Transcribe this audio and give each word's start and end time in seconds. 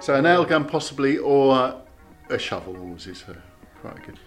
So 0.00 0.14
a 0.14 0.20
nail 0.22 0.44
gun 0.44 0.66
possibly, 0.66 1.16
or 1.18 1.80
a 2.28 2.38
shovel 2.38 2.76
always 2.76 3.06
is 3.06 3.24
uh, 3.28 3.34
quite 3.80 3.96
good. 4.04 4.18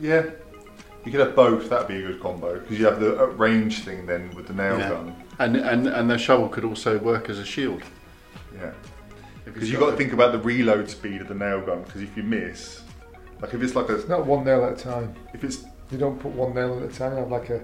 Yeah, 0.00 0.24
you 1.04 1.10
could 1.12 1.20
have 1.20 1.34
both. 1.34 1.70
That'd 1.70 1.88
be 1.88 1.96
a 2.04 2.06
good 2.08 2.20
combo 2.20 2.58
because 2.60 2.78
you 2.78 2.84
have 2.84 3.00
the 3.00 3.18
uh, 3.22 3.26
range 3.28 3.80
thing 3.84 4.04
then 4.06 4.30
with 4.34 4.46
the 4.46 4.52
nail 4.54 4.78
Yeah. 4.78 4.88
gun. 4.90 5.16
And, 5.38 5.56
and 5.56 5.86
and 5.86 6.10
the 6.10 6.18
shovel 6.18 6.48
could 6.48 6.64
also 6.64 6.98
work 6.98 7.30
as 7.30 7.38
a 7.38 7.44
shield. 7.44 7.82
Yeah, 8.54 8.72
because 9.44 9.62
it's 9.62 9.70
you 9.72 9.78
got 9.78 9.90
to 9.92 9.96
think 9.96 10.12
about 10.12 10.32
the 10.32 10.38
reload 10.38 10.90
speed 10.90 11.20
of 11.22 11.28
the 11.28 11.34
nail 11.34 11.60
gun. 11.62 11.82
Because 11.84 12.02
if 12.02 12.14
you 12.16 12.22
miss, 12.22 12.82
like 13.40 13.54
if 13.54 13.62
it's 13.62 13.74
like 13.74 13.88
a, 13.88 13.94
It's 13.94 14.08
not 14.08 14.26
one 14.26 14.44
nail 14.44 14.64
at 14.64 14.72
a 14.72 14.76
time. 14.76 15.14
if 15.32 15.44
it's 15.44 15.64
You 15.90 15.96
don't 15.98 16.18
put 16.20 16.32
one 16.32 16.54
nail 16.54 16.76
at 16.78 16.90
a 16.90 16.94
time. 16.94 17.12
You 17.12 17.18
have 17.20 17.30
like 17.30 17.48
a 17.50 17.62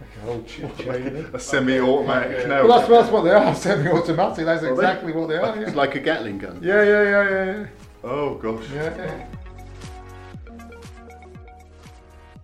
like 0.00 0.16
a 0.16 0.20
whole 0.20 0.42
ch- 0.44 0.78
chain. 0.78 1.26
a 1.32 1.38
semi-automatic 1.38 2.38
Yeah. 2.40 2.46
nail 2.46 2.68
Well, 2.68 2.78
that's, 2.78 2.88
that's 2.90 3.10
what 3.10 3.22
they 3.22 3.30
are. 3.30 3.54
Semi-automatic. 3.66 4.44
That's 4.44 4.62
Are 4.62 4.66
they? 4.66 4.72
exactly 4.72 5.12
what 5.12 5.28
they 5.28 5.36
are. 5.36 5.56
It's 5.62 5.70
Yeah. 5.72 5.76
like 5.76 5.94
a 5.94 6.00
Gatling 6.00 6.38
gun. 6.38 6.58
Yeah, 6.62 6.82
yeah, 6.82 7.02
yeah, 7.02 7.30
yeah, 7.30 7.44
yeah. 7.60 7.66
Oh 8.04 8.34
gosh. 8.36 8.64
yeah, 8.74 8.96
yeah. 8.96 9.26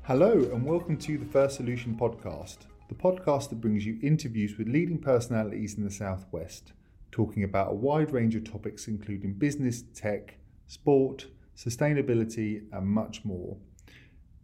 Hello, 0.03 0.33
and 0.33 0.65
welcome 0.65 0.97
to 0.99 1.19
the 1.19 1.25
First 1.25 1.57
Solution 1.57 1.97
podcast, 1.97 2.59
the 2.89 2.95
podcast 2.95 3.49
that 3.51 3.61
brings 3.61 3.85
you 3.85 3.99
interviews 4.03 4.57
with 4.57 4.69
leading 4.69 4.99
personalities 4.99 5.75
in 5.77 5.83
the 5.85 5.91
Southwest, 5.91 6.73
talking 7.11 7.43
about 7.43 7.73
a 7.73 7.75
wide 7.75 8.13
range 8.13 8.37
of 8.37 8.45
topics 8.45 8.87
including 8.87 9.33
business, 9.33 9.83
tech, 9.95 10.37
sport, 10.69 11.27
sustainability, 11.57 12.63
and 12.73 12.87
much 12.87 13.25
more. 13.25 13.57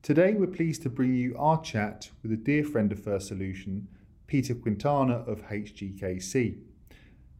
Today, 0.02 0.34
we're 0.34 0.48
pleased 0.48 0.82
to 0.82 0.90
bring 0.90 1.14
you 1.14 1.36
our 1.38 1.62
chat 1.62 2.10
with 2.24 2.32
a 2.32 2.36
dear 2.36 2.64
friend 2.64 2.90
of 2.90 3.04
First 3.04 3.28
Solution, 3.28 3.86
Peter 4.26 4.52
Quintana 4.52 5.18
of 5.28 5.46
HGKC. 5.46 6.58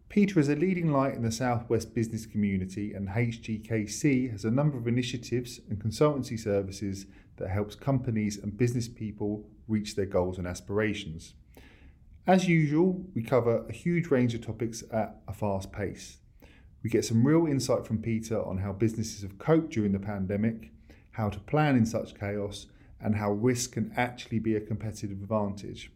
Peter 0.08 0.38
is 0.38 0.48
a 0.48 0.54
leading 0.54 0.92
light 0.92 1.14
in 1.14 1.24
the 1.24 1.32
Southwest 1.32 1.92
business 1.92 2.24
community, 2.24 2.92
and 2.94 3.08
HGKC 3.08 4.30
has 4.30 4.44
a 4.44 4.50
number 4.52 4.78
of 4.78 4.86
initiatives 4.86 5.58
and 5.68 5.82
consultancy 5.82 6.38
services 6.38 7.06
that 7.38 7.50
helps 7.50 7.74
companies 7.74 8.38
and 8.38 8.56
business 8.56 8.86
people 8.86 9.44
reach 9.66 9.96
their 9.96 10.06
goals 10.06 10.38
and 10.38 10.46
aspirations. 10.46 11.34
As 12.28 12.46
usual, 12.46 13.04
we 13.12 13.24
cover 13.24 13.66
a 13.68 13.72
huge 13.72 14.06
range 14.06 14.36
of 14.36 14.46
topics 14.46 14.84
at 14.92 15.16
a 15.26 15.32
fast 15.32 15.72
pace. 15.72 16.18
We 16.84 16.90
get 16.90 17.04
some 17.04 17.26
real 17.26 17.46
insight 17.48 17.88
from 17.88 17.98
Peter 17.98 18.40
on 18.40 18.58
how 18.58 18.72
businesses 18.72 19.22
have 19.22 19.38
coped 19.38 19.72
during 19.72 19.90
the 19.90 19.98
pandemic, 19.98 20.70
how 21.12 21.28
to 21.28 21.40
plan 21.40 21.76
in 21.76 21.86
such 21.86 22.18
chaos, 22.18 22.66
and 23.00 23.16
how 23.16 23.32
risk 23.32 23.72
can 23.72 23.92
actually 23.96 24.38
be 24.38 24.54
a 24.54 24.60
competitive 24.60 25.10
advantage. 25.10 25.90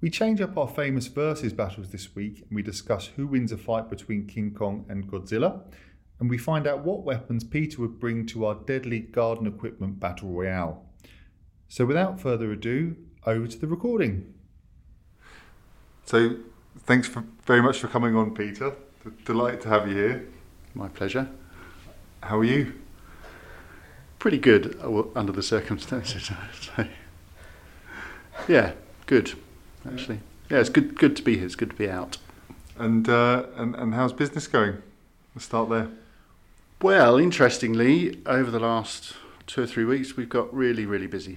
We 0.00 0.10
change 0.10 0.40
up 0.40 0.58
our 0.58 0.68
famous 0.68 1.06
versus 1.06 1.52
battles 1.52 1.90
this 1.90 2.14
week 2.14 2.40
and 2.40 2.54
we 2.54 2.62
discuss 2.62 3.06
who 3.06 3.26
wins 3.26 3.52
a 3.52 3.56
fight 3.56 3.88
between 3.88 4.26
King 4.26 4.52
Kong 4.52 4.84
and 4.88 5.10
Godzilla, 5.10 5.62
and 6.20 6.28
we 6.28 6.38
find 6.38 6.66
out 6.66 6.84
what 6.84 7.04
weapons 7.04 7.44
Peter 7.44 7.80
would 7.80 7.98
bring 7.98 8.26
to 8.26 8.44
our 8.46 8.54
deadly 8.54 9.00
garden 9.00 9.46
equipment 9.46 10.00
battle 10.00 10.30
royale. 10.30 10.84
So, 11.68 11.86
without 11.86 12.20
further 12.20 12.52
ado, 12.52 12.96
over 13.26 13.46
to 13.46 13.58
the 13.58 13.66
recording. 13.66 14.34
So 16.04 16.36
thanks 16.80 17.08
for, 17.08 17.24
very 17.46 17.62
much 17.62 17.78
for 17.78 17.88
coming 17.88 18.14
on, 18.14 18.34
Peter. 18.34 18.74
D- 19.02 19.10
Delighted 19.24 19.62
to 19.62 19.68
have 19.68 19.88
you 19.88 19.94
here. 19.94 20.28
My 20.74 20.88
pleasure. 20.88 21.28
How 22.22 22.38
are 22.38 22.44
you? 22.44 22.74
Pretty 24.24 24.38
good 24.38 24.80
uh, 24.82 25.02
under 25.14 25.32
the 25.32 25.42
circumstances. 25.42 26.30
yeah, 28.48 28.72
good. 29.04 29.34
Actually, 29.86 30.20
yeah, 30.48 30.60
it's 30.60 30.70
good. 30.70 30.98
Good 30.98 31.14
to 31.16 31.22
be 31.22 31.36
here. 31.36 31.44
It's 31.44 31.56
good 31.56 31.68
to 31.68 31.76
be 31.76 31.90
out. 31.90 32.16
And 32.78 33.06
uh, 33.06 33.44
and 33.54 33.74
and 33.74 33.92
how's 33.92 34.14
business 34.14 34.46
going? 34.46 34.82
Let's 35.34 35.44
start 35.44 35.68
there. 35.68 35.88
Well, 36.80 37.18
interestingly, 37.18 38.18
over 38.24 38.50
the 38.50 38.60
last 38.60 39.12
two 39.46 39.64
or 39.64 39.66
three 39.66 39.84
weeks, 39.84 40.16
we've 40.16 40.30
got 40.30 40.54
really, 40.54 40.86
really 40.86 41.06
busy. 41.06 41.36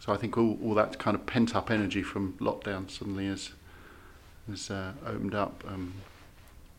So 0.00 0.10
I 0.10 0.16
think 0.16 0.38
all, 0.38 0.58
all 0.64 0.72
that 0.72 0.98
kind 0.98 1.14
of 1.14 1.26
pent 1.26 1.54
up 1.54 1.70
energy 1.70 2.02
from 2.02 2.32
lockdown 2.40 2.90
suddenly 2.90 3.26
has 3.26 3.50
has 4.48 4.70
uh, 4.70 4.92
opened 5.04 5.34
up. 5.34 5.62
Um, 5.68 5.92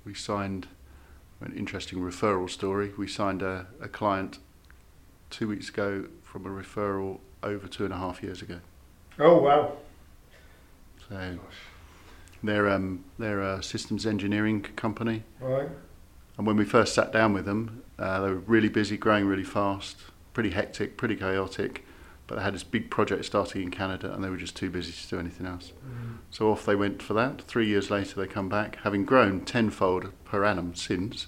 we 0.03 0.15
signed 0.15 0.65
an 1.41 1.53
interesting 1.55 1.99
referral 1.99 2.49
story. 2.49 2.91
We 2.97 3.07
signed 3.07 3.43
a, 3.43 3.67
a 3.79 3.87
client 3.87 4.39
two 5.29 5.47
weeks 5.47 5.69
ago 5.69 6.05
from 6.23 6.45
a 6.45 6.49
referral 6.49 7.19
over 7.43 7.67
two 7.67 7.85
and 7.85 7.93
a 7.93 7.97
half 7.97 8.23
years 8.23 8.41
ago. 8.41 8.59
Oh 9.19 9.41
wow. 9.41 9.73
So 11.09 11.39
they're 12.43 12.69
um, 12.69 13.03
they're 13.17 13.41
a 13.41 13.63
systems 13.63 14.05
engineering 14.05 14.61
company. 14.61 15.23
Right. 15.39 15.69
And 16.37 16.45
when 16.45 16.55
we 16.55 16.65
first 16.65 16.93
sat 16.93 17.11
down 17.11 17.33
with 17.33 17.45
them, 17.45 17.83
uh, 17.97 18.21
they 18.21 18.29
were 18.29 18.35
really 18.35 18.69
busy, 18.69 18.95
growing 18.95 19.25
really 19.25 19.43
fast, 19.43 19.97
pretty 20.33 20.51
hectic, 20.51 20.95
pretty 20.97 21.15
chaotic. 21.15 21.83
But 22.27 22.35
they 22.35 22.41
had 22.43 22.53
this 22.53 22.63
big 22.63 22.91
project 22.91 23.23
starting 23.25 23.63
in 23.63 23.71
Canada, 23.71 24.13
and 24.13 24.21
they 24.23 24.29
were 24.29 24.37
just 24.37 24.55
too 24.55 24.69
busy 24.69 24.91
to 24.91 25.07
do 25.07 25.19
anything 25.19 25.47
else. 25.47 25.71
So 26.29 26.51
off 26.51 26.65
they 26.65 26.75
went 26.75 27.01
for 27.01 27.13
that. 27.13 27.41
Three 27.41 27.67
years 27.67 27.89
later, 27.89 28.19
they 28.19 28.27
come 28.27 28.49
back, 28.49 28.79
having 28.83 29.05
grown 29.05 29.45
tenfold 29.45 30.11
per 30.25 30.43
annum 30.43 30.75
since, 30.75 31.27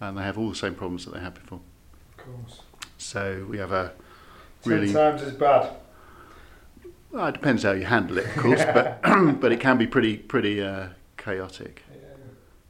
and 0.00 0.16
they 0.16 0.22
have 0.22 0.38
all 0.38 0.48
the 0.48 0.56
same 0.56 0.74
problems 0.74 1.04
that 1.04 1.12
they 1.12 1.20
had 1.20 1.34
before. 1.34 1.60
Of 2.16 2.24
course. 2.24 2.62
So 2.98 3.46
we 3.48 3.58
have 3.58 3.72
a 3.72 3.92
Ten 4.62 4.72
really 4.72 4.92
times 4.92 5.22
as 5.22 5.32
bad. 5.32 5.76
well, 7.10 7.26
it 7.26 7.32
depends 7.32 7.62
how 7.62 7.72
you 7.72 7.84
handle 7.84 8.18
it, 8.18 8.26
of 8.26 8.36
course, 8.42 8.64
but 8.64 9.00
but 9.40 9.52
it 9.52 9.60
can 9.60 9.76
be 9.78 9.86
pretty 9.86 10.16
pretty 10.16 10.62
uh, 10.62 10.88
chaotic. 11.16 11.82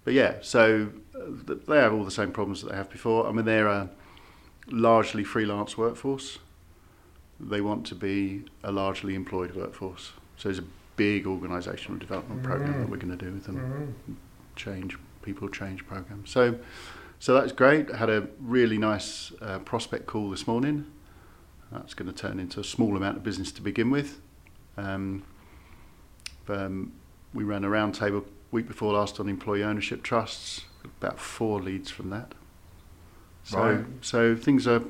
But 0.04 0.12
yeah, 0.14 0.34
so 0.42 0.90
uh, 1.14 1.54
they 1.66 1.78
have 1.78 1.94
all 1.94 2.04
the 2.04 2.10
same 2.10 2.30
problems 2.32 2.60
that 2.62 2.70
they 2.70 2.76
have 2.76 2.90
before. 2.90 3.26
I 3.26 3.32
mean, 3.32 3.44
they're 3.46 3.68
a 3.68 3.88
largely 4.68 5.24
freelance 5.24 5.78
workforce. 5.78 6.38
They 7.40 7.60
want 7.60 7.86
to 7.86 7.94
be 7.94 8.44
a 8.62 8.70
largely 8.70 9.14
employed 9.14 9.54
workforce. 9.54 10.12
So 10.36 10.48
there's 10.48 10.58
a 10.58 10.64
big 10.96 11.24
organisational 11.24 11.98
development 11.98 12.42
program 12.42 12.80
that 12.80 12.88
we're 12.88 12.96
going 12.98 13.16
to 13.16 13.24
do 13.24 13.32
with 13.32 13.44
them. 13.44 13.94
Mhm. 14.08 14.14
Change 14.56 14.98
people 15.22 15.48
change 15.48 15.86
program. 15.86 16.24
So 16.26 16.56
so 17.24 17.32
that's 17.32 17.52
great. 17.52 17.90
I 17.90 17.96
had 17.96 18.10
a 18.10 18.28
really 18.38 18.76
nice 18.76 19.32
uh, 19.40 19.58
prospect 19.60 20.04
call 20.04 20.28
this 20.28 20.46
morning. 20.46 20.84
That's 21.72 21.94
going 21.94 22.12
to 22.12 22.14
turn 22.14 22.38
into 22.38 22.60
a 22.60 22.64
small 22.64 22.98
amount 22.98 23.16
of 23.16 23.22
business 23.22 23.50
to 23.52 23.62
begin 23.62 23.88
with. 23.90 24.20
Um, 24.76 25.22
um, 26.48 26.92
we 27.32 27.42
ran 27.42 27.64
a 27.64 27.70
round 27.70 27.94
table 27.94 28.26
week 28.50 28.68
before 28.68 28.92
last 28.92 29.18
on 29.20 29.30
employee 29.30 29.62
ownership 29.64 30.02
trusts. 30.02 30.66
About 31.00 31.18
four 31.18 31.62
leads 31.62 31.90
from 31.90 32.10
that. 32.10 32.34
So 33.42 33.58
Right. 33.58 33.84
so 34.02 34.36
things 34.36 34.66
are 34.66 34.82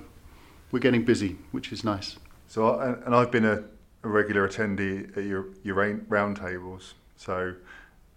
we're 0.73 0.81
getting 0.81 1.05
busy, 1.05 1.37
which 1.53 1.71
is 1.71 1.85
nice. 1.85 2.17
So, 2.49 2.67
I, 2.67 2.95
and- 3.07 3.15
I've 3.15 3.31
been 3.31 3.45
a, 3.45 3.63
a 4.03 4.09
regular 4.09 4.49
attendee 4.49 5.17
at 5.17 5.23
your 5.23 5.47
your 5.63 5.77
rain- 5.77 6.05
round 6.09 6.39
tables. 6.39 6.95
So, 7.17 7.55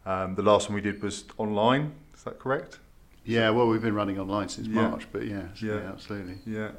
um, 0.07 0.33
the 0.33 0.41
last 0.41 0.69
one 0.69 0.73
we 0.73 0.81
did 0.81 1.03
was 1.03 1.25
online. 1.37 1.93
Is 2.15 2.23
that 2.23 2.39
correct? 2.39 2.79
Yeah, 3.27 3.49
well, 3.49 3.67
we've 3.67 3.81
been 3.81 3.93
running 3.93 4.17
online 4.19 4.47
since 4.47 4.67
Yeah. 4.67 4.87
March, 4.87 5.05
but 5.11 5.27
yeah, 5.27 5.47
Yeah. 5.61 5.73
yeah, 5.75 5.91
absolutely. 5.91 6.37
Yeah. 6.45 6.71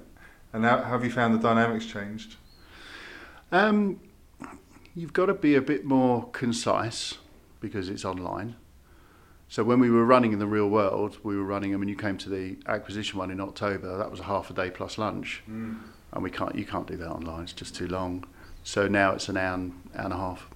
And 0.55 0.65
how, 0.65 0.83
have 0.83 1.05
you 1.05 1.11
found 1.11 1.35
the 1.35 1.39
dynamics 1.39 1.85
changed? 1.85 2.37
Um, 3.53 4.01
you've 4.95 5.13
got 5.13 5.27
to 5.27 5.35
be 5.35 5.55
a 5.55 5.61
bit 5.61 5.85
more 5.85 6.29
concise 6.31 7.19
because 7.61 7.91
it's 7.91 8.05
online. 8.05 8.57
So 9.51 9.63
when 9.63 9.79
we 9.79 9.91
were 9.91 10.05
running 10.07 10.33
in 10.33 10.39
the 10.39 10.47
real 10.47 10.69
world, 10.69 11.19
we 11.23 11.37
were 11.37 11.45
running. 11.45 11.75
I 11.75 11.77
mean, 11.77 11.89
you 11.91 11.97
came 11.97 12.17
to 12.19 12.31
the 12.31 12.57
acquisition 12.67 13.19
one 13.19 13.31
in 13.31 13.41
October. 13.41 13.97
That 13.99 14.11
was 14.11 14.21
a 14.21 14.25
half 14.25 14.51
a 14.51 14.55
day 14.55 14.71
plus 14.71 14.97
lunch, 14.99 15.43
and 15.47 15.83
we 16.23 16.31
can't. 16.31 16.55
You 16.55 16.67
can't 16.67 16.87
do 16.87 16.97
that 16.99 17.11
online. 17.11 17.45
It's 17.45 17.55
just 17.55 17.75
too 17.75 17.87
long. 17.89 18.25
So 18.63 18.89
now 18.89 19.13
it's 19.13 19.29
an 19.31 19.39
hour, 19.39 19.55
and, 19.55 19.73
hour 19.97 20.05
and 20.05 20.13
a 20.13 20.17
half. 20.17 20.49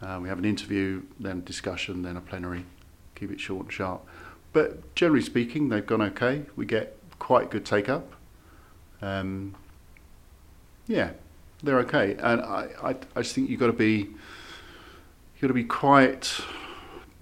Uh, 0.00 0.18
we 0.22 0.28
have 0.28 0.38
an 0.38 0.44
interview, 0.44 1.02
then 1.18 1.38
a 1.38 1.40
discussion, 1.40 2.02
then 2.02 2.16
a 2.16 2.20
plenary. 2.20 2.64
Keep 3.16 3.32
it 3.32 3.40
short 3.40 3.64
and 3.64 3.72
sharp. 3.72 4.06
But 4.52 4.94
generally 4.94 5.22
speaking, 5.22 5.68
they've 5.68 5.86
gone 5.86 6.02
okay. 6.02 6.42
We 6.56 6.66
get 6.66 6.96
quite 7.18 7.50
good 7.50 7.64
take 7.64 7.88
up. 7.88 8.12
Um, 9.00 9.54
yeah, 10.86 11.12
they're 11.62 11.78
okay. 11.80 12.14
And 12.14 12.40
I, 12.40 12.68
I, 12.82 12.96
I 13.16 13.22
just 13.22 13.34
think 13.34 13.48
you've 13.48 13.60
got 13.60 13.68
to 13.68 13.72
be, 13.72 13.96
you've 13.96 15.40
got 15.40 15.48
to 15.48 15.54
be 15.54 15.64
quite 15.64 16.40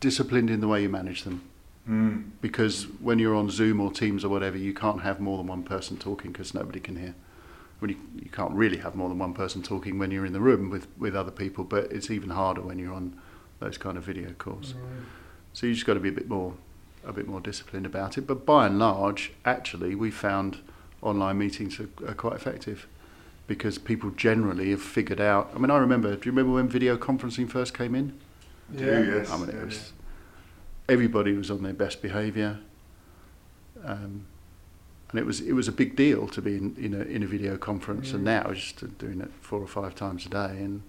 disciplined 0.00 0.50
in 0.50 0.60
the 0.60 0.68
way 0.68 0.82
you 0.82 0.88
manage 0.88 1.22
them. 1.22 1.42
Mm. 1.88 2.30
Because 2.40 2.84
when 3.00 3.18
you're 3.18 3.34
on 3.34 3.50
Zoom 3.50 3.80
or 3.80 3.92
Teams 3.92 4.24
or 4.24 4.28
whatever, 4.28 4.56
you 4.58 4.74
can't 4.74 5.02
have 5.02 5.20
more 5.20 5.38
than 5.38 5.46
one 5.46 5.62
person 5.62 5.96
talking 5.96 6.32
because 6.32 6.54
nobody 6.54 6.80
can 6.80 6.96
hear. 6.96 7.14
When 7.78 7.90
you, 7.90 7.96
you 8.16 8.30
can't 8.30 8.52
really 8.52 8.76
have 8.78 8.94
more 8.94 9.08
than 9.08 9.18
one 9.18 9.32
person 9.32 9.62
talking 9.62 9.98
when 9.98 10.10
you're 10.10 10.26
in 10.26 10.34
the 10.34 10.40
room 10.40 10.68
with, 10.68 10.86
with 10.98 11.16
other 11.16 11.30
people, 11.30 11.64
but 11.64 11.90
it's 11.90 12.10
even 12.10 12.30
harder 12.30 12.60
when 12.60 12.78
you're 12.78 12.92
on 12.92 13.18
those 13.58 13.78
kind 13.78 13.96
of 13.96 14.04
video 14.04 14.32
calls. 14.32 14.74
So 15.54 15.66
you 15.66 15.74
just 15.74 15.86
got 15.86 15.94
to 15.94 16.00
be 16.00 16.10
a 16.10 16.12
bit 16.12 16.28
more, 16.28 16.54
a 17.04 17.12
bit 17.12 17.26
more 17.26 17.40
disciplined 17.40 17.86
about 17.86 18.18
it. 18.18 18.26
But 18.26 18.44
by 18.44 18.66
and 18.66 18.78
large, 18.78 19.32
actually, 19.44 19.94
we 19.94 20.10
found 20.10 20.58
online 21.02 21.38
meetings 21.38 21.80
are, 21.80 21.88
are 22.06 22.14
quite 22.14 22.34
effective 22.34 22.86
because 23.46 23.78
people 23.78 24.10
generally 24.10 24.70
have 24.70 24.82
figured 24.82 25.20
out. 25.20 25.50
I 25.54 25.58
mean, 25.58 25.70
I 25.70 25.78
remember. 25.78 26.14
Do 26.14 26.28
you 26.28 26.32
remember 26.32 26.54
when 26.54 26.68
video 26.68 26.96
conferencing 26.96 27.48
first 27.48 27.76
came 27.76 27.94
in? 27.94 28.18
Yeah. 28.72 29.00
yes. 29.00 29.30
I 29.30 29.36
mean, 29.38 29.48
yeah, 29.48 29.62
it 29.62 29.64
was 29.66 29.92
everybody 30.88 31.32
was 31.32 31.50
on 31.50 31.62
their 31.62 31.72
best 31.72 32.02
behaviour. 32.02 32.58
Um, 33.84 34.26
and 35.10 35.18
it 35.18 35.26
was 35.26 35.40
it 35.40 35.52
was 35.52 35.66
a 35.66 35.72
big 35.72 35.96
deal 35.96 36.28
to 36.28 36.42
be 36.42 36.56
in, 36.56 36.76
in 36.78 36.94
a 36.94 37.02
in 37.02 37.22
a 37.22 37.26
video 37.26 37.56
conference, 37.56 38.12
and 38.12 38.22
now 38.24 38.52
just 38.52 38.98
doing 38.98 39.20
it 39.20 39.30
four 39.40 39.60
or 39.60 39.66
five 39.66 39.94
times 39.94 40.26
a 40.26 40.28
day, 40.28 40.58
and 40.58 40.82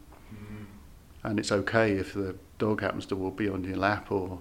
and 1.23 1.39
it's 1.39 1.51
okay 1.51 1.93
if 1.93 2.13
the 2.13 2.35
dog 2.57 2.81
happens 2.81 3.05
to 3.07 3.31
be 3.31 3.49
on 3.49 3.63
your 3.63 3.77
lap 3.77 4.11
or 4.11 4.39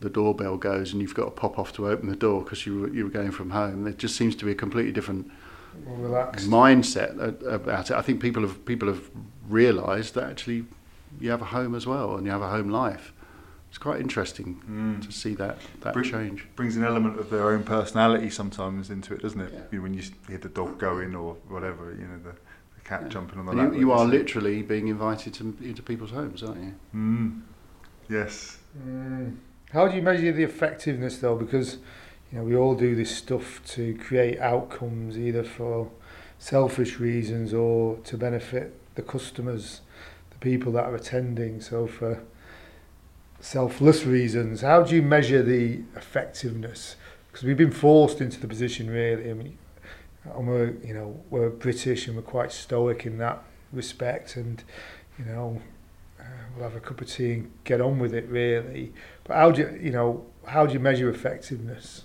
the 0.00 0.10
doorbell 0.10 0.56
goes 0.56 0.92
and 0.92 1.00
you've 1.02 1.14
got 1.14 1.24
to 1.26 1.30
pop 1.30 1.58
off 1.58 1.72
to 1.74 1.88
open 1.88 2.08
the 2.08 2.16
door 2.16 2.42
because 2.42 2.64
you 2.66 2.80
were, 2.80 2.88
you 2.88 3.04
were 3.04 3.10
going 3.10 3.30
from 3.30 3.50
home. 3.50 3.84
There 3.84 3.92
just 3.92 4.16
seems 4.16 4.34
to 4.36 4.44
be 4.44 4.52
a 4.52 4.54
completely 4.54 4.92
different 4.92 5.30
relaxed. 5.86 6.48
mindset 6.48 7.12
about 7.46 7.90
it. 7.90 7.96
I 7.96 8.02
think 8.02 8.20
people 8.20 8.42
have 8.42 8.64
people 8.64 8.88
have 8.88 9.10
realised 9.48 10.14
that 10.14 10.24
actually 10.24 10.64
you 11.20 11.30
have 11.30 11.42
a 11.42 11.46
home 11.46 11.74
as 11.74 11.86
well 11.86 12.16
and 12.16 12.24
you 12.26 12.32
have 12.32 12.42
a 12.42 12.48
home 12.48 12.70
life. 12.70 13.12
It's 13.68 13.78
quite 13.78 14.00
interesting 14.00 14.60
Mm. 14.68 15.02
to 15.06 15.12
see 15.12 15.34
that 15.34 15.58
that 15.82 15.92
Bring- 15.94 16.10
change. 16.10 16.46
brings 16.56 16.76
an 16.76 16.84
element 16.84 17.20
of 17.20 17.30
their 17.30 17.50
own 17.50 17.62
personality 17.62 18.28
sometimes 18.30 18.90
into 18.90 19.14
it, 19.14 19.22
doesn't 19.22 19.40
it? 19.40 19.52
Yeah. 19.52 19.60
You 19.70 19.78
know, 19.78 19.82
when 19.84 19.94
you 19.94 20.02
hear 20.28 20.38
the 20.38 20.48
dog 20.48 20.78
going 20.78 21.14
or 21.14 21.34
whatever, 21.48 21.92
you 21.92 22.06
know, 22.08 22.18
the, 22.24 22.32
the 22.74 22.80
cat 22.84 23.02
Yeah. 23.02 23.08
jumping 23.08 23.38
on 23.38 23.46
the 23.46 23.52
lap. 23.52 23.72
you, 23.74 23.80
you 23.80 23.92
are 23.92 24.04
you 24.06 24.10
literally 24.10 24.62
being 24.62 24.88
invited 24.88 25.34
to, 25.34 25.56
into 25.62 25.82
people's 25.82 26.10
homes, 26.10 26.42
aren't 26.42 26.64
you? 26.64 26.74
Mm. 26.94 27.42
Yes. 28.08 28.58
Mm. 28.84 29.36
How 29.72 29.86
do 29.86 29.94
you 29.94 30.02
measure 30.02 30.32
the 30.32 30.42
effectiveness 30.42 31.18
though? 31.18 31.36
Because 31.36 31.78
you 32.32 32.38
know 32.38 32.44
we 32.44 32.56
all 32.56 32.74
do 32.74 32.94
this 32.96 33.16
stuff 33.16 33.64
to 33.74 33.96
create 33.98 34.38
outcomes, 34.40 35.16
either 35.16 35.44
for 35.44 35.90
selfish 36.38 36.98
reasons 36.98 37.54
or 37.54 37.98
to 37.98 38.16
benefit 38.16 38.74
the 38.96 39.02
customers, 39.02 39.82
the 40.30 40.38
people 40.38 40.72
that 40.72 40.84
are 40.84 40.96
attending. 40.96 41.60
So 41.60 41.86
for 41.86 42.22
selfless 43.38 44.04
reasons, 44.04 44.62
how 44.62 44.82
do 44.82 44.96
you 44.96 45.02
measure 45.02 45.42
the 45.42 45.82
effectiveness? 45.94 46.96
Because 47.28 47.44
we've 47.44 47.56
been 47.56 47.70
forced 47.70 48.20
into 48.20 48.40
the 48.40 48.48
position, 48.48 48.90
really. 48.90 49.30
I 49.30 49.34
mean, 49.34 49.56
and 50.24 50.48
we're 50.48 50.74
you 50.84 50.94
know 50.94 51.22
we're 51.30 51.48
British 51.48 52.08
and 52.08 52.16
we're 52.16 52.22
quite 52.22 52.50
stoic 52.50 53.06
in 53.06 53.18
that 53.18 53.44
respect, 53.72 54.34
and 54.34 54.64
you 55.16 55.26
know 55.26 55.62
we'll 56.60 56.68
have 56.68 56.76
a 56.76 56.80
cup 56.80 57.00
of 57.00 57.08
tea 57.08 57.32
and 57.32 57.50
get 57.64 57.80
on 57.80 57.98
with 57.98 58.14
it 58.14 58.28
really. 58.28 58.92
But 59.24 59.36
how 59.36 59.50
do 59.50 59.62
you, 59.62 59.80
you 59.82 59.90
know 59.90 60.26
how 60.46 60.66
do 60.66 60.74
you 60.74 60.80
measure 60.80 61.08
effectiveness? 61.08 62.04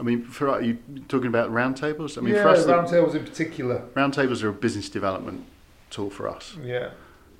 I 0.00 0.02
mean, 0.02 0.24
for 0.24 0.48
are 0.48 0.62
you 0.62 0.78
talking 1.08 1.28
about 1.28 1.50
roundtables? 1.50 2.18
I 2.18 2.22
mean, 2.22 2.34
yeah, 2.34 2.42
for 2.42 2.48
us, 2.48 2.66
roundtables 2.66 3.14
in 3.14 3.24
particular. 3.24 3.84
roundtables 3.94 4.42
are 4.42 4.48
a 4.48 4.52
business 4.52 4.88
development 4.88 5.44
tool 5.90 6.10
for 6.10 6.28
us. 6.28 6.56
Yeah, 6.62 6.90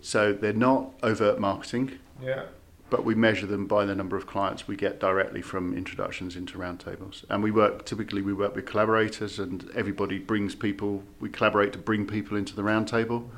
So 0.00 0.32
they're 0.32 0.53
not 0.53 0.93
overt 1.03 1.41
marketing, 1.41 1.99
yeah, 2.23 2.44
but 2.91 3.05
we 3.05 3.14
measure 3.14 3.47
them 3.47 3.67
by 3.67 3.87
the 3.87 3.94
number 3.94 4.17
of 4.17 4.26
clients 4.26 4.69
we 4.69 4.76
get 4.76 5.00
directly 5.00 5.41
from 5.41 5.75
introductions 5.75 6.37
into 6.37 6.59
roundtables. 6.59 7.25
And 7.31 7.43
we 7.43 7.50
work 7.50 7.87
typically 7.87 8.20
we 8.20 8.35
work 8.35 8.55
with 8.55 8.67
collaborators, 8.67 9.38
and 9.38 9.69
everybody 9.75 10.19
brings 10.19 10.55
people. 10.55 11.03
We 11.19 11.31
collaborate 11.31 11.73
to 11.73 11.79
bring 11.79 12.06
people 12.06 12.37
into 12.37 12.55
the 12.55 12.62
roundtable. 12.62 13.29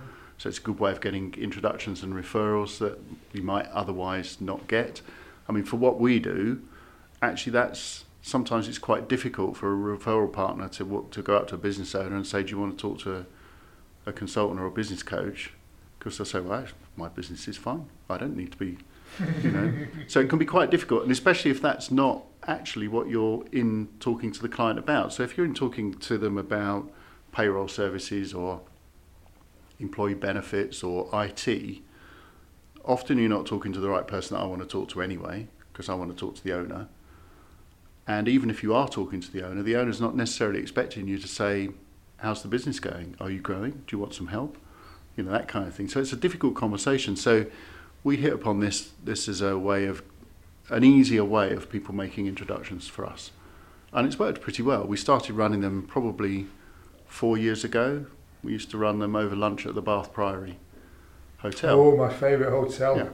So 0.45 0.49
it's 0.49 0.59
a 0.59 0.61
good 0.61 0.79
way 0.79 0.93
of 0.93 1.01
getting 1.01 1.33
introductions 1.39 2.03
and 2.03 2.13
referrals 2.13 2.77
that 2.77 2.99
you 3.33 3.43
might 3.43 3.67
otherwise 3.69 4.43
not 4.43 4.69
get. 4.69 5.01
I 5.49 5.53
mean, 5.53 5.65
for 5.65 5.77
what 5.77 5.99
we 5.99 6.19
do, 6.19 6.61
actually, 7.23 7.53
that's 7.53 8.05
sometimes 8.21 8.69
it's 8.69 8.77
quite 8.77 9.09
difficult 9.09 9.57
for 9.57 9.73
a 9.73 9.97
referral 9.97 10.31
partner 10.31 10.69
to 10.69 11.09
to 11.11 11.23
go 11.23 11.39
out 11.39 11.49
to 11.49 11.55
a 11.55 11.57
business 11.57 11.95
owner 11.95 12.15
and 12.15 12.27
say, 12.27 12.43
"Do 12.43 12.51
you 12.51 12.59
want 12.59 12.77
to 12.77 12.83
talk 12.83 12.99
to 13.05 13.17
a, 13.17 13.27
a 14.11 14.13
consultant 14.13 14.61
or 14.61 14.67
a 14.67 14.71
business 14.71 15.03
coach?" 15.03 15.55
Because 15.99 16.19
they'll 16.19 16.27
say, 16.27 16.41
"Well, 16.41 16.67
my 16.95 17.09
business 17.09 17.49
is 17.49 17.57
fine. 17.57 17.87
I 18.11 18.19
don't 18.19 18.37
need 18.37 18.53
to 18.53 18.59
be." 18.59 18.77
You 19.43 19.51
know, 19.51 19.73
so 20.09 20.21
it 20.21 20.29
can 20.29 20.39
be 20.39 20.45
quite 20.45 20.71
difficult, 20.71 21.05
and 21.05 21.11
especially 21.11 21.53
if 21.53 21.63
that's 21.63 21.91
not 21.91 22.23
actually 22.47 22.89
what 22.89 23.09
you're 23.09 23.47
in 23.51 23.89
talking 23.99 24.31
to 24.31 24.43
the 24.43 24.51
client 24.51 24.79
about. 24.79 25.15
So 25.15 25.23
if 25.23 25.39
you're 25.39 25.47
in 25.47 25.55
talking 25.55 25.95
to 25.95 26.19
them 26.19 26.37
about 26.37 26.93
payroll 27.33 27.67
services 27.67 28.35
or 28.35 28.61
employee 29.79 30.15
benefits 30.15 30.83
or 30.83 31.09
IT, 31.13 31.79
often 32.85 33.19
you're 33.19 33.29
not 33.29 33.47
talking 33.47 33.73
to 33.73 33.81
the 33.81 33.89
right 33.89 34.07
person 34.07 34.37
that 34.37 34.43
I 34.43 34.47
want 34.47 34.63
to 34.63 34.69
talk 34.69 34.89
to 34.91 35.03
anyway, 35.03 35.49
because 35.73 35.89
I 35.89 35.95
want 35.95 36.11
to 36.11 36.17
talk 36.17 36.37
to 36.37 36.45
the 36.45 36.53
owner. 36.53 36.89
And 38.07 38.29
even 38.29 38.51
if 38.51 38.63
you 38.63 38.75
are 38.75 38.89
talking 38.89 39.21
to 39.21 39.31
the 39.31 39.47
owner, 39.47 39.63
the 39.63 39.77
owner's 39.77 40.01
not 40.01 40.15
necessarily 40.15 40.61
expecting 40.61 41.09
you 41.09 41.19
to 41.19 41.29
say, 41.29 41.71
How's 42.19 42.43
the 42.43 42.49
business 42.49 42.81
going? 42.81 43.17
Are 43.21 43.31
you 43.31 43.41
growing? 43.41 43.83
Do 43.87 43.97
you 43.97 43.99
want 43.99 44.15
some 44.15 44.29
help? 44.29 44.57
You 45.17 45.25
know, 45.25 45.33
that 45.33 45.47
kind 45.49 45.67
of 45.67 45.75
thing. 45.75 45.89
So 45.89 46.01
it's 46.01 46.13
a 46.13 46.17
difficult 46.17 46.55
conversation. 46.55 47.17
So 47.17 47.47
we 48.03 48.17
hit 48.17 48.33
upon 48.33 48.61
this 48.61 48.93
this 49.03 49.29
is 49.29 49.43
a 49.43 49.59
way 49.59 49.85
of 49.87 50.03
an 50.71 50.85
easier 50.85 51.25
way 51.25 51.53
of 51.53 51.69
people 51.69 51.95
making 51.95 52.27
introductions 52.27 52.89
for 52.89 53.05
us. 53.05 53.31
And 53.93 54.07
it's 54.07 54.19
worked 54.19 54.41
pretty 54.41 54.63
well. 54.63 54.87
We 54.87 54.97
started 54.97 55.35
running 55.35 55.61
them 55.61 55.87
probably 55.87 56.47
four 57.07 57.37
years 57.37 57.65
ago. 57.65 58.07
We 58.45 58.53
used 58.53 58.71
to 58.71 58.79
run 58.79 58.99
them 58.99 59.17
over 59.17 59.35
lunch 59.35 59.67
at 59.67 59.75
the 59.75 59.83
Bath 59.83 60.13
Priory 60.13 60.59
Hotel. 61.39 61.81
Oh, 61.81 61.97
my 61.97 62.13
favourite 62.13 62.51
hotel. 62.51 62.97
Yeah. 62.97 63.09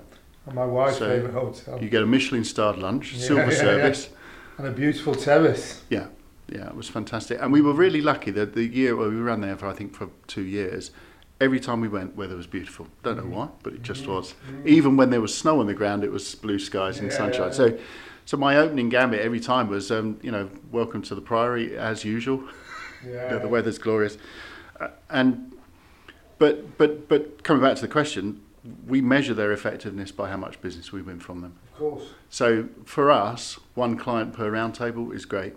And 0.46 0.54
my 0.54 0.64
wife's 0.64 0.98
So, 0.98 1.08
favourite 1.08 1.32
hotel. 1.34 1.82
You 1.82 1.88
get 1.88 2.02
a 2.02 2.06
Michelin 2.06 2.44
starred 2.44 2.78
lunch, 2.78 3.12
Yeah, 3.12 3.26
silver 3.26 3.52
yeah, 3.52 3.58
service. 3.58 4.08
And 4.58 4.66
a 4.66 4.72
beautiful 4.72 5.14
terrace. 5.14 5.82
Yeah, 5.88 6.08
yeah, 6.48 6.66
it 6.66 6.74
was 6.74 6.88
fantastic. 6.88 7.38
And 7.40 7.52
we 7.52 7.60
were 7.60 7.72
really 7.72 8.00
lucky 8.00 8.30
that 8.32 8.54
the 8.54 8.64
year 8.64 8.96
we 8.96 9.06
ran 9.08 9.40
there 9.40 9.56
for 9.56 9.68
I 9.68 9.72
think 9.72 9.94
for 9.94 10.10
two 10.26 10.44
years. 10.44 10.90
Every 11.40 11.60
time 11.60 11.80
we 11.80 11.88
went, 11.88 12.16
weather 12.16 12.36
was 12.36 12.46
beautiful. 12.46 12.88
Don't 13.02 13.16
know 13.16 13.22
mm-hmm. 13.22 13.32
why, 13.32 13.48
but 13.62 13.72
it 13.72 13.82
just 13.82 14.02
mm-hmm. 14.02 14.12
was. 14.12 14.34
Mm-hmm. 14.46 14.68
Even 14.68 14.96
when 14.96 15.10
there 15.10 15.22
was 15.22 15.36
snow 15.36 15.60
on 15.60 15.66
the 15.66 15.74
ground, 15.74 16.04
it 16.04 16.12
was 16.12 16.34
blue 16.34 16.58
skies 16.58 16.98
and 16.98 17.10
sunshine. 17.10 17.52
So, 17.52 17.78
so 18.26 18.36
my 18.36 18.56
opening 18.56 18.90
gambit 18.90 19.20
every 19.20 19.40
time 19.40 19.68
was, 19.68 19.90
um, 19.90 20.18
you 20.22 20.30
know, 20.30 20.50
welcome 20.70 21.00
to 21.02 21.14
the 21.14 21.22
Priory 21.22 21.78
as 21.78 22.04
usual. 22.04 22.42
Yeah. 22.42 22.48
You 23.02 23.30
know, 23.30 23.38
the 23.38 23.48
weather's 23.48 23.78
glorious, 23.78 24.18
Uh, 24.80 24.88
and 25.10 25.52
but 26.38 26.76
but 26.78 27.08
but 27.08 27.42
coming 27.44 27.62
back 27.62 27.76
to 27.76 27.82
the 27.82 27.88
question, 27.88 28.40
we 28.86 29.00
measure 29.00 29.34
their 29.34 29.52
effectiveness 29.52 30.10
by 30.10 30.30
how 30.30 30.36
much 30.36 30.60
business 30.60 30.90
we 30.92 31.02
win 31.02 31.20
from 31.20 31.42
them. 31.42 31.54
Of 31.72 31.78
course. 31.78 32.04
So 32.30 32.68
for 32.84 33.10
us, 33.10 33.58
one 33.74 33.96
client 33.96 34.32
per 34.32 34.50
roundtable 34.50 35.14
is 35.14 35.24
great. 35.24 35.54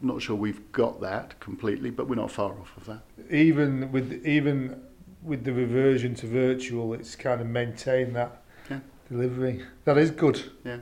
Not 0.00 0.22
sure 0.22 0.36
we've 0.36 0.70
got 0.72 1.00
that 1.00 1.40
completely, 1.40 1.90
but 1.90 2.08
we're 2.08 2.14
not 2.14 2.30
far 2.30 2.52
off 2.52 2.76
of 2.76 2.84
that. 2.86 3.00
Even 3.34 3.90
with 3.90 4.24
even 4.26 4.82
with 5.22 5.44
the 5.44 5.52
reversion 5.52 6.14
to 6.16 6.26
virtual, 6.26 6.92
it's 6.92 7.16
kind 7.16 7.40
of 7.40 7.46
maintained 7.46 8.14
that 8.14 8.42
Yeah. 8.70 8.80
delivery. 9.10 9.64
That 9.84 9.96
is 9.98 10.10
good. 10.10 10.42
Yeah. 10.64 10.78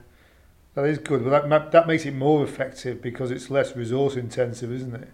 That 0.74 0.86
is 0.86 0.98
good. 0.98 1.24
But 1.24 1.48
that 1.48 1.70
that 1.72 1.86
makes 1.86 2.04
it 2.04 2.14
more 2.14 2.42
effective 2.44 3.00
because 3.00 3.30
it's 3.30 3.48
less 3.50 3.76
resource 3.76 4.16
intensive, 4.16 4.72
isn't 4.72 4.94
it? 4.94 5.08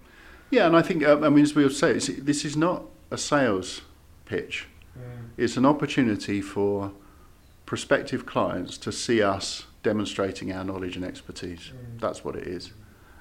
Yeah, 0.50 0.66
and 0.66 0.76
I 0.76 0.82
think 0.82 1.04
um, 1.04 1.24
I 1.24 1.28
mean 1.28 1.44
as 1.44 1.54
we 1.54 1.62
would 1.62 1.74
say, 1.74 1.92
this 1.94 2.44
is 2.44 2.56
not 2.56 2.84
a 3.10 3.18
sales 3.18 3.82
pitch. 4.24 4.66
Mm. 4.96 5.30
It's 5.36 5.56
an 5.56 5.66
opportunity 5.66 6.40
for 6.40 6.92
prospective 7.66 8.24
clients 8.24 8.78
to 8.78 8.92
see 8.92 9.22
us 9.22 9.66
demonstrating 9.82 10.52
our 10.52 10.64
knowledge 10.64 10.96
and 10.96 11.04
expertise. 11.04 11.72
Mm. 11.72 12.00
That's 12.00 12.24
what 12.24 12.34
it 12.36 12.46
is. 12.46 12.72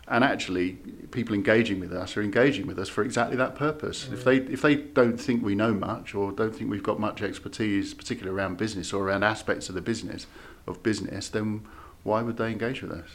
And 0.10 0.24
actually, 0.24 0.78
people 1.12 1.36
engaging 1.36 1.82
with 1.82 1.92
us 1.92 2.16
are 2.16 2.22
engaging 2.22 2.66
with 2.66 2.80
us 2.80 2.88
for 2.88 3.04
exactly 3.04 3.36
that 3.36 3.56
purpose. 3.56 4.08
If 4.10 4.24
they 4.24 4.40
mm. 4.40 4.50
if 4.50 4.62
they 4.62 4.76
don't 4.76 5.18
think 5.18 5.44
we 5.44 5.54
know 5.54 5.74
much 5.74 6.16
or 6.16 6.32
don't 6.32 6.56
think 6.56 6.72
we've 6.72 6.84
got 6.84 7.00
much 7.00 7.22
expertise, 7.22 7.94
particularly 7.94 8.38
around 8.38 8.58
business 8.58 8.94
or 8.94 9.04
around 9.04 9.24
aspects 9.24 9.68
of 9.68 9.76
the 9.76 9.82
business 9.82 10.26
of 10.66 10.82
business, 10.82 11.28
then 11.28 11.66
why 12.04 12.22
would 12.22 12.38
they 12.38 12.52
engage 12.52 12.82
with 12.82 12.92
us? 12.92 13.10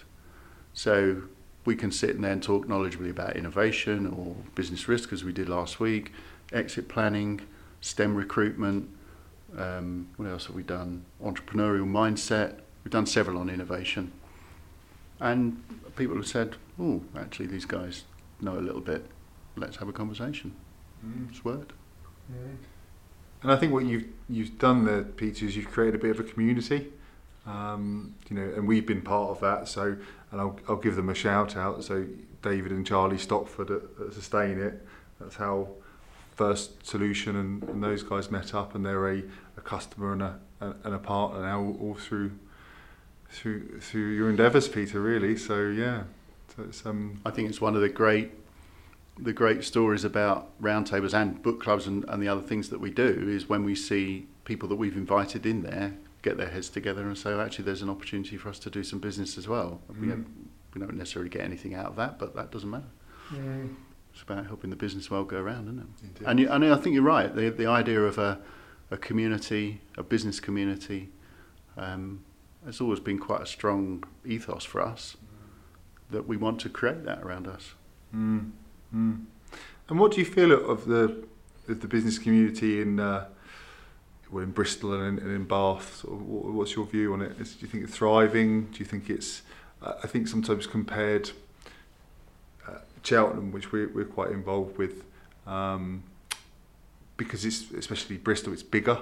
So 0.75 1.23
we 1.65 1.77
can 1.77 1.93
sit 1.93 2.11
in 2.11 2.23
there 2.23 2.33
and 2.33 2.43
talk 2.43 2.67
knowledgeably 2.67 3.11
about 3.11 3.37
innovation 3.37 4.07
or 4.07 4.35
business 4.55 4.89
risk, 4.89 5.13
as 5.13 5.23
we 5.25 5.33
did 5.33 5.49
last 5.49 5.79
week, 5.79 6.13
exit 6.53 6.89
planning, 6.89 7.41
STEM 7.81 8.15
recruitment. 8.17 8.89
Um, 9.57 10.09
what 10.17 10.29
else 10.29 10.47
have 10.47 10.57
we 10.57 10.63
done? 10.63 11.05
Entrepreneurial 11.23 11.87
mindset. 11.87 12.61
We've 12.85 12.93
done 12.93 13.07
several 13.07 13.39
on 13.39 13.49
innovation. 13.49 14.13
And 15.21 15.63
people 15.95 16.17
have 16.17 16.27
said, 16.27 16.57
oh, 16.81 17.03
actually, 17.17 17.47
these 17.47 17.65
guys 17.65 18.05
know 18.41 18.59
a 18.59 18.61
little 18.61 18.81
bit. 18.81 19.07
Let's 19.57 19.77
have 19.77 19.89
a 19.89 19.93
conversation. 19.93 20.55
It's 21.31 21.45
worked. 21.45 21.73
And 23.43 23.53
I 23.53 23.57
think 23.57 23.73
what 23.73 23.85
you've 23.85 24.07
you've 24.29 24.59
done 24.59 24.85
there, 24.85 25.03
Peter, 25.03 25.47
is 25.47 25.57
you've 25.57 25.71
created 25.71 26.01
a 26.01 26.03
bit 26.03 26.11
of 26.13 26.21
a 26.21 26.23
community. 26.23 26.89
Um, 27.45 28.15
you 28.31 28.37
know, 28.37 28.53
and 28.55 28.69
we've 28.69 28.87
been 28.87 29.03
part 29.03 29.31
of 29.31 29.41
that. 29.41 29.69
So, 29.69 29.97
and 30.33 30.41
I'll 30.41 30.59
I'll 30.69 30.77
give 30.77 30.97
them 30.97 31.09
a 31.09 31.15
shout 31.15 31.57
out. 31.57 31.85
So, 31.85 32.07
David 32.43 32.73
and 32.73 32.85
Charlie 32.85 33.19
Stockford 33.19 33.71
at, 33.71 33.83
at 34.05 34.13
Sustain 34.15 34.59
It. 34.59 34.85
That's 35.21 35.37
how 35.37 35.69
First 36.35 36.85
Solution 36.85 37.37
and, 37.37 37.63
and 37.65 37.85
those 37.85 38.03
guys 38.03 38.31
met 38.31 38.55
up, 38.55 38.75
and 38.75 38.85
they're 38.85 39.09
a, 39.09 39.23
a 39.57 39.61
customer 39.61 40.13
and 40.13 40.23
a, 40.23 40.39
a 40.61 40.75
and 40.85 40.95
a 40.95 40.99
partner 40.99 41.43
now, 41.43 41.77
all 41.81 41.95
through 41.95 42.33
through 43.31 43.79
through 43.81 44.11
your 44.11 44.29
endeavours, 44.29 44.67
Peter. 44.69 45.01
Really. 45.01 45.37
So 45.37 45.69
yeah, 45.69 46.05
so 46.57 46.65
it's 46.65 46.85
um 46.85 47.21
I 47.25 47.31
think 47.31 47.49
it's 47.49 47.61
one 47.61 47.77
of 47.77 47.81
the 47.81 47.89
great 47.89 48.33
the 49.19 49.33
great 49.33 49.63
stories 49.63 50.05
about 50.05 50.51
roundtables 50.61 51.13
and 51.13 51.43
book 51.43 51.61
clubs 51.61 51.87
and, 51.87 52.05
and 52.09 52.23
the 52.23 52.29
other 52.29 52.41
things 52.41 52.71
that 52.71 52.81
we 52.81 52.91
do 52.91 53.29
is 53.29 53.49
when 53.49 53.63
we 53.63 53.75
see 53.75 54.27
people 54.45 54.69
that 54.69 54.77
we've 54.77 54.97
invited 54.97 55.45
in 55.45 55.63
there 55.63 55.95
get 56.23 56.37
their 56.37 56.49
heads 56.49 56.69
together 56.69 57.03
and 57.07 57.17
say, 57.19 57.33
actually, 57.33 57.65
there's 57.65 57.83
an 57.83 57.91
opportunity 57.91 58.37
for 58.37 58.49
us 58.49 58.59
to 58.61 58.71
do 58.71 58.83
some 58.85 58.99
business 59.01 59.37
as 59.37 59.49
well. 59.49 59.81
We, 59.89 60.07
Mm. 60.07 60.11
don't, 60.11 60.49
we 60.75 60.81
don't 60.81 60.95
necessarily 60.97 61.29
get 61.29 61.43
anything 61.43 61.75
out 61.75 61.87
of 61.87 61.97
that, 61.97 62.19
but 62.19 62.35
that 62.37 62.51
doesn't 62.51 62.71
matter. 62.71 62.91
Mm. 63.31 63.75
It's 64.13 64.23
about 64.23 64.47
helping 64.47 64.71
the 64.71 64.77
business 64.77 65.11
world 65.11 65.29
go 65.29 65.39
around, 65.39 65.65
isn't 65.65 65.79
it? 65.81 65.87
Indeed. 66.05 66.27
And, 66.27 66.41
you, 66.41 66.49
and 66.51 66.65
I 66.65 66.77
think 66.77 66.95
you're 66.95 67.03
right. 67.03 67.35
The, 67.35 67.51
the 67.51 67.67
idea 67.67 68.01
of 68.03 68.19
a, 68.19 68.39
a 68.91 68.97
community, 68.97 69.81
a 69.97 70.03
business 70.03 70.39
community, 70.39 71.11
um, 71.77 72.25
has 72.65 72.81
always 72.81 73.01
been 73.01 73.19
quite 73.19 73.41
a 73.43 73.47
strong 73.47 74.05
ethos 74.25 74.65
for 74.65 74.81
us 74.83 75.17
that 76.11 76.29
we 76.29 76.37
want 76.37 76.61
to 76.61 76.69
create 76.69 77.05
that 77.05 77.23
around 77.23 77.49
us. 77.49 77.75
Mm. 78.15 78.51
Mm. 78.95 79.25
And 79.89 79.99
what 79.99 80.13
do 80.13 80.21
you 80.21 80.27
feel 80.27 80.53
of 80.53 80.85
the 80.87 81.25
of 81.69 81.81
the 81.81 81.89
business 81.89 82.19
community 82.19 82.83
in 82.83 82.99
uh, 83.01 83.29
well, 84.33 84.43
in 84.43 84.51
Bristol 84.51 84.95
and 84.95 85.19
in, 85.19 85.25
and 85.25 85.37
in 85.37 85.45
Bath? 85.45 85.97
Sort 85.97 86.15
of, 86.15 86.27
what's 86.27 86.75
your 86.75 86.87
view 86.87 87.13
on 87.13 87.23
it? 87.23 87.39
Is, 87.39 87.55
do 87.55 87.67
you 87.67 87.69
think 87.69 87.85
it's 87.85 87.95
thriving? 87.95 88.67
Do 88.67 88.79
you 88.79 88.85
think 88.85 89.11
it's? 89.11 89.43
I 89.83 90.07
think 90.07 90.29
sometimes 90.29 90.67
compared 90.67 91.31
uh, 92.69 92.79
Cheltenham, 93.03 93.51
which 93.51 93.73
we're, 93.73 93.89
we're 93.89 94.05
quite 94.05 94.31
involved 94.31 94.79
with, 94.79 95.05
um, 95.47 96.05
because 97.17 97.45
it's 97.45 97.71
especially 97.73 98.17
Bristol, 98.17 98.53
it's 98.53 98.63
bigger, 98.63 98.99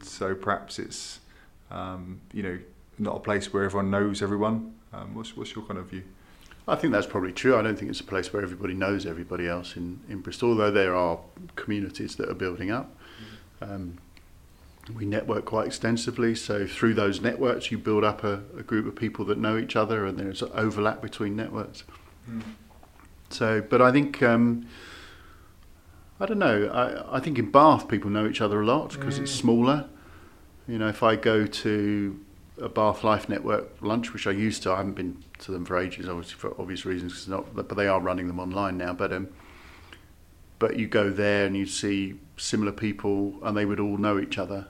so 0.00 0.34
perhaps 0.34 0.78
it's 0.78 1.20
um, 1.70 2.20
you 2.32 2.42
know 2.42 2.58
not 2.98 3.16
a 3.16 3.20
place 3.20 3.52
where 3.52 3.64
everyone 3.64 3.90
knows 3.90 4.22
everyone. 4.22 4.74
Um, 4.92 5.14
what's 5.14 5.36
what's 5.36 5.54
your 5.54 5.64
kind 5.64 5.78
of 5.78 5.86
view? 5.86 6.04
I 6.66 6.76
think 6.76 6.92
that's 6.92 7.06
probably 7.06 7.32
true. 7.32 7.56
I 7.56 7.62
don't 7.62 7.78
think 7.78 7.90
it's 7.90 8.00
a 8.00 8.04
place 8.04 8.32
where 8.32 8.42
everybody 8.42 8.72
knows 8.72 9.04
everybody 9.04 9.46
else 9.46 9.76
in, 9.76 10.00
in 10.08 10.20
Bristol, 10.20 10.50
although 10.50 10.70
there 10.70 10.94
are 10.94 11.18
communities 11.56 12.16
that 12.16 12.30
are 12.30 12.34
building 12.34 12.70
up. 12.70 12.96
Um, 13.60 13.98
we 14.94 15.06
network 15.06 15.44
quite 15.46 15.66
extensively, 15.66 16.34
so 16.34 16.66
through 16.66 16.94
those 16.94 17.20
networks, 17.20 17.70
you 17.70 17.78
build 17.78 18.04
up 18.04 18.22
a, 18.24 18.42
a 18.58 18.62
group 18.62 18.86
of 18.86 18.94
people 18.94 19.24
that 19.26 19.38
know 19.38 19.56
each 19.56 19.76
other, 19.76 20.04
and 20.04 20.18
there's 20.18 20.42
an 20.42 20.50
overlap 20.54 21.00
between 21.00 21.36
networks. 21.36 21.84
So, 23.30 23.60
but 23.62 23.80
I 23.80 23.90
think 23.92 24.22
um, 24.22 24.66
I 26.20 26.26
don't 26.26 26.38
know. 26.38 26.66
I, 26.68 27.16
I 27.16 27.20
think 27.20 27.38
in 27.38 27.50
Bath 27.50 27.88
people 27.88 28.10
know 28.10 28.26
each 28.26 28.40
other 28.40 28.60
a 28.60 28.66
lot 28.66 28.92
because 28.92 29.18
it's 29.18 29.32
Mm. 29.32 29.40
smaller. 29.40 29.88
You 30.68 30.78
know, 30.78 30.88
if 30.88 31.02
I 31.02 31.16
go 31.16 31.46
to 31.46 32.20
a 32.60 32.68
Bath 32.68 33.02
Life 33.04 33.28
Network 33.28 33.70
lunch, 33.82 34.12
which 34.12 34.26
I 34.26 34.30
used 34.30 34.62
to, 34.62 34.72
I 34.72 34.76
haven't 34.76 34.94
been 34.94 35.22
to 35.40 35.50
them 35.50 35.64
for 35.64 35.76
ages, 35.76 36.08
obviously 36.08 36.36
for 36.36 36.58
obvious 36.60 36.86
reasons, 36.86 37.26
not, 37.26 37.54
but 37.54 37.68
they 37.76 37.88
are 37.88 38.00
running 38.00 38.28
them 38.28 38.38
online 38.38 38.78
now. 38.78 38.92
But 38.92 39.12
um, 39.12 39.28
but 40.58 40.78
you 40.78 40.86
go 40.86 41.10
there 41.10 41.46
and 41.46 41.56
you 41.56 41.66
see 41.66 42.14
similar 42.36 42.72
people, 42.72 43.34
and 43.42 43.56
they 43.56 43.64
would 43.64 43.80
all 43.80 43.98
know 43.98 44.18
each 44.20 44.38
other, 44.38 44.68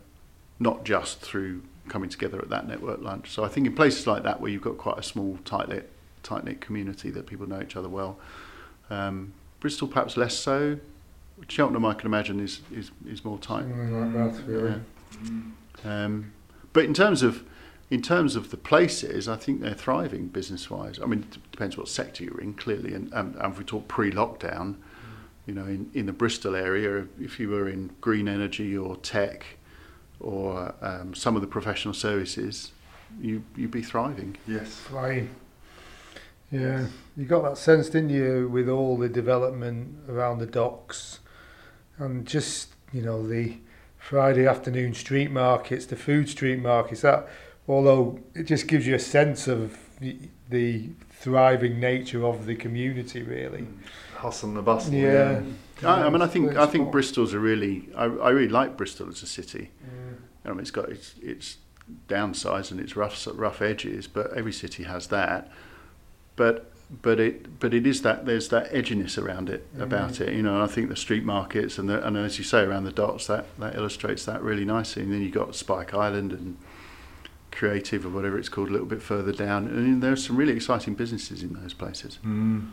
not 0.59 0.85
just 0.85 1.21
through 1.21 1.63
coming 1.89 2.09
together 2.09 2.39
at 2.41 2.49
that 2.49 2.67
network 2.67 3.03
lunch. 3.03 3.31
So 3.31 3.45
I 3.45 3.49
think 3.49 3.67
in 3.67 3.75
places 3.75 4.07
like 4.07 4.23
that 4.23 4.41
where 4.41 4.51
you've 4.51 4.63
got 4.63 4.79
quite 4.79 4.99
a 4.99 5.03
small, 5.03 5.39
tight 5.45 5.69
knit, 5.69 5.91
tight 6.23 6.45
knit 6.45 6.61
community 6.61 7.11
that 7.11 7.27
people 7.27 7.47
know 7.49 7.61
each 7.61 7.77
other 7.77 7.89
well. 7.89 8.19
Um, 8.91 9.35
Bristol 9.61 9.89
perhaps 9.89 10.17
less 10.17 10.37
so. 10.37 10.79
Cheltenham, 11.49 11.85
I 11.85 11.95
can 11.95 12.07
imagine, 12.07 12.41
is 12.41 12.61
is, 12.73 12.91
is 13.07 13.25
more 13.25 13.39
tight. 13.39 13.63
Something 13.63 14.15
like 14.15 14.33
that, 14.33 14.47
really. 14.47 14.81
Yeah. 15.85 16.05
Um, 16.05 16.33
but 16.73 16.85
in 16.85 16.95
terms 16.95 17.23
of 17.23 17.45
in 17.91 18.03
terms 18.03 18.35
of 18.35 18.51
the 18.51 18.57
places, 18.57 19.29
I 19.29 19.37
think 19.37 19.61
they're 19.61 19.75
thriving 19.75 20.29
business 20.29 20.71
wise. 20.71 20.99
I 21.03 21.07
mean, 21.07 21.21
it 21.21 21.39
depends 21.51 21.77
what 21.77 21.89
sector 21.89 22.25
you're 22.25 22.41
in, 22.41 22.55
clearly. 22.55 22.95
And, 22.95 23.13
um, 23.15 23.37
and 23.39 23.53
if 23.53 23.59
we 23.59 23.65
talk 23.65 23.89
pre 23.89 24.11
lockdown, 24.11 24.77
you 25.47 25.55
know, 25.55 25.65
in, 25.65 25.91
in 25.93 26.07
the 26.07 26.13
Bristol 26.13 26.57
area, 26.57 27.07
if 27.21 27.39
you 27.39 27.51
were 27.51 27.69
in 27.69 27.91
green 28.01 28.27
energy 28.27 28.77
or 28.77 28.97
tech 28.97 29.45
or 30.21 30.75
um, 30.81 31.15
some 31.15 31.37
of 31.37 31.43
the 31.43 31.49
professional 31.49 31.95
services, 31.95 32.73
you, 33.21 33.43
you'd 33.57 33.71
be 33.71 33.83
thriving. 33.83 34.37
Yes. 34.47 34.75
Flying. 34.75 35.31
Yeah, 36.51 36.87
you 37.17 37.25
got 37.25 37.43
that 37.43 37.59
sense, 37.59 37.89
didn't 37.89 38.11
you, 38.11 38.49
with 38.49 38.69
all 38.69 38.97
the 38.97 39.09
development 39.09 39.97
around 40.09 40.39
the 40.39 40.47
docks 40.47 41.19
and 41.99 42.27
just, 42.27 42.69
you 42.93 43.03
know, 43.03 43.27
the 43.27 43.57
Friday 43.99 44.47
afternoon 44.47 44.95
street 44.95 45.31
markets, 45.31 45.87
the 45.87 45.97
food 45.97 46.29
street 46.29 46.61
markets, 46.61 47.01
that, 47.01 47.29
although 47.67 48.21
it 48.35 48.45
just 48.45 48.69
gives 48.69 48.87
you 48.87 48.95
a 48.95 49.01
sense 49.01 49.49
of 49.49 49.77
the, 50.01 50.17
the 50.49 50.91
thriving 51.11 51.81
nature 51.81 52.25
of 52.25 52.47
the 52.47 52.55
community, 52.55 53.23
really. 53.23 53.67
Hustle 54.15 54.51
and 54.51 54.59
the 54.59 54.63
bustle. 54.63 54.95
Yeah. 54.95 55.43
I, 55.83 56.03
I 56.03 56.11
mean, 56.11 56.23
I 56.23 56.27
think 56.27 56.57
I 56.57 56.67
think 56.67 56.93
Bristol's 56.93 57.33
a 57.33 57.39
really 57.39 57.89
I, 57.97 58.05
I 58.05 58.31
really 58.31 58.49
like 58.49 58.77
Bristol 58.77 59.09
as 59.09 59.23
a 59.23 59.27
city. 59.27 59.71
Yeah. 59.83 60.04
I 60.45 60.51
mean, 60.51 60.61
it's 60.61 60.71
got 60.71 60.89
its 60.89 61.15
its 61.23 61.57
downsides 62.09 62.71
and 62.71 62.81
its 62.81 62.97
rough 62.97 63.27
rough 63.35 63.61
edges, 63.63 64.07
but 64.07 64.33
every 64.35 64.53
city 64.53 64.85
has 64.85 65.09
that. 65.09 65.51
But 66.37 66.71
but 67.03 67.19
it 67.19 67.59
but 67.61 67.73
it 67.75 67.87
is 67.87 68.03
that 68.03 68.27
there's 68.27 68.49
that 68.51 68.71
edginess 68.73 69.17
around 69.23 69.49
it 69.49 69.67
about 69.79 70.21
it. 70.21 70.33
You 70.35 70.43
know, 70.43 70.63
I 70.63 70.67
think 70.67 70.89
the 70.89 70.97
street 70.97 71.25
markets 71.25 71.79
and 71.79 71.89
the, 71.89 72.07
and 72.07 72.17
as 72.17 72.39
you 72.39 72.45
say 72.45 72.63
around 72.63 72.85
the 72.85 72.93
dots 72.93 73.27
that 73.27 73.47
that 73.59 73.75
illustrates 73.75 74.25
that 74.27 74.43
really 74.43 74.65
nicely. 74.65 75.03
And 75.03 75.13
then 75.13 75.21
you 75.21 75.27
have 75.27 75.35
got 75.35 75.55
Spike 75.55 75.95
Island 75.95 76.33
and 76.33 76.57
Creative 77.51 78.05
or 78.05 78.09
whatever 78.11 78.37
it's 78.39 78.49
called 78.49 78.69
a 78.69 78.73
little 78.73 78.87
bit 78.87 79.01
further 79.01 79.33
down. 79.33 79.67
And 79.69 80.03
there's 80.03 80.27
some 80.27 80.37
really 80.37 80.55
exciting 80.55 80.95
businesses 80.95 81.43
in 81.43 81.53
those 81.55 81.73
places. 81.73 82.19
Mm. 82.25 82.71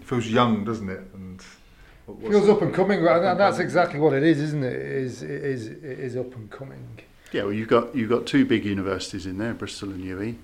It 0.00 0.04
feels 0.04 0.26
young, 0.28 0.64
doesn't 0.64 0.88
it? 0.88 1.02
And 1.12 1.40
what- 1.40 1.40
what's- 1.40 1.56
Feels 2.06 2.48
up 2.48 2.62
and 2.62 2.74
coming, 2.74 3.00
right? 3.00 3.22
and 3.22 3.38
that's 3.38 3.58
exactly 3.58 4.00
what 4.00 4.12
it 4.12 4.24
is, 4.24 4.40
isn't 4.40 4.64
it? 4.64 4.72
It 4.72 4.82
is, 4.82 5.22
it 5.22 5.30
is, 5.30 5.66
it 5.68 5.82
is 5.82 6.16
up 6.16 6.34
and 6.34 6.50
coming. 6.50 6.98
Yeah, 7.32 7.44
well, 7.44 7.52
you've 7.52 7.68
got 7.68 7.94
you've 7.94 8.10
got 8.10 8.26
two 8.26 8.44
big 8.44 8.64
universities 8.64 9.24
in 9.24 9.38
there, 9.38 9.54
Bristol 9.54 9.90
and 9.90 10.04
UWE. 10.04 10.34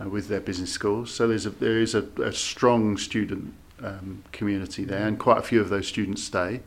uh, 0.00 0.08
with 0.08 0.28
their 0.28 0.40
business 0.40 0.70
schools. 0.70 1.12
So 1.12 1.28
there's 1.28 1.46
a, 1.46 1.50
there 1.50 1.78
is 1.78 1.94
a, 1.94 2.02
a 2.22 2.32
strong 2.32 2.96
student 2.96 3.54
um, 3.82 4.24
community 4.32 4.84
there, 4.84 5.06
and 5.06 5.18
quite 5.18 5.38
a 5.38 5.42
few 5.42 5.60
of 5.60 5.68
those 5.68 5.86
students 5.86 6.22
stay. 6.22 6.60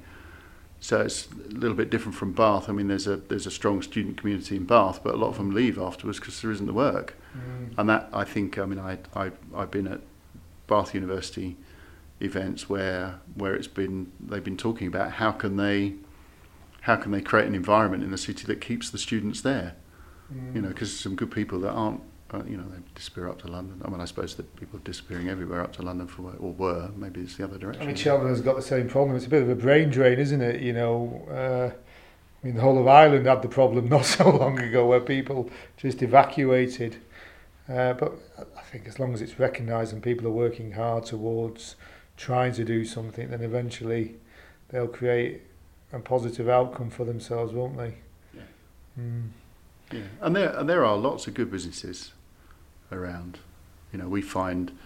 So 0.80 1.02
it's 1.02 1.28
a 1.28 1.54
little 1.54 1.76
bit 1.76 1.90
different 1.90 2.16
from 2.16 2.34
Bath. 2.34 2.70
I 2.70 2.72
mean, 2.72 2.88
there's 2.88 3.08
a 3.08 3.18
there's 3.18 3.48
a 3.48 3.52
strong 3.52 3.82
student 3.82 4.18
community 4.18 4.56
in 4.56 4.66
Bath, 4.66 5.02
but 5.04 5.16
a 5.16 5.18
lot 5.18 5.30
of 5.30 5.38
them 5.38 5.52
leave 5.54 5.78
afterwards 5.78 6.20
because 6.20 6.42
there 6.42 6.52
isn't 6.52 6.66
the 6.68 6.74
work. 6.74 7.16
Mm. 7.36 7.74
And 7.78 7.90
that 7.90 8.10
I 8.14 8.24
think, 8.24 8.58
I 8.58 8.66
mean, 8.66 8.80
I 8.80 9.00
I 9.16 9.32
I've 9.56 9.72
been 9.72 9.88
at 9.88 10.02
Bath 10.68 10.94
University 10.94 11.58
events 12.20 12.68
where 12.70 13.20
where 13.36 13.54
it's 13.56 13.68
been 13.68 14.12
they've 14.20 14.44
been 14.44 14.58
talking 14.58 14.88
about 14.88 15.12
how 15.14 15.32
can 15.32 15.58
they 15.58 15.94
how 16.82 16.96
can 16.96 17.12
they 17.12 17.22
create 17.22 17.46
an 17.48 17.54
environment 17.56 18.04
in 18.04 18.10
the 18.12 18.18
city 18.18 18.46
that 18.48 18.60
keeps 18.62 18.90
the 18.90 18.98
students 18.98 19.42
there 19.42 19.76
Mm. 20.34 20.56
you 20.56 20.62
know, 20.62 20.68
because 20.68 21.00
some 21.00 21.16
good 21.16 21.32
people 21.32 21.58
that 21.62 21.70
aren't, 21.72 22.02
uh, 22.34 22.42
you 22.46 22.58
know, 22.58 22.66
they 22.70 22.80
disappear 22.96 23.30
up 23.30 23.40
to 23.44 23.48
London. 23.48 23.82
I 23.86 23.90
mean, 23.90 24.02
I 24.02 24.04
suppose 24.04 24.36
that 24.36 24.54
people 24.58 24.78
are 24.78 24.84
disappearing 24.84 25.30
everywhere 25.30 25.62
up 25.62 25.72
to 25.78 25.82
London 25.84 26.06
for 26.06 26.34
or 26.38 26.52
were. 26.52 26.90
Maybe 26.98 27.22
it's 27.22 27.38
the 27.38 27.46
other 27.46 27.56
I 27.56 27.60
direction. 27.60 27.88
mean, 27.88 27.96
Cheltenham 27.96 28.32
has 28.32 28.42
got 28.42 28.58
the 28.58 28.62
same 28.62 28.90
problem. 28.90 29.16
It's 29.16 29.26
a 29.26 29.30
bit 29.30 29.42
of 29.42 29.48
a 29.50 29.56
brain 29.56 29.90
drain, 29.90 30.20
isn't 30.20 30.42
it? 30.42 30.60
You 30.60 30.74
know, 30.74 31.26
uh, 31.32 31.72
I 32.44 32.46
mean, 32.46 32.56
the 32.56 32.62
whole 32.62 32.78
of 32.78 32.88
Ireland 32.90 33.26
had 33.26 33.42
the 33.42 33.48
problem 33.48 33.88
not 33.96 34.04
so 34.04 34.30
long 34.30 34.60
ago 34.60 34.86
where 34.86 35.00
people 35.00 35.50
just 35.78 36.02
evacuated. 36.04 36.98
Uh, 37.70 37.94
but 37.94 38.12
I 38.58 38.64
think 38.64 38.86
as 38.90 39.00
long 39.00 39.14
as 39.14 39.22
it's 39.22 39.40
recognised 39.40 39.94
and 39.94 40.04
people 40.04 40.28
are 40.28 40.32
working 40.32 40.74
hard 40.74 41.06
towards 41.06 41.78
trying 42.18 42.52
to 42.54 42.66
do 42.66 42.84
something, 42.84 43.30
then 43.30 43.42
eventually 43.42 44.16
they'll 44.70 44.88
create 44.88 45.42
a 45.94 46.00
positive 46.00 46.50
outcome 46.50 46.90
for 46.90 47.06
themselves, 47.06 47.54
won't 47.54 47.78
they? 47.78 47.94
Yeah. 48.34 48.42
Mm. 49.00 49.30
Yeah, 49.92 50.02
and 50.22 50.36
there 50.36 50.50
and 50.50 50.68
there 50.68 50.84
are 50.84 50.98
lots 50.98 51.28
of 51.28 51.34
good 51.34 51.50
businesses 51.50 52.12
around. 52.92 53.40
You 53.94 54.00
know, 54.00 54.10
we 54.10 54.22
find 54.22 54.78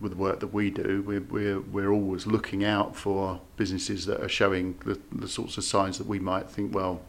with 0.00 0.12
the 0.12 0.18
work 0.18 0.40
that 0.40 0.52
we 0.52 0.70
do, 0.70 1.04
we're 1.06 1.20
we're 1.20 1.60
we're 1.60 1.92
always 1.92 2.26
looking 2.26 2.64
out 2.64 2.96
for 2.96 3.40
businesses 3.56 4.06
that 4.06 4.20
are 4.20 4.28
showing 4.28 4.76
the 4.84 4.98
the 5.12 5.28
sorts 5.28 5.56
of 5.56 5.64
signs 5.64 5.98
that 5.98 6.06
we 6.06 6.18
might 6.18 6.48
think, 6.48 6.74
well, 6.74 7.02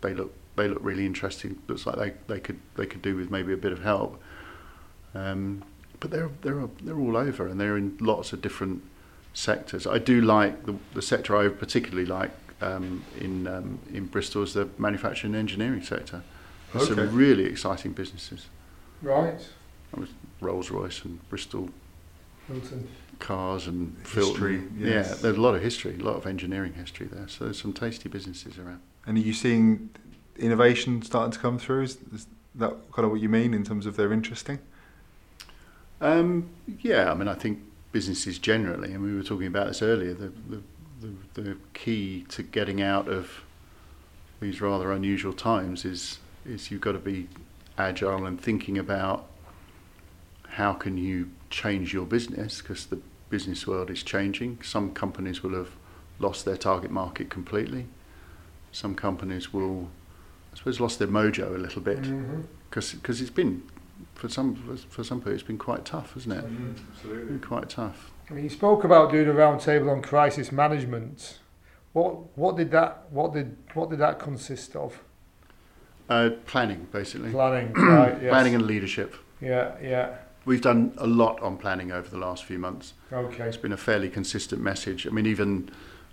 they 0.00 0.14
look 0.14 0.32
they 0.56 0.68
look 0.68 0.78
really 0.80 1.04
interesting. 1.04 1.58
Looks 1.68 1.86
like 1.86 1.96
they, 1.96 2.12
they 2.28 2.40
could 2.40 2.60
they 2.76 2.86
could 2.86 3.02
do 3.02 3.16
with 3.16 3.30
maybe 3.30 3.52
a 3.52 3.58
bit 3.58 3.72
of 3.72 3.82
help. 3.82 4.22
Um, 5.14 5.64
but 6.00 6.10
they're 6.10 6.30
they're 6.40 6.68
they're 6.82 6.98
all 6.98 7.16
over, 7.16 7.46
and 7.46 7.60
they're 7.60 7.76
in 7.76 7.98
lots 8.00 8.32
of 8.32 8.40
different 8.40 8.82
sectors. 9.46 9.86
I 9.86 9.98
do 9.98 10.20
like 10.22 10.64
the 10.64 10.74
the 10.94 11.02
sector 11.02 11.36
I 11.36 11.48
particularly 11.48 12.06
like 12.06 12.30
um, 12.62 13.04
in 13.20 13.46
um, 13.46 13.78
in 13.92 14.06
Bristol 14.06 14.42
is 14.42 14.54
the 14.54 14.68
manufacturing 14.78 15.34
and 15.34 15.40
engineering 15.40 15.82
sector. 15.82 16.22
There's 16.72 16.90
Okay. 16.90 17.02
some 17.06 17.14
really 17.14 17.44
exciting 17.44 17.92
businesses. 17.92 18.46
Right. 19.02 19.40
Rolls 20.40 20.70
Royce 20.70 21.04
and 21.04 21.26
Bristol 21.28 21.68
Filton. 22.50 22.86
Cars 23.18 23.66
and 23.66 23.96
History, 24.14 24.58
Filton. 24.58 24.70
yes. 24.78 25.08
Yeah, 25.08 25.14
there's 25.22 25.36
a 25.36 25.40
lot 25.40 25.54
of 25.54 25.62
history, 25.62 25.96
a 25.98 26.02
lot 26.04 26.16
of 26.16 26.26
engineering 26.26 26.74
history 26.74 27.06
there. 27.06 27.28
So 27.28 27.44
there's 27.44 27.60
some 27.60 27.72
tasty 27.72 28.08
businesses 28.08 28.58
around. 28.58 28.80
And 29.06 29.16
are 29.16 29.20
you 29.20 29.32
seeing 29.32 29.90
innovation 30.38 31.02
starting 31.02 31.32
to 31.32 31.38
come 31.38 31.58
through? 31.58 31.82
Is, 31.82 31.96
is 32.14 32.26
that 32.56 32.74
kind 32.92 33.04
of 33.06 33.10
what 33.10 33.20
you 33.20 33.28
mean 33.28 33.54
in 33.54 33.64
terms 33.64 33.86
of 33.86 33.96
they're 33.96 34.12
interesting? 34.12 34.58
Um, 36.00 36.50
yeah, 36.80 37.10
I 37.10 37.14
mean, 37.14 37.28
I 37.28 37.34
think 37.34 37.60
businesses 37.92 38.38
generally, 38.38 38.92
and 38.92 39.02
we 39.02 39.14
were 39.14 39.22
talking 39.22 39.46
about 39.46 39.68
this 39.68 39.82
earlier, 39.82 40.14
the, 40.14 40.32
the, 40.48 40.62
the, 41.34 41.40
the 41.40 41.56
key 41.74 42.24
to 42.28 42.42
getting 42.42 42.82
out 42.82 43.08
of 43.08 43.42
these 44.40 44.60
rather 44.60 44.92
unusual 44.92 45.32
times 45.32 45.84
is 45.84 46.18
is 46.44 46.70
you've 46.70 46.80
got 46.80 46.92
to 46.92 46.98
be 46.98 47.28
agile 47.76 48.24
and 48.24 48.40
thinking 48.40 48.78
about 48.78 49.26
how 50.50 50.72
can 50.72 50.96
you 50.96 51.28
change 51.50 51.92
your 51.92 52.06
business 52.06 52.60
because 52.60 52.86
the 52.86 53.00
business 53.28 53.66
world 53.66 53.90
is 53.90 54.02
changing. 54.02 54.58
Some 54.62 54.92
companies 54.92 55.42
will 55.42 55.54
have 55.54 55.70
lost 56.18 56.44
their 56.44 56.56
target 56.56 56.90
market 56.90 57.28
completely. 57.28 57.86
Some 58.72 58.94
companies 58.94 59.52
will, 59.52 59.88
I 60.52 60.56
suppose, 60.56 60.80
lost 60.80 60.98
their 60.98 61.08
mojo 61.08 61.54
a 61.54 61.58
little 61.58 61.82
bit 61.82 62.02
mm-hmm. 62.02 62.42
because 62.68 62.92
because 62.92 63.20
it's 63.20 63.30
been 63.30 63.62
for 64.26 64.32
some 64.32 64.78
for 64.88 65.04
some 65.04 65.20
people 65.20 65.32
it's 65.32 65.42
been 65.42 65.58
quite 65.58 65.84
tough, 65.84 66.14
hasn't 66.14 66.34
it? 66.34 66.44
It's 66.72 66.82
Absolutely. 66.96 67.24
been 67.26 67.40
quite 67.40 67.68
tough. 67.68 68.10
I 68.28 68.34
mean, 68.34 68.44
you 68.44 68.50
spoke 68.50 68.84
about 68.84 69.12
doing 69.12 69.28
a 69.28 69.32
roundtable 69.32 69.90
on 69.90 70.02
crisis 70.02 70.50
management. 70.50 71.38
What 71.92 72.36
what 72.36 72.56
did 72.56 72.70
that 72.72 73.06
what 73.10 73.32
did 73.32 73.56
what 73.74 73.90
did 73.90 74.00
that 74.00 74.18
consist 74.18 74.74
of? 74.76 75.00
Uh, 76.08 76.30
planning, 76.46 76.86
basically. 76.92 77.30
Planning, 77.30 77.72
right? 77.72 78.16
Yes. 78.22 78.30
Planning 78.30 78.54
and 78.54 78.66
leadership. 78.66 79.16
Yeah, 79.40 79.74
yeah. 79.82 80.16
We've 80.44 80.60
done 80.60 80.94
a 80.98 81.06
lot 81.06 81.42
on 81.42 81.56
planning 81.56 81.90
over 81.90 82.08
the 82.08 82.18
last 82.18 82.44
few 82.44 82.60
months. 82.60 82.94
Okay. 83.12 83.44
It's 83.44 83.56
been 83.56 83.72
a 83.72 83.76
fairly 83.76 84.08
consistent 84.08 84.62
message. 84.62 85.04
I 85.04 85.10
mean, 85.10 85.26
even 85.26 85.68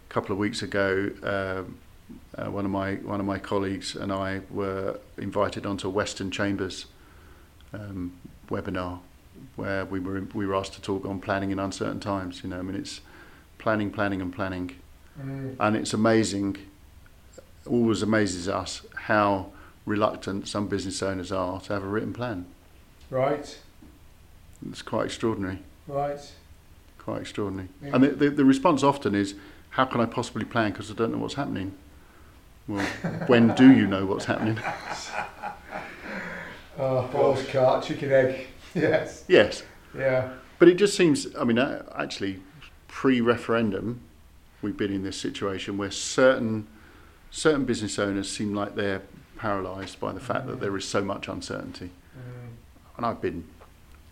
a 0.10 0.13
couple 0.13 0.32
of 0.32 0.39
weeks 0.39 0.63
ago, 0.63 1.12
um, 1.22 1.77
uh, 2.36 2.50
one 2.50 2.65
of 2.65 2.72
my 2.72 2.96
one 2.96 3.20
of 3.20 3.25
my 3.27 3.38
colleagues 3.38 3.96
and 3.96 4.12
I 4.12 4.41
were 4.50 5.00
invited 5.17 5.65
onto 5.67 5.89
Western 5.89 6.32
Chambers 6.32 6.88
um, 7.74 8.13
webinar 8.50 9.00
where 9.56 9.86
we 9.86 10.00
were 10.00 10.22
we 10.34 10.46
were 10.46 10.56
asked 10.56 10.74
to 10.74 10.82
talk 10.82 11.06
on 11.06 11.20
planning 11.20 11.51
in 11.51 11.60
uncertain 11.60 12.00
times. 12.00 12.42
You 12.44 12.50
know, 12.50 12.60
I 12.60 12.62
mean, 12.62 12.75
it's 12.75 13.01
planning, 13.58 13.92
planning, 13.92 14.22
and 14.22 14.34
planning, 14.34 14.75
Mm. 15.22 15.56
and 15.60 15.75
it's 15.75 15.94
amazing. 15.94 16.58
Always 17.68 18.01
amazes 18.01 18.48
us 18.50 18.82
how 18.96 19.51
reluctant 19.86 20.48
some 20.48 20.68
business 20.68 21.01
owners 21.03 21.32
are 21.32 21.62
to 21.62 21.74
have 21.74 21.84
a 21.84 21.88
written 21.88 22.13
plan. 22.13 22.46
Right, 23.12 23.60
It's 24.70 24.82
quite 24.82 25.06
extraordinary. 25.06 25.60
right. 25.88 26.20
Quite 26.98 27.22
extraordinary. 27.22 27.68
Yeah. 27.84 27.92
And 27.94 28.03
the, 28.03 28.08
the, 28.10 28.30
the 28.32 28.46
response 28.46 28.82
often 28.82 29.13
is, 29.13 29.36
how 29.72 29.86
can 29.86 30.01
I 30.01 30.06
possibly 30.06 30.46
plan 30.46 30.72
because 30.72 30.89
I 30.89 30.94
don't 30.96 31.12
know 31.12 31.18
what's 31.20 31.36
happening? 31.36 31.74
Well, 32.68 32.86
when 33.27 33.53
do 33.56 33.72
you 33.72 33.86
know 33.88 34.06
what's 34.06 34.25
happening? 34.25 34.58
Oh, 36.77 37.01
horse 37.01 37.46
cart, 37.50 37.84
chicken 37.86 38.12
egg. 38.12 38.48
Yes. 38.75 39.24
Yes. 39.27 39.62
Yeah. 39.96 40.34
But 40.58 40.68
it 40.68 40.75
just 40.77 40.98
seems, 40.98 41.27
I 41.36 41.44
mean, 41.44 41.60
actually, 41.60 42.39
pre 42.88 43.22
referendum, 43.22 44.01
we've 44.63 44.75
been 44.75 44.92
in 44.92 45.03
this 45.03 45.15
situation 45.15 45.77
where 45.77 45.92
certain, 45.92 46.65
certain 47.30 47.65
business 47.65 48.00
owners 48.00 48.32
seem 48.32 48.56
like 48.56 48.74
they're 48.74 49.03
paralysed 49.38 50.00
by 50.00 50.12
the 50.12 50.20
fact 50.20 50.48
that 50.48 50.60
there 50.60 50.75
is 50.75 50.86
so 50.86 51.03
much 51.03 51.27
uncertainty. 51.27 51.92
Mm. 52.18 52.50
And 52.98 53.06
I've 53.06 53.22
been, 53.22 53.44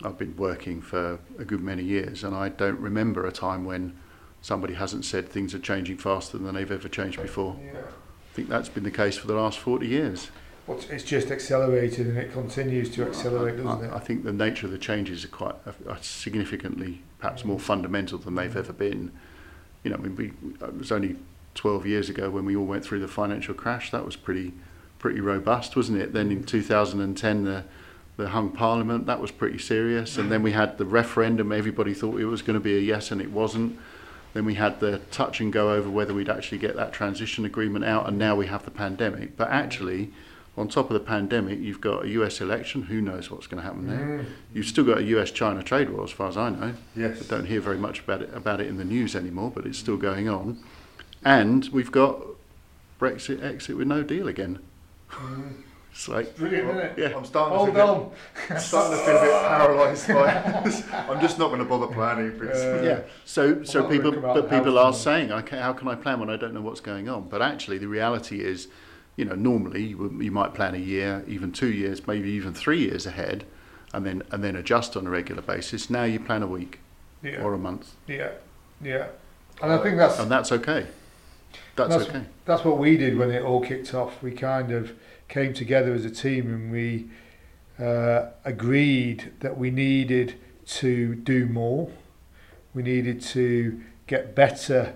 I've 0.03 0.19
been 0.19 0.37
working 0.37 0.79
for 0.79 1.17
a 1.39 1.45
good 1.45 1.61
many 1.63 1.83
years, 1.83 2.23
and 2.23 2.35
I 2.35 2.49
don't 2.49 2.79
remember 2.79 3.25
a 3.25 3.31
time 3.31 3.65
when 3.65 3.97
somebody 4.41 4.75
hasn't 4.75 5.05
said 5.05 5.29
things 5.29 5.55
are 5.55 5.59
changing 5.59 5.97
faster 5.97 6.37
than 6.37 6.53
they've 6.53 6.71
ever 6.71 6.89
changed 6.89 7.19
before. 7.19 7.57
Yeah. 7.63 7.79
I 7.79 8.33
think 8.35 8.49
that's 8.49 8.69
been 8.69 8.83
the 8.83 8.91
case 8.91 9.17
for 9.17 9.27
the 9.27 9.35
last 9.35 9.57
40 9.57 9.87
years. 9.87 10.29
Well, 10.67 10.79
it's 10.89 11.03
just 11.03 11.31
accelerated 11.31 12.07
and 12.07 12.17
it 12.17 12.31
continues 12.31 12.89
to 12.91 13.05
accelerate, 13.05 13.57
doesn't 13.57 13.91
I, 13.91 13.95
I 13.95 13.99
think 13.99 14.23
the 14.23 14.31
nature 14.31 14.67
of 14.67 14.71
the 14.71 14.77
changes 14.77 15.25
are 15.25 15.29
quite 15.29 15.55
are 15.87 15.97
significantly, 16.01 17.01
perhaps 17.19 17.43
more 17.43 17.59
fundamental 17.59 18.17
than 18.19 18.35
they've 18.35 18.55
ever 18.55 18.73
been. 18.73 19.11
You 19.83 19.91
know, 19.91 19.97
I 19.97 19.99
mean, 19.99 20.15
we, 20.15 20.27
it 20.65 20.77
was 20.77 20.91
only 20.91 21.15
12 21.55 21.85
years 21.87 22.09
ago 22.09 22.29
when 22.29 22.45
we 22.45 22.55
all 22.55 22.65
went 22.65 22.85
through 22.85 22.99
the 22.99 23.07
financial 23.07 23.53
crash. 23.53 23.91
That 23.91 24.05
was 24.05 24.15
pretty, 24.15 24.53
pretty 24.99 25.19
robust, 25.19 25.75
wasn't 25.75 25.99
it? 25.99 26.13
Then 26.13 26.31
in 26.31 26.43
2010, 26.43 27.43
the 27.43 27.63
the 28.17 28.29
hung 28.29 28.51
parliament 28.51 29.05
that 29.07 29.19
was 29.19 29.31
pretty 29.31 29.57
serious, 29.57 30.17
and 30.17 30.31
then 30.31 30.43
we 30.43 30.51
had 30.51 30.77
the 30.77 30.85
referendum. 30.85 31.51
Everybody 31.51 31.93
thought 31.93 32.19
it 32.19 32.25
was 32.25 32.41
going 32.41 32.55
to 32.55 32.59
be 32.59 32.77
a 32.77 32.79
yes, 32.79 33.09
and 33.09 33.21
it 33.21 33.31
wasn't. 33.31 33.79
Then 34.33 34.45
we 34.45 34.55
had 34.55 34.79
the 34.79 34.99
touch 35.11 35.41
and 35.41 35.51
go 35.51 35.73
over 35.73 35.89
whether 35.89 36.13
we'd 36.13 36.29
actually 36.29 36.59
get 36.59 36.75
that 36.75 36.93
transition 36.93 37.45
agreement 37.45 37.83
out, 37.83 38.07
and 38.07 38.17
now 38.17 38.35
we 38.35 38.47
have 38.47 38.63
the 38.63 38.71
pandemic. 38.71 39.35
But 39.37 39.49
actually, 39.49 40.11
on 40.57 40.67
top 40.67 40.89
of 40.89 40.93
the 40.93 40.99
pandemic, 40.99 41.59
you've 41.59 41.79
got 41.81 42.05
a 42.05 42.09
US 42.09 42.41
election. 42.41 42.83
Who 42.83 43.01
knows 43.01 43.31
what's 43.31 43.47
going 43.47 43.61
to 43.61 43.67
happen 43.67 43.87
there? 43.87 43.97
Mm. 44.19 44.25
You've 44.53 44.65
still 44.65 44.83
got 44.83 44.97
a 44.97 45.03
US-China 45.03 45.63
trade 45.63 45.89
war, 45.89 46.03
as 46.03 46.11
far 46.11 46.27
as 46.27 46.35
I 46.37 46.49
know. 46.49 46.73
Yes. 46.95 47.21
I 47.21 47.35
don't 47.35 47.45
hear 47.45 47.61
very 47.61 47.77
much 47.77 47.99
about 48.01 48.21
it 48.21 48.29
about 48.33 48.59
it 48.59 48.67
in 48.67 48.77
the 48.77 48.83
news 48.85 49.15
anymore, 49.15 49.51
but 49.53 49.65
it's 49.65 49.77
still 49.79 49.97
going 49.97 50.27
on. 50.27 50.61
And 51.23 51.67
we've 51.71 51.91
got 51.91 52.21
Brexit 52.99 53.43
exit 53.43 53.77
with 53.77 53.87
no 53.87 54.03
deal 54.03 54.27
again. 54.27 54.59
Mm. 55.11 55.53
It's 55.93 56.07
like, 56.07 56.37
Brilliant, 56.37 56.69
isn't 56.69 56.81
it? 56.81 56.93
yeah, 56.97 57.17
I'm 57.17 57.25
starting 57.25 57.57
Hold 57.57 57.69
to 57.69 57.75
feel, 57.75 57.87
on. 57.87 58.11
I'm 58.49 58.59
starting 58.59 58.97
to 58.97 59.05
feel 59.05 59.17
a 59.17 59.21
bit 59.21 59.41
paralysed 59.41 60.07
by 60.07 60.61
this. 60.63 60.83
I'm 60.91 61.19
just 61.19 61.37
not 61.37 61.47
going 61.47 61.59
to 61.59 61.65
bother 61.65 61.87
planning 61.87 62.37
because 62.39 62.61
Uh, 62.61 62.81
yeah. 62.81 62.99
So 63.25 63.63
so 63.63 63.81
Well, 63.81 63.89
that 63.89 64.03
would 64.03 64.13
people 64.13 64.21
but 64.33 64.49
people 64.49 64.79
are 64.79 64.93
saying, 64.93 65.31
okay, 65.33 65.59
how 65.59 65.73
can 65.73 65.89
I 65.89 65.95
plan 65.95 66.19
when 66.21 66.29
I 66.29 66.37
don't 66.37 66.53
know 66.53 66.61
what's 66.61 66.79
going 66.79 67.09
on? 67.09 67.27
But 67.27 67.41
actually, 67.41 67.77
the 67.77 67.89
reality 67.89 68.39
is, 68.41 68.69
you 69.15 69.25
know, 69.25 69.35
normally 69.35 69.83
you, 69.87 70.17
you 70.21 70.31
might 70.31 70.53
plan 70.53 70.73
a 70.75 70.79
year, 70.79 71.23
even 71.27 71.51
two 71.51 71.71
years, 71.71 72.07
maybe 72.07 72.29
even 72.31 72.53
three 72.53 72.79
years 72.79 73.05
ahead, 73.05 73.45
and 73.93 74.05
then 74.05 74.23
and 74.31 74.43
then 74.43 74.55
adjust 74.55 74.95
on 74.95 75.05
a 75.07 75.09
regular 75.09 75.41
basis. 75.41 75.89
Now 75.89 76.03
you 76.03 76.19
plan 76.19 76.43
a 76.43 76.47
week 76.47 76.79
Yeah. 77.21 77.41
or 77.43 77.53
a 77.53 77.57
month, 77.57 77.95
Yeah. 78.07 78.31
Yeah. 78.81 79.07
And 79.61 79.71
I 79.71 79.77
think 79.83 79.97
that's 79.97 80.17
and 80.19 80.31
that's 80.31 80.51
okay. 80.51 80.87
That's, 81.75 81.89
That's- 81.95 82.09
okay. 82.09 82.23
that's 82.45 82.63
what 82.63 82.77
we 82.77 82.97
did 82.97 83.17
when 83.17 83.29
it 83.31 83.43
all 83.43 83.61
kicked 83.61 83.93
off. 83.93 84.21
We 84.23 84.31
kind 84.31 84.71
of 84.71 84.93
came 85.27 85.53
together 85.53 85.93
as 85.93 86.05
a 86.05 86.09
team 86.09 86.47
and 86.53 86.71
we 86.71 87.09
uh, 87.83 88.27
agreed 88.45 89.31
that 89.41 89.57
we 89.57 89.71
needed 89.71 90.35
to 90.65 91.15
do 91.15 91.45
more. 91.45 91.89
We 92.73 92.83
needed 92.83 93.21
to 93.21 93.81
get 94.07 94.33
better 94.35 94.95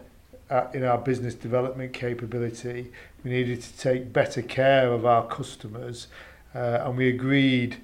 at, 0.49 0.73
in 0.75 0.84
our 0.84 0.97
business 0.97 1.34
development 1.34 1.93
capability. 1.93 2.91
We 3.23 3.31
needed 3.31 3.62
to 3.62 3.77
take 3.77 4.13
better 4.13 4.41
care 4.41 4.91
of 4.91 5.05
our 5.05 5.25
customers, 5.27 6.08
uh, 6.53 6.84
and 6.84 6.97
we 6.97 7.10
agreed 7.10 7.77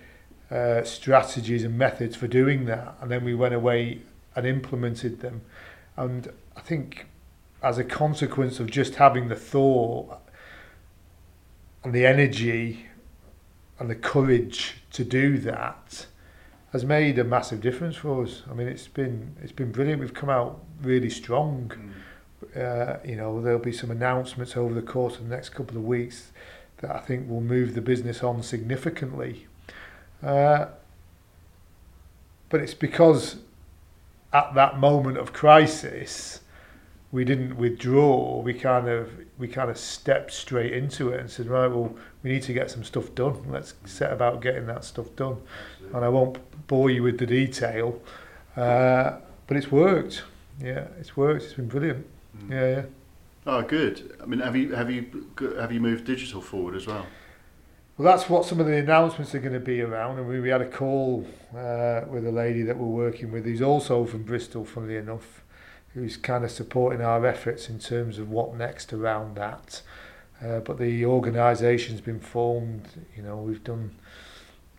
uh, 0.50 0.84
strategies 0.84 1.64
and 1.64 1.78
methods 1.78 2.16
for 2.16 2.28
doing 2.28 2.66
that. 2.66 2.96
And 3.02 3.10
then 3.10 3.24
we 3.24 3.34
went 3.34 3.54
away 3.54 4.02
and 4.36 4.46
implemented 4.46 5.22
them. 5.22 5.42
And 5.98 6.32
I 6.56 6.62
think 6.62 7.08
as 7.64 7.78
a 7.78 7.84
consequence 7.84 8.60
of 8.60 8.70
just 8.70 8.96
having 8.96 9.28
the 9.28 9.36
thought 9.36 10.20
and 11.84 11.94
the 11.94 12.06
energy 12.06 12.88
and 13.80 13.90
the 13.90 13.96
courage 13.96 14.78
to 14.92 15.04
do 15.04 15.38
that 15.40 16.06
has 16.72 16.86
made 16.86 17.20
a 17.20 17.24
massive 17.24 17.62
difference 17.62 17.96
for 17.96 18.24
us. 18.24 18.44
I 18.50 18.54
mean, 18.54 18.68
it's 18.68 18.88
been 18.88 19.36
it's 19.42 19.52
been 19.52 19.72
brilliant. 19.72 20.00
We've 20.00 20.14
come 20.14 20.30
out 20.30 20.64
really 20.82 21.10
strong. 21.10 21.72
Uh, 22.56 22.98
you 23.06 23.16
know, 23.16 23.42
there'll 23.42 23.60
be 23.60 23.72
some 23.72 23.92
announcements 23.92 24.58
over 24.58 24.74
the 24.74 24.82
course 24.82 25.18
of 25.18 25.30
the 25.30 25.36
next 25.36 25.50
couple 25.50 25.78
of 25.78 25.84
weeks 25.84 26.32
that 26.78 26.96
I 26.96 27.00
think 27.00 27.30
will 27.30 27.42
move 27.42 27.76
the 27.76 27.82
business 27.82 28.24
on 28.24 28.44
significantly. 28.44 29.48
Uh, 30.24 30.68
but 32.50 32.62
it's 32.62 32.74
because 32.74 33.38
at 34.34 34.54
that 34.56 34.80
moment 34.80 35.18
of 35.18 35.34
crisis, 35.34 36.42
we 37.12 37.26
didn't 37.26 37.58
withdraw. 37.58 38.42
We 38.42 38.54
kind 38.54 38.88
of 38.88 39.12
we 39.38 39.48
kind 39.48 39.70
of 39.70 39.78
stepped 39.78 40.32
straight 40.32 40.74
into 40.74 41.10
it 41.10 41.20
and 41.20 41.30
said, 41.30 41.48
right, 41.48 41.68
well, 41.68 41.96
we 42.24 42.32
need 42.32 42.44
to 42.44 42.54
get 42.54 42.72
some 42.72 42.84
stuff 42.84 43.14
done. 43.16 43.44
Let's 43.50 43.74
set 43.86 44.12
about 44.14 44.42
getting 44.42 44.68
that 44.68 44.86
stuff 44.86 45.14
done. 45.16 45.38
And 45.94 46.06
I 46.06 46.10
won't 46.10 46.40
bore 46.68 46.90
you 46.90 47.04
with 47.04 47.18
the 47.18 47.26
detail, 47.26 48.02
uh, 48.56 49.18
but 49.48 49.58
it's 49.58 49.72
worked. 49.72 50.24
Yeah, 50.62 50.88
it's 51.00 51.18
worked. 51.18 51.44
It's 51.44 51.54
been 51.54 51.68
brilliant. 51.68 52.06
Yeah, 52.50 52.68
yeah. 52.68 52.84
Oh, 53.46 53.62
good. 53.64 54.16
I 54.22 54.26
mean, 54.26 54.40
have 54.40 54.56
you 54.56 54.74
have 54.74 54.92
you 54.92 55.28
have 55.58 55.72
you 55.72 55.80
moved 55.80 56.06
digital 56.06 56.42
forward 56.42 56.76
as 56.76 56.88
well? 56.88 57.06
Well, 57.98 58.16
that's 58.16 58.30
what 58.30 58.46
some 58.46 58.60
of 58.60 58.66
the 58.66 58.78
announcements 58.78 59.36
are 59.36 59.40
going 59.40 59.54
to 59.54 59.60
be 59.60 59.82
around. 59.82 60.18
And 60.18 60.28
we, 60.28 60.40
we 60.40 60.50
had 60.50 60.62
a 60.62 60.70
call 60.70 61.28
uh, 61.52 62.02
with 62.08 62.26
a 62.26 62.32
lady 62.32 62.64
that 62.64 62.78
we're 62.78 62.88
working 62.88 63.32
with 63.32 63.46
who's 63.46 63.62
also 63.62 64.06
from 64.06 64.24
Bristol, 64.24 64.66
funnily 64.66 64.98
enough, 64.98 65.44
who's 65.94 66.18
kind 66.18 66.44
of 66.44 66.52
supporting 66.52 67.02
our 67.02 67.26
efforts 67.26 67.70
in 67.70 67.80
terms 67.80 68.18
of 68.18 68.30
what 68.30 68.56
next 68.56 68.94
around 68.94 69.36
that. 69.36 69.82
Uh, 70.44 70.60
but 70.60 70.80
the 70.80 71.06
organisation's 71.06 72.02
been 72.02 72.20
formed. 72.20 72.88
You 73.16 73.24
know, 73.24 73.38
we've 73.38 73.64
done 73.64 73.92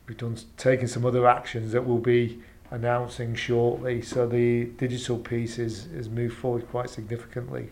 we've 0.08 0.16
done 0.16 0.36
taken 0.56 0.88
some 0.88 1.06
other 1.06 1.28
actions 1.28 1.72
that 1.72 1.84
we'll 1.84 1.98
be 1.98 2.40
announcing 2.72 3.34
shortly. 3.34 4.02
So 4.02 4.26
the 4.26 4.64
digital 4.64 5.18
piece 5.18 5.58
is 5.58 5.88
has 5.94 6.08
moved 6.08 6.36
forward 6.36 6.68
quite 6.70 6.90
significantly, 6.90 7.68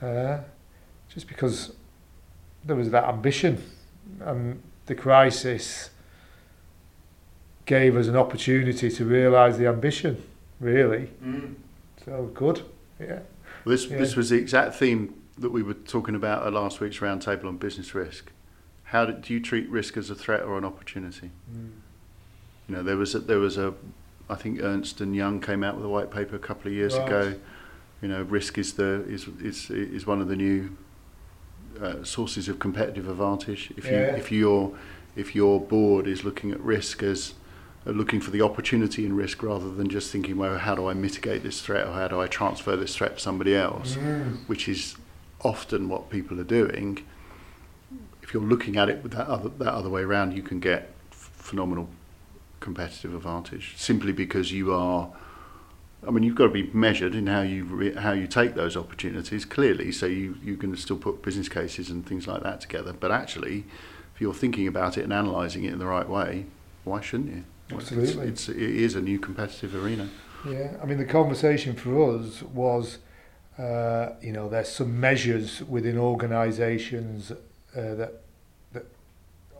uh, 0.00 0.38
just 1.12 1.28
because 1.28 1.72
there 2.64 2.76
was 2.76 2.90
that 2.90 3.04
ambition 3.04 3.62
and 4.20 4.62
the 4.86 4.94
crisis 4.94 5.90
gave 7.66 7.96
us 7.96 8.06
an 8.06 8.16
opportunity 8.16 8.90
to 8.90 9.04
realise 9.04 9.56
the 9.58 9.66
ambition, 9.66 10.22
really. 10.60 11.10
So 12.04 12.30
good, 12.32 12.62
yeah. 12.98 13.20
Well, 13.64 13.76
this 13.76 13.86
Yeah. 13.86 13.98
this 13.98 14.16
was 14.16 14.30
the 14.30 14.38
exact 14.38 14.74
theme 14.76 15.14
that 15.36 15.50
we 15.50 15.62
were 15.62 15.74
talking 15.74 16.14
about 16.14 16.46
at 16.46 16.52
last 16.52 16.80
week's 16.80 16.98
roundtable 16.98 17.44
on 17.44 17.58
business 17.58 17.94
risk. 17.94 18.32
how 18.84 19.04
do, 19.04 19.12
do 19.12 19.34
you 19.34 19.40
treat 19.40 19.68
risk 19.68 19.98
as 19.98 20.08
a 20.08 20.14
threat 20.14 20.42
or 20.42 20.56
an 20.56 20.64
opportunity? 20.64 21.30
Mm. 21.52 21.70
You 22.66 22.74
know, 22.76 22.82
there 22.82 22.96
was 22.96 23.14
a, 23.14 23.18
there 23.18 23.38
was 23.38 23.58
a, 23.58 23.74
I 24.30 24.34
think 24.34 24.60
Ernst 24.62 25.00
and 25.00 25.14
Young 25.16 25.40
came 25.40 25.64
out 25.64 25.76
with 25.76 25.84
a 25.84 25.88
white 25.88 26.10
paper 26.10 26.36
a 26.36 26.38
couple 26.38 26.68
of 26.68 26.74
years 26.74 26.94
Right. 26.96 27.06
ago. 27.06 27.34
You 28.02 28.08
know, 28.08 28.22
risk 28.22 28.58
is 28.58 28.74
the 28.74 29.04
is 29.08 29.26
is 29.42 29.70
is 29.70 30.06
one 30.06 30.20
of 30.20 30.28
the 30.28 30.36
new 30.36 30.76
uh, 31.80 32.04
sources 32.04 32.48
of 32.48 32.58
competitive 32.58 33.08
advantage. 33.08 33.72
If 33.76 33.86
you 33.86 33.96
if 33.98 34.30
your 34.30 34.72
if 35.16 35.34
your 35.34 35.60
board 35.60 36.06
is 36.06 36.22
looking 36.24 36.52
at 36.52 36.60
risk 36.60 37.02
as 37.02 37.34
uh, 37.86 37.90
looking 37.90 38.20
for 38.20 38.30
the 38.30 38.42
opportunity 38.42 39.04
in 39.04 39.16
risk 39.16 39.42
rather 39.42 39.70
than 39.70 39.88
just 39.88 40.12
thinking, 40.12 40.36
well, 40.36 40.58
how 40.58 40.74
do 40.74 40.86
I 40.88 40.94
mitigate 40.94 41.42
this 41.42 41.60
threat 41.60 41.86
or 41.86 41.92
how 41.94 42.06
do 42.08 42.20
I 42.20 42.26
transfer 42.26 42.76
this 42.76 42.94
threat 42.94 43.16
to 43.16 43.20
somebody 43.20 43.54
else, 43.56 43.96
Mm. 43.96 44.38
which 44.46 44.68
is 44.68 44.96
often 45.42 45.88
what 45.88 46.10
people 46.10 46.38
are 46.40 46.44
doing. 46.44 47.00
If 48.22 48.34
you're 48.34 48.42
looking 48.42 48.76
at 48.76 48.88
it 48.88 49.02
with 49.02 49.12
that 49.12 49.26
other 49.26 49.48
that 49.48 49.72
other 49.74 49.88
way 49.90 50.02
around, 50.02 50.34
you 50.36 50.42
can 50.42 50.60
get 50.60 50.92
phenomenal 51.10 51.88
competitive 52.60 53.14
advantage 53.14 53.74
simply 53.76 54.12
because 54.12 54.52
you 54.52 54.72
are. 54.74 55.10
I 56.06 56.10
mean, 56.12 56.22
you've 56.22 56.36
got 56.36 56.44
to 56.44 56.50
be 56.50 56.70
measured 56.72 57.14
in 57.16 57.26
how 57.26 57.40
you 57.42 57.64
re- 57.64 57.94
how 57.94 58.12
you 58.12 58.26
take 58.28 58.54
those 58.54 58.76
opportunities 58.76 59.44
clearly. 59.44 59.90
So 59.92 60.06
you 60.06 60.36
you 60.42 60.56
can 60.56 60.76
still 60.76 60.96
put 60.96 61.22
business 61.22 61.48
cases 61.48 61.90
and 61.90 62.06
things 62.06 62.26
like 62.28 62.42
that 62.42 62.60
together. 62.60 62.92
But 62.92 63.10
actually, 63.10 63.64
if 64.14 64.20
you're 64.20 64.34
thinking 64.34 64.66
about 64.68 64.96
it 64.96 65.02
and 65.04 65.12
analysing 65.12 65.64
it 65.64 65.72
in 65.72 65.78
the 65.78 65.86
right 65.86 66.08
way, 66.08 66.46
why 66.84 67.00
shouldn't 67.00 67.30
you? 67.34 67.44
Well, 67.70 67.80
it's- 67.80 67.92
Absolutely. 67.92 68.28
it's, 68.28 68.48
it 68.48 68.56
is 68.56 68.94
a 68.94 69.00
new 69.00 69.18
competitive 69.18 69.74
arena. 69.74 70.08
Yeah, 70.48 70.76
I 70.80 70.86
mean 70.86 70.98
the 70.98 71.04
conversation 71.04 71.74
for 71.74 72.14
us 72.20 72.42
was, 72.42 72.98
uh, 73.58 74.10
you 74.22 74.32
know, 74.32 74.48
there's 74.48 74.68
some 74.70 75.00
measures 75.00 75.62
within 75.62 75.98
organisations 75.98 77.32
uh, 77.32 77.34
that 77.74 78.22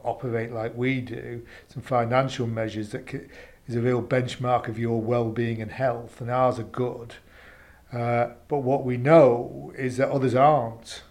operate 0.09 0.53
like 0.53 0.77
we 0.77 1.01
do, 1.01 1.43
some 1.69 1.83
financial 1.83 2.47
measures 2.47 2.91
that 2.91 3.11
c- 3.11 3.27
is 3.67 3.77
a 3.77 3.81
real 3.81 4.03
benchmark 4.03 4.69
of 4.69 4.79
your 4.79 5.01
well-being 5.01 5.61
and 5.61 5.73
health, 5.73 6.21
and 6.21 6.31
ours 6.31 6.59
are 6.59 6.65
good. 6.65 7.15
Uh, 7.93 8.31
but 8.49 8.59
what 8.59 8.85
we 8.85 8.97
know 8.97 9.73
is 9.77 9.97
that 9.97 10.11
others 10.11 10.35
aren't. 10.35 11.03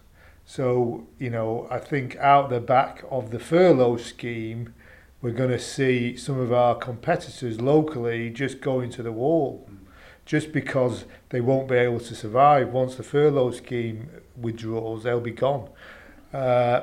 So, 0.45 1.07
you 1.19 1.29
know, 1.29 1.67
I 1.69 1.79
think 1.79 2.15
out 2.17 2.49
the 2.49 2.59
back 2.59 3.03
of 3.09 3.31
the 3.31 3.39
furlough 3.39 3.97
scheme, 3.97 4.73
we're 5.21 5.31
going 5.31 5.49
to 5.49 5.59
see 5.59 6.15
some 6.15 6.39
of 6.39 6.53
our 6.53 6.75
competitors 6.75 7.59
locally 7.59 8.29
just 8.29 8.61
going 8.61 8.89
to 8.91 9.03
the 9.03 9.11
wall 9.11 9.67
just 10.25 10.51
because 10.51 11.05
they 11.29 11.41
won't 11.41 11.67
be 11.67 11.75
able 11.75 11.99
to 11.99 12.13
survive. 12.13 12.71
Once 12.71 12.95
the 12.95 13.03
furlough 13.03 13.51
scheme 13.51 14.09
withdraws, 14.35 15.03
they'll 15.03 15.19
be 15.19 15.31
gone. 15.31 15.69
Uh, 16.33 16.81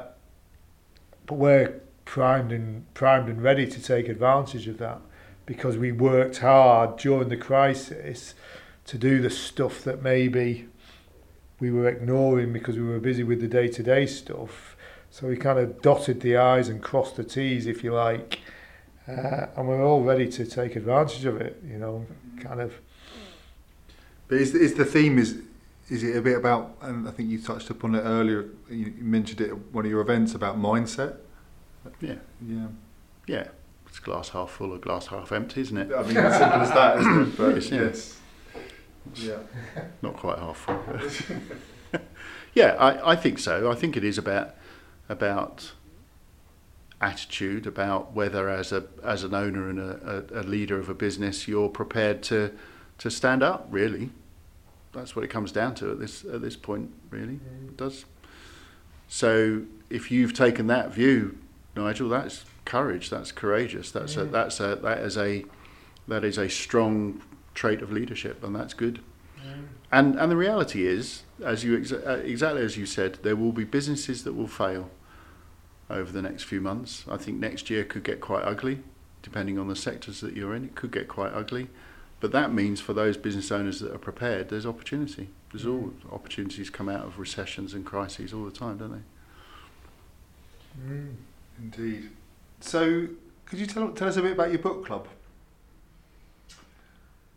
but 1.27 1.35
we're 1.35 1.81
primed 2.05 2.53
and 2.53 2.93
primed 2.95 3.29
and 3.29 3.43
ready 3.43 3.67
to 3.67 3.83
take 3.83 4.09
advantage 4.09 4.69
of 4.69 4.79
that 4.79 5.01
because 5.47 5.77
we 5.77 5.93
worked 5.93 6.39
hard 6.39 6.97
during 6.97 7.29
the 7.29 7.37
crisis 7.37 8.35
to 8.87 8.99
do 8.99 9.21
the 9.21 9.31
stuff 9.31 9.83
that 9.83 10.03
maybe 10.03 10.69
we 11.61 11.71
were 11.71 11.89
ignoring 11.89 12.53
because 12.53 12.77
we 12.77 12.85
were 12.85 12.99
busy 12.99 13.23
with 13.23 13.41
the 13.41 13.49
day-to-day 13.49 14.07
stuff. 14.07 14.77
So 15.11 15.29
we 15.29 15.37
kind 15.37 15.59
of 15.59 15.81
dotted 15.81 16.21
the 16.21 16.37
I's 16.37 16.69
and 16.69 16.83
crossed 16.83 17.17
the 17.17 17.25
T's, 17.25 17.67
if 17.67 17.85
you 17.85 17.95
like, 17.95 18.41
uh, 19.07 19.47
and 19.57 19.69
we're 19.69 19.85
all 19.85 20.03
ready 20.03 20.29
to 20.33 20.45
take 20.45 20.77
advantage 20.77 21.25
of 21.25 21.41
it. 21.41 21.63
You 21.65 21.79
know, 21.79 22.07
kind 22.41 22.61
of. 22.61 22.75
But 24.29 24.39
is, 24.39 24.55
is 24.55 24.75
the 24.75 24.85
theme 24.85 25.19
is 25.19 25.41
is 25.89 26.03
it 26.03 26.17
a 26.17 26.23
bit 26.23 26.37
about? 26.37 26.77
And 26.81 27.07
I 27.07 27.13
think 27.13 27.29
you 27.31 27.41
touched 27.41 27.71
upon 27.71 27.95
it 27.95 28.01
earlier. 28.01 28.47
You 28.69 28.93
mentioned 28.99 29.41
it 29.41 29.51
at 29.51 29.59
one 29.73 29.85
of 29.85 29.91
your 29.91 30.01
events 30.01 30.35
about 30.35 30.59
mindset. 30.59 31.19
Yeah, 32.01 32.15
Yeah, 32.47 32.67
yeah. 33.27 33.49
It's 33.87 34.01
glass 34.01 34.31
half 34.31 34.51
full 34.51 34.73
or 34.73 34.79
glass 34.79 35.07
half 35.07 35.31
empty, 35.31 35.61
isn't 35.61 35.77
it? 35.77 35.93
I 35.95 36.03
mean, 36.03 36.17
as 36.17 36.37
simple 36.37 36.61
as 36.61 36.71
that, 36.71 36.99
isn't 36.99 37.21
it? 37.21 37.37
But 37.37 37.55
Yes, 37.55 37.71
yeah. 37.71 37.81
yes, 37.83 38.19
yeah. 39.15 39.83
Not 40.03 40.17
quite 40.17 40.39
half 40.39 40.57
full. 40.57 42.01
yeah, 42.55 42.75
I, 42.79 43.13
I 43.13 43.17
think 43.17 43.39
so. 43.39 43.71
I 43.71 43.75
think 43.77 43.97
it 43.97 44.03
is 44.03 44.19
about 44.19 44.57
about 45.09 45.73
attitude, 47.01 47.67
about 47.67 48.15
whether 48.15 48.49
as 48.49 48.73
a 48.73 48.85
as 49.05 49.23
an 49.23 49.35
owner 49.35 49.69
and 49.69 49.79
a, 49.79 50.27
a, 50.35 50.41
a 50.41 50.43
leader 50.43 50.79
of 50.79 50.89
a 50.89 50.95
business 50.95 51.47
you're 51.47 51.69
prepared 51.69 52.23
to 52.25 52.53
to 52.99 53.11
stand 53.11 53.43
up. 53.43 53.69
Really, 53.71 54.11
that's 54.93 55.15
what 55.15 55.25
it 55.25 55.29
comes 55.29 55.53
down 55.53 55.75
to 55.77 55.93
at 55.93 56.01
this 56.01 56.25
at 56.25 56.41
this 56.41 56.57
point. 56.57 56.93
Really, 57.11 57.35
mm-hmm. 57.35 57.69
it 57.69 57.77
does. 57.77 58.07
So 59.07 59.63
if 59.91 60.11
you've 60.11 60.33
taken 60.33 60.67
that 60.69 60.93
view, 60.93 61.39
Nigel, 61.77 62.09
that's 62.09 62.45
courage. 62.65 63.11
That's 63.11 63.33
courageous. 63.33 63.91
That's 63.91 64.17
a, 64.17 64.27
Mm. 64.27 64.31
that's 64.33 64.61
a 64.61 64.77
that 64.77 64.99
is 65.01 65.17
a 65.17 65.45
that 66.09 66.25
is 66.25 66.39
a 66.39 66.49
strong 66.49 67.23
trait 67.55 67.83
of 67.83 67.93
leadership, 67.93 68.43
and 68.45 68.55
that's 68.55 68.75
good. 68.75 69.01
And 69.93 70.19
and 70.19 70.31
the 70.31 70.37
reality 70.37 70.87
is, 70.87 71.23
as 71.45 71.63
you 71.65 71.79
exa- 71.79 72.07
uh, 72.07 72.19
exactly 72.25 72.63
as 72.63 72.77
you 72.77 72.87
said, 72.87 73.19
there 73.23 73.37
will 73.37 73.53
be 73.53 73.65
businesses 73.65 74.25
that 74.25 74.33
will 74.33 74.49
fail 74.49 74.91
over 75.91 76.11
the 76.11 76.23
next 76.23 76.45
few 76.45 76.61
months. 76.61 77.05
I 77.09 77.17
think 77.17 77.39
next 77.39 77.71
year 77.71 77.85
could 77.85 78.03
get 78.03 78.21
quite 78.21 78.43
ugly, 78.43 78.81
depending 79.23 79.59
on 79.59 79.69
the 79.69 79.77
sectors 79.77 80.21
that 80.21 80.35
you're 80.35 80.55
in. 80.55 80.65
It 80.65 80.75
could 80.75 80.91
get 80.91 81.07
quite 81.09 81.33
ugly, 81.33 81.69
but 82.21 82.33
that 82.33 82.53
means 82.53 82.81
for 82.81 82.95
those 82.95 83.17
business 83.17 83.53
owners 83.53 83.81
that 83.81 83.93
are 83.93 83.99
prepared, 83.99 84.49
there's 84.49 84.67
opportunity. 84.67 85.29
There's 85.53 85.67
all 85.67 85.93
opportunities 86.11 86.71
come 86.71 86.89
out 86.89 87.05
of 87.05 87.19
recessions 87.19 87.75
and 87.75 87.85
crises 87.85 88.33
all 88.33 88.45
the 88.45 88.51
time, 88.51 88.79
don't 88.79 88.93
they? 88.93 90.93
Mm. 90.95 91.15
Indeed. 91.59 92.11
So, 92.61 93.07
could 93.47 93.59
you 93.59 93.67
tell, 93.67 93.91
tell 93.91 94.09
us 94.09 94.17
a 94.17 94.23
bit 94.23 94.33
about 94.33 94.51
your 94.51 94.59
book 94.59 94.87
club? 94.87 95.09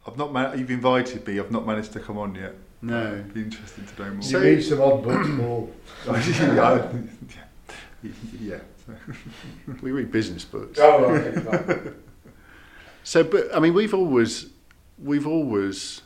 I've 0.05 0.17
not. 0.17 0.31
Man- 0.31 0.57
you've 0.57 0.71
invited 0.71 1.27
me. 1.27 1.39
I've 1.39 1.51
not 1.51 1.65
managed 1.65 1.91
to 1.93 1.99
come 1.99 2.17
on 2.17 2.33
yet. 2.35 2.55
No. 2.81 3.13
It'd 3.13 3.33
be 3.33 3.41
interesting 3.41 3.85
to 3.85 4.03
know 4.03 4.13
more. 4.13 4.23
You 4.29 4.39
read 4.39 4.63
some 4.63 4.81
odd 4.81 5.03
books, 5.03 5.27
Paul. 5.37 5.73
yeah, 8.01 8.11
yeah. 8.39 8.59
We 9.81 9.91
read 9.91 10.11
business 10.11 10.45
books. 10.45 10.79
Oh, 10.81 11.05
okay, 11.05 11.41
fine. 11.41 11.95
So, 13.03 13.23
but 13.23 13.55
I 13.55 13.59
mean, 13.61 13.73
we've 13.73 13.93
always 13.93 14.47
we've 15.01 15.25
always 15.25 16.01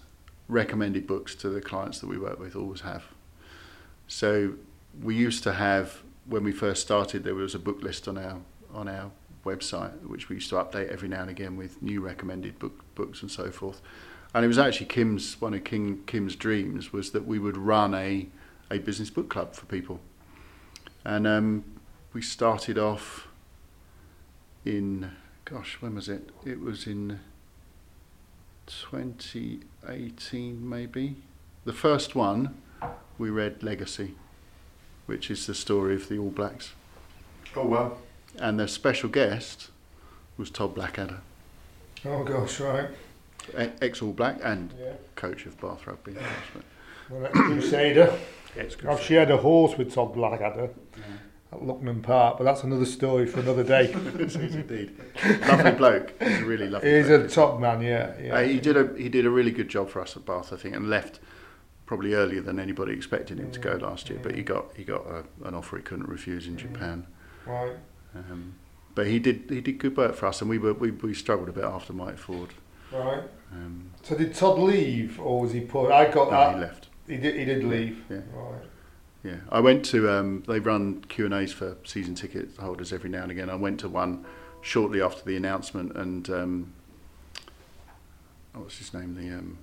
recommended 0.47 1.07
books 1.07 1.33
to 1.35 1.49
the 1.49 1.59
clients 1.59 1.99
that 1.99 2.07
we 2.07 2.19
work 2.19 2.39
with. 2.39 2.55
Always 2.55 2.81
have. 2.81 3.05
So 4.07 4.53
we 5.01 5.15
used 5.15 5.41
to 5.43 5.53
have 5.53 6.03
when 6.25 6.43
we 6.43 6.51
first 6.51 6.81
started, 6.81 7.23
there 7.23 7.35
was 7.35 7.55
a 7.55 7.59
book 7.59 7.81
list 7.81 8.07
on 8.07 8.17
our 8.17 8.37
on 8.73 8.87
our 8.87 9.11
website 9.45 10.07
which 10.07 10.29
we 10.29 10.35
used 10.35 10.49
to 10.49 10.55
update 10.55 10.89
every 10.89 11.09
now 11.09 11.21
and 11.21 11.29
again 11.29 11.57
with 11.57 11.81
new 11.81 11.99
recommended 11.99 12.57
book 12.59 12.83
books 12.95 13.21
and 13.21 13.31
so 13.31 13.51
forth. 13.51 13.81
And 14.33 14.45
it 14.45 14.47
was 14.47 14.57
actually 14.57 14.85
Kim's 14.85 15.41
one 15.41 15.53
of 15.53 15.63
King 15.63 16.03
Kim's 16.05 16.35
dreams 16.35 16.93
was 16.93 17.11
that 17.11 17.25
we 17.25 17.39
would 17.39 17.57
run 17.57 17.93
a 17.93 18.27
a 18.69 18.79
business 18.79 19.09
book 19.09 19.29
club 19.29 19.55
for 19.55 19.65
people. 19.65 19.99
And 21.03 21.27
um, 21.27 21.65
we 22.13 22.21
started 22.21 22.77
off 22.77 23.27
in 24.63 25.11
gosh, 25.45 25.77
when 25.81 25.95
was 25.95 26.07
it? 26.07 26.29
It 26.45 26.61
was 26.61 26.87
in 26.87 27.19
2018, 28.67 30.69
maybe. 30.69 31.17
The 31.65 31.73
first 31.73 32.15
one, 32.15 32.61
we 33.17 33.29
read 33.29 33.61
Legacy, 33.61 34.15
which 35.11 35.29
is 35.29 35.45
the 35.45 35.53
story 35.53 35.93
of 35.93 36.07
the 36.07 36.17
All 36.17 36.29
Blacks. 36.29 36.71
Oh 37.55 37.65
well. 37.65 37.97
And 38.39 38.57
their 38.57 38.67
special 38.67 39.09
guest 39.09 39.69
was 40.37 40.49
Todd 40.49 40.73
Blackadder, 40.73 41.19
Oh 42.05 42.23
gosh, 42.23 42.61
right. 42.61 42.87
ex 43.81 44.01
All 44.01 44.13
Black 44.13 44.39
and 44.41 44.73
Yeah. 44.81 44.93
coach 45.15 45.45
of 45.45 45.59
Bath 45.59 45.85
Rugby. 45.85 46.15
Well, 47.09 47.21
that's 47.23 47.33
Crusader. 47.33 48.17
I've 48.89 49.01
shared 49.01 49.31
a 49.31 49.37
horse 49.37 49.77
with 49.77 49.93
Todd 49.93 50.13
Blackadder 50.13 50.69
at 51.51 51.59
Luckman 51.59 52.01
Park, 52.01 52.37
but 52.37 52.45
that's 52.45 52.63
another 52.63 52.85
story 52.85 53.25
for 53.25 53.41
another 53.41 53.63
day. 53.65 53.91
indeed. 53.93 54.95
lovely 55.49 55.71
bloke. 55.71 56.13
He's 56.21 56.39
a 56.39 56.45
really 56.45 56.69
lovely 56.73 56.95
He's 56.97 57.07
bloke. 57.07 57.25
a 57.25 57.27
top 57.27 57.59
man, 57.59 57.81
yeah. 57.81 58.13
yeah. 58.21 58.35
Uh, 58.35 58.43
he 58.43 58.59
did 58.61 58.77
a 58.77 58.93
he 58.97 59.09
did 59.09 59.25
a 59.25 59.29
really 59.29 59.51
good 59.51 59.67
job 59.67 59.89
for 59.89 60.01
us 60.01 60.15
at 60.15 60.25
Bath, 60.25 60.53
I 60.53 60.55
think, 60.55 60.73
and 60.73 60.89
left 60.89 61.19
probably 61.91 62.13
earlier 62.13 62.39
than 62.39 62.57
anybody 62.57 62.93
expected 62.93 63.37
him 63.37 63.51
to 63.51 63.59
go 63.59 63.73
last 63.73 64.09
year. 64.09 64.17
But 64.23 64.33
he 64.33 64.43
got 64.43 64.67
he 64.77 64.85
got 64.85 65.05
a, 65.07 65.25
an 65.45 65.53
offer 65.53 65.75
he 65.75 65.83
couldn't 65.83 66.07
refuse 66.07 66.47
in 66.47 66.55
Japan. 66.55 67.05
Right. 67.45 67.75
Um, 68.15 68.53
but 68.95 69.07
he 69.07 69.19
did 69.19 69.43
he 69.49 69.59
did 69.59 69.77
good 69.77 69.97
work 69.97 70.15
for 70.15 70.27
us, 70.27 70.39
and 70.39 70.49
we 70.49 70.57
were 70.57 70.71
we, 70.73 70.91
we 70.91 71.13
struggled 71.13 71.49
a 71.49 71.51
bit 71.51 71.65
after 71.65 71.91
Mike 71.91 72.17
Ford. 72.17 72.53
Right. 72.93 73.23
Um, 73.51 73.91
So 74.03 74.15
did 74.15 74.33
Todd 74.33 74.57
leave, 74.59 75.19
or 75.19 75.41
was 75.41 75.51
he 75.51 75.59
put? 75.59 75.91
I 75.91 76.09
got 76.09 76.31
no, 76.31 76.37
that. 76.37 76.55
he 76.55 76.61
left. 76.61 76.87
He 77.09 77.17
did. 77.17 77.35
He 77.35 77.43
did 77.43 77.63
leave. 77.65 78.05
Yeah, 78.09 78.21
Right. 78.33 78.61
yeah. 79.25 79.35
I 79.49 79.59
went 79.59 79.83
to 79.87 80.09
um, 80.09 80.45
they 80.47 80.61
run 80.61 81.03
Q 81.09 81.25
and 81.25 81.33
A's 81.33 81.51
for 81.51 81.75
season 81.83 82.15
ticket 82.15 82.51
holders 82.57 82.93
every 82.93 83.09
now 83.09 83.23
and 83.23 83.31
again. 83.31 83.49
I 83.49 83.55
went 83.55 83.81
to 83.81 83.89
one 83.89 84.25
shortly 84.61 85.01
after 85.01 85.25
the 85.25 85.35
announcement, 85.35 85.97
and 85.97 86.29
um, 86.29 86.73
what's 88.53 88.77
his 88.77 88.93
name? 88.93 89.15
The 89.15 89.37
um, 89.37 89.57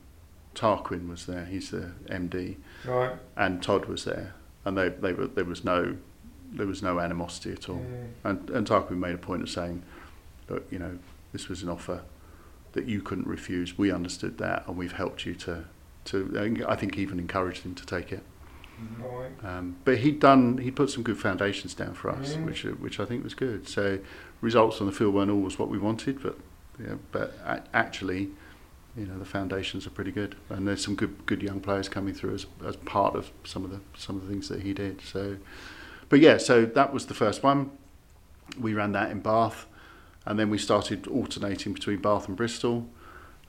Tarquin 0.59 1.09
was 1.09 1.27
there. 1.27 1.45
He's 1.45 1.71
the 1.71 1.93
MD. 2.07 2.57
Right. 2.85 3.13
and 3.37 3.63
Todd 3.63 3.87
was 3.87 4.05
there, 4.05 4.35
and 4.65 4.77
they, 4.77 4.89
they 4.89 5.13
were, 5.13 5.27
there 5.29 5.45
was 5.45 5.65
no 5.65 5.97
there 6.51 6.67
was 6.67 6.83
no 6.83 6.99
animosity 6.99 7.53
at 7.53 7.69
all. 7.69 7.77
Mm. 7.77 8.09
And, 8.25 8.51
and 8.51 8.67
Tarquin 8.67 8.97
made 8.97 9.15
a 9.15 9.19
point 9.19 9.43
of 9.43 9.51
saying, 9.51 9.83
look, 10.49 10.67
you 10.71 10.79
know, 10.79 10.99
this 11.31 11.47
was 11.51 11.63
an 11.63 11.69
offer 11.69 12.01
that 12.73 12.87
you 12.87 13.03
couldn't 13.03 13.27
refuse. 13.27 13.77
We 13.77 13.93
understood 13.93 14.39
that, 14.39 14.67
and 14.67 14.75
we've 14.75 14.93
helped 14.93 15.27
you 15.27 15.35
to, 15.35 15.65
to 16.07 16.65
I 16.67 16.75
think 16.75 16.97
even 16.97 17.19
encouraged 17.19 17.65
him 17.65 17.75
to 17.75 17.85
take 17.85 18.13
it. 18.13 18.23
Right. 18.99 19.31
Um, 19.45 19.77
but 19.85 19.99
he'd 19.99 20.21
done, 20.21 20.57
he'd 20.59 20.75
put 20.75 20.89
some 20.89 21.03
good 21.03 21.19
foundations 21.19 21.75
down 21.75 21.93
for 21.95 22.11
us, 22.11 22.35
Mm. 22.35 22.47
which 22.47 22.65
uh, 22.65 22.71
which 22.71 22.99
I 22.99 23.05
think 23.05 23.25
was 23.25 23.35
good. 23.35 23.69
So 23.69 23.99
results 24.41 24.81
on 24.81 24.87
the 24.87 24.93
field 24.93 25.15
weren't 25.15 25.31
always 25.31 25.59
what 25.59 25.69
we 25.69 25.77
wanted, 25.79 26.23
but 26.23 26.39
yeah, 26.81 26.95
but 27.13 27.35
a- 27.45 27.63
actually, 27.75 28.31
you 28.99 29.07
know, 29.07 29.19
the 29.19 29.25
foundations 29.25 29.87
are 29.87 29.91
pretty 29.91 30.11
good, 30.11 30.35
and 30.51 30.67
there's 30.67 30.85
some 30.85 30.95
good 30.95 31.27
good 31.27 31.43
young 31.43 31.61
players 31.61 31.89
coming 31.89 32.15
through 32.15 32.35
as 32.35 32.47
as 32.67 32.77
part 32.77 33.15
of 33.15 33.31
some 33.45 33.65
of 33.65 33.71
the 33.71 33.81
some 33.97 34.17
of 34.17 34.27
the 34.27 34.29
things 34.29 34.49
that 34.49 34.63
he 34.63 34.73
did. 34.73 35.01
So, 35.03 35.37
but 36.09 36.21
yeah, 36.21 36.39
so 36.39 36.65
that 36.67 36.93
was 36.93 37.07
the 37.07 37.15
first 37.15 37.43
one. 37.43 37.71
We 38.59 38.75
ran 38.75 38.93
that 38.93 39.11
in 39.11 39.21
Bath, 39.21 39.67
and 40.25 40.39
then 40.39 40.51
we 40.51 40.59
started 40.59 41.07
alternating 41.07 41.73
between 41.73 42.01
Bath 42.01 42.29
and 42.29 42.37
Bristol. 42.37 42.89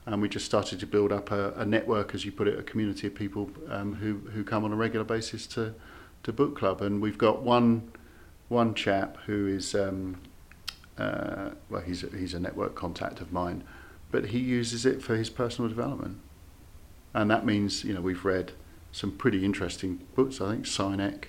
And 0.06 0.22
we 0.22 0.30
just 0.30 0.46
started 0.46 0.80
to 0.80 0.86
build 0.86 1.12
up 1.12 1.30
a, 1.30 1.52
a 1.52 1.66
network, 1.66 2.14
as 2.14 2.24
you 2.24 2.32
put 2.32 2.48
it, 2.48 2.58
a 2.58 2.62
community 2.62 3.06
of 3.06 3.14
people 3.14 3.50
um, 3.68 3.94
who, 3.96 4.14
who 4.30 4.42
come 4.42 4.64
on 4.64 4.72
a 4.72 4.74
regular 4.74 5.04
basis 5.04 5.46
to, 5.48 5.74
to 6.22 6.32
book 6.32 6.56
club. 6.56 6.80
And 6.80 7.02
we've 7.02 7.18
got 7.18 7.42
one 7.42 7.92
one 8.48 8.74
chap 8.74 9.18
who 9.26 9.46
is 9.46 9.74
um, 9.74 10.16
uh, 11.00 11.50
well, 11.70 11.80
he's 11.80 12.04
a, 12.04 12.08
he's 12.08 12.34
a 12.34 12.40
network 12.40 12.74
contact 12.74 13.20
of 13.20 13.32
mine, 13.32 13.64
but 14.10 14.26
he 14.26 14.38
uses 14.38 14.84
it 14.86 15.02
for 15.02 15.16
his 15.16 15.30
personal 15.30 15.68
development, 15.68 16.18
and 17.14 17.30
that 17.30 17.44
means 17.44 17.84
you 17.84 17.94
know 17.94 18.00
we've 18.00 18.24
read 18.24 18.52
some 18.92 19.12
pretty 19.12 19.44
interesting 19.44 20.00
books. 20.14 20.40
I 20.40 20.50
think 20.52 20.64
Sinek, 20.66 21.24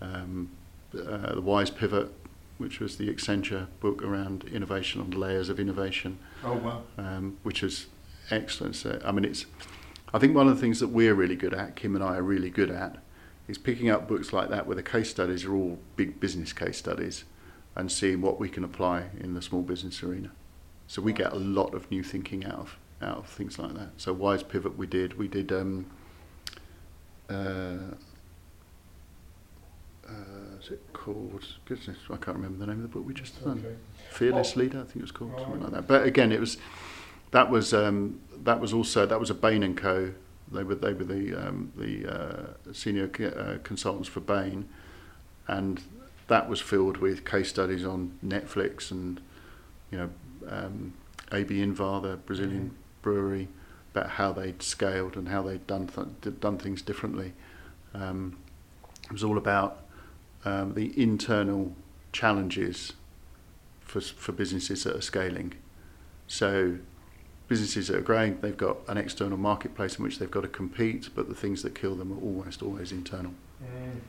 um, 0.00 0.50
uh, 0.94 1.34
the 1.34 1.40
Wise 1.40 1.70
Pivot, 1.70 2.12
which 2.58 2.80
was 2.80 2.96
the 2.96 3.08
Accenture 3.12 3.68
book 3.80 4.02
around 4.02 4.44
innovation 4.44 5.00
on 5.00 5.10
the 5.10 5.18
layers 5.18 5.48
of 5.48 5.60
innovation 5.60 6.18
Oh 6.44 6.54
wow. 6.54 6.82
um, 6.98 7.38
which 7.42 7.62
is 7.62 7.86
excellent. 8.30 8.76
So, 8.76 9.00
I 9.04 9.12
mean, 9.12 9.24
it's. 9.24 9.46
I 10.12 10.18
think 10.18 10.34
one 10.34 10.48
of 10.48 10.54
the 10.54 10.60
things 10.60 10.80
that 10.80 10.88
we're 10.88 11.14
really 11.14 11.36
good 11.36 11.52
at, 11.52 11.76
Kim 11.76 11.94
and 11.94 12.02
I 12.02 12.16
are 12.16 12.22
really 12.22 12.48
good 12.48 12.70
at, 12.70 12.96
is 13.46 13.58
picking 13.58 13.90
up 13.90 14.08
books 14.08 14.32
like 14.32 14.48
that 14.48 14.66
where 14.66 14.74
the 14.74 14.82
case 14.82 15.10
studies 15.10 15.44
are 15.44 15.54
all 15.54 15.78
big 15.96 16.18
business 16.18 16.52
case 16.52 16.78
studies, 16.78 17.24
and 17.76 17.92
seeing 17.92 18.20
what 18.22 18.40
we 18.40 18.48
can 18.48 18.64
apply 18.64 19.04
in 19.20 19.34
the 19.34 19.42
small 19.42 19.62
business 19.62 20.02
arena. 20.02 20.30
So 20.88 21.00
we 21.02 21.12
get 21.12 21.32
a 21.32 21.36
lot 21.38 21.74
of 21.74 21.88
new 21.90 22.02
thinking 22.02 22.44
out 22.44 22.54
of 22.58 22.78
out 23.00 23.18
of 23.18 23.26
things 23.28 23.58
like 23.58 23.74
that. 23.74 23.90
So 23.98 24.12
Wise 24.12 24.42
Pivot, 24.42 24.76
we 24.76 24.86
did. 24.86 25.16
We 25.18 25.28
did. 25.28 25.52
Um, 25.52 25.86
uh, 27.30 27.76
uh, 30.08 30.56
is 30.60 30.70
it 30.70 30.82
called? 30.92 31.44
Goodness, 31.66 31.98
I 32.10 32.16
can't 32.16 32.36
remember 32.38 32.58
the 32.58 32.66
name 32.66 32.76
of 32.76 32.82
the 32.82 32.88
book 32.88 33.06
we 33.06 33.12
just 33.14 33.42
done. 33.44 33.62
Okay. 33.64 33.76
Fearless 34.10 34.54
Oh. 34.56 34.60
Leader, 34.60 34.78
I 34.80 34.84
think 34.84 34.96
it 34.96 35.02
was 35.02 35.10
called 35.12 35.32
something 35.36 35.52
Right. 35.54 35.62
like 35.64 35.72
that. 35.72 35.86
But 35.86 36.04
again, 36.06 36.32
it 36.32 36.40
was 36.40 36.56
that 37.30 37.50
was 37.50 37.74
um, 37.74 38.20
that 38.44 38.58
was 38.60 38.72
also 38.72 39.04
that 39.06 39.20
was 39.20 39.30
a 39.30 39.34
Bain 39.34 39.62
and 39.62 39.76
Co. 39.76 40.14
They 40.50 40.62
were 40.64 40.74
they 40.74 40.94
were 40.94 41.04
the 41.04 41.34
um, 41.34 41.72
the 41.76 42.06
uh, 42.06 42.72
senior 42.72 43.10
uh, 43.20 43.58
consultants 43.62 44.08
for 44.08 44.20
Bain, 44.20 44.66
and 45.46 45.82
that 46.28 46.48
was 46.48 46.60
filled 46.62 46.96
with 46.96 47.26
case 47.26 47.50
studies 47.50 47.84
on 47.84 48.18
Netflix 48.24 48.90
and 48.90 49.20
you 49.90 49.98
know 49.98 50.10
um, 50.50 50.94
AB 51.32 51.54
InBev, 51.54 52.02
the 52.02 52.16
Brazilian 52.16 52.74
brewery, 53.02 53.48
about 53.94 54.10
how 54.10 54.32
they'd 54.32 54.62
scaled 54.62 55.16
and 55.16 55.28
how 55.28 55.42
they'd 55.42 55.66
done 55.66 55.88
th- 56.22 56.40
done 56.40 56.58
things 56.58 56.82
differently. 56.82 57.32
Um, 57.94 58.38
it 59.04 59.12
was 59.12 59.24
all 59.24 59.38
about 59.38 59.84
um, 60.44 60.74
the 60.74 60.92
internal 61.00 61.74
challenges 62.12 62.94
for 63.80 64.00
for 64.00 64.32
businesses 64.32 64.84
that 64.84 64.94
are 64.94 65.00
scaling. 65.00 65.54
So 66.26 66.78
businesses 67.48 67.88
that 67.88 67.96
are 67.96 68.02
growing, 68.02 68.38
they've 68.40 68.56
got 68.56 68.76
an 68.88 68.98
external 68.98 69.38
marketplace 69.38 69.96
in 69.96 70.04
which 70.04 70.18
they've 70.18 70.30
got 70.30 70.42
to 70.42 70.48
compete, 70.48 71.08
but 71.14 71.28
the 71.28 71.34
things 71.34 71.62
that 71.62 71.74
kill 71.74 71.94
them 71.94 72.12
are 72.12 72.20
almost 72.20 72.62
always 72.62 72.92
internal. 72.92 73.32
Mm. 73.62 74.00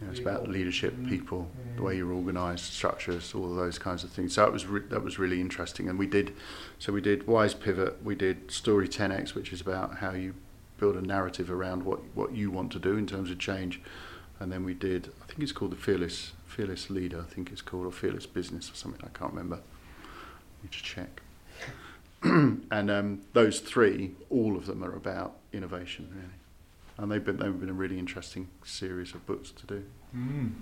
You 0.00 0.06
know, 0.06 0.12
it's 0.12 0.20
about 0.20 0.48
leadership, 0.48 0.94
people, 1.08 1.48
the 1.76 1.82
way 1.82 1.96
you're 1.96 2.12
organised, 2.12 2.72
structures, 2.72 3.34
all 3.34 3.50
of 3.50 3.56
those 3.56 3.78
kinds 3.78 4.04
of 4.04 4.10
things. 4.10 4.34
So 4.34 4.42
that 4.42 4.52
was 4.52 4.64
re- 4.66 4.86
that 4.90 5.02
was 5.02 5.18
really 5.18 5.40
interesting. 5.40 5.88
And 5.88 5.98
we 5.98 6.06
did, 6.06 6.34
so 6.78 6.92
we 6.92 7.00
did 7.00 7.26
Wise 7.26 7.54
Pivot, 7.54 8.02
we 8.04 8.14
did 8.14 8.50
Story 8.50 8.88
10x, 8.88 9.34
which 9.34 9.52
is 9.52 9.60
about 9.60 9.96
how 9.96 10.12
you 10.12 10.34
build 10.78 10.94
a 10.96 11.02
narrative 11.02 11.50
around 11.50 11.82
what 11.82 12.00
what 12.14 12.32
you 12.32 12.50
want 12.50 12.70
to 12.72 12.78
do 12.78 12.96
in 12.96 13.06
terms 13.06 13.30
of 13.30 13.38
change. 13.38 13.80
And 14.40 14.52
then 14.52 14.64
we 14.64 14.72
did, 14.72 15.10
I 15.20 15.26
think 15.26 15.40
it's 15.40 15.50
called 15.50 15.72
the 15.72 15.76
Fearless 15.76 16.32
Fearless 16.46 16.90
Leader, 16.90 17.20
I 17.20 17.32
think 17.32 17.50
it's 17.50 17.62
called, 17.62 17.86
or 17.86 17.92
Fearless 17.92 18.26
Business 18.26 18.70
or 18.70 18.74
something. 18.74 19.02
I 19.04 19.16
can't 19.18 19.32
remember. 19.32 19.60
Need 20.62 20.72
to 20.72 20.82
check. 20.82 21.22
and 22.22 22.90
um, 22.90 23.22
those 23.32 23.60
three, 23.60 24.12
all 24.30 24.56
of 24.56 24.66
them 24.66 24.84
are 24.84 24.94
about 24.94 25.36
innovation, 25.52 26.08
really. 26.12 26.37
And 26.98 27.10
they've 27.10 27.24
been 27.24 27.38
they've 27.38 27.58
been 27.58 27.70
a 27.70 27.74
really 27.74 27.98
interesting 27.98 28.48
series 28.64 29.14
of 29.14 29.24
books 29.24 29.50
to 29.52 29.66
do. 29.66 29.84
Mm. 30.16 30.52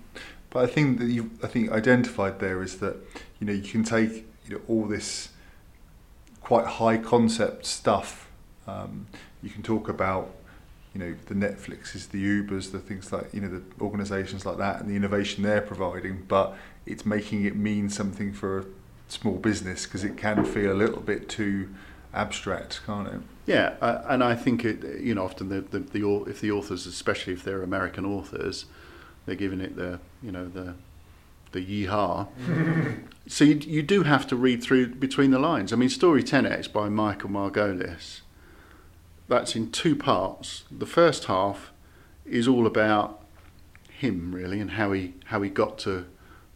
But 0.51 0.64
I 0.64 0.66
think 0.66 0.99
that 0.99 1.07
you, 1.07 1.31
I 1.42 1.46
think 1.46 1.70
identified 1.70 2.40
there 2.40 2.62
is 2.62 2.79
that 2.79 2.96
you 3.40 3.46
know 3.46 3.53
you 3.53 3.62
can 3.62 3.85
take 3.85 4.27
you 4.46 4.57
know 4.57 4.61
all 4.68 4.85
this 4.85 5.31
quite 6.40 6.66
high 6.66 6.99
concept 6.99 7.66
stuff. 7.66 8.29
Um, 8.66 9.07
you 9.42 9.51
can 9.51 9.62
talk 9.62 9.88
about 9.88 10.31
you 10.94 11.01
know 11.01 11.14
the 11.27 11.35
Netflixes, 11.35 12.11
the 12.11 12.22
Ubers, 12.22 12.70
the 12.70 12.79
things 12.79 13.12
like 13.12 13.33
you 13.33 13.40
know 13.40 13.49
the 13.49 13.62
organisations 13.81 14.46
like 14.46 14.59
that, 14.59 14.81
and 14.81 14.90
the 14.90 14.96
innovation 14.96 15.42
they're 15.42 15.61
providing. 15.61 16.25
But 16.29 16.55
it's 16.87 17.05
making 17.05 17.44
it 17.44 17.57
mean 17.57 17.88
something 17.88 18.33
for 18.33 18.61
a 18.61 18.64
small 19.09 19.37
business 19.37 19.85
because 19.85 20.05
it 20.05 20.16
can 20.16 20.44
feel 20.44 20.72
a 20.72 20.75
little 20.75 21.01
bit 21.01 21.29
too 21.29 21.68
abstract, 22.16 22.81
can't 22.87 23.09
it? 23.09 23.20
Yeah, 23.46 23.74
uh, 23.81 24.02
and 24.09 24.24
I 24.24 24.35
think 24.35 24.64
it. 24.64 25.00
You 25.00 25.14
know, 25.14 25.24
often 25.24 25.48
the, 25.48 25.61
the 25.61 25.81
the 25.81 26.24
if 26.29 26.40
the 26.40 26.50
authors, 26.50 26.87
especially 26.87 27.33
if 27.33 27.44
they're 27.44 27.62
American 27.62 28.05
authors, 28.05 28.64
they're 29.24 29.37
giving 29.37 29.61
it 29.61 29.76
the 29.76 30.00
you 30.22 30.33
know 30.33 30.48
the 30.48 30.74
the 31.52 31.87
yeehaw. 31.87 32.29
so 33.26 33.44
you 33.44 33.55
you 33.55 33.83
do 33.83 34.02
have 34.02 34.26
to 34.29 34.37
read 34.37 34.62
through 34.62 34.94
between 34.94 35.31
the 35.31 35.38
lines. 35.38 35.72
I 35.72 35.76
mean, 35.76 35.88
Story 35.88 36.22
10x 36.22 36.72
by 36.72 36.88
Michael 36.88 37.31
Margolis. 37.31 38.20
That's 39.29 39.57
in 39.57 39.70
two 39.70 39.96
parts. 39.96 40.64
The 40.70 40.87
first 40.87 41.24
half 41.24 41.72
is 42.24 42.46
all 42.46 42.66
about 42.66 43.22
him 43.88 44.35
really 44.35 44.61
and 44.61 44.72
how 44.72 44.92
he 44.92 45.14
how 45.26 45.42
he 45.42 45.50
got 45.50 45.79
to 45.79 46.07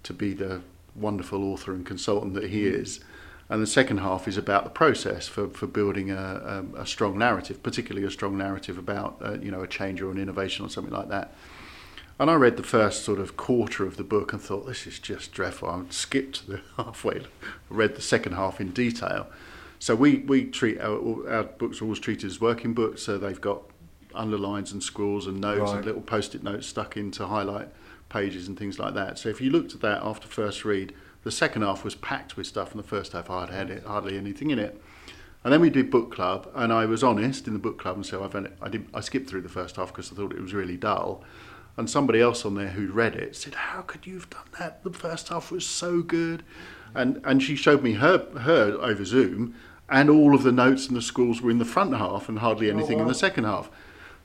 to 0.02 0.12
be 0.12 0.32
the 0.34 0.60
wonderful 0.94 1.44
author 1.44 1.72
and 1.72 1.86
consultant 1.86 2.34
that 2.34 2.50
he 2.50 2.66
is. 2.66 3.00
And 3.50 3.60
the 3.60 3.66
second 3.66 3.98
half 3.98 4.28
is 4.28 4.36
about 4.36 4.62
the 4.62 4.70
process 4.70 5.26
for, 5.26 5.48
for 5.48 5.66
building 5.66 6.12
a, 6.12 6.64
a, 6.76 6.82
a 6.82 6.86
strong 6.86 7.18
narrative, 7.18 7.62
particularly 7.64 8.06
a 8.06 8.10
strong 8.10 8.38
narrative 8.38 8.78
about 8.78 9.18
uh, 9.20 9.38
you 9.40 9.50
know 9.50 9.60
a 9.62 9.66
change 9.66 10.00
or 10.00 10.10
an 10.12 10.18
innovation 10.18 10.64
or 10.64 10.68
something 10.68 10.94
like 10.94 11.08
that. 11.08 11.34
And 12.20 12.30
I 12.30 12.34
read 12.34 12.56
the 12.56 12.62
first 12.62 13.02
sort 13.04 13.18
of 13.18 13.36
quarter 13.36 13.84
of 13.86 13.96
the 13.96 14.04
book 14.04 14.32
and 14.32 14.40
thought 14.40 14.66
this 14.66 14.86
is 14.86 14.98
just 14.98 15.32
dreadful. 15.32 15.68
I 15.68 15.82
skipped 15.90 16.46
the 16.46 16.60
halfway, 16.76 17.22
read 17.68 17.96
the 17.96 18.02
second 18.02 18.34
half 18.34 18.60
in 18.60 18.70
detail. 18.70 19.26
So 19.80 19.94
we, 19.94 20.18
we 20.18 20.44
treat 20.44 20.78
our, 20.80 21.28
our 21.28 21.44
books 21.44 21.80
are 21.80 21.84
always 21.84 21.98
treated 21.98 22.26
as 22.26 22.40
working 22.40 22.74
books. 22.74 23.02
So 23.02 23.16
they've 23.18 23.40
got 23.40 23.62
underlines 24.14 24.70
and 24.70 24.82
scrawls 24.82 25.26
and 25.26 25.40
notes 25.40 25.60
Right. 25.70 25.76
and 25.76 25.84
little 25.86 26.02
post-it 26.02 26.42
notes 26.42 26.66
stuck 26.66 26.96
in 26.96 27.10
to 27.12 27.26
highlight 27.26 27.68
pages 28.10 28.46
and 28.48 28.58
things 28.58 28.78
like 28.78 28.92
that. 28.94 29.18
So 29.18 29.30
if 29.30 29.40
you 29.40 29.50
looked 29.50 29.74
at 29.74 29.80
that 29.80 30.02
after 30.02 30.28
first 30.28 30.64
read, 30.66 30.92
the 31.22 31.30
second 31.30 31.62
half 31.62 31.84
was 31.84 31.94
packed 31.94 32.36
with 32.36 32.46
stuff, 32.46 32.72
and 32.72 32.82
the 32.82 32.86
first 32.86 33.12
half 33.12 33.30
I 33.30 33.50
had 33.52 33.70
it, 33.70 33.84
hardly 33.84 34.16
anything 34.16 34.50
in 34.50 34.58
it. 34.58 34.80
And 35.42 35.52
then 35.52 35.60
we 35.60 35.70
did 35.70 35.90
book 35.90 36.12
club, 36.12 36.50
and 36.54 36.72
I 36.72 36.84
was 36.86 37.02
honest 37.02 37.46
in 37.46 37.54
the 37.54 37.58
book 37.58 37.78
club 37.78 37.96
and 37.96 38.04
said 38.04 38.20
I've 38.20 38.34
I 38.60 38.68
did 38.68 38.86
I 38.92 39.00
skipped 39.00 39.28
through 39.28 39.42
the 39.42 39.48
first 39.48 39.76
half 39.76 39.88
because 39.88 40.12
I 40.12 40.16
thought 40.16 40.32
it 40.32 40.40
was 40.40 40.54
really 40.54 40.76
dull. 40.76 41.24
And 41.76 41.88
somebody 41.88 42.20
else 42.20 42.44
on 42.44 42.56
there 42.56 42.68
who'd 42.68 42.90
read 42.90 43.14
it 43.14 43.36
said, 43.36 43.54
"How 43.54 43.80
could 43.82 44.06
you 44.06 44.14
have 44.14 44.28
done 44.28 44.48
that? 44.58 44.84
The 44.84 44.92
first 44.92 45.28
half 45.28 45.50
was 45.50 45.66
so 45.66 46.02
good." 46.02 46.42
And 46.94 47.22
and 47.24 47.42
she 47.42 47.56
showed 47.56 47.82
me 47.82 47.94
her 47.94 48.26
her 48.40 48.76
over 48.80 49.04
Zoom, 49.04 49.54
and 49.88 50.10
all 50.10 50.34
of 50.34 50.42
the 50.42 50.52
notes 50.52 50.88
and 50.88 50.96
the 50.96 51.02
scrawls 51.02 51.40
were 51.40 51.50
in 51.50 51.58
the 51.58 51.64
front 51.64 51.96
half, 51.96 52.28
and 52.28 52.40
hardly 52.40 52.70
oh, 52.70 52.74
anything 52.74 52.98
in 52.98 53.04
wow. 53.04 53.08
the 53.08 53.14
second 53.14 53.44
half. 53.44 53.70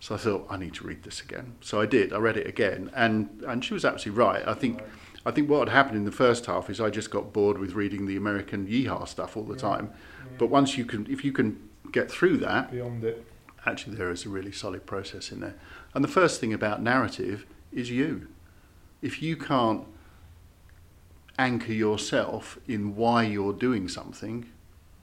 So 0.02 0.16
I 0.16 0.18
thought 0.18 0.48
I 0.50 0.58
need 0.58 0.74
to 0.76 0.86
read 0.86 1.04
this 1.04 1.22
again. 1.22 1.56
So 1.62 1.80
I 1.80 1.86
did. 1.86 2.12
I 2.12 2.18
read 2.18 2.36
it 2.36 2.48
again, 2.48 2.92
and 2.94 3.42
and 3.48 3.64
she 3.64 3.74
was 3.74 3.86
absolutely 3.86 4.22
right. 4.22 4.46
I 4.46 4.54
think. 4.54 4.82
I 5.26 5.32
think 5.32 5.50
what 5.50 5.68
had 5.68 5.76
happened 5.76 5.98
in 5.98 6.06
the 6.06 6.12
first 6.12 6.46
half 6.46 6.70
is 6.70 6.80
I 6.80 6.90
just 6.90 7.10
got 7.10 7.34
bored 7.34 7.58
with 7.58 7.74
reading 7.74 8.06
the 8.06 8.16
American 8.16 8.68
yeehaw 8.68 9.08
stuff 9.08 9.36
all 9.36 9.44
the 9.44 9.54
Yeah. 9.56 9.60
time. 9.60 9.90
But 10.38 10.48
once 10.48 10.78
you 10.78 10.86
can, 10.86 11.08
if 11.10 11.24
you 11.26 11.32
can 11.32 11.60
get 11.92 12.12
through 12.12 12.38
that, 12.38 12.72
Beyond 12.72 13.04
it. 13.04 13.26
actually 13.66 13.96
there 13.96 14.12
is 14.12 14.26
a 14.26 14.30
really 14.30 14.52
solid 14.52 14.86
process 14.86 15.32
in 15.32 15.40
there. 15.40 15.56
And 15.94 16.04
the 16.04 16.08
first 16.10 16.40
thing 16.40 16.54
about 16.54 16.82
narrative 16.82 17.46
is 17.72 17.90
you. 17.90 18.28
If 19.02 19.22
you 19.22 19.36
can't 19.36 19.86
anchor 21.40 21.74
yourself 21.74 22.60
in 22.68 22.96
why 22.96 23.24
you're 23.24 23.54
doing 23.54 23.88
something, 23.88 24.46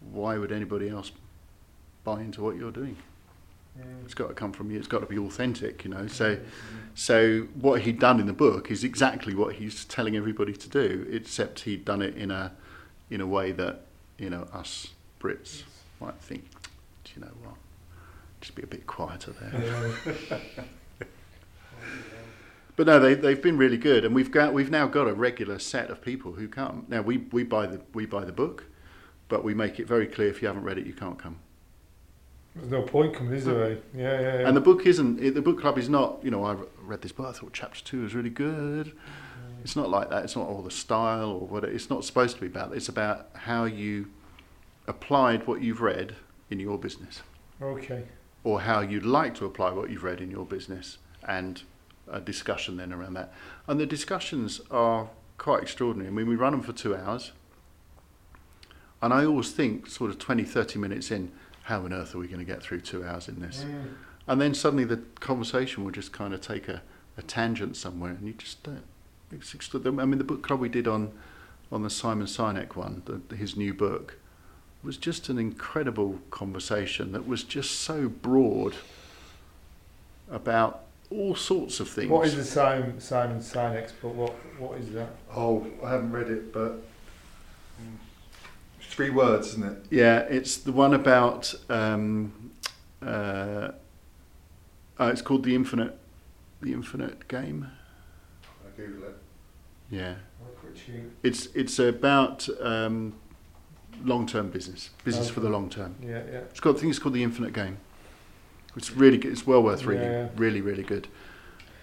why 0.01 0.39
would 0.39 0.53
anybody 0.53 0.89
else 0.89 1.13
buy 2.05 2.21
into 2.21 2.43
what 2.43 2.57
you're 2.57 2.71
doing? 2.73 2.97
It's 4.05 4.15
got 4.15 4.29
to 4.29 4.35
come 4.35 4.53
from 4.53 4.71
you. 4.71 4.79
It's 4.79 4.89
got 4.89 5.01
to 5.01 5.07
be 5.07 5.19
authentic, 5.19 5.85
you 5.85 5.91
know. 5.91 6.07
So, 6.07 6.39
so 6.95 7.49
what 7.55 7.83
he'd 7.83 7.99
done 7.99 8.21
in 8.21 8.27
the 8.27 8.33
book 8.33 8.71
is 8.71 8.85
exactly 8.85 9.35
what 9.35 9.55
he's 9.55 9.85
telling 9.85 10.17
everybody 10.17 10.53
to 10.53 10.69
do, 10.69 11.07
except 11.11 11.61
he'd 11.61 11.85
done 11.85 12.03
it 12.03 12.17
in 12.17 12.31
a, 12.31 12.53
in 13.11 13.21
a 13.21 13.27
way 13.27 13.53
that, 13.53 13.87
you 14.19 14.29
know, 14.29 14.47
us 14.53 14.89
Brits 15.21 15.63
might 16.01 16.17
think, 16.17 16.45
do 17.05 17.13
you 17.17 17.23
know 17.23 17.33
what? 17.43 17.55
Just 18.41 18.55
be 18.55 18.63
a 18.63 18.67
bit 18.67 18.87
quieter 18.87 19.33
there. 19.33 20.45
But 22.75 22.87
no, 22.87 22.99
they 22.99 23.15
they've 23.15 23.41
been 23.41 23.59
really 23.59 23.77
good, 23.77 24.05
and 24.05 24.15
we've 24.15 24.31
got 24.31 24.55
we've 24.55 24.71
now 24.71 24.87
got 24.87 25.07
a 25.07 25.13
regular 25.13 25.59
set 25.59 25.91
of 25.91 26.01
people 26.01 26.33
who 26.33 26.49
come. 26.49 26.87
Now 26.89 27.03
we, 27.03 27.19
we 27.19 27.45
buy 27.45 27.67
the 27.67 27.81
we 27.93 28.07
buy 28.07 28.25
the 28.25 28.33
book, 28.33 28.65
but 29.29 29.45
we 29.45 29.53
make 29.53 29.79
it 29.79 29.87
very 29.87 30.07
clear 30.07 30.29
if 30.29 30.41
you 30.41 30.49
haven't 30.49 30.65
read 30.65 30.79
it, 30.79 30.87
you 30.87 30.95
can't 30.95 31.19
come. 31.19 31.37
There's 32.55 32.71
no 32.71 32.83
point 32.83 33.15
coming, 33.15 33.33
is 33.33 33.45
there? 33.47 33.65
eh? 33.65 33.75
Yeah, 33.95 34.21
yeah, 34.21 34.41
yeah. 34.41 34.49
And 34.49 34.57
the 34.57 34.61
book 34.61 34.87
isn't 34.87 35.21
it- 35.21 35.35
the 35.35 35.43
book 35.43 35.61
club 35.61 35.79
is 35.79 35.89
not. 35.89 36.23
You 36.23 36.31
know, 36.31 36.45
I 36.45 36.57
read 36.83 37.03
this 37.03 37.13
book. 37.13 37.27
I 37.27 37.33
thought 37.33 37.53
chapter 37.53 37.83
two 37.83 38.03
was 38.03 38.15
really 38.15 38.31
good. 38.31 38.93
It's 39.65 39.77
not 39.77 39.89
like 39.89 40.11
that. 40.11 40.25
It's 40.25 40.37
not 40.37 40.49
all 40.49 40.61
the 40.63 40.71
style 40.73 41.31
or 41.31 41.47
what. 41.47 41.65
It's 41.65 41.89
not 41.89 42.05
supposed 42.05 42.35
to 42.35 42.41
be 42.41 42.49
about. 42.49 42.75
It's 42.75 42.89
about 42.89 43.29
how 43.35 43.65
you 43.65 44.11
applied 44.87 45.47
what 45.47 45.63
you've 45.63 45.81
read 45.81 46.17
in 46.51 46.59
your 46.59 46.77
business, 46.77 47.23
okay. 47.63 48.05
or 48.43 48.63
how 48.63 48.81
you'd 48.81 49.07
like 49.07 49.35
to 49.37 49.47
apply 49.47 49.71
what 49.71 49.89
you've 49.89 50.03
read 50.03 50.21
in 50.21 50.31
your 50.31 50.45
business, 50.45 50.99
and 51.27 51.63
a 52.09 52.21
discussion 52.21 52.77
then 52.77 52.93
around 52.93 53.15
that. 53.15 53.33
And 53.69 53.79
the 53.79 53.87
discussions 53.87 54.61
are 54.71 55.09
quite 55.39 55.63
extraordinary. 55.63 56.09
I 56.09 56.13
mean, 56.13 56.29
we 56.29 56.35
run 56.35 56.51
them 56.53 56.61
for 56.63 56.73
two 56.73 56.95
hours. 56.97 57.31
And 59.01 59.13
I 59.15 59.25
always 59.25 59.53
think, 59.53 59.87
sort 59.89 60.11
of 60.11 60.19
20, 60.19 60.43
30 60.45 60.79
minutes 60.79 61.11
in, 61.11 61.33
how 61.63 61.85
on 61.85 61.93
earth 61.93 62.15
are 62.15 62.19
we 62.19 62.27
going 62.27 62.39
to 62.39 62.45
get 62.45 62.63
through 62.63 62.81
two 62.81 63.05
hours 63.05 63.29
in 63.29 63.41
this? 63.41 63.65
Mm. 63.65 63.95
And 64.27 64.41
then 64.41 64.55
suddenly 64.55 64.85
the 64.85 64.99
conversation 65.21 65.85
will 65.85 65.91
just 65.91 66.13
kind 66.13 66.33
of 66.33 66.41
take 66.41 66.69
a, 66.69 66.83
a 67.17 67.23
tangent 67.23 67.77
somewhere, 67.77 68.11
and 68.11 68.27
you 68.27 68.33
just 68.35 68.63
don't. 68.63 68.85
It's 69.31 69.55
extra- 69.55 69.81
I 69.85 69.91
mean, 69.91 70.19
the 70.19 70.25
book 70.25 70.43
club 70.43 70.61
we 70.61 70.69
did 70.69 70.87
on, 70.87 71.13
on 71.71 71.83
the 71.83 71.91
Simon 71.91 72.27
Sinek 72.27 72.77
one, 72.77 73.03
the, 73.07 73.37
his 73.37 73.57
new 73.57 73.73
book, 73.73 74.19
was 74.83 74.97
just 74.97 75.29
an 75.29 75.39
incredible 75.39 76.19
conversation 76.31 77.13
that 77.13 77.27
was 77.27 77.45
just 77.45 77.81
so 77.81 78.09
broad 78.09 78.75
about 80.31 80.85
all 81.11 81.35
sorts 81.35 81.79
of 81.79 81.89
things. 81.89 82.11
What 82.11 82.27
is 82.27 82.37
the 82.37 82.45
Simon 82.45 83.01
Simon 83.01 83.39
Sinek's 83.39 83.93
book? 83.93 84.15
What 84.15 84.35
what 84.59 84.79
is 84.79 84.91
that? 84.93 85.11
Oh, 85.35 85.67
I 85.85 85.91
haven't 85.91 86.13
read 86.13 86.29
it, 86.29 86.53
but 86.53 86.73
mm, 86.73 87.95
it's 87.95 88.12
three 88.93 89.11
words, 89.11 89.49
isn't 89.49 89.65
it? 89.65 89.87
Yeah, 89.91 90.21
it's 90.21 90.59
the 90.59 90.73
one 90.73 90.95
about. 90.95 91.55
Um, 91.69 92.53
uh, 93.05 93.71
uh, 95.01 95.07
it's 95.07 95.23
called 95.23 95.45
the 95.45 95.55
Infinite, 95.55 95.99
the 96.61 96.73
Infinite 96.73 97.27
Game. 97.27 97.69
I 98.45 98.77
Google 98.77 99.09
it. 99.09 99.17
Yeah, 99.91 100.15
it's 101.23 101.47
it's 101.55 101.79
about 101.79 102.49
um, 102.61 103.15
long-term 104.05 104.51
business, 104.51 104.91
business 105.05 105.29
for 105.29 105.41
the 105.41 105.49
long 105.49 105.69
term. 105.69 105.97
Yeah, 106.03 106.23
yeah. 106.31 106.39
It's 106.51 106.61
called. 106.61 106.77
I 106.77 106.81
think 106.81 106.91
it's 106.91 106.99
called 106.99 107.15
the 107.15 107.23
Infinite 107.23 107.53
Game. 107.53 107.79
It's 108.77 108.93
really 108.93 109.19
good. 109.19 109.33
It's 109.33 109.47
well 109.47 109.63
worth 109.63 109.85
reading. 109.85 110.11
Yeah. 110.11 110.29
Really, 110.37 110.61
really 110.61 110.83
good. 110.83 111.09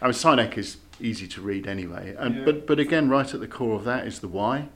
I 0.02 0.06
mean, 0.06 0.14
Sinek 0.14 0.58
is 0.58 0.78
easy 1.00 1.28
to 1.28 1.42
read 1.42 1.68
anyway, 1.68 2.16
and 2.18 2.36
Yeah. 2.38 2.46
but 2.46 2.68
but 2.68 2.80
again, 2.80 3.10
right 3.10 3.32
at 3.34 3.40
the 3.40 3.48
core 3.48 3.76
of 3.76 3.84
that 3.86 4.08
is 4.08 4.20
the 4.20 4.28
why. 4.28 4.70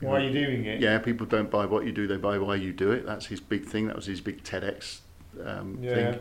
You 0.00 0.08
Why 0.08 0.16
are 0.16 0.20
you 0.20 0.32
doing 0.32 0.64
it? 0.66 0.80
Yeah, 0.80 0.98
people 0.98 1.26
don't 1.26 1.50
buy 1.50 1.64
what 1.64 1.86
you 1.86 1.92
do; 1.92 2.06
they 2.06 2.16
buy 2.18 2.38
why 2.38 2.56
you 2.56 2.72
do 2.72 2.90
it. 2.90 3.06
That's 3.06 3.26
his 3.26 3.40
big 3.40 3.64
thing. 3.64 3.86
That 3.86 3.96
was 3.96 4.06
his 4.06 4.20
big 4.20 4.42
TEDx 4.44 4.98
um, 5.44 5.78
Yeah. 5.80 5.94
thing. 5.94 6.20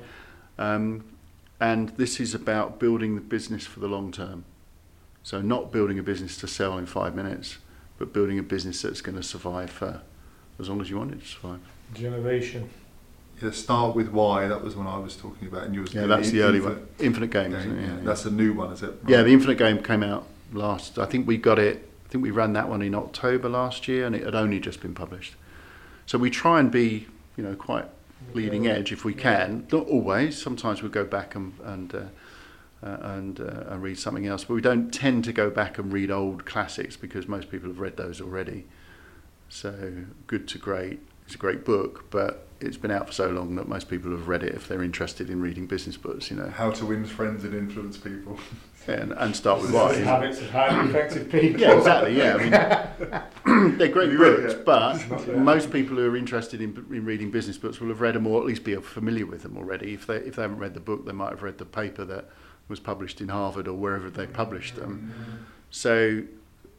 Um, 0.57 1.03
and 1.59 1.89
this 1.89 2.19
is 2.19 2.33
about 2.33 2.79
building 2.79 3.15
the 3.15 3.21
business 3.21 3.65
for 3.65 3.79
the 3.81 3.87
long 3.87 4.11
term. 4.11 4.45
So 5.23 5.41
not 5.41 5.71
building 5.71 5.99
a 5.99 6.03
business 6.03 6.37
to 6.37 6.47
sell 6.47 6.77
in 6.77 6.85
five 6.85 7.15
minutes, 7.15 7.57
but 7.97 8.13
building 8.13 8.39
a 8.39 8.43
business 8.43 8.81
that's 8.81 9.01
going 9.01 9.17
to 9.17 9.23
survive 9.23 9.71
for 9.71 10.01
as 10.59 10.69
long 10.69 10.79
as 10.79 10.89
you 10.89 10.97
want 10.97 11.13
it 11.13 11.21
to 11.21 11.27
survive. 11.27 11.59
Generation. 11.93 12.69
Yeah, 13.41 13.51
start 13.51 13.95
with 13.95 14.09
why. 14.09 14.47
That 14.47 14.63
was 14.63 14.75
one 14.77 14.87
I 14.87 14.97
was 14.97 15.17
talking 15.17 15.49
about, 15.49 15.63
and 15.63 15.75
yours. 15.75 15.93
Yeah, 15.93 16.05
that's 16.05 16.31
the 16.31 16.41
early 16.41 16.61
one. 16.61 16.87
Infinite 16.99 17.31
Game, 17.31 17.51
Game, 17.51 17.59
isn't 17.59 17.77
it? 17.77 17.81
yeah. 17.81 17.87
Yeah, 17.87 17.95
yeah. 17.95 18.03
That's 18.03 18.23
a 18.25 18.31
new 18.31 18.53
one, 18.53 18.71
is 18.71 18.81
it? 18.83 18.93
Yeah, 19.07 19.23
the 19.23 19.33
Infinite 19.33 19.57
Game 19.57 19.83
came 19.83 20.03
out 20.03 20.25
last. 20.53 20.97
I 20.97 21.05
think 21.05 21.27
we 21.27 21.35
got 21.37 21.59
it. 21.59 21.89
Think 22.15 22.23
we 22.23 22.31
ran 22.31 22.53
that 22.53 22.69
one 22.69 22.81
in 22.81 22.95
October 22.95 23.49
last 23.49 23.89
year, 23.89 24.05
and 24.05 24.15
it 24.15 24.23
had 24.23 24.35
only 24.35 24.61
just 24.61 24.79
been 24.79 24.95
published. 24.95 25.35
So 26.05 26.17
we 26.17 26.29
try 26.29 26.61
and 26.61 26.71
be, 26.71 27.07
you 27.35 27.43
know, 27.43 27.55
quite 27.55 27.89
leading 28.33 28.67
edge 28.67 28.93
if 28.93 29.03
we 29.03 29.13
can. 29.13 29.67
Not 29.69 29.85
always. 29.87 30.41
Sometimes 30.41 30.81
we 30.81 30.87
go 30.87 31.03
back 31.03 31.35
and 31.35 31.51
and 31.65 31.93
uh, 31.93 31.99
uh, 32.81 32.97
and, 33.01 33.41
uh, 33.41 33.65
and 33.67 33.83
read 33.83 33.99
something 33.99 34.25
else, 34.25 34.45
but 34.45 34.53
we 34.53 34.61
don't 34.61 34.93
tend 34.93 35.25
to 35.25 35.33
go 35.33 35.49
back 35.49 35.77
and 35.77 35.91
read 35.91 36.09
old 36.09 36.45
classics 36.45 36.95
because 36.95 37.27
most 37.27 37.51
people 37.51 37.67
have 37.67 37.81
read 37.81 37.97
those 37.97 38.21
already. 38.21 38.63
So 39.49 40.05
Good 40.25 40.47
to 40.47 40.57
Great 40.57 41.01
is 41.27 41.35
a 41.35 41.37
great 41.37 41.65
book, 41.65 42.05
but 42.11 42.47
it's 42.61 42.77
been 42.77 42.91
out 42.91 43.07
for 43.07 43.13
so 43.13 43.29
long 43.29 43.57
that 43.57 43.67
most 43.67 43.89
people 43.89 44.11
have 44.11 44.29
read 44.29 44.41
it 44.41 44.55
if 44.55 44.69
they're 44.69 44.83
interested 44.83 45.29
in 45.29 45.41
reading 45.41 45.65
business 45.65 45.97
books, 45.97 46.31
you 46.31 46.37
know, 46.37 46.47
How 46.47 46.71
to 46.71 46.85
win 46.85 47.03
friends 47.03 47.43
and 47.43 47.53
influence 47.53 47.97
people. 47.97 48.39
and, 48.87 49.11
and 49.13 49.35
start 49.35 49.61
with 49.61 49.71
This 49.71 49.81
why. 49.81 49.91
is 49.91 50.03
habits 50.03 50.41
of 50.41 50.49
highly 50.49 50.89
effective 50.89 51.29
people. 51.29 51.59
Yeah, 51.59 51.77
exactly. 51.77 52.17
Yeah, 52.17 52.35
I 52.35 53.23
mean, 53.43 53.77
they're 53.77 53.87
great 53.87 54.11
you 54.11 54.17
books, 54.17 54.53
but 54.53 55.37
most 55.37 55.71
people 55.71 55.97
who 55.97 56.09
are 56.09 56.17
interested 56.17 56.61
in, 56.61 56.85
in 56.91 57.05
reading 57.05 57.31
business 57.31 57.57
books 57.57 57.79
will 57.79 57.89
have 57.89 58.01
read 58.01 58.15
them 58.15 58.27
or 58.27 58.39
at 58.39 58.45
least 58.45 58.63
be 58.63 58.75
familiar 58.75 59.25
with 59.25 59.43
them 59.43 59.57
already. 59.57 59.93
If 59.93 60.07
they 60.07 60.17
if 60.17 60.35
they 60.35 60.41
haven't 60.43 60.59
read 60.59 60.73
the 60.73 60.79
book, 60.79 61.05
they 61.05 61.11
might 61.11 61.31
have 61.31 61.43
read 61.43 61.57
the 61.57 61.65
paper 61.65 62.05
that 62.05 62.29
was 62.67 62.79
published 62.79 63.21
in 63.21 63.29
Harvard 63.29 63.67
or 63.67 63.73
wherever 63.73 64.09
they 64.09 64.27
published 64.27 64.75
them. 64.75 65.13
So, 65.69 66.23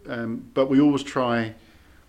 um, 0.09 0.51
but 0.55 0.67
we 0.67 0.81
always 0.81 1.03
try 1.03 1.55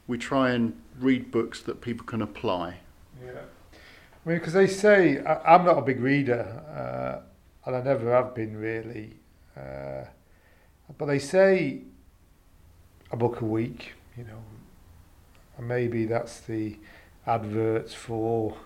we 0.08 0.18
try 0.18 0.52
and 0.52 0.80
read 1.00 1.32
books 1.32 1.62
that 1.62 1.82
people 1.82 2.06
can 2.06 2.22
apply. 2.22 2.78
Yeah. 3.24 3.32
I 4.26 4.30
mean, 4.30 4.40
because 4.40 4.54
they 4.54 4.68
say 4.68 5.24
I, 5.24 5.56
I'm 5.56 5.66
not 5.66 5.78
a 5.78 5.82
big 5.82 6.00
reader, 6.00 6.42
uh, 6.70 7.68
and 7.68 7.76
I 7.76 7.82
never 7.82 8.12
have 8.12 8.34
been 8.36 8.58
really. 8.58 9.14
Uh, 9.58 10.06
but 10.98 11.06
they 11.06 11.20
say 11.20 11.82
a 13.12 13.18
book 13.18 13.42
a 13.42 13.46
week, 13.46 13.94
you 14.18 14.24
know, 14.24 14.44
and 15.58 15.68
maybe 15.68 16.06
that's 16.06 16.40
the 16.42 16.78
adverts 17.26 17.94
for 17.94 18.58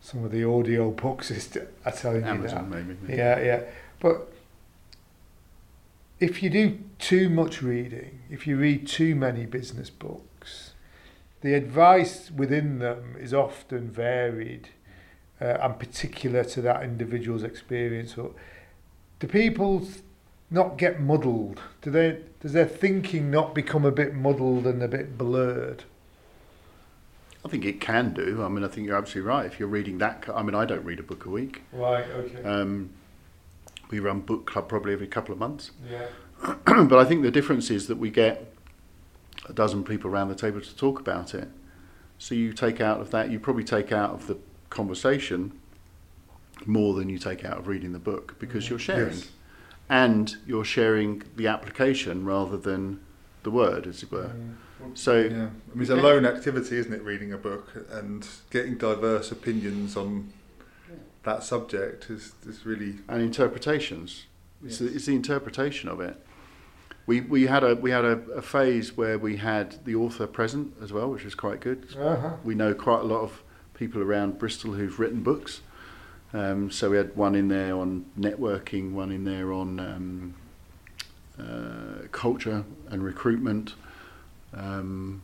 some 0.00 0.24
of 0.24 0.30
the 0.30 0.44
audio 0.44 0.90
books 0.90 1.30
is 1.30 1.48
t- 1.48 1.60
are 1.84 1.92
telling 1.92 2.22
you 2.22 2.30
Amazon, 2.30 2.70
that. 2.70 2.86
maybe. 2.86 3.16
Yeah, 3.16 3.40
yeah. 3.40 3.62
But 3.98 4.32
if 6.20 6.42
you 6.42 6.50
do 6.50 6.78
too 6.98 7.28
much 7.28 7.62
reading, 7.62 8.20
if 8.30 8.46
you 8.46 8.56
read 8.56 8.86
too 8.86 9.14
many 9.14 9.46
business 9.46 9.90
books, 9.90 10.72
the 11.40 11.54
advice 11.54 12.30
within 12.30 12.78
them 12.78 13.16
is 13.18 13.34
often 13.34 13.90
varied 13.90 14.68
uh, 15.40 15.58
and 15.60 15.78
particular 15.78 16.44
to 16.44 16.60
that 16.62 16.82
individual's 16.82 17.42
experience. 17.42 18.16
Or 18.16 18.30
do 19.18 19.26
people 19.26 19.86
not 20.50 20.78
get 20.78 21.00
muddled? 21.00 21.60
Do 21.82 21.90
they? 21.90 22.20
Does 22.40 22.52
their 22.52 22.66
thinking 22.66 23.30
not 23.30 23.54
become 23.54 23.84
a 23.84 23.90
bit 23.90 24.14
muddled 24.14 24.66
and 24.66 24.82
a 24.82 24.88
bit 24.88 25.18
blurred? 25.18 25.84
I 27.44 27.48
think 27.48 27.64
it 27.64 27.80
can 27.80 28.12
do. 28.12 28.42
I 28.42 28.48
mean, 28.48 28.64
I 28.64 28.68
think 28.68 28.88
you're 28.88 28.96
absolutely 28.96 29.28
right. 29.28 29.46
If 29.46 29.60
you're 29.60 29.68
reading 29.68 29.98
that, 29.98 30.24
I 30.34 30.42
mean, 30.42 30.56
I 30.56 30.64
don't 30.64 30.84
read 30.84 30.98
a 30.98 31.04
book 31.04 31.26
a 31.26 31.30
week. 31.30 31.62
Right. 31.72 32.04
Okay. 32.04 32.42
Um, 32.42 32.90
we 33.88 34.00
run 34.00 34.20
book 34.20 34.46
club 34.46 34.68
probably 34.68 34.92
every 34.92 35.06
couple 35.06 35.32
of 35.32 35.38
months. 35.38 35.70
yeah. 35.88 36.06
but 36.66 36.98
I 36.98 37.04
think 37.04 37.22
the 37.22 37.30
difference 37.30 37.70
is 37.70 37.86
that 37.86 37.96
we 37.96 38.10
get 38.10 38.52
a 39.48 39.52
dozen 39.52 39.84
people 39.84 40.10
around 40.10 40.28
the 40.28 40.34
table 40.34 40.60
to 40.60 40.76
talk 40.76 41.00
about 41.00 41.34
it. 41.34 41.48
So 42.18 42.34
you 42.34 42.52
take 42.52 42.80
out 42.80 43.00
of 43.00 43.10
that, 43.12 43.30
you 43.30 43.38
probably 43.38 43.64
take 43.64 43.92
out 43.92 44.10
of 44.10 44.26
the 44.26 44.36
conversation 44.68 45.52
more 46.66 46.94
than 46.94 47.08
you 47.08 47.18
take 47.18 47.44
out 47.44 47.58
of 47.58 47.68
reading 47.68 47.92
the 47.92 47.98
book 47.98 48.36
because 48.38 48.68
you're 48.68 48.78
sharing. 48.78 49.14
Yes. 49.14 49.30
And 49.88 50.36
you're 50.46 50.64
sharing 50.64 51.22
the 51.36 51.46
application 51.46 52.24
rather 52.24 52.56
than 52.56 53.00
the 53.42 53.50
word, 53.50 53.86
as 53.86 54.02
it 54.02 54.10
were. 54.10 54.32
Mm. 54.34 54.56
So, 54.94 55.20
Yeah, 55.20 55.28
I 55.28 55.30
mean, 55.30 55.50
it's 55.76 55.90
a 55.90 55.96
lone 55.96 56.26
activity, 56.26 56.76
isn't 56.76 56.92
it? 56.92 57.02
Reading 57.02 57.32
a 57.32 57.38
book 57.38 57.72
and 57.90 58.26
getting 58.50 58.76
diverse 58.76 59.30
opinions 59.30 59.96
on 59.96 60.32
that 61.22 61.42
subject 61.42 62.08
is, 62.08 62.32
is 62.46 62.64
really 62.64 62.96
and 63.08 63.20
interpretations. 63.20 64.26
It's, 64.64 64.78
the, 64.78 64.86
it's 64.86 65.06
the 65.06 65.14
interpretation 65.14 65.88
of 65.88 66.00
it. 66.00 66.16
We, 67.06 67.20
we 67.20 67.46
had, 67.46 67.62
a, 67.62 67.74
we 67.76 67.90
had 67.90 68.04
a, 68.04 68.18
a 68.30 68.42
phase 68.42 68.96
where 68.96 69.18
we 69.18 69.36
had 69.36 69.84
the 69.84 69.94
author 69.94 70.26
present 70.26 70.74
as 70.82 70.92
well, 70.92 71.10
which 71.10 71.24
was 71.24 71.34
quite 71.34 71.60
good. 71.60 71.94
Uh-huh. 71.96 72.36
we 72.42 72.54
know 72.54 72.74
quite 72.74 73.00
a 73.00 73.04
lot 73.04 73.20
of 73.20 73.42
people 73.74 74.02
around 74.02 74.38
Bristol 74.38 74.72
who've 74.72 74.98
written 74.98 75.22
books. 75.22 75.60
Um, 76.36 76.70
so 76.70 76.90
we 76.90 76.98
had 76.98 77.16
one 77.16 77.34
in 77.34 77.48
there 77.48 77.74
on 77.74 78.04
networking, 78.18 78.92
one 78.92 79.10
in 79.10 79.24
there 79.24 79.54
on 79.54 79.80
um, 79.80 80.34
uh, 81.38 82.08
culture 82.12 82.62
and 82.90 83.02
recruitment. 83.02 83.72
Um, 84.52 85.22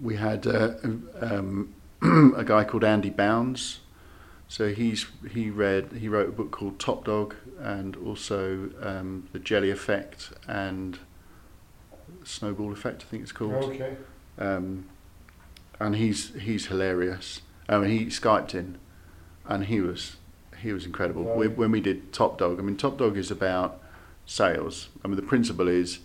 we 0.00 0.16
had 0.16 0.48
uh, 0.48 0.74
um, 1.20 1.74
a 2.36 2.42
guy 2.44 2.64
called 2.64 2.82
Andy 2.82 3.10
Bounds. 3.10 3.78
So 4.48 4.74
he's 4.74 5.06
he 5.30 5.48
read 5.48 5.92
he 5.92 6.08
wrote 6.08 6.28
a 6.28 6.32
book 6.32 6.50
called 6.50 6.80
Top 6.80 7.04
Dog 7.04 7.36
and 7.60 7.94
also 7.96 8.68
um, 8.82 9.28
the 9.32 9.38
Jelly 9.38 9.70
Effect 9.70 10.32
and 10.48 10.98
Snowball 12.24 12.72
Effect 12.72 13.02
I 13.02 13.10
think 13.10 13.22
it's 13.22 13.32
called. 13.32 13.52
Okay. 13.52 13.96
Um, 14.38 14.88
and 15.78 15.94
he's 15.94 16.34
he's 16.34 16.66
hilarious. 16.66 17.42
I 17.68 17.78
mean, 17.78 17.90
he 17.90 18.06
skyped 18.06 18.54
in, 18.54 18.78
and 19.46 19.66
he 19.66 19.80
was 19.80 20.16
he 20.60 20.72
was 20.72 20.86
incredible. 20.86 21.24
Right. 21.24 21.36
We, 21.36 21.48
when 21.48 21.72
we 21.72 21.80
did 21.80 22.12
Top 22.12 22.38
Dog, 22.38 22.58
I 22.58 22.62
mean, 22.62 22.76
Top 22.76 22.96
Dog 22.96 23.16
is 23.16 23.30
about 23.30 23.80
sales. 24.26 24.88
I 25.04 25.08
mean, 25.08 25.16
the 25.16 25.22
principle 25.22 25.66
is, 25.66 25.98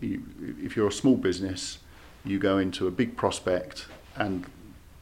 you, 0.00 0.22
if 0.62 0.76
you're 0.76 0.88
a 0.88 0.92
small 0.92 1.16
business, 1.16 1.78
you 2.24 2.38
go 2.38 2.58
into 2.58 2.86
a 2.86 2.90
big 2.90 3.16
prospect, 3.16 3.86
and 4.14 4.46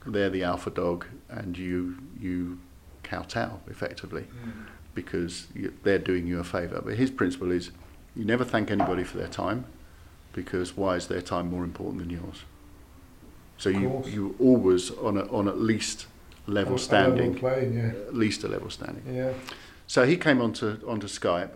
they're 0.07 0.31
the 0.31 0.45
alpha 0.45 0.71
dog, 0.71 1.07
and 1.29 1.59
you 1.59 1.97
you 2.21 2.59
kowtow 3.03 3.61
effectively 3.69 4.23
hmm. 4.23 4.51
because 4.95 5.47
you, 5.55 5.73
they're 5.83 5.99
doing 5.99 6.27
you 6.27 6.39
a 6.39 6.45
favour. 6.45 6.81
But 6.85 6.95
his 6.95 7.11
principle 7.11 7.51
is, 7.51 7.71
you 8.14 8.25
never 8.25 8.45
thank 8.45 8.71
anybody 8.71 9.05
for 9.05 9.19
their 9.19 9.29
time, 9.29 9.64
because 10.33 10.77
why 10.77 10.97
is 10.97 11.09
their 11.09 11.23
time 11.23 11.51
more 11.51 11.64
important 11.64 12.03
than 12.03 12.11
yours? 12.11 12.45
So 13.59 13.71
you 13.71 14.05
you 14.07 14.37
always 14.39 14.91
on 14.91 15.17
a, 15.17 15.23
on 15.33 15.49
at 15.49 15.59
least 15.59 16.07
level 16.47 16.74
on 16.74 16.78
standing, 16.78 17.32
Level 17.34 17.40
playing, 17.51 17.74
yeah. 17.76 17.86
at 18.09 18.14
least 18.14 18.44
a 18.44 18.49
level 18.49 18.70
standing. 18.70 19.03
Yeah. 19.14 19.32
So 19.86 20.05
he 20.05 20.16
came 20.16 20.40
onto 20.40 20.78
onto 20.86 21.07
Skype, 21.07 21.51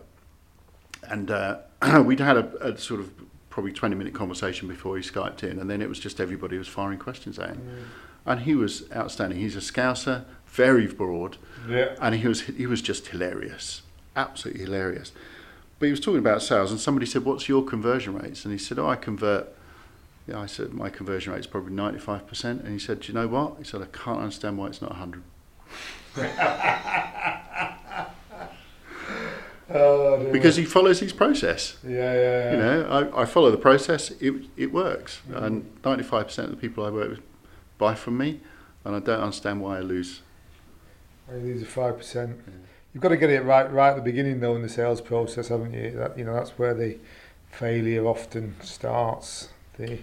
and 1.08 1.30
uh, 1.30 1.58
we'd 2.04 2.20
had 2.20 2.36
a, 2.36 2.68
a 2.72 2.78
sort 2.78 3.00
of 3.00 3.10
probably 3.48 3.72
twenty 3.72 3.96
minute 3.96 4.14
conversation 4.14 4.68
before 4.68 4.96
he 4.96 5.02
skyped 5.02 5.42
in, 5.42 5.58
and 5.58 5.68
then 5.70 5.82
it 5.82 5.88
was 5.88 5.98
just 5.98 6.20
everybody 6.20 6.56
was 6.58 6.68
firing 6.68 6.98
questions 6.98 7.38
at 7.38 7.50
him, 7.50 7.86
and 8.26 8.40
he 8.40 8.54
was 8.54 8.84
outstanding. 8.94 9.38
He's 9.38 9.56
a 9.56 9.60
Scouser, 9.60 10.24
very 10.46 10.86
broad, 10.86 11.36
Yeah. 11.68 11.94
and 12.00 12.14
he 12.14 12.26
was 12.28 12.42
he 12.42 12.66
was 12.66 12.82
just 12.82 13.08
hilarious, 13.08 13.82
absolutely 14.16 14.64
hilarious. 14.64 15.12
But 15.78 15.86
he 15.86 15.90
was 15.92 16.00
talking 16.00 16.18
about 16.18 16.42
sales, 16.42 16.70
and 16.70 16.78
somebody 16.78 17.06
said, 17.06 17.24
"What's 17.24 17.48
your 17.48 17.64
conversion 17.64 18.14
rates?" 18.14 18.44
And 18.44 18.52
he 18.52 18.58
said, 18.58 18.78
"Oh, 18.78 18.88
I 18.88 18.96
convert." 18.96 19.48
Yeah, 20.30 20.40
I 20.40 20.46
said 20.46 20.72
my 20.72 20.90
conversion 20.90 21.32
rate 21.32 21.40
is 21.40 21.46
probably 21.48 21.72
ninety 21.72 21.98
five 21.98 22.26
percent, 22.26 22.62
and 22.62 22.72
he 22.72 22.78
said, 22.78 23.00
"Do 23.00 23.08
you 23.08 23.14
know 23.14 23.26
what?" 23.26 23.56
He 23.58 23.64
said, 23.64 23.82
"I 23.82 23.86
can't 23.86 24.20
understand 24.20 24.58
why 24.58 24.68
it's 24.68 24.80
not 24.80 24.92
hundred. 24.92 25.22
Oh, 29.72 30.28
because 30.32 30.56
he 30.56 30.64
follows 30.64 30.98
his 30.98 31.12
process." 31.12 31.76
Yeah, 31.84 31.90
yeah, 31.92 32.14
yeah. 32.14 32.50
You 32.50 32.56
know, 32.56 33.10
I, 33.14 33.22
I 33.22 33.24
follow 33.24 33.52
the 33.52 33.56
process. 33.56 34.10
It 34.20 34.34
it 34.56 34.72
works, 34.72 35.20
mm-hmm. 35.28 35.44
and 35.44 35.70
ninety 35.84 36.02
five 36.02 36.26
percent 36.26 36.48
of 36.48 36.56
the 36.56 36.60
people 36.60 36.84
I 36.84 36.90
work 36.90 37.10
with 37.10 37.20
buy 37.78 37.94
from 37.94 38.18
me, 38.18 38.40
and 38.84 38.96
I 38.96 38.98
don't 38.98 39.20
understand 39.20 39.60
why 39.60 39.78
I 39.78 39.80
lose. 39.80 40.22
Only 41.30 41.52
lose 41.52 41.62
a 41.62 41.66
five 41.66 41.98
percent. 41.98 42.40
You've 42.92 43.00
got 43.00 43.10
to 43.10 43.16
get 43.16 43.30
it 43.30 43.44
right 43.44 43.72
right 43.72 43.90
at 43.90 43.96
the 43.96 44.02
beginning 44.02 44.40
though 44.40 44.56
in 44.56 44.62
the 44.62 44.68
sales 44.68 45.00
process, 45.00 45.48
haven't 45.48 45.72
you? 45.72 45.92
That 45.92 46.18
you 46.18 46.24
know 46.24 46.34
that's 46.34 46.58
where 46.58 46.74
the 46.74 46.98
failure 47.52 48.04
often 48.06 48.56
starts. 48.60 49.50
The 49.78 50.00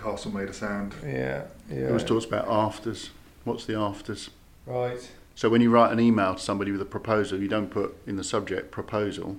Castle 0.00 0.30
made 0.32 0.48
a 0.48 0.52
sound. 0.52 0.94
yeah, 1.04 1.44
yeah. 1.70 1.88
It 1.88 1.92
was 1.92 2.04
talks 2.04 2.24
about 2.24 2.46
afters. 2.48 3.10
What's 3.44 3.64
the 3.66 3.74
afters? 3.78 4.30
Right. 4.66 5.10
So 5.34 5.48
when 5.48 5.60
you 5.60 5.70
write 5.70 5.92
an 5.92 6.00
email 6.00 6.34
to 6.34 6.40
somebody 6.40 6.72
with 6.72 6.80
a 6.82 6.84
proposal, 6.86 7.40
you 7.40 7.48
don't 7.48 7.70
put 7.70 7.96
in 8.06 8.16
the 8.16 8.24
subject 8.24 8.70
proposal. 8.70 9.36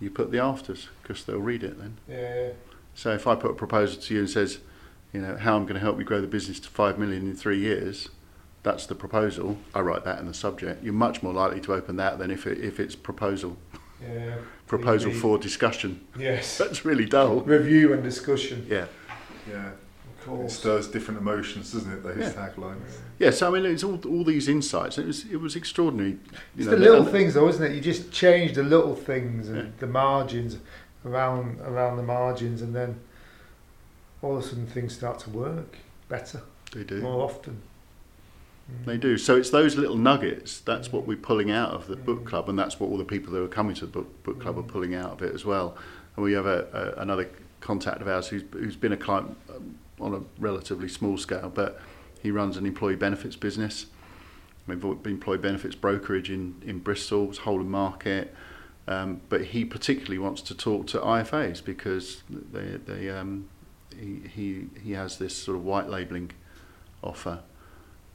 You 0.00 0.10
put 0.10 0.30
the 0.30 0.38
afters 0.38 0.88
because 1.02 1.24
they'll 1.24 1.38
read 1.38 1.62
it 1.62 1.78
then. 1.78 1.96
Yeah. 2.08 2.50
So 2.94 3.12
if 3.12 3.26
I 3.26 3.34
put 3.34 3.50
a 3.52 3.54
proposal 3.54 4.00
to 4.02 4.14
you 4.14 4.20
and 4.20 4.28
says, 4.30 4.58
you 5.12 5.20
know, 5.20 5.36
how 5.36 5.56
I'm 5.56 5.62
going 5.62 5.74
to 5.74 5.80
help 5.80 5.98
you 5.98 6.04
grow 6.04 6.20
the 6.20 6.26
business 6.26 6.60
to 6.60 6.68
five 6.68 6.98
million 6.98 7.22
in 7.28 7.34
three 7.36 7.58
years, 7.58 8.08
that's 8.62 8.86
the 8.86 8.94
proposal. 8.94 9.58
I 9.74 9.80
write 9.80 10.04
that 10.04 10.18
in 10.20 10.26
the 10.26 10.34
subject. 10.34 10.84
You're 10.84 10.92
much 10.92 11.22
more 11.22 11.32
likely 11.32 11.60
to 11.62 11.74
open 11.74 11.96
that 11.96 12.18
than 12.18 12.30
if 12.30 12.46
it, 12.46 12.58
if 12.58 12.78
it's 12.78 12.94
proposal 12.94 13.56
Yeah. 14.02 14.36
proposal 14.66 15.10
TV. 15.12 15.20
for 15.20 15.38
discussion. 15.38 16.00
Yes. 16.18 16.58
That's 16.62 16.84
really 16.84 17.06
dull. 17.06 17.40
Review 17.40 17.92
and 17.92 18.02
discussion. 18.02 18.66
Yeah. 18.68 18.86
Yeah. 19.48 19.70
Of 20.26 20.40
It 20.44 20.50
stirs 20.50 20.88
different 20.88 21.20
emotions, 21.20 21.72
doesn't 21.72 21.92
it? 21.92 22.02
Those 22.02 22.16
Yeah. 22.18 22.32
taglines. 22.32 22.98
Yeah. 23.18 23.30
So 23.30 23.48
I 23.54 23.58
mean, 23.60 23.70
it's 23.72 23.82
all 23.84 24.00
all 24.06 24.24
these 24.24 24.48
insights. 24.48 24.98
It 24.98 25.06
was 25.06 25.24
it 25.30 25.36
was 25.40 25.56
extraordinary. 25.56 26.10
You 26.10 26.18
It's 26.56 26.66
know, 26.66 26.72
the 26.72 26.76
little 26.78 27.02
and- 27.02 27.10
things 27.10 27.34
though, 27.34 27.48
isn't 27.48 27.64
it? 27.64 27.74
You 27.74 27.80
just 27.80 28.10
change 28.12 28.54
the 28.54 28.62
little 28.62 28.94
things 28.94 29.48
and 29.48 29.56
Yeah. 29.56 29.64
the 29.78 29.86
margins 29.86 30.58
around 31.04 31.60
around 31.60 31.96
the 31.96 32.02
margins 32.04 32.62
and 32.62 32.74
then 32.74 33.00
all 34.22 34.36
of 34.36 34.44
a 34.44 34.46
sudden 34.46 34.66
things 34.66 34.94
start 34.94 35.18
to 35.20 35.30
work 35.30 35.76
better 36.08 36.42
They 36.72 36.84
do. 36.84 37.00
more 37.00 37.22
often. 37.24 37.56
Mm. 38.70 38.84
They 38.86 38.96
do. 38.96 39.18
So 39.18 39.36
it's 39.36 39.50
those 39.50 39.76
little 39.76 39.96
nuggets. 39.96 40.60
That's 40.60 40.92
what 40.92 41.06
we're 41.06 41.16
pulling 41.16 41.50
out 41.50 41.70
of 41.72 41.88
the 41.88 41.96
book 41.96 42.20
Mm. 42.22 42.26
club, 42.26 42.48
and 42.48 42.56
that's 42.56 42.78
what 42.78 42.88
all 42.90 42.96
the 42.98 43.04
people 43.04 43.32
that 43.32 43.42
are 43.42 43.48
coming 43.48 43.74
to 43.74 43.86
the 43.86 43.90
book, 43.92 44.22
book 44.22 44.40
club 44.40 44.56
are 44.56 44.62
Mm. 44.62 44.68
pulling 44.68 44.94
out 44.94 45.10
of 45.10 45.22
it 45.22 45.34
as 45.34 45.44
well. 45.44 45.76
And 46.14 46.22
we 46.24 46.32
have 46.34 46.46
a, 46.46 46.94
a, 46.96 47.00
another 47.02 47.28
contact 47.60 48.00
of 48.00 48.06
ours 48.08 48.28
who's, 48.28 48.42
who's 48.52 48.76
been 48.76 48.92
a 48.92 48.96
client 48.96 49.36
um, 49.50 49.74
on 50.02 50.14
a 50.14 50.20
relatively 50.40 50.88
small 50.88 51.16
scale, 51.16 51.50
but 51.54 51.80
he 52.22 52.30
runs 52.30 52.56
an 52.56 52.66
employee 52.66 52.96
benefits 52.96 53.36
business. 53.36 53.86
We've 54.66 54.82
employee 54.82 55.38
benefits 55.38 55.74
brokerage 55.74 56.30
in, 56.30 56.62
in 56.64 56.78
Bristol, 56.78 57.28
it's 57.30 57.38
whole 57.38 57.60
of 57.60 57.66
market. 57.66 58.34
Um, 58.86 59.20
but 59.28 59.46
he 59.46 59.64
particularly 59.64 60.18
wants 60.18 60.42
to 60.42 60.56
talk 60.56 60.86
to 60.88 60.98
IFAs 60.98 61.64
because 61.64 62.22
they, 62.28 62.78
they, 62.84 63.10
um, 63.10 63.48
he, 63.98 64.22
he, 64.28 64.66
he 64.82 64.92
has 64.92 65.18
this 65.18 65.36
sort 65.36 65.56
of 65.56 65.64
white 65.64 65.88
labelling 65.88 66.32
offer 67.02 67.40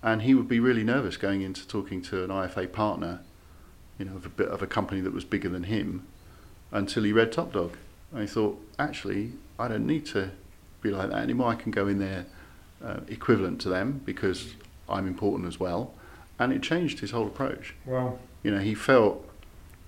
and 0.03 0.21
he 0.21 0.33
would 0.33 0.47
be 0.47 0.59
really 0.59 0.83
nervous 0.83 1.17
going 1.17 1.41
into 1.41 1.67
talking 1.67 2.01
to 2.03 2.23
an 2.23 2.29
IFA 2.29 2.71
partner, 2.71 3.21
you 3.97 4.05
know, 4.05 4.15
of 4.15 4.25
a 4.25 4.29
bit 4.29 4.47
of 4.47 4.61
a 4.61 4.67
company 4.67 5.01
that 5.01 5.13
was 5.13 5.25
bigger 5.25 5.49
than 5.49 5.63
him, 5.63 6.05
until 6.71 7.03
he 7.03 7.11
read 7.11 7.31
Top 7.31 7.53
Dog. 7.53 7.75
And 8.11 8.21
he 8.21 8.27
thought, 8.27 8.63
actually, 8.77 9.33
I 9.59 9.67
don't 9.67 9.87
need 9.87 10.05
to 10.07 10.31
be 10.87 10.95
like 10.95 11.09
that 11.09 11.19
anymore. 11.21 11.49
I 11.49 11.55
can 11.55 11.71
go 11.71 11.87
in 11.87 11.99
there 11.99 12.25
uh, 12.83 12.99
equivalent 13.07 13.59
to 13.61 13.69
them 13.69 14.01
because 14.05 14.53
I'm 14.89 15.07
important 15.07 15.47
as 15.47 15.59
well, 15.59 15.93
and 16.39 16.53
it 16.53 16.61
changed 16.61 16.99
his 16.99 17.11
whole 17.11 17.27
approach. 17.27 17.75
Well, 17.85 18.19
You 18.43 18.51
know, 18.51 18.59
he 18.59 18.73
felt 18.75 19.23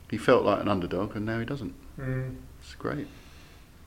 he 0.10 0.18
felt 0.18 0.44
like 0.44 0.60
an 0.62 0.68
underdog, 0.68 1.16
and 1.16 1.26
now 1.26 1.40
he 1.40 1.46
doesn't. 1.46 1.74
mm, 2.00 2.36
It's 2.62 2.74
great. 2.76 3.08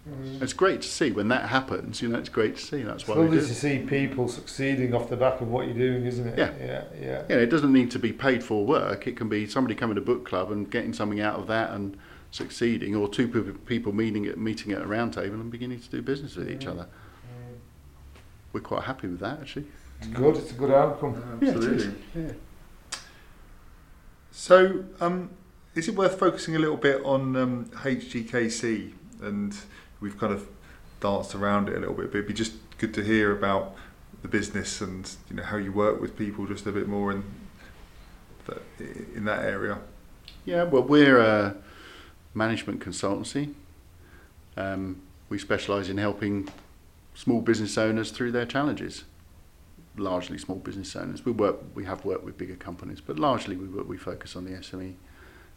mm. 0.09 0.41
It's 0.41 0.53
great 0.53 0.81
to 0.83 0.89
see 0.89 1.11
when 1.11 1.29
that 1.29 1.49
happens. 1.49 2.01
You 2.01 2.09
know, 2.09 2.19
it's 2.19 2.29
great 2.29 2.57
to 2.57 2.63
see. 2.63 2.83
That's 2.83 3.03
It's 3.03 3.09
why 3.09 3.17
lovely 3.17 3.39
to 3.39 3.55
see 3.55 3.79
people 3.81 4.29
succeeding 4.29 4.95
off 4.95 5.09
the 5.11 5.17
back 5.17 5.41
of 5.41 5.49
what 5.49 5.67
you're 5.67 5.77
doing, 5.77 6.07
isn't 6.07 6.27
it? 6.29 6.39
Yeah. 6.39 6.53
yeah, 6.61 6.85
yeah. 7.01 7.23
Yeah, 7.29 7.37
it 7.37 7.47
doesn't 7.51 7.73
need 7.73 7.91
to 7.91 7.99
be 7.99 8.13
paid 8.13 8.43
for 8.45 8.65
work. 8.65 9.07
It 9.09 9.17
can 9.17 9.29
be 9.29 9.47
somebody 9.47 9.75
coming 9.75 9.97
to 9.97 10.01
book 10.01 10.25
club 10.25 10.51
and 10.53 10.71
getting 10.71 10.93
something 10.93 11.21
out 11.21 11.39
of 11.41 11.49
that 11.49 11.73
and 11.73 11.97
succeeding, 12.31 12.95
or 12.95 13.09
two 13.09 13.27
people 13.67 13.93
meeting 13.93 14.25
at 14.27 14.39
meeting 14.39 14.73
at 14.73 14.81
a 14.81 14.87
round 14.87 15.13
table 15.13 15.35
and 15.41 15.51
beginning 15.51 15.81
to 15.81 15.89
do 15.91 16.01
business 16.01 16.37
with 16.37 16.49
each 16.51 16.65
Mhm. 16.67 16.71
other. 16.71 16.87
We're 18.53 18.61
quite 18.61 18.85
happy 18.85 19.09
with 19.09 19.21
that, 19.21 19.41
actually. 19.41 19.67
It's 20.01 20.09
good. 20.09 20.37
It's 20.37 20.51
a 20.51 20.55
good 20.55 20.71
outcome. 20.71 21.41
Absolutely. 21.41 21.95
Yeah. 22.15 22.33
So, 24.31 24.85
um, 25.01 25.31
is 25.75 25.89
it 25.89 25.95
worth 25.95 26.19
focusing 26.19 26.57
a 26.57 26.59
little 26.59 26.77
bit 26.77 27.03
on 27.05 27.37
um, 27.37 27.65
HGKC? 27.67 28.93
And 29.23 29.57
we've 30.01 30.19
kind 30.19 30.33
of 30.33 30.49
danced 31.01 31.35
around 31.35 31.69
it 31.69 31.77
a 31.77 31.81
little 31.81 31.95
bit, 31.95 32.11
but 32.11 32.19
it'd 32.19 32.29
be 32.29 32.35
just 32.35 32.55
good 32.79 32.93
to 32.95 33.03
hear 33.03 33.31
about 33.31 33.77
the 34.23 34.29
business 34.29 34.81
and 34.81 35.11
you 35.29 35.37
know 35.37 35.43
how 35.43 35.57
you 35.57 35.73
work 35.73 36.01
with 36.01 36.17
people 36.17 36.47
just 36.47 36.67
a 36.67 36.73
bit 36.73 36.89
more 36.89 37.11
in 37.11 37.25
that 38.47 38.63
in 39.15 39.25
that 39.25 39.45
area. 39.45 39.79
Yeah, 40.45 40.65
well, 40.65 40.83
we're 40.83 41.19
a 41.19 41.57
management 42.35 42.81
consultancy. 42.81 43.55
Um, 44.57 45.01
we 45.29 45.39
specialise 45.39 45.89
in 45.89 45.99
helping 45.99 46.49
small 47.15 47.41
business 47.41 47.77
owners 47.79 48.11
through 48.11 48.33
their 48.33 48.47
challenges. 48.47 49.05
Largely 49.97 50.39
small 50.39 50.59
business 50.59 50.97
owners. 50.97 51.25
We 51.25 51.33
work, 51.33 51.59
we 51.75 51.85
have 51.85 52.05
worked 52.05 52.25
with 52.25 52.39
bigger 52.39 52.57
companies, 52.57 53.01
but 53.01 53.19
largely 53.19 53.57
we 53.57 53.69
work, 53.69 53.89
we 53.89 53.99
focus 53.99 54.37
on 54.37 54.45
the 54.45 54.53
SME 54.53 54.95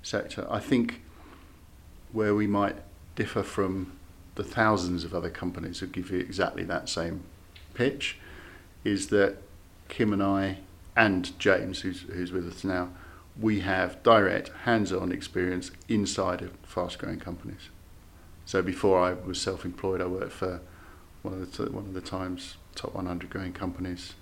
sector. 0.03 0.45
I 0.49 0.59
think 0.59 1.01
where 2.11 2.35
we 2.35 2.47
might 2.47 2.75
differ 3.15 3.43
from 3.43 3.93
the 4.35 4.43
thousands 4.43 5.03
of 5.03 5.13
other 5.13 5.29
companies 5.29 5.79
who 5.79 5.87
give 5.87 6.11
you 6.11 6.19
exactly 6.19 6.63
that 6.63 6.89
same 6.89 7.23
pitch 7.73 8.17
is 8.83 9.07
that 9.07 9.37
Kim 9.87 10.11
and 10.11 10.21
I 10.21 10.57
and 10.95 11.37
James, 11.39 11.81
who's, 11.81 12.01
who's 12.01 12.31
with 12.31 12.47
us 12.47 12.63
now, 12.63 12.89
we 13.39 13.61
have 13.61 14.01
direct 14.03 14.49
hands-on 14.63 15.11
experience 15.11 15.71
inside 15.89 16.41
of 16.41 16.51
fast-growing 16.63 17.19
companies. 17.19 17.69
So 18.45 18.61
before 18.61 19.01
I 19.01 19.13
was 19.13 19.41
self-employed, 19.41 20.01
I 20.01 20.05
worked 20.05 20.31
for 20.31 20.61
one 21.25 21.33
of 21.41 21.57
the 21.57 21.71
one 21.71 21.85
of 21.85 21.93
the 21.93 22.01
Times 22.01 22.57
top 22.75 22.93
100 22.93 23.29
growing 23.29 23.53
companies, 23.53 24.13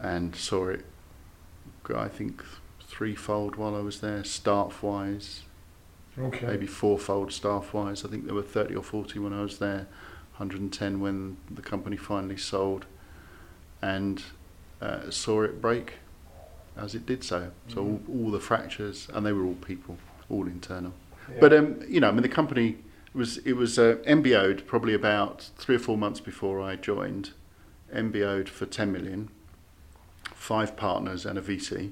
and 0.00 0.34
saw 0.34 0.68
it. 0.68 0.84
I 1.94 2.08
think 2.08 2.44
threefold 2.86 3.56
while 3.56 3.74
I 3.74 3.80
was 3.80 4.00
there, 4.00 4.22
staff-wise, 4.24 5.42
Okay. 6.18 6.46
maybe 6.46 6.66
fourfold 6.66 7.32
staff-wise. 7.32 8.04
I 8.04 8.08
think 8.08 8.26
there 8.26 8.34
were 8.34 8.42
30 8.42 8.74
or 8.76 8.82
40 8.82 9.18
when 9.18 9.32
I 9.32 9.42
was 9.42 9.58
there, 9.58 9.86
110 10.36 11.00
when 11.00 11.36
the 11.50 11.62
company 11.62 11.96
finally 11.96 12.36
sold, 12.36 12.86
and 13.82 14.22
uh, 14.80 15.10
saw 15.10 15.42
it 15.42 15.60
break 15.60 15.94
as 16.76 16.94
it 16.94 17.06
did 17.06 17.24
so. 17.24 17.50
So 17.68 17.76
Mm. 17.84 18.08
all, 18.08 18.24
all 18.24 18.30
the 18.30 18.40
fractures, 18.40 19.08
and 19.12 19.24
they 19.26 19.32
were 19.32 19.44
all 19.44 19.54
people, 19.56 19.98
all 20.28 20.46
internal. 20.46 20.92
Yeah. 21.28 21.36
But 21.40 21.52
um, 21.52 21.80
you 21.88 22.00
know, 22.00 22.08
I 22.08 22.12
mean, 22.12 22.22
the 22.22 22.28
company 22.28 22.78
was 23.14 23.38
it 23.38 23.54
was 23.54 23.78
uh, 23.78 23.96
MBO'd 24.06 24.66
probably 24.66 24.94
about 24.94 25.50
three 25.56 25.76
or 25.76 25.80
four 25.80 25.98
months 25.98 26.20
before 26.20 26.60
I 26.60 26.76
joined. 26.76 27.30
MBO'd 27.94 28.48
for 28.48 28.66
10 28.66 28.92
million, 28.92 29.30
five 30.34 30.76
partners 30.76 31.26
and 31.26 31.38
a 31.38 31.42
VC. 31.42 31.90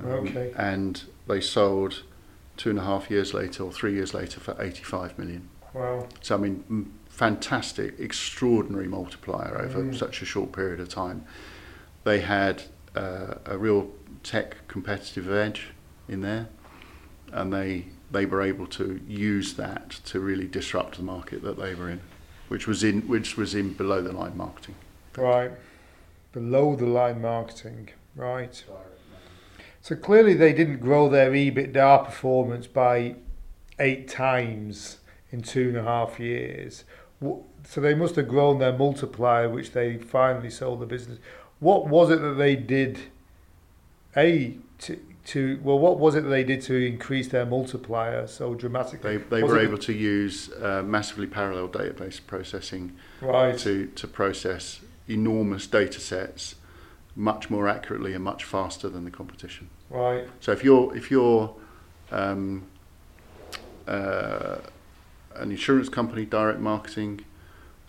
Um, 0.00 0.06
Okay. 0.28 0.52
And 0.56 1.02
they 1.26 1.40
sold 1.40 2.02
two 2.56 2.70
and 2.70 2.78
a 2.78 2.82
half 2.84 3.10
years 3.10 3.34
later 3.34 3.64
or 3.64 3.72
three 3.72 3.92
years 3.94 4.14
later 4.14 4.40
for 4.40 4.56
85 4.62 5.18
million. 5.18 5.48
wow. 5.74 6.06
So 6.22 6.36
I 6.36 6.38
mean, 6.38 6.92
fantastic, 7.08 7.98
extraordinary 7.98 8.86
multiplier 8.88 9.60
over 9.60 9.82
Mm. 9.82 9.94
such 9.98 10.22
a 10.22 10.24
short 10.24 10.52
period 10.52 10.80
of 10.80 10.88
time. 10.88 11.24
They 12.04 12.20
had 12.20 12.62
uh, 12.94 13.34
a 13.46 13.58
real 13.58 13.90
tech 14.22 14.56
competitive 14.68 15.30
edge 15.30 15.70
in 16.08 16.20
there, 16.20 16.46
and 17.32 17.52
they 17.52 17.86
they 18.10 18.26
were 18.26 18.42
able 18.42 18.66
to 18.66 19.00
use 19.06 19.54
that 19.54 19.90
to 19.90 20.20
really 20.20 20.46
disrupt 20.46 20.96
the 20.96 21.02
market 21.02 21.42
that 21.42 21.58
they 21.58 21.74
were 21.74 21.90
in, 21.90 22.00
which 22.48 22.66
was 22.66 22.84
in 22.84 23.02
which 23.08 23.36
was 23.36 23.54
in 23.54 23.72
below 23.72 24.02
the 24.02 24.12
line 24.12 24.36
marketing. 24.36 24.74
Right. 25.16 25.52
Below 26.32 26.76
the 26.76 26.86
line 26.86 27.20
marketing. 27.20 27.90
Right. 28.14 28.64
So 29.80 29.94
clearly 29.94 30.34
they 30.34 30.52
didn't 30.52 30.78
grow 30.78 31.08
their 31.08 31.30
EBITDA 31.30 32.06
performance 32.06 32.66
by 32.66 33.16
eight 33.78 34.08
times 34.08 34.98
in 35.30 35.42
two 35.42 35.68
and 35.68 35.76
a 35.76 35.82
half 35.82 36.18
years. 36.18 36.84
So 37.20 37.80
they 37.80 37.94
must 37.94 38.16
have 38.16 38.28
grown 38.28 38.58
their 38.58 38.76
multiplier, 38.76 39.48
which 39.48 39.72
they 39.72 39.96
finally 39.96 40.50
sold 40.50 40.80
the 40.80 40.86
business. 40.86 41.18
What 41.60 41.86
was 41.86 42.10
it 42.10 42.20
that 42.20 42.34
they 42.34 42.56
did? 42.56 42.98
A 44.16 44.56
to, 44.78 44.98
to 45.26 45.58
well, 45.62 45.78
what 45.78 45.98
was 45.98 46.14
it 46.14 46.22
that 46.22 46.28
they 46.28 46.44
did 46.44 46.62
to 46.62 46.74
increase 46.74 47.28
their 47.28 47.44
multiplier 47.44 48.26
so 48.26 48.54
dramatically? 48.54 49.18
They 49.18 49.24
they 49.24 49.42
Was 49.42 49.52
were 49.52 49.58
able 49.58 49.78
to 49.78 49.92
use 49.92 50.50
uh, 50.52 50.82
massively 50.84 51.26
parallel 51.26 51.68
database 51.68 52.20
processing 52.24 52.96
right. 53.20 53.58
to, 53.58 53.86
to 53.86 54.06
process 54.06 54.80
enormous 55.08 55.66
data 55.66 56.00
sets 56.00 56.56
much 57.14 57.50
more 57.50 57.66
accurately 57.68 58.12
and 58.12 58.22
much 58.22 58.44
faster 58.44 58.88
than 58.88 59.04
the 59.04 59.10
competition. 59.10 59.68
Right. 59.90 60.28
So 60.40 60.52
if 60.52 60.62
you're 60.62 60.96
if 60.96 61.10
you're 61.10 61.54
um, 62.12 62.66
uh, 63.88 64.58
an 65.34 65.50
insurance 65.50 65.88
company, 65.88 66.24
direct 66.24 66.60
marketing, 66.60 67.24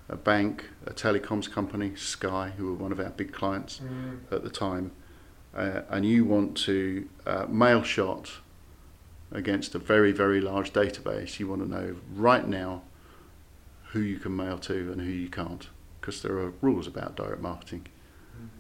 a 0.10 0.16
bank, 0.16 0.66
a 0.86 0.92
telecoms 0.92 1.52
company, 1.52 1.96
Sky, 1.96 2.54
who 2.58 2.68
were 2.68 2.74
one 2.74 2.92
of 2.92 3.00
our 3.00 3.10
big 3.10 3.32
clients 3.32 3.80
Mm. 3.80 4.32
at 4.32 4.44
the 4.44 4.50
time, 4.50 4.92
uh, 5.58 5.82
and 5.90 6.06
you 6.06 6.24
want 6.24 6.56
to 6.56 7.10
uh, 7.26 7.46
mail 7.50 7.84
shot 7.84 8.32
against 9.32 9.76
a 9.76 9.80
very 9.80 10.12
very 10.12 10.40
large 10.40 10.72
database, 10.72 11.40
you 11.40 11.48
want 11.48 11.62
to 11.62 11.70
know 11.70 11.96
right 12.14 12.48
now 12.48 12.84
who 13.92 14.00
you 14.00 14.20
can 14.20 14.36
mail 14.36 14.58
to 14.60 14.92
and 14.92 15.02
who 15.02 15.10
you 15.10 15.30
can't, 15.30 15.68
because 16.00 16.22
there 16.22 16.38
are 16.38 16.54
rules 16.62 16.88
about 16.88 17.16
direct 17.16 17.42
marketing. 17.42 17.88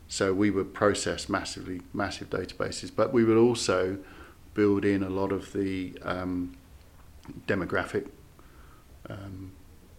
So 0.08 0.34
we 0.34 0.50
would 0.50 0.74
process 0.74 1.28
massively 1.28 1.82
massive 1.94 2.30
databases, 2.30 2.92
but 2.96 3.14
we 3.14 3.24
would 3.24 3.38
also 3.38 3.98
build 4.54 4.86
in 4.86 5.04
a 5.04 5.10
lot 5.10 5.32
of 5.32 5.54
the 5.54 5.98
um, 6.02 6.58
demographic 7.46 8.08
um, 9.10 9.52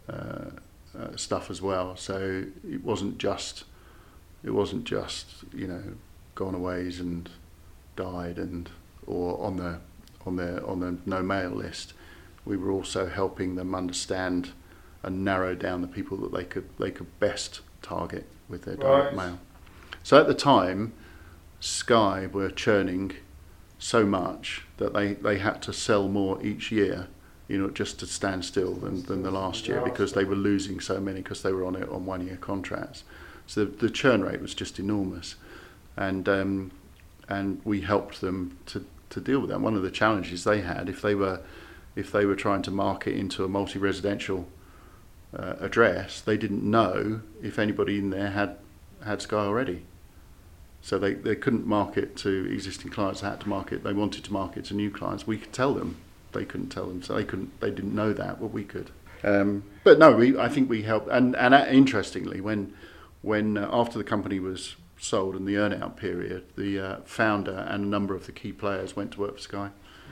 uh, 0.08 0.50
uh, 0.98 1.16
stuff 1.16 1.50
as 1.50 1.60
well. 1.60 1.94
So 1.96 2.46
it 2.68 2.82
wasn't 2.82 3.18
just 3.18 3.64
it 4.42 4.50
wasn't 4.50 4.84
just 4.84 5.44
you 5.54 5.66
know 5.66 5.82
goneaways 6.38 7.00
and 7.00 7.28
died 7.96 8.38
and 8.38 8.70
or 9.06 9.38
on 9.44 9.56
the 9.56 9.80
on 10.24 10.36
the 10.36 10.64
on 10.64 10.80
the 10.80 10.96
no 11.04 11.22
mail 11.22 11.50
list. 11.50 11.92
We 12.44 12.56
were 12.56 12.70
also 12.70 13.06
helping 13.08 13.56
them 13.56 13.74
understand 13.74 14.50
and 15.02 15.24
narrow 15.24 15.54
down 15.54 15.82
the 15.82 15.88
people 15.88 16.16
that 16.18 16.32
they 16.32 16.44
could 16.44 16.68
they 16.78 16.90
could 16.90 17.18
best 17.18 17.60
target 17.82 18.26
with 18.48 18.62
their 18.62 18.76
direct 18.76 19.14
Right. 19.14 19.26
mail. 19.26 19.38
So 20.02 20.18
at 20.18 20.26
the 20.26 20.34
time, 20.34 20.92
Sky 21.60 22.28
were 22.32 22.50
churning 22.50 23.12
so 23.78 24.04
much 24.06 24.62
that 24.78 24.94
they, 24.94 25.14
they 25.14 25.38
had 25.38 25.60
to 25.62 25.72
sell 25.72 26.08
more 26.08 26.42
each 26.44 26.72
year, 26.72 27.08
you 27.46 27.58
know, 27.58 27.70
just 27.70 27.98
to 28.00 28.06
stand 28.06 28.44
still 28.44 28.74
than, 28.74 29.02
than 29.02 29.22
the 29.22 29.30
last 29.30 29.68
year 29.68 29.80
because 29.84 30.12
they 30.14 30.24
were 30.24 30.34
losing 30.34 30.80
so 30.80 30.98
many 31.00 31.20
because 31.20 31.42
they 31.42 31.52
were 31.52 31.64
on 31.64 31.76
it 31.76 31.88
on 31.88 32.06
one 32.06 32.26
year 32.26 32.36
contracts. 32.36 33.04
So 33.46 33.64
the, 33.64 33.70
the 33.86 33.90
churn 33.90 34.22
rate 34.22 34.40
was 34.40 34.54
just 34.54 34.78
enormous, 34.78 35.36
and 35.98 36.28
um, 36.28 36.70
and 37.28 37.60
we 37.64 37.82
helped 37.82 38.20
them 38.20 38.56
to, 38.66 38.86
to 39.10 39.20
deal 39.20 39.40
with 39.40 39.50
that. 39.50 39.60
One 39.60 39.74
of 39.74 39.82
the 39.82 39.90
challenges 39.90 40.44
they 40.44 40.60
had 40.62 40.88
if 40.88 41.02
they 41.02 41.14
were 41.14 41.40
if 41.96 42.12
they 42.12 42.24
were 42.24 42.36
trying 42.36 42.62
to 42.62 42.70
market 42.70 43.14
into 43.14 43.44
a 43.44 43.48
multi-residential 43.48 44.48
uh, 45.36 45.54
address, 45.60 46.20
they 46.20 46.36
didn't 46.36 46.62
know 46.62 47.20
if 47.42 47.58
anybody 47.58 47.98
in 47.98 48.10
there 48.10 48.30
had 48.30 48.56
had 49.04 49.20
Sky 49.20 49.38
already. 49.38 49.82
So 50.80 50.96
they, 50.96 51.14
they 51.14 51.34
couldn't 51.34 51.66
market 51.66 52.16
to 52.18 52.48
existing 52.52 52.92
clients. 52.92 53.20
They 53.20 53.28
had 53.28 53.40
to 53.40 53.48
market. 53.48 53.82
They 53.82 53.92
wanted 53.92 54.22
to 54.24 54.32
market 54.32 54.64
to 54.66 54.74
new 54.74 54.90
clients. 54.90 55.26
We 55.26 55.36
could 55.36 55.52
tell 55.52 55.74
them. 55.74 55.96
They 56.32 56.44
couldn't 56.44 56.68
tell 56.68 56.86
them. 56.86 57.02
So 57.02 57.14
they 57.14 57.24
couldn't. 57.24 57.60
They 57.60 57.70
didn't 57.70 57.94
know 57.94 58.12
that, 58.12 58.40
but 58.40 58.52
we 58.52 58.62
could. 58.62 58.90
Um, 59.24 59.64
but 59.82 59.98
no, 59.98 60.12
we. 60.12 60.38
I 60.38 60.48
think 60.48 60.70
we 60.70 60.82
helped. 60.82 61.08
And 61.08 61.34
and 61.34 61.52
uh, 61.52 61.66
interestingly, 61.68 62.40
when 62.40 62.72
when 63.22 63.58
uh, 63.58 63.68
after 63.72 63.98
the 63.98 64.04
company 64.04 64.38
was 64.38 64.76
sold 64.98 65.34
and 65.36 65.46
the 65.46 65.54
earnout 65.54 65.96
period, 65.96 66.44
the 66.56 66.78
uh, 66.78 66.96
founder 67.04 67.66
and 67.68 67.84
a 67.84 67.86
number 67.86 68.14
of 68.14 68.26
the 68.26 68.32
key 68.32 68.52
players 68.52 68.96
went 68.96 69.12
to 69.12 69.20
work 69.20 69.36
for 69.36 69.40
Sky 69.42 69.70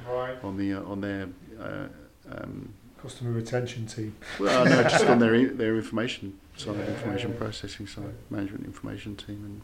Right. 0.08 0.36
on 0.44 0.56
the 0.56 0.74
uh, 0.74 0.82
on 0.84 1.00
their. 1.00 1.28
Uh, 1.60 1.86
um, 2.30 2.72
Customer 3.00 3.30
retention 3.32 3.86
team. 3.86 4.16
well, 4.40 4.64
no, 4.64 4.82
just 4.88 5.04
on 5.06 5.18
their 5.18 5.48
their 5.48 5.76
information 5.76 6.38
side, 6.56 6.76
Yeah. 6.76 6.86
information 6.86 7.34
processing 7.34 7.86
side, 7.86 8.14
management 8.30 8.64
information 8.64 9.16
team, 9.16 9.42
and 9.44 9.60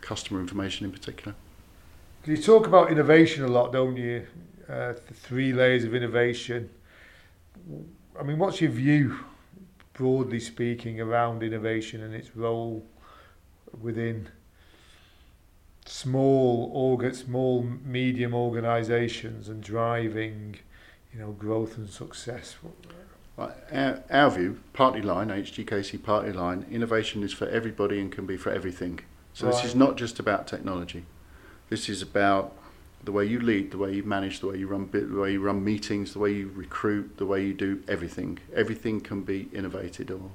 customer 0.00 0.40
information 0.40 0.86
in 0.86 0.92
particular. 0.92 1.34
You 2.24 2.36
talk 2.36 2.66
about 2.66 2.90
innovation 2.90 3.44
a 3.44 3.48
lot, 3.48 3.72
don't 3.72 3.96
you? 3.96 4.26
Uh, 4.68 4.92
the 5.08 5.14
three 5.14 5.52
layers 5.52 5.84
of 5.84 5.94
innovation. 5.94 6.70
I 8.18 8.22
mean, 8.22 8.38
what's 8.38 8.60
your 8.60 8.70
view, 8.70 9.18
broadly 9.92 10.40
speaking, 10.40 11.00
around 11.00 11.42
innovation 11.42 12.02
and 12.02 12.14
its 12.14 12.36
role 12.36 12.84
within 13.80 14.28
small 15.86 16.70
organ, 16.72 17.14
small 17.14 17.62
medium 17.62 18.34
organisations 18.34 19.48
and 19.48 19.62
driving, 19.62 20.56
you 21.12 21.20
know, 21.20 21.32
growth 21.32 21.76
and 21.76 21.88
success? 21.88 22.56
Right, 23.36 23.50
Our, 23.72 24.02
our 24.10 24.30
view, 24.30 24.60
party 24.72 25.02
line, 25.02 25.28
HGKC 25.28 26.02
party 26.02 26.32
line, 26.32 26.66
innovation 26.70 27.22
is 27.22 27.32
for 27.32 27.48
everybody 27.48 28.00
and 28.00 28.12
can 28.12 28.26
be 28.26 28.36
for 28.36 28.50
everything. 28.50 29.00
So 29.34 29.46
this 29.46 29.64
is 29.64 29.74
not 29.74 29.96
just 29.96 30.20
about 30.20 30.46
technology. 30.46 31.06
This 31.70 31.88
is 31.88 32.02
about 32.02 32.54
the 33.02 33.12
way 33.12 33.24
you 33.24 33.40
lead, 33.40 33.70
the 33.70 33.78
way 33.78 33.94
you 33.94 34.02
manage, 34.02 34.40
the 34.40 34.48
way 34.48 34.58
you 34.58 34.66
run, 34.66 34.90
the 34.92 35.06
way 35.06 35.32
you 35.32 35.40
run 35.40 35.64
meetings, 35.64 36.12
the 36.12 36.18
way 36.18 36.32
you 36.32 36.50
recruit, 36.54 37.16
the 37.16 37.26
way 37.26 37.44
you 37.44 37.54
do 37.54 37.82
everything. 37.88 38.38
Everything 38.54 39.00
can 39.00 39.22
be 39.22 39.48
innovated 39.52 40.10
or 40.10 40.30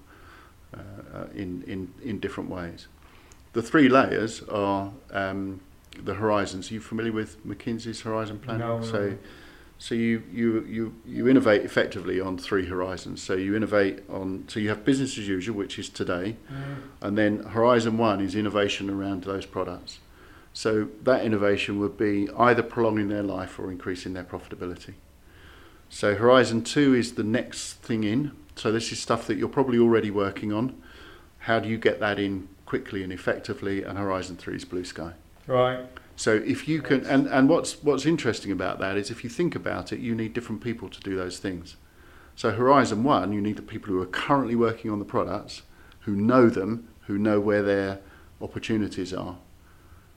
uh, 0.74 0.80
uh, 1.14 1.28
in, 1.34 1.64
in 1.68 1.94
in 2.04 2.20
different 2.20 2.50
ways. 2.50 2.88
The 3.58 3.64
three 3.64 3.90
layers 3.90 4.44
are 4.50 4.92
um, 5.10 5.62
the 6.04 6.14
horizons. 6.14 6.70
Are 6.70 6.76
you 6.76 6.80
familiar 6.80 7.12
with 7.12 7.44
McKinsey's 7.44 8.02
horizon 8.02 8.38
planning? 8.38 8.68
No, 8.68 8.84
so. 8.84 9.10
no. 9.10 9.18
So 9.80 9.96
you, 9.96 10.22
you, 10.32 10.64
you, 10.66 10.96
you 11.08 11.28
innovate 11.28 11.64
effectively 11.64 12.20
on 12.20 12.38
three 12.38 12.68
horizons. 12.68 13.24
So 13.24 13.34
you 13.34 13.56
innovate 13.56 14.04
on 14.12 14.46
so 14.48 14.60
you 14.60 14.70
have 14.70 14.86
business 14.86 15.18
as 15.18 15.28
usual, 15.28 15.58
which 15.58 15.80
is 15.80 15.90
today, 15.90 16.36
and 17.02 17.18
then 17.18 17.40
horizon 17.46 17.98
one 17.98 18.22
is 18.22 18.36
innovation 18.36 18.92
around 18.92 19.24
those 19.24 19.48
products. 19.48 20.02
So 20.54 20.90
that 21.02 21.26
innovation 21.26 21.80
would 21.80 21.98
be 21.98 22.30
either 22.38 22.62
prolonging 22.62 23.08
their 23.08 23.24
life 23.24 23.58
or 23.58 23.72
increasing 23.72 24.14
their 24.14 24.24
profitability. 24.24 24.94
So 25.90 26.14
horizon 26.14 26.64
two 26.64 26.94
is 26.94 27.16
the 27.16 27.24
next 27.24 27.74
thing 27.82 28.04
in. 28.04 28.34
So 28.56 28.72
this 28.72 28.92
is 28.92 29.00
stuff 29.00 29.26
that 29.26 29.40
you're 29.40 29.50
probably 29.50 29.80
already 29.80 30.12
working 30.12 30.54
on. 30.54 30.80
How 31.40 31.60
do 31.60 31.68
you 31.68 31.80
get 31.80 32.00
that 32.02 32.20
in 32.20 32.50
quickly 32.68 33.02
and 33.02 33.12
effectively? 33.12 33.82
And 33.84 33.98
horizon 33.98 34.36
three 34.38 34.56
is 34.58 34.66
blue 34.66 34.84
sky. 34.86 35.14
Right. 35.48 35.80
So 36.16 36.36
if 36.36 36.68
you 36.68 36.82
can, 36.82 37.06
and, 37.06 37.26
and 37.28 37.50
what's 37.50 37.82
what's 37.84 38.06
interesting 38.06 38.52
about 38.52 38.78
that 38.80 38.98
is 38.98 39.10
if 39.10 39.24
you 39.24 39.30
think 39.30 39.56
about 39.56 39.92
it, 39.92 40.00
you 40.00 40.14
need 40.14 40.34
different 40.34 40.62
people 40.62 40.90
to 40.90 41.00
do 41.00 41.16
those 41.16 41.40
things. 41.40 41.78
So 42.36 42.52
Horizon 42.52 43.04
One, 43.04 43.34
you 43.34 43.42
need 43.42 43.56
the 43.56 43.64
people 43.64 43.90
who 43.90 44.02
are 44.02 44.06
currently 44.06 44.56
working 44.56 44.92
on 44.92 45.00
the 45.00 45.06
products, 45.06 45.64
who 46.02 46.16
know 46.16 46.50
them, 46.50 46.88
who 47.08 47.18
know 47.18 47.40
where 47.40 47.64
their 47.64 48.00
opportunities 48.42 49.12
are. 49.14 49.38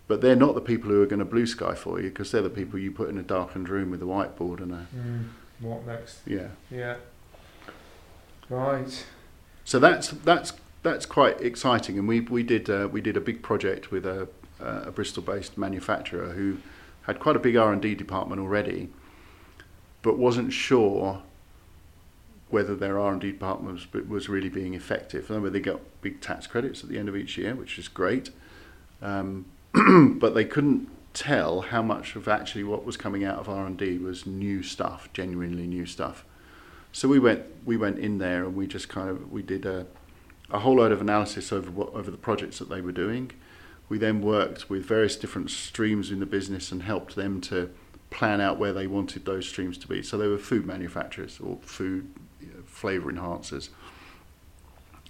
But 0.06 0.20
they're 0.20 0.36
not 0.36 0.54
the 0.54 0.60
people 0.60 0.90
who 0.90 1.00
are 1.02 1.06
going 1.06 1.20
to 1.20 1.24
blue 1.24 1.46
sky 1.46 1.74
for 1.74 2.00
you 2.00 2.08
because 2.08 2.30
they're 2.32 2.42
the 2.42 2.50
people 2.50 2.78
you 2.78 2.90
put 2.90 3.08
in 3.08 3.16
a 3.16 3.22
darkened 3.22 3.68
room 3.68 3.90
with 3.90 4.02
a 4.02 4.06
whiteboard 4.06 4.60
and 4.60 4.72
a 4.72 4.86
Mm. 4.96 5.24
What 5.60 5.86
next? 5.86 6.20
yeah. 6.26 6.48
Yeah. 6.70 6.96
Right. 8.48 9.06
So 9.64 9.78
that's 9.78 10.08
that's 10.08 10.52
that's 10.82 11.06
quite 11.06 11.40
exciting, 11.40 11.98
and 11.98 12.08
we 12.08 12.20
we 12.20 12.42
did 12.42 12.70
uh, 12.70 12.88
we 12.90 13.00
did 13.00 13.16
a 13.16 13.20
big 13.20 13.42
project 13.42 13.90
with 13.90 14.06
a 14.06 14.28
uh, 14.62 14.84
a 14.86 14.90
Bristol-based 14.90 15.56
manufacturer 15.56 16.30
who 16.30 16.58
had 17.02 17.18
quite 17.18 17.36
a 17.36 17.38
big 17.38 17.56
R&D 17.56 17.94
department 17.94 18.40
already, 18.40 18.88
but 20.02 20.18
wasn't 20.18 20.52
sure 20.52 21.22
whether 22.50 22.74
their 22.74 22.98
R&D 22.98 23.32
department 23.32 23.86
was, 23.92 24.06
was 24.06 24.28
really 24.28 24.48
being 24.48 24.74
effective. 24.74 25.30
Remember, 25.30 25.50
they 25.50 25.60
got 25.60 25.80
big 26.02 26.20
tax 26.20 26.46
credits 26.46 26.82
at 26.82 26.90
the 26.90 26.98
end 26.98 27.08
of 27.08 27.16
each 27.16 27.38
year, 27.38 27.54
which 27.54 27.78
is 27.78 27.88
great, 27.88 28.30
um, 29.00 29.46
but 30.18 30.34
they 30.34 30.44
couldn't 30.44 30.88
tell 31.14 31.62
how 31.62 31.82
much 31.82 32.16
of 32.16 32.28
actually 32.28 32.64
what 32.64 32.84
was 32.84 32.96
coming 32.96 33.24
out 33.24 33.38
of 33.38 33.48
R&D 33.48 33.98
was 33.98 34.26
new 34.26 34.62
stuff, 34.62 35.08
genuinely 35.12 35.66
new 35.66 35.86
stuff. 35.86 36.24
So 36.92 37.06
we 37.06 37.20
went 37.20 37.44
we 37.64 37.76
went 37.76 38.00
in 38.00 38.18
there 38.18 38.44
and 38.44 38.56
we 38.56 38.66
just 38.66 38.88
kind 38.88 39.08
of 39.08 39.30
we 39.30 39.42
did 39.42 39.64
a 39.64 39.86
a 40.50 40.60
whole 40.60 40.76
load 40.76 40.92
of 40.92 41.00
analysis 41.00 41.52
over 41.52 41.70
what 41.70 41.92
over 41.94 42.10
the 42.10 42.16
projects 42.16 42.58
that 42.58 42.68
they 42.68 42.80
were 42.80 42.92
doing. 42.92 43.32
We 43.88 43.98
then 43.98 44.20
worked 44.22 44.70
with 44.70 44.84
various 44.84 45.16
different 45.16 45.50
streams 45.50 46.10
in 46.10 46.20
the 46.20 46.26
business 46.26 46.70
and 46.70 46.82
helped 46.82 47.16
them 47.16 47.40
to 47.42 47.70
plan 48.10 48.40
out 48.40 48.58
where 48.58 48.72
they 48.72 48.86
wanted 48.86 49.24
those 49.24 49.48
streams 49.48 49.78
to 49.78 49.88
be. 49.88 50.02
So 50.02 50.16
they 50.16 50.28
were 50.28 50.38
food 50.38 50.66
manufacturers 50.66 51.40
or 51.40 51.58
food 51.62 52.12
you 52.40 52.48
know, 52.48 52.62
flavor 52.66 53.12
enhancers. 53.12 53.70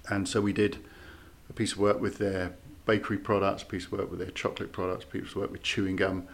And 0.08 0.28
so 0.28 0.40
we 0.40 0.52
did 0.52 0.78
a 1.48 1.52
piece 1.52 1.72
of 1.72 1.78
work 1.78 2.00
with 2.00 2.18
their 2.18 2.54
bakery 2.86 3.18
products, 3.18 3.62
a 3.62 3.66
piece 3.66 3.86
of 3.86 3.92
work 3.92 4.10
with 4.10 4.18
their 4.18 4.30
chocolate 4.30 4.72
products, 4.72 5.04
a 5.04 5.06
piece 5.06 5.30
of 5.30 5.36
work 5.36 5.52
with 5.52 5.62
chewing 5.62 5.96
gum, 5.96 6.26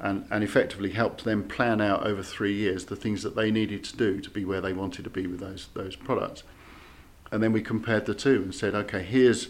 and, 0.00 0.26
and 0.30 0.44
effectively 0.44 0.90
helped 0.90 1.24
them 1.24 1.46
plan 1.46 1.80
out 1.80 2.06
over 2.06 2.22
three 2.22 2.54
years 2.54 2.84
the 2.84 2.96
things 2.96 3.22
that 3.22 3.34
they 3.34 3.50
needed 3.50 3.82
to 3.84 3.96
do 3.96 4.20
to 4.20 4.30
be 4.30 4.44
where 4.44 4.60
they 4.60 4.72
wanted 4.72 5.02
to 5.04 5.10
be 5.10 5.26
with 5.26 5.40
those 5.40 5.68
those 5.74 5.96
products. 5.96 6.44
And 7.30 7.42
then 7.42 7.52
we 7.52 7.62
compared 7.62 8.06
the 8.06 8.14
two 8.14 8.42
and 8.42 8.54
said, 8.54 8.74
okay, 8.74 9.02
here's 9.02 9.48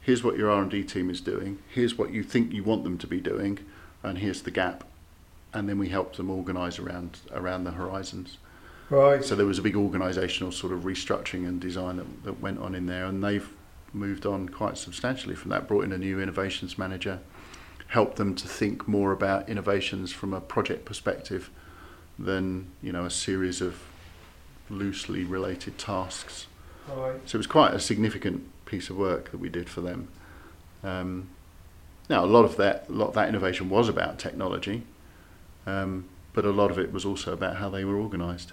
here's 0.00 0.24
what 0.24 0.38
your 0.38 0.50
R&D 0.50 0.84
team 0.84 1.10
is 1.10 1.20
doing, 1.20 1.58
here's 1.68 1.98
what 1.98 2.10
you 2.10 2.22
think 2.22 2.50
you 2.50 2.64
want 2.64 2.82
them 2.82 2.96
to 2.96 3.06
be 3.06 3.20
doing, 3.20 3.58
and 4.02 4.16
here's 4.16 4.40
the 4.40 4.50
gap. 4.50 4.84
And 5.52 5.68
then 5.68 5.78
we 5.78 5.90
helped 5.90 6.16
them 6.16 6.30
organise 6.30 6.78
around 6.78 7.18
around 7.32 7.64
the 7.64 7.72
horizons. 7.72 8.38
Right. 8.90 9.22
So 9.22 9.34
there 9.34 9.44
was 9.44 9.58
a 9.58 9.62
big 9.62 9.74
organisational 9.74 10.52
sort 10.52 10.72
of 10.72 10.80
restructuring 10.80 11.46
and 11.46 11.60
design 11.60 11.96
that, 11.98 12.24
that 12.24 12.40
went 12.40 12.58
on 12.58 12.74
in 12.74 12.86
there, 12.86 13.04
and 13.04 13.22
they've 13.22 13.48
moved 13.92 14.24
on 14.24 14.48
quite 14.48 14.78
substantially 14.78 15.34
from 15.34 15.50
that. 15.50 15.68
Brought 15.68 15.84
in 15.84 15.92
a 15.92 15.98
new 15.98 16.20
innovations 16.20 16.78
manager, 16.78 17.20
helped 17.88 18.16
them 18.16 18.34
to 18.34 18.48
think 18.48 18.88
more 18.88 19.12
about 19.12 19.48
innovations 19.48 20.10
from 20.12 20.32
a 20.32 20.40
project 20.40 20.86
perspective 20.86 21.50
than 22.18 22.68
you 22.82 22.92
know 22.92 23.04
a 23.04 23.10
series 23.10 23.60
of 23.60 23.78
loosely 24.70 25.24
related 25.24 25.78
tasks. 25.78 26.46
Right. 26.96 27.20
So 27.26 27.36
it 27.36 27.38
was 27.38 27.46
quite 27.46 27.74
a 27.74 27.80
significant 27.80 28.48
piece 28.66 28.90
of 28.90 28.96
work 28.96 29.30
that 29.30 29.38
we 29.38 29.48
did 29.48 29.68
for 29.68 29.80
them. 29.80 30.08
Um, 30.82 31.28
now 32.08 32.24
a 32.24 32.26
lot 32.26 32.44
of 32.44 32.56
that, 32.56 32.86
a 32.88 32.92
lot 32.92 33.08
of 33.08 33.14
that 33.14 33.28
innovation 33.28 33.68
was 33.68 33.88
about 33.88 34.18
technology, 34.18 34.84
um, 35.66 36.08
but 36.32 36.44
a 36.44 36.50
lot 36.50 36.70
of 36.70 36.78
it 36.78 36.92
was 36.92 37.04
also 37.04 37.32
about 37.32 37.56
how 37.56 37.68
they 37.68 37.84
were 37.84 37.98
organised. 37.98 38.52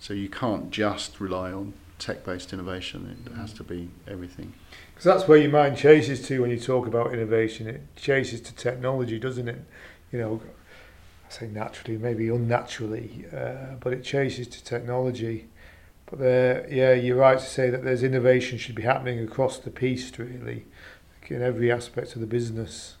So 0.00 0.14
you 0.14 0.28
can't 0.28 0.70
just 0.70 1.20
rely 1.20 1.52
on 1.52 1.74
tech-based 1.98 2.52
innovation; 2.52 3.24
it 3.24 3.36
has 3.36 3.52
to 3.54 3.62
be 3.62 3.90
everything. 4.08 4.54
Because 4.90 5.04
that's 5.04 5.28
where 5.28 5.38
your 5.38 5.50
mind 5.50 5.76
chases 5.76 6.26
to 6.26 6.40
when 6.40 6.50
you 6.50 6.58
talk 6.58 6.86
about 6.86 7.12
innovation. 7.12 7.68
It 7.68 7.82
chases 7.94 8.40
to 8.42 8.54
technology, 8.54 9.18
doesn't 9.20 9.48
it? 9.48 9.60
You 10.10 10.18
know, 10.18 10.40
I 11.28 11.32
say 11.32 11.46
naturally, 11.46 11.98
maybe 11.98 12.28
unnaturally, 12.28 13.26
uh, 13.32 13.76
but 13.80 13.92
it 13.92 14.02
chases 14.02 14.48
to 14.48 14.64
technology. 14.64 15.46
But 16.12 16.18
there, 16.18 16.66
yeah, 16.70 16.92
you're 16.92 17.16
right 17.16 17.38
to 17.38 17.44
say 17.44 17.70
that 17.70 17.84
there's 17.84 18.02
innovation 18.02 18.58
should 18.58 18.74
be 18.74 18.82
happening 18.82 19.18
across 19.20 19.56
the 19.56 19.70
piece, 19.70 20.18
really, 20.18 20.66
in 21.28 21.40
every 21.40 21.72
aspect 21.72 22.14
of 22.14 22.20
the 22.20 22.26
business. 22.26 22.96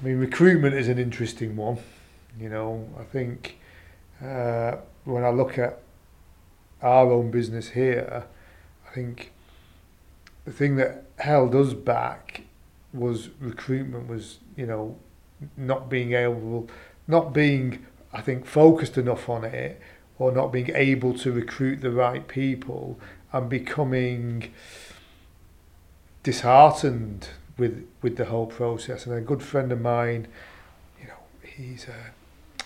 I 0.00 0.04
mean, 0.04 0.18
recruitment 0.18 0.76
is 0.76 0.86
an 0.86 1.00
interesting 1.00 1.56
one. 1.56 1.78
You 2.38 2.50
know, 2.50 2.88
I 3.00 3.02
think 3.02 3.58
uh, 4.24 4.76
when 5.06 5.24
I 5.24 5.30
look 5.30 5.58
at 5.58 5.82
our 6.82 7.10
own 7.10 7.32
business 7.32 7.70
here, 7.70 8.26
I 8.88 8.94
think 8.94 9.32
the 10.44 10.52
thing 10.52 10.76
that 10.76 11.06
held 11.18 11.52
us 11.56 11.72
back 11.72 12.42
was 12.92 13.30
recruitment 13.40 14.06
was 14.06 14.38
you 14.56 14.66
know 14.66 14.96
not 15.56 15.90
being 15.90 16.12
able 16.12 16.70
not 17.08 17.32
being 17.32 17.84
I 18.12 18.20
think 18.20 18.46
focused 18.46 18.96
enough 18.96 19.28
on 19.28 19.44
it 19.44 19.82
or 20.18 20.32
not 20.32 20.52
being 20.52 20.70
able 20.74 21.14
to 21.14 21.32
recruit 21.32 21.80
the 21.80 21.90
right 21.90 22.26
people 22.28 22.98
and 23.32 23.48
becoming 23.48 24.52
disheartened 26.22 27.28
with 27.56 27.86
with 28.02 28.16
the 28.16 28.26
whole 28.26 28.46
process 28.46 29.06
and 29.06 29.14
a 29.14 29.20
good 29.20 29.42
friend 29.42 29.72
of 29.72 29.80
mine 29.80 30.26
you 31.00 31.06
know 31.06 31.14
he's 31.42 31.86
a 31.88 32.12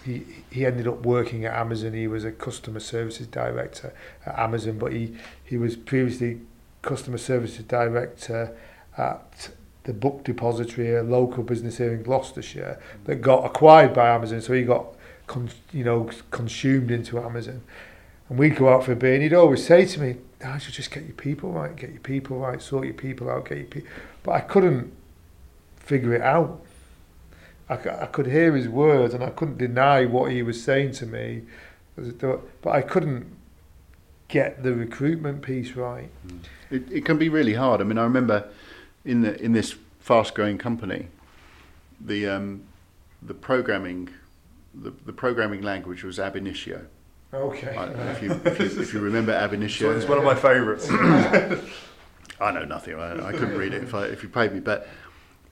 he 0.04 0.24
he 0.50 0.66
ended 0.66 0.88
up 0.88 1.04
working 1.04 1.44
at 1.44 1.54
Amazon 1.54 1.92
he 1.92 2.06
was 2.06 2.24
a 2.24 2.32
customer 2.32 2.80
services 2.80 3.26
director 3.26 3.92
at 4.26 4.38
Amazon 4.38 4.78
but 4.78 4.92
he 4.92 5.14
he 5.44 5.56
was 5.56 5.76
previously 5.76 6.40
customer 6.82 7.18
services 7.18 7.64
director 7.64 8.56
at 8.96 9.50
the 9.84 9.92
book 9.92 10.24
depository, 10.24 10.94
a 10.94 11.02
local 11.02 11.42
business 11.42 11.78
here 11.78 11.92
in 11.92 12.02
Gloucestershire, 12.02 12.80
that 13.04 13.16
got 13.16 13.44
acquired 13.44 13.92
by 13.92 14.10
Amazon. 14.10 14.40
So 14.40 14.52
he 14.52 14.62
got, 14.62 14.94
con- 15.32 15.50
you 15.72 15.82
know, 15.82 16.10
consumed 16.30 16.90
into 16.90 17.18
Amazon. 17.18 17.62
And 18.28 18.38
we'd 18.38 18.56
go 18.56 18.68
out 18.68 18.84
for 18.84 18.92
a 18.92 18.96
beer, 18.96 19.14
and 19.14 19.22
he'd 19.22 19.34
always 19.34 19.64
say 19.64 19.86
to 19.86 20.00
me, 20.00 20.16
"I 20.44 20.58
should 20.58 20.74
just 20.74 20.90
get 20.90 21.04
your 21.04 21.14
people 21.14 21.52
right, 21.52 21.74
get 21.74 21.90
your 21.90 22.00
people 22.00 22.38
right, 22.38 22.60
sort 22.60 22.84
your 22.84 22.94
people 22.94 23.30
out, 23.30 23.48
get 23.48 23.58
your 23.58 23.66
people." 23.66 23.90
But 24.22 24.32
I 24.32 24.40
couldn't 24.40 24.92
figure 25.76 26.14
it 26.14 26.22
out. 26.22 26.60
I, 27.68 27.74
I 27.74 28.06
could 28.06 28.26
hear 28.26 28.54
his 28.54 28.68
words, 28.68 29.14
and 29.14 29.24
I 29.24 29.30
couldn't 29.30 29.58
deny 29.58 30.04
what 30.04 30.30
he 30.30 30.42
was 30.42 30.62
saying 30.62 30.92
to 30.92 31.06
me, 31.06 31.42
but 31.96 32.70
I 32.70 32.82
couldn't 32.82 33.26
get 34.28 34.62
the 34.62 34.74
recruitment 34.74 35.42
piece 35.42 35.72
right. 35.72 36.10
It, 36.70 36.90
it 36.90 37.04
can 37.04 37.18
be 37.18 37.28
really 37.28 37.54
hard. 37.54 37.80
I 37.80 37.84
mean, 37.84 37.98
I 37.98 38.04
remember 38.04 38.48
in 39.04 39.22
the 39.22 39.40
in 39.42 39.52
this 39.52 39.74
fast-growing 40.00 40.58
company, 40.58 41.08
the 42.00 42.28
um, 42.28 42.62
the 43.20 43.34
programming 43.34 44.08
the, 44.74 44.90
the 45.04 45.12
programming 45.12 45.62
language 45.62 46.04
was 46.04 46.18
ab 46.18 46.36
initio. 46.36 46.86
Okay. 47.34 47.74
I, 47.76 47.86
if, 48.12 48.22
you, 48.22 48.32
if, 48.44 48.58
you, 48.58 48.82
if 48.82 48.92
you 48.94 49.00
remember 49.00 49.32
ab 49.32 49.52
initio, 49.58 49.96
it's 49.96 50.06
one 50.06 50.18
of 50.18 50.24
my 50.24 50.34
favourites. 50.34 50.88
I 52.40 52.50
know 52.50 52.64
nothing. 52.64 52.94
I, 52.96 53.28
I 53.28 53.32
couldn't 53.32 53.56
read 53.56 53.72
it 53.72 53.82
if 53.84 53.94
I, 53.94 54.04
if 54.06 54.22
you 54.22 54.28
paid 54.28 54.52
me, 54.52 54.60
but 54.60 54.88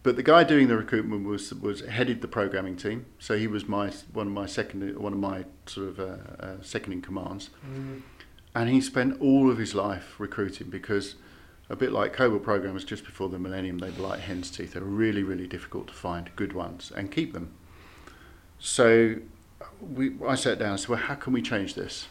but 0.02 0.16
the 0.16 0.22
guy 0.22 0.44
doing 0.44 0.68
the 0.68 0.76
recruitment 0.76 1.24
was 1.26 1.52
was 1.54 1.82
headed 1.82 2.20
the 2.22 2.28
programming 2.28 2.76
team, 2.76 3.06
so 3.18 3.36
he 3.36 3.46
was 3.46 3.68
my 3.68 3.90
one 4.12 4.26
of 4.26 4.32
my 4.32 4.46
second 4.46 4.98
one 4.98 5.12
of 5.12 5.18
my 5.18 5.44
sort 5.66 5.88
of 5.88 6.00
uh, 6.00 6.04
uh, 6.42 6.54
second 6.62 6.92
in 6.94 7.02
commands, 7.02 7.50
Mm. 7.66 8.02
and 8.54 8.68
he 8.70 8.80
spent 8.80 9.20
all 9.20 9.50
of 9.50 9.58
his 9.58 9.74
life 9.74 10.14
recruiting 10.18 10.70
because 10.70 11.16
a 11.68 11.76
bit 11.76 11.92
like 11.92 12.16
COBOL 12.16 12.42
programmers 12.42 12.84
just 12.84 13.04
before 13.04 13.28
the 13.28 13.38
millennium, 13.38 13.78
they 13.78 13.90
were 13.90 14.08
like 14.08 14.20
hen's 14.20 14.50
teeth. 14.50 14.72
They 14.72 14.80
were 14.80 14.86
really 14.86 15.22
really 15.22 15.46
difficult 15.46 15.86
to 15.88 15.94
find 15.94 16.30
good 16.34 16.52
ones 16.54 16.90
and 16.96 17.10
keep 17.12 17.32
them. 17.32 17.52
So 18.60 19.16
we 19.80 20.12
I 20.26 20.34
sat 20.34 20.58
down 20.58 20.72
and 20.72 20.80
said, 20.80 20.90
well, 20.90 20.98
how 20.98 21.14
can 21.14 21.32
we 21.32 21.42
change 21.42 21.74
this? 21.74 22.06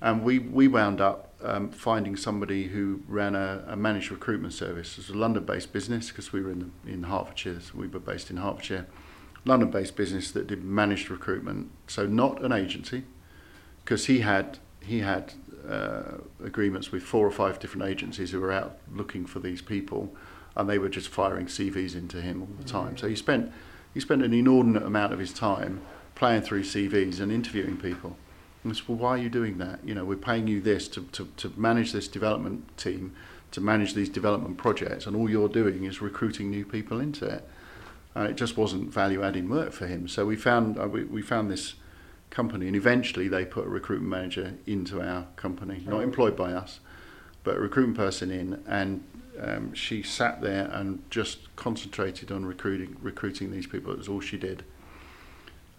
And 0.00 0.24
we, 0.24 0.38
we 0.38 0.66
wound 0.66 1.00
up 1.00 1.34
um, 1.42 1.70
finding 1.70 2.16
somebody 2.16 2.68
who 2.68 3.02
ran 3.06 3.34
a, 3.34 3.64
a 3.68 3.76
managed 3.76 4.10
recruitment 4.10 4.54
service. 4.54 4.92
It 4.92 5.08
was 5.08 5.10
a 5.10 5.18
London-based 5.18 5.72
business 5.72 6.08
because 6.08 6.32
we 6.32 6.40
were 6.40 6.50
in, 6.50 6.72
the, 6.84 6.90
in 6.90 7.02
Hertfordshire. 7.04 7.60
So 7.60 7.72
we 7.74 7.86
were 7.86 8.00
based 8.00 8.30
in 8.30 8.38
Hertfordshire. 8.38 8.86
London-based 9.44 9.96
business 9.96 10.30
that 10.32 10.46
did 10.46 10.64
managed 10.64 11.10
recruitment. 11.10 11.70
So 11.86 12.06
not 12.06 12.42
an 12.42 12.52
agency, 12.52 13.04
because 13.84 14.06
he 14.06 14.20
had 14.20 14.58
he 14.82 15.00
had 15.00 15.34
uh, 15.68 16.18
agreements 16.42 16.90
with 16.90 17.02
four 17.02 17.26
or 17.26 17.30
five 17.30 17.58
different 17.58 17.86
agencies 17.88 18.30
who 18.30 18.40
were 18.40 18.52
out 18.52 18.78
looking 18.92 19.26
for 19.26 19.38
these 19.38 19.60
people, 19.60 20.14
and 20.56 20.68
they 20.68 20.78
were 20.78 20.88
just 20.88 21.08
firing 21.08 21.46
CVs 21.46 21.94
into 21.94 22.20
him 22.20 22.42
all 22.42 22.48
the 22.58 22.64
time. 22.64 22.96
So 22.96 23.08
he 23.08 23.16
spent 23.16 23.52
he 23.94 24.00
spent 24.00 24.22
an 24.22 24.32
inordinate 24.32 24.82
amount 24.82 25.12
of 25.12 25.18
his 25.18 25.32
time 25.32 25.80
playing 26.14 26.42
through 26.42 26.62
CVs 26.62 27.20
and 27.20 27.32
interviewing 27.32 27.76
people. 27.76 28.16
And 28.62 28.72
I 28.72 28.76
said, 28.76 28.88
well, 28.88 28.98
why 28.98 29.10
are 29.10 29.18
you 29.18 29.30
doing 29.30 29.58
that? 29.58 29.80
You 29.84 29.94
know, 29.94 30.04
we're 30.04 30.16
paying 30.16 30.46
you 30.46 30.60
this 30.60 30.86
to, 30.88 31.02
to, 31.12 31.28
to 31.38 31.52
manage 31.56 31.92
this 31.92 32.08
development 32.08 32.76
team, 32.76 33.14
to 33.52 33.60
manage 33.60 33.94
these 33.94 34.08
development 34.08 34.58
projects, 34.58 35.06
and 35.06 35.16
all 35.16 35.30
you're 35.30 35.48
doing 35.48 35.84
is 35.84 36.02
recruiting 36.02 36.50
new 36.50 36.64
people 36.64 37.00
into 37.00 37.26
it. 37.26 37.48
And 38.14 38.28
it 38.28 38.34
just 38.34 38.56
wasn't 38.56 38.92
value-adding 38.92 39.48
work 39.48 39.72
for 39.72 39.86
him. 39.86 40.08
So 40.08 40.26
we 40.26 40.36
found 40.36 40.78
uh, 40.78 40.88
we, 40.88 41.04
we 41.04 41.22
found 41.22 41.50
this 41.50 41.74
company, 42.28 42.66
and 42.66 42.76
eventually 42.76 43.28
they 43.28 43.44
put 43.44 43.66
a 43.66 43.68
recruitment 43.68 44.10
manager 44.10 44.54
into 44.66 45.00
our 45.00 45.26
company, 45.36 45.84
not 45.86 46.02
employed 46.02 46.36
by 46.36 46.52
us, 46.52 46.80
but 47.44 47.56
a 47.56 47.60
recruitment 47.60 47.96
person 47.96 48.30
in, 48.30 48.62
and 48.66 49.04
um, 49.38 49.74
she 49.74 50.02
sat 50.02 50.40
there 50.40 50.68
and 50.72 51.02
just 51.10 51.54
concentrated 51.56 52.32
on 52.32 52.44
recruiting 52.44 52.96
recruiting 53.00 53.50
these 53.50 53.66
people. 53.66 53.92
It 53.92 53.98
was 53.98 54.08
all 54.08 54.20
she 54.20 54.36
did. 54.36 54.64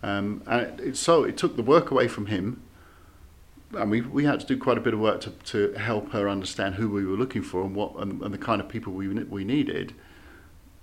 Um, 0.04 0.42
and 0.48 0.62
it, 0.62 0.80
it, 0.80 0.98
so 0.98 1.24
it 1.24 1.38
took 1.38 1.56
the 1.56 1.64
work 1.64 1.92
away 1.92 2.08
from 2.08 2.28
him. 2.28 2.62
And 3.74 3.90
we, 3.90 4.02
we 4.02 4.26
had 4.26 4.40
to 4.42 4.46
do 4.46 4.58
quite 4.58 4.78
a 4.78 4.82
bit 4.82 4.94
of 4.94 5.00
work 5.00 5.22
to, 5.22 5.30
to 5.30 5.74
help 5.74 6.12
her 6.12 6.28
understand 6.28 6.76
who 6.76 6.90
we 6.90 7.06
were 7.06 7.16
looking 7.16 7.42
for 7.42 7.62
and 7.64 7.74
what 7.74 7.96
and, 7.96 8.22
and 8.22 8.34
the 8.34 8.38
kind 8.38 8.60
of 8.60 8.68
people 8.68 8.94
we 8.94 9.08
we 9.08 9.44
needed. 9.44 9.94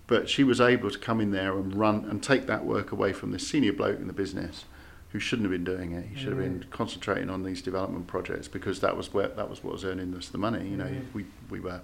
But 0.07 0.31
she 0.31 0.43
was 0.43 0.59
able 0.61 0.91
to 0.91 0.99
come 0.99 1.21
in 1.21 1.33
there 1.33 1.53
and 1.59 1.75
run 1.75 2.07
and 2.09 2.23
take 2.23 2.47
that 2.47 2.64
work 2.64 2.93
away 2.93 3.12
from 3.12 3.33
the 3.33 3.39
senior 3.39 3.75
bloke 3.75 3.99
in 3.99 4.07
the 4.07 4.14
business 4.14 4.64
who 5.11 5.19
shouldn't 5.19 5.45
have 5.45 5.53
been 5.53 5.64
doing 5.64 5.93
it. 5.93 6.07
He 6.07 6.16
should 6.16 6.29
have 6.29 6.39
been 6.39 6.64
concentrating 6.71 7.29
on 7.29 7.43
these 7.43 7.61
development 7.61 8.07
projects 8.07 8.49
because 8.49 8.81
that 8.81 8.97
was 8.97 9.12
where 9.12 9.29
that 9.29 9.51
was 9.51 9.62
what 9.62 9.73
was 9.75 9.85
earning 9.85 10.14
us 10.14 10.29
the 10.29 10.39
money. 10.39 10.66
You 10.69 10.77
know, 10.77 10.85
Mm. 10.85 11.03
we 11.12 11.27
we 11.51 11.61
were 11.61 11.81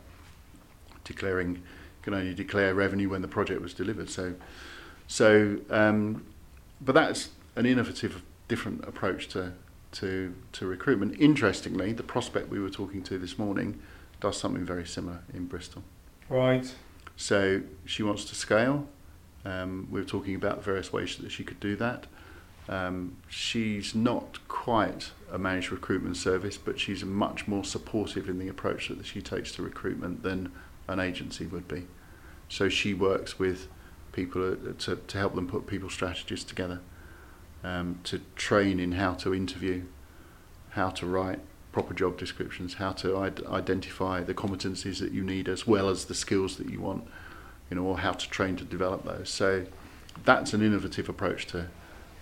declaring 1.04 1.62
can 2.02 2.14
only 2.14 2.34
declare 2.34 2.74
revenue 2.74 3.08
when 3.08 3.22
the 3.22 3.28
project 3.28 3.60
was 3.60 3.72
delivered. 3.74 4.10
So 4.10 4.34
so 5.06 5.58
um, 5.70 6.24
but 6.80 6.94
that's 6.94 7.30
an 7.56 7.66
innovative 7.66 8.22
different 8.48 8.84
approach 8.86 9.28
to 9.28 9.52
to 9.92 10.34
to 10.52 10.66
recruitment. 10.66 11.20
Interestingly, 11.20 11.92
the 11.92 12.02
prospect 12.02 12.48
we 12.48 12.60
were 12.60 12.70
talking 12.70 13.02
to 13.04 13.18
this 13.18 13.38
morning 13.38 13.80
does 14.20 14.36
something 14.36 14.64
very 14.64 14.86
similar 14.86 15.20
in 15.32 15.46
Bristol. 15.46 15.82
Right. 16.28 16.74
So 17.16 17.62
she 17.84 18.02
wants 18.02 18.24
to 18.26 18.34
scale. 18.34 18.88
Um, 19.44 19.88
we 19.90 20.00
were 20.00 20.06
talking 20.06 20.34
about 20.34 20.64
various 20.64 20.92
ways 20.92 21.16
that 21.16 21.30
she 21.30 21.44
could 21.44 21.60
do 21.60 21.76
that. 21.76 22.06
Um, 22.66 23.18
she's 23.28 23.94
not 23.94 24.38
quite 24.48 25.10
a 25.30 25.38
managed 25.38 25.70
recruitment 25.70 26.16
service, 26.16 26.56
but 26.56 26.80
she's 26.80 27.04
much 27.04 27.46
more 27.46 27.62
supportive 27.62 28.28
in 28.28 28.38
the 28.38 28.48
approach 28.48 28.88
that 28.88 29.04
she 29.04 29.20
takes 29.20 29.52
to 29.52 29.62
recruitment 29.62 30.22
than 30.22 30.50
an 30.88 31.00
agency 31.00 31.46
would 31.46 31.68
be. 31.68 31.86
So 32.48 32.68
she 32.68 32.94
works 32.94 33.38
with 33.38 33.68
people 34.12 34.52
uh, 34.52 34.56
to, 34.78 34.96
to 34.96 35.18
help 35.18 35.34
them 35.34 35.48
put 35.48 35.66
people 35.66 35.90
strategies 35.90 36.44
together, 36.44 36.80
um, 37.62 37.98
to 38.04 38.20
train 38.36 38.78
in 38.78 38.92
how 38.92 39.14
to 39.14 39.34
interview, 39.34 39.84
how 40.70 40.90
to 40.90 41.06
write 41.06 41.40
proper 41.72 41.94
job 41.94 42.16
descriptions, 42.18 42.74
how 42.74 42.92
to 42.92 43.16
id- 43.24 43.44
identify 43.46 44.22
the 44.22 44.34
competencies 44.34 45.00
that 45.00 45.12
you 45.12 45.24
need 45.24 45.48
as 45.48 45.66
well 45.66 45.88
as 45.88 46.04
the 46.04 46.14
skills 46.14 46.56
that 46.56 46.70
you 46.70 46.80
want, 46.80 47.04
you 47.70 47.76
know, 47.76 47.82
or 47.82 47.98
how 47.98 48.12
to 48.12 48.28
train 48.30 48.56
to 48.56 48.64
develop 48.64 49.04
those. 49.04 49.28
So 49.28 49.66
that's 50.24 50.52
an 50.54 50.62
innovative 50.62 51.08
approach 51.08 51.46
to 51.46 51.68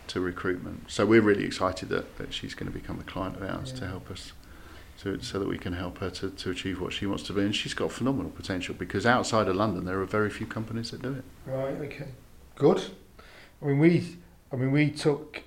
to 0.09 0.21
recruitment. 0.21 0.91
So 0.91 1.07
we're 1.07 1.23
really 1.23 1.45
excited 1.45 1.89
that, 1.91 2.19
that 2.19 2.35
she's 2.35 2.55
going 2.55 2.71
to 2.71 2.77
become 2.77 2.99
a 3.01 3.05
client 3.05 3.37
of 3.37 3.43
ours 3.43 3.73
to 3.73 3.87
help 3.87 4.11
us, 4.11 4.33
to, 5.03 5.20
so 5.22 5.38
that 5.38 5.48
we 5.48 5.59
can 5.59 5.72
help 5.72 5.98
her 5.98 6.11
to, 6.11 6.30
to 6.30 6.50
achieve 6.50 6.80
what 6.80 6.92
she 6.92 7.07
wants 7.07 7.22
to 7.24 7.32
be. 7.32 7.42
And 7.42 7.55
she's 7.55 7.74
got 7.74 7.92
phenomenal 7.92 8.30
potential 8.30 8.74
because 8.74 9.07
outside 9.07 9.48
of 9.48 9.57
London 9.57 9.84
there 9.84 10.00
are 10.00 10.07
very 10.07 10.30
few 10.30 10.46
companies 10.46 10.90
that 10.90 11.03
do 11.03 11.12
it. 11.12 11.24
Right. 11.46 11.74
Okay. 11.80 12.09
Good. 12.57 12.82
I 13.62 13.66
mean, 13.66 13.78
we. 13.78 14.16
I 14.53 14.57
mean, 14.57 14.72
we 14.72 14.90
took. 14.90 15.42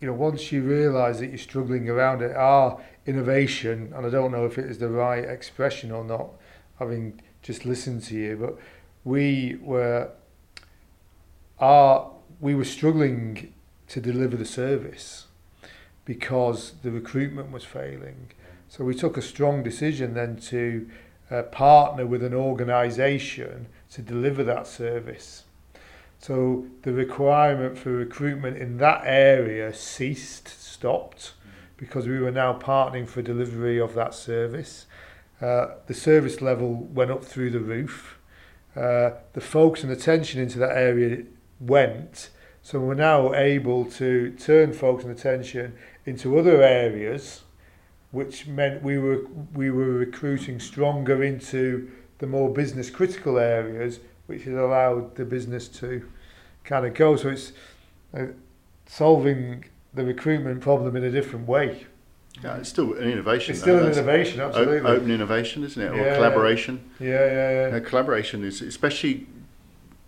You 0.00 0.06
know, 0.06 0.14
once 0.14 0.50
you 0.50 0.62
realise 0.62 1.18
that 1.18 1.28
you're 1.28 1.38
struggling 1.38 1.88
around 1.88 2.22
it, 2.22 2.34
our 2.34 2.80
innovation, 3.04 3.92
and 3.94 4.06
I 4.06 4.08
don't 4.08 4.32
know 4.32 4.46
if 4.46 4.56
it 4.56 4.64
is 4.64 4.78
the 4.78 4.88
right 4.88 5.24
expression 5.24 5.92
or 5.92 6.04
not, 6.04 6.30
having 6.78 7.20
just 7.42 7.66
listened 7.66 8.02
to 8.04 8.14
you, 8.14 8.36
but 8.36 8.58
we 9.04 9.58
were. 9.60 10.10
Our 11.58 12.10
we 12.40 12.54
were 12.54 12.64
struggling 12.64 13.52
to 13.88 14.00
deliver 14.00 14.36
the 14.36 14.46
service 14.46 15.26
because 16.04 16.72
the 16.82 16.90
recruitment 16.90 17.52
was 17.52 17.64
failing. 17.64 18.30
So 18.70 18.84
we 18.84 18.94
took 18.94 19.16
a 19.16 19.22
strong 19.22 19.64
decision 19.64 20.14
then 20.14 20.36
to 20.36 20.88
uh, 21.28 21.42
partner 21.42 22.06
with 22.06 22.22
an 22.22 22.32
organisation 22.32 23.66
to 23.90 24.00
deliver 24.00 24.44
that 24.44 24.68
service. 24.68 25.42
So 26.20 26.66
the 26.82 26.92
requirement 26.92 27.76
for 27.76 27.90
recruitment 27.90 28.58
in 28.58 28.76
that 28.76 29.02
area 29.04 29.74
ceased, 29.74 30.46
stopped, 30.46 31.32
because 31.78 32.06
we 32.06 32.20
were 32.20 32.30
now 32.30 32.56
partnering 32.60 33.08
for 33.08 33.22
delivery 33.22 33.80
of 33.80 33.94
that 33.94 34.14
service. 34.14 34.86
Uh, 35.40 35.70
the 35.88 35.94
service 35.94 36.40
level 36.40 36.74
went 36.74 37.10
up 37.10 37.24
through 37.24 37.50
the 37.50 37.58
roof. 37.58 38.20
Uh, 38.76 39.10
the 39.32 39.40
focus 39.40 39.82
and 39.82 39.90
attention 39.90 40.40
into 40.40 40.60
that 40.60 40.76
area 40.76 41.24
went. 41.58 42.30
So 42.62 42.78
we're 42.78 42.94
now 42.94 43.34
able 43.34 43.84
to 43.86 44.30
turn 44.34 44.72
focus 44.72 45.06
and 45.06 45.18
attention 45.18 45.74
into 46.06 46.38
other 46.38 46.62
areas, 46.62 47.42
which 48.12 48.46
meant 48.46 48.82
we 48.82 48.98
were 48.98 49.22
we 49.54 49.70
were 49.70 49.84
recruiting 49.92 50.58
stronger 50.60 51.22
into 51.22 51.90
the 52.18 52.26
more 52.26 52.52
business 52.52 52.90
critical 52.90 53.38
areas, 53.38 54.00
which 54.26 54.42
has 54.44 54.54
allowed 54.54 55.14
the 55.16 55.24
business 55.24 55.68
to 55.68 56.08
kind 56.64 56.84
of 56.86 56.94
go. 56.94 57.16
So 57.16 57.28
it's 57.30 57.52
uh, 58.14 58.26
solving 58.86 59.64
the 59.94 60.04
recruitment 60.04 60.60
problem 60.60 60.96
in 60.96 61.04
a 61.04 61.10
different 61.10 61.46
way. 61.48 61.86
Yeah, 62.42 62.56
it's 62.58 62.68
still 62.68 62.94
an 62.94 63.10
innovation. 63.10 63.52
It's 63.52 63.60
though. 63.60 63.64
still 63.64 63.78
an 63.78 63.84
That's 63.86 63.98
innovation, 63.98 64.40
absolutely. 64.40 64.90
Open 64.90 65.10
innovation, 65.10 65.64
isn't 65.64 65.82
it? 65.82 65.90
Or 65.90 65.96
Yeah. 65.96 66.14
collaboration. 66.14 66.80
Yeah, 66.98 67.08
yeah, 67.08 67.68
yeah. 67.70 67.76
Uh, 67.76 67.80
collaboration 67.80 68.44
is, 68.44 68.62
especially 68.62 69.26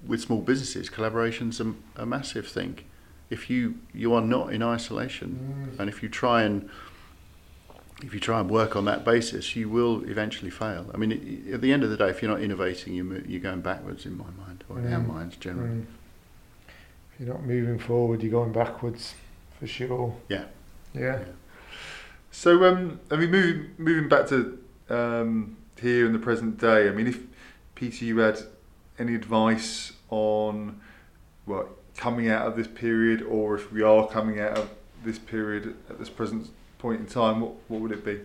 with 0.07 0.21
small 0.21 0.41
businesses, 0.41 0.89
collaboration's 0.89 1.61
a, 1.61 1.75
a 1.97 2.07
massive 2.07 2.47
thing. 2.49 2.79
If 3.31 3.49
you 3.51 3.75
you 3.95 4.15
are 4.15 4.21
not 4.21 4.53
in 4.53 4.63
isolation, 4.63 5.31
Mm. 5.75 5.81
and 5.81 5.89
if 5.89 6.03
you 6.03 6.09
try 6.09 6.43
and 6.43 6.69
if 8.03 8.13
you 8.13 8.21
try 8.21 8.41
and 8.41 8.51
work 8.51 8.75
on 8.77 8.85
that 8.87 9.05
basis, 9.05 9.55
you 9.55 9.69
will 9.69 10.03
eventually 10.09 10.51
fail. 10.51 10.91
I 10.93 10.97
mean, 10.97 11.13
it, 11.13 11.55
at 11.55 11.61
the 11.61 11.73
end 11.73 11.85
of 11.85 11.91
the 11.91 11.97
day, 11.97 12.11
if 12.11 12.21
you're 12.23 12.31
not 12.31 12.43
innovating, 12.43 12.95
you 12.95 13.23
you're 13.27 13.41
going 13.41 13.61
backwards 13.61 14.05
in 14.07 14.17
my 14.17 14.25
mind, 14.45 14.65
or 14.69 14.79
in 14.79 14.93
our 14.93 15.01
Mm. 15.01 15.07
minds 15.09 15.37
generally. 15.37 15.69
Mm. 15.71 15.87
If 17.15 17.21
you're 17.21 17.35
not 17.35 17.45
moving 17.45 17.79
forward, 17.79 18.23
you're 18.23 18.33
going 18.33 18.53
backwards, 18.53 19.15
for 19.59 19.67
sure. 19.67 20.17
Yeah. 20.29 20.45
Yeah. 20.95 21.21
So, 22.31 22.65
um, 22.65 23.01
I 23.11 23.17
mean, 23.17 23.31
moving 23.31 23.71
moving 23.79 24.09
back 24.09 24.27
to 24.29 24.59
um, 24.89 25.57
here 25.81 26.07
in 26.07 26.13
the 26.13 26.19
present 26.19 26.59
day. 26.59 26.89
I 26.89 26.93
mean, 26.93 27.07
if 27.07 27.21
Peter, 27.75 28.05
you 28.05 28.19
had 28.19 28.39
any 28.99 29.15
advice 29.15 29.93
on 30.11 30.81
what 31.45 31.69
coming 31.97 32.29
out 32.29 32.47
of 32.47 32.57
this 32.57 32.67
period, 32.67 33.23
or 33.23 33.55
if 33.55 33.71
we 33.73 33.83
are 33.83 34.09
coming 34.09 34.41
out 34.41 34.57
of 34.59 34.71
this 35.05 35.19
period 35.19 35.75
at 35.91 35.99
this 35.99 36.09
present 36.09 36.49
point 36.83 36.99
in 36.99 37.07
time, 37.07 37.41
what 37.41 37.53
what 37.69 37.81
would 37.81 37.93
it 37.93 38.05
be? 38.05 38.21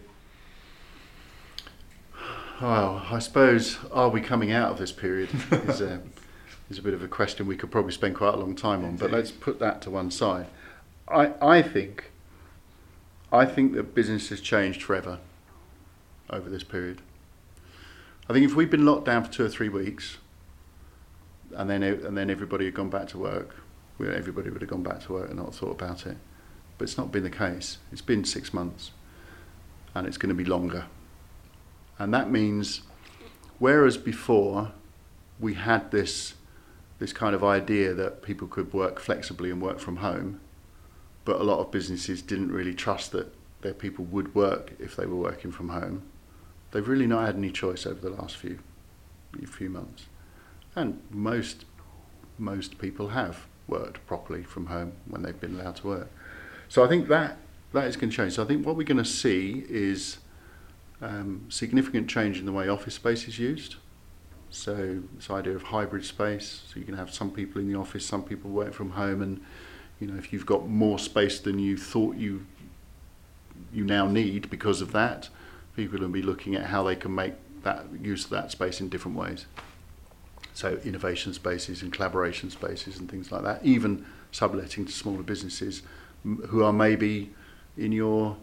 Well, 2.60 3.06
I 3.12 3.20
suppose 3.20 3.78
are 3.92 4.10
we 4.10 4.20
coming 4.20 4.52
out 4.52 4.72
of 4.72 4.80
this 4.80 4.92
period 4.92 5.30
is 5.52 5.80
uh, 5.80 6.00
a 6.00 6.00
is 6.72 6.80
a 6.80 6.82
bit 6.82 6.96
of 6.96 7.04
a 7.04 7.08
question 7.08 7.46
we 7.46 7.56
could 7.56 7.70
probably 7.70 7.92
spend 7.92 8.16
quite 8.16 8.34
a 8.34 8.38
long 8.38 8.56
time 8.56 8.84
on. 8.84 8.98
But 8.98 9.12
let's 9.12 9.30
put 9.32 9.60
that 9.60 9.84
to 9.84 9.92
one 9.92 10.10
side. 10.10 10.48
I 11.08 11.34
I 11.40 11.62
think 11.62 12.12
I 13.32 13.46
think 13.46 13.74
that 13.74 13.94
business 13.94 14.30
has 14.30 14.42
changed 14.42 14.82
forever 14.82 15.20
over 16.32 16.50
this 16.50 16.64
period. 16.64 17.04
I 18.28 18.34
think 18.34 18.44
if 18.44 18.56
we'd 18.56 18.72
been 18.72 18.86
locked 18.86 19.06
down 19.06 19.24
for 19.24 19.32
two 19.32 19.46
or 19.46 19.50
three 19.50 19.70
weeks, 19.70 20.18
and 21.56 21.70
then 21.70 21.84
and 21.84 22.18
then 22.18 22.32
everybody 22.32 22.66
had 22.66 22.74
gone 22.74 22.90
back 22.90 23.08
to 23.10 23.20
work, 23.20 23.56
everybody 24.02 24.50
would 24.50 24.62
have 24.62 24.70
gone 24.72 24.84
back 24.84 25.02
to 25.04 25.14
work 25.14 25.30
and 25.30 25.38
not 25.38 25.54
thought 25.54 25.72
about 25.80 26.08
it. 26.08 26.18
But 26.78 26.84
it's 26.84 26.98
not 26.98 27.12
been 27.12 27.24
the 27.24 27.30
case. 27.30 27.78
It's 27.92 28.02
been 28.02 28.24
six 28.24 28.54
months, 28.54 28.92
and 29.96 30.06
it's 30.06 30.18
going 30.18 30.30
to 30.30 30.36
be 30.36 30.46
longer. 30.46 30.86
And 32.00 32.14
that 32.14 32.30
means, 32.30 32.82
whereas 33.60 33.98
before 33.98 34.72
we 35.40 35.56
had 35.56 35.92
this, 35.92 36.36
this 37.00 37.14
kind 37.14 37.36
of 37.36 37.44
idea 37.44 37.94
that 37.94 38.22
people 38.22 38.48
could 38.48 38.74
work 38.74 39.00
flexibly 39.00 39.50
and 39.50 39.62
work 39.62 39.80
from 39.80 39.98
home, 39.98 40.40
but 41.26 41.42
a 41.42 41.44
lot 41.44 41.60
of 41.60 41.72
businesses 41.72 42.22
didn't 42.22 42.52
really 42.52 42.74
trust 42.74 43.12
that 43.12 43.34
their 43.62 43.74
people 43.74 44.06
would 44.06 44.34
work 44.36 44.74
if 44.80 44.96
they 44.96 45.06
were 45.06 45.16
working 45.16 45.52
from 45.52 45.70
home. 45.70 46.04
They've 46.72 46.88
really 46.88 47.08
not 47.08 47.26
had 47.26 47.36
any 47.36 47.52
choice 47.52 47.86
over 47.86 48.00
the 48.00 48.10
last 48.10 48.36
few, 48.38 48.60
few 49.46 49.70
months, 49.70 50.06
and 50.76 51.02
most, 51.10 51.66
most 52.38 52.78
people 52.78 53.10
have 53.10 53.48
worked 53.68 54.06
properly 54.06 54.44
from 54.44 54.68
home 54.68 54.94
when 55.08 55.24
they've 55.24 55.40
been 55.40 55.60
allowed 55.60 55.78
to 55.78 55.88
work. 55.88 56.12
So 56.70 56.84
I 56.84 56.88
think 56.88 57.08
that 57.08 57.38
that 57.74 57.86
is 57.86 57.96
going 57.96 58.10
to 58.10 58.16
change. 58.16 58.34
So 58.34 58.44
I 58.44 58.46
think 58.46 58.66
what 58.66 58.76
we're 58.76 58.84
going 58.84 58.98
to 58.98 59.06
see 59.06 59.64
is 59.70 60.18
um, 61.02 61.46
significant 61.50 62.10
change 62.10 62.40
in 62.40 62.46
the 62.46 62.52
way 62.52 62.68
office 62.68 62.96
space 62.96 63.28
is 63.28 63.38
used. 63.38 63.76
So 64.50 65.02
this 65.16 65.30
idea 65.30 65.56
of 65.56 65.64
hybrid 65.64 66.06
space, 66.06 66.64
so 66.68 66.80
you 66.80 66.86
can 66.86 66.96
have 66.96 67.14
some 67.14 67.32
people 67.32 67.60
in 67.62 67.72
the 67.72 67.78
office, 67.78 68.06
some 68.06 68.24
people 68.24 68.50
work 68.50 68.74
from 68.74 68.92
home, 68.92 69.22
and 69.22 69.42
you 70.00 70.08
know 70.08 70.18
if 70.18 70.32
you've 70.32 70.46
got 70.46 70.70
more 70.70 70.98
space 70.98 71.40
than 71.40 71.60
you 71.60 71.76
thought 71.78 72.16
you 72.16 72.46
you 73.74 73.84
now 73.84 74.08
need 74.08 74.50
because 74.50 74.82
of 74.82 74.94
that, 74.94 75.30
people 75.76 76.00
will 76.00 76.08
be 76.08 76.22
looking 76.22 76.56
at 76.56 76.68
how 76.68 76.84
they 76.84 76.96
can 76.96 77.14
make 77.14 77.34
that 77.64 77.86
use 78.02 78.24
of 78.24 78.30
that 78.32 78.52
space 78.52 78.80
in 78.80 78.88
different 78.88 79.18
ways. 79.18 79.46
So 80.54 80.80
innovation 80.86 81.34
spaces 81.34 81.82
and 81.82 81.92
collaboration 81.92 82.50
spaces 82.50 82.98
and 82.98 83.12
things 83.12 83.32
like 83.32 83.44
that. 83.44 83.64
Even 83.66 84.06
subletting 84.32 84.86
to 84.86 84.92
smaller 84.92 85.24
businesses 85.24 85.84
who 86.24 86.64
are 86.64 86.74
maybe 86.74 87.32
in 87.78 87.92
your 87.92 88.38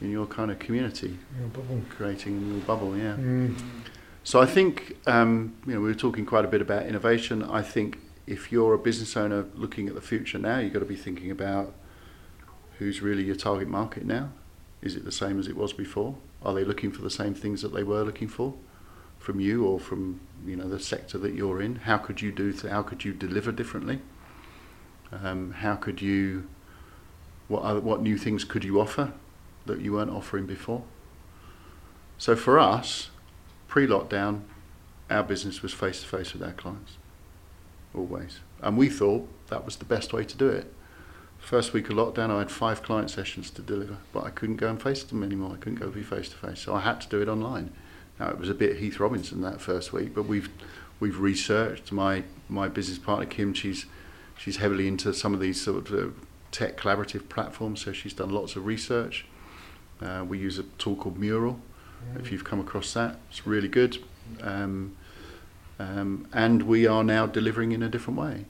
in 0.00 0.10
your 0.10 0.26
kind 0.26 0.50
of 0.50 0.58
community, 0.58 1.18
creating 1.88 2.36
a 2.36 2.40
little 2.40 2.60
bubble. 2.60 2.96
Yeah. 2.96 3.16
Mm. 3.16 3.58
So 4.22 4.40
I 4.40 4.46
think 4.46 4.96
um, 5.06 5.54
you 5.66 5.74
know 5.74 5.80
we 5.80 5.88
were 5.88 5.94
talking 5.94 6.26
quite 6.26 6.44
a 6.44 6.48
bit 6.48 6.60
about 6.60 6.86
innovation. 6.86 7.42
I 7.42 7.62
think 7.62 7.98
if 8.26 8.50
you're 8.50 8.74
a 8.74 8.78
business 8.78 9.16
owner 9.16 9.46
looking 9.54 9.88
at 9.88 9.94
the 9.94 10.00
future 10.00 10.38
now, 10.38 10.58
you've 10.58 10.72
got 10.72 10.78
to 10.80 10.84
be 10.86 10.96
thinking 10.96 11.30
about 11.30 11.74
who's 12.78 13.02
really 13.02 13.22
your 13.22 13.36
target 13.36 13.68
market 13.68 14.04
now. 14.04 14.30
Is 14.82 14.96
it 14.96 15.04
the 15.04 15.12
same 15.12 15.38
as 15.38 15.46
it 15.46 15.56
was 15.56 15.72
before? 15.72 16.16
Are 16.42 16.54
they 16.54 16.64
looking 16.64 16.92
for 16.92 17.02
the 17.02 17.10
same 17.10 17.34
things 17.34 17.62
that 17.62 17.72
they 17.72 17.82
were 17.82 18.02
looking 18.02 18.28
for 18.28 18.54
from 19.18 19.40
you 19.40 19.64
or 19.64 19.80
from 19.80 20.20
you 20.46 20.56
know 20.56 20.68
the 20.68 20.80
sector 20.80 21.18
that 21.18 21.34
you're 21.34 21.60
in? 21.60 21.76
How 21.76 21.98
could 21.98 22.20
you 22.20 22.32
do? 22.32 22.52
Th- 22.52 22.70
how 22.72 22.82
could 22.82 23.04
you 23.04 23.12
deliver 23.12 23.52
differently? 23.52 24.00
Um, 25.12 25.52
how 25.52 25.76
could 25.76 26.02
you? 26.02 26.48
What 27.48 27.62
other, 27.62 27.80
what 27.80 28.02
new 28.02 28.16
things 28.16 28.44
could 28.44 28.64
you 28.64 28.80
offer 28.80 29.12
that 29.66 29.80
you 29.80 29.92
weren't 29.92 30.10
offering 30.10 30.46
before? 30.46 30.82
So 32.18 32.36
for 32.36 32.58
us, 32.58 33.10
pre-lockdown, 33.68 34.42
our 35.10 35.22
business 35.22 35.62
was 35.62 35.72
face 35.72 36.00
to 36.00 36.06
face 36.06 36.32
with 36.32 36.42
our 36.42 36.52
clients, 36.52 36.96
always, 37.94 38.40
and 38.62 38.78
we 38.78 38.88
thought 38.88 39.28
that 39.48 39.64
was 39.64 39.76
the 39.76 39.84
best 39.84 40.12
way 40.12 40.24
to 40.24 40.36
do 40.36 40.48
it. 40.48 40.72
First 41.38 41.74
week 41.74 41.90
of 41.90 41.96
lockdown, 41.96 42.30
I 42.30 42.38
had 42.38 42.50
five 42.50 42.82
client 42.82 43.10
sessions 43.10 43.50
to 43.50 43.62
deliver, 43.62 43.98
but 44.14 44.24
I 44.24 44.30
couldn't 44.30 44.56
go 44.56 44.68
and 44.68 44.80
face 44.80 45.04
them 45.04 45.22
anymore. 45.22 45.52
I 45.52 45.56
couldn't 45.58 45.78
go 45.78 45.90
be 45.90 46.02
face 46.02 46.30
to 46.30 46.36
face, 46.36 46.60
so 46.60 46.74
I 46.74 46.80
had 46.80 47.02
to 47.02 47.08
do 47.08 47.20
it 47.20 47.28
online. 47.28 47.70
Now 48.18 48.30
it 48.30 48.38
was 48.38 48.48
a 48.48 48.54
bit 48.54 48.78
Heath 48.78 48.98
Robinson 48.98 49.42
that 49.42 49.60
first 49.60 49.92
week, 49.92 50.14
but 50.14 50.22
we've 50.22 50.48
we've 51.00 51.20
researched. 51.20 51.92
My 51.92 52.24
my 52.48 52.68
business 52.68 52.98
partner 52.98 53.26
Kim, 53.26 53.52
she's 53.52 53.84
she's 54.38 54.56
heavily 54.56 54.88
into 54.88 55.12
some 55.12 55.34
of 55.34 55.40
these 55.40 55.60
sort 55.60 55.90
of 55.90 55.94
uh, 55.94 56.12
tech 56.54 56.76
collaborative 56.76 57.28
platform. 57.28 57.76
so 57.76 57.92
she's 57.92 58.14
done 58.14 58.30
lots 58.30 58.54
of 58.54 58.64
research. 58.64 59.26
Uh, 60.00 60.24
we 60.26 60.38
use 60.38 60.56
a 60.58 60.62
tool 60.78 60.94
called 60.94 61.18
Mural. 61.18 61.58
If 62.18 62.30
you've 62.30 62.44
come 62.44 62.60
across 62.60 62.92
that, 62.92 63.16
it's 63.30 63.46
really 63.46 63.66
good. 63.68 63.98
Um, 64.40 64.94
um, 65.78 66.28
and 66.32 66.62
we 66.62 66.86
are 66.86 67.02
now 67.02 67.26
delivering 67.26 67.72
in 67.72 67.82
a 67.82 67.88
different 67.88 68.20
way. 68.20 68.44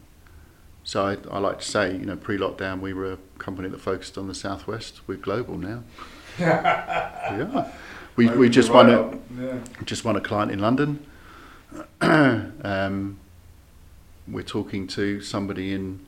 So 0.82 1.06
I, 1.06 1.16
I 1.34 1.38
like 1.38 1.60
to 1.60 1.64
say, 1.64 1.92
you 1.92 2.04
know, 2.04 2.16
pre-lockdown 2.16 2.80
we 2.80 2.92
were 2.92 3.12
a 3.12 3.18
company 3.38 3.68
that 3.68 3.80
focused 3.80 4.18
on 4.18 4.28
the 4.28 4.34
southwest. 4.34 5.00
We're 5.06 5.16
global 5.16 5.56
now. 5.56 5.84
yeah. 6.38 7.72
We, 8.16 8.28
we 8.28 8.50
just 8.50 8.70
won 8.70 8.90
a 8.90 9.18
Yeah. 9.40 9.58
just 9.84 10.04
won 10.04 10.16
a 10.16 10.20
client 10.20 10.50
in 10.52 10.58
London. 10.58 11.06
um, 12.00 13.18
we're 14.28 14.42
talking 14.42 14.86
to 14.88 15.20
somebody 15.22 15.72
in 15.72 16.04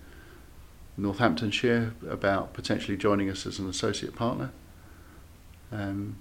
Northamptonshire 0.97 1.93
about 2.09 2.55
potentially 2.55 2.97
joining 2.97 3.31
us 3.31 3.47
as 3.47 3.59
an 3.59 3.69
associate 3.69 4.15
partner. 4.15 4.51
Um, 5.71 6.17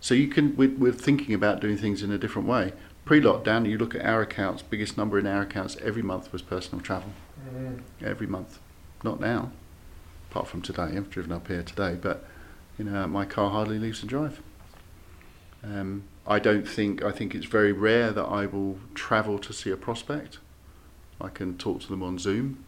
so 0.00 0.14
you 0.14 0.28
can 0.28 0.56
we're, 0.56 0.70
we're 0.70 0.92
thinking 0.92 1.34
about 1.34 1.60
doing 1.60 1.76
things 1.76 2.02
in 2.02 2.10
a 2.10 2.18
different 2.18 2.48
way. 2.48 2.72
Pre-lockdown, 3.04 3.68
you 3.68 3.78
look 3.78 3.94
at 3.94 4.04
our 4.04 4.22
accounts. 4.22 4.62
Biggest 4.62 4.96
number 4.96 5.18
in 5.18 5.26
our 5.26 5.42
accounts 5.42 5.76
every 5.82 6.02
month 6.02 6.32
was 6.32 6.42
personal 6.42 6.82
travel. 6.82 7.10
Every 8.04 8.26
month, 8.26 8.58
not 9.04 9.20
now. 9.20 9.52
Apart 10.30 10.48
from 10.48 10.62
today, 10.62 10.94
I've 10.96 11.10
driven 11.10 11.30
up 11.32 11.46
here 11.46 11.62
today, 11.62 11.96
but 12.00 12.24
you 12.78 12.84
know 12.84 13.06
my 13.06 13.24
car 13.24 13.50
hardly 13.50 13.78
leaves 13.78 14.00
the 14.00 14.06
drive. 14.06 14.42
Um, 15.62 16.04
I 16.26 16.38
don't 16.38 16.68
think 16.68 17.02
I 17.04 17.12
think 17.12 17.34
it's 17.34 17.46
very 17.46 17.72
rare 17.72 18.10
that 18.10 18.24
I 18.24 18.46
will 18.46 18.78
travel 18.94 19.38
to 19.38 19.52
see 19.52 19.70
a 19.70 19.76
prospect. 19.76 20.38
I 21.20 21.28
can 21.28 21.56
talk 21.56 21.80
to 21.82 21.88
them 21.88 22.02
on 22.02 22.18
Zoom. 22.18 22.64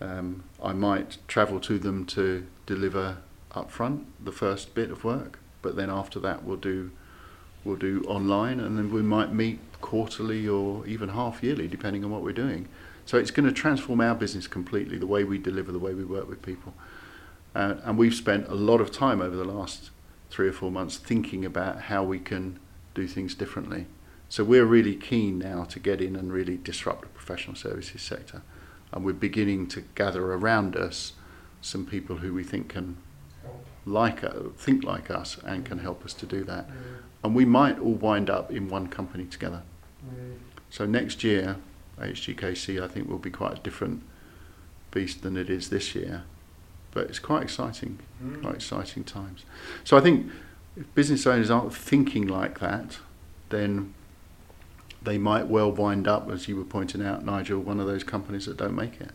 Um, 0.00 0.44
I 0.62 0.72
might 0.72 1.18
travel 1.26 1.60
to 1.60 1.78
them 1.78 2.06
to 2.06 2.46
deliver 2.66 3.18
up 3.52 3.70
front 3.70 4.06
the 4.24 4.32
first 4.32 4.74
bit 4.74 4.90
of 4.90 5.04
work, 5.04 5.38
but 5.62 5.76
then 5.76 5.90
after 5.90 6.20
that 6.20 6.44
we'll 6.44 6.56
do 6.56 6.90
we'll 7.64 7.76
do 7.76 8.02
online, 8.06 8.60
and 8.60 8.78
then 8.78 8.92
we 8.92 9.02
might 9.02 9.32
meet 9.32 9.58
quarterly 9.80 10.48
or 10.48 10.86
even 10.86 11.10
half 11.10 11.42
yearly, 11.42 11.68
depending 11.68 12.04
on 12.04 12.10
what 12.10 12.22
we're 12.22 12.32
doing. 12.32 12.68
So 13.04 13.18
it's 13.18 13.30
going 13.30 13.46
to 13.46 13.52
transform 13.52 14.00
our 14.00 14.14
business 14.14 14.46
completely, 14.46 14.98
the 14.98 15.06
way 15.06 15.24
we 15.24 15.38
deliver, 15.38 15.72
the 15.72 15.78
way 15.78 15.94
we 15.94 16.04
work 16.04 16.28
with 16.28 16.42
people. 16.42 16.74
Uh, 17.54 17.76
and 17.84 17.98
we've 17.98 18.14
spent 18.14 18.46
a 18.48 18.54
lot 18.54 18.80
of 18.80 18.90
time 18.90 19.20
over 19.20 19.34
the 19.34 19.44
last 19.44 19.90
three 20.30 20.48
or 20.48 20.52
four 20.52 20.70
months 20.70 20.98
thinking 20.98 21.44
about 21.44 21.82
how 21.82 22.04
we 22.04 22.18
can 22.18 22.58
do 22.94 23.06
things 23.06 23.34
differently. 23.34 23.86
So 24.28 24.44
we're 24.44 24.66
really 24.66 24.94
keen 24.94 25.38
now 25.38 25.64
to 25.64 25.78
get 25.78 26.02
in 26.02 26.16
and 26.16 26.32
really 26.32 26.58
disrupt 26.58 27.02
the 27.02 27.08
professional 27.08 27.56
services 27.56 28.02
sector. 28.02 28.42
And 28.92 29.04
we're 29.04 29.12
beginning 29.12 29.66
to 29.68 29.82
gather 29.94 30.32
around 30.32 30.76
us 30.76 31.12
some 31.60 31.84
people 31.84 32.16
who 32.16 32.32
we 32.32 32.44
think 32.44 32.70
can 32.70 32.96
like 33.84 34.22
uh, 34.22 34.50
think 34.56 34.84
like 34.84 35.10
us 35.10 35.38
and 35.44 35.64
can 35.64 35.78
help 35.78 36.04
us 36.04 36.12
to 36.14 36.26
do 36.26 36.44
that. 36.44 36.68
Mm. 36.68 36.74
And 37.24 37.34
we 37.34 37.44
might 37.44 37.78
all 37.78 37.94
wind 37.94 38.30
up 38.30 38.50
in 38.50 38.68
one 38.68 38.88
company 38.88 39.24
together. 39.24 39.62
Mm. 40.06 40.36
So 40.70 40.86
next 40.86 41.24
year, 41.24 41.56
HGKC 41.98 42.82
I 42.82 42.88
think 42.88 43.08
will 43.08 43.18
be 43.18 43.30
quite 43.30 43.58
a 43.58 43.60
different 43.60 44.02
beast 44.90 45.22
than 45.22 45.36
it 45.36 45.50
is 45.50 45.70
this 45.70 45.94
year. 45.94 46.24
But 46.92 47.08
it's 47.08 47.18
quite 47.18 47.42
exciting, 47.42 47.98
mm. 48.22 48.42
quite 48.42 48.56
exciting 48.56 49.04
times. 49.04 49.44
So 49.84 49.96
I 49.96 50.00
think 50.00 50.30
if 50.76 50.92
business 50.94 51.26
owners 51.26 51.50
aren't 51.50 51.74
thinking 51.74 52.26
like 52.26 52.60
that, 52.60 52.98
then 53.48 53.94
they 55.02 55.18
might 55.18 55.46
well 55.46 55.70
wind 55.70 56.08
up, 56.08 56.30
as 56.30 56.48
you 56.48 56.56
were 56.56 56.64
pointing 56.64 57.04
out, 57.04 57.24
Nigel, 57.24 57.60
one 57.60 57.80
of 57.80 57.86
those 57.86 58.04
companies 58.04 58.46
that 58.46 58.56
don't 58.56 58.74
make 58.74 59.00
it. 59.00 59.10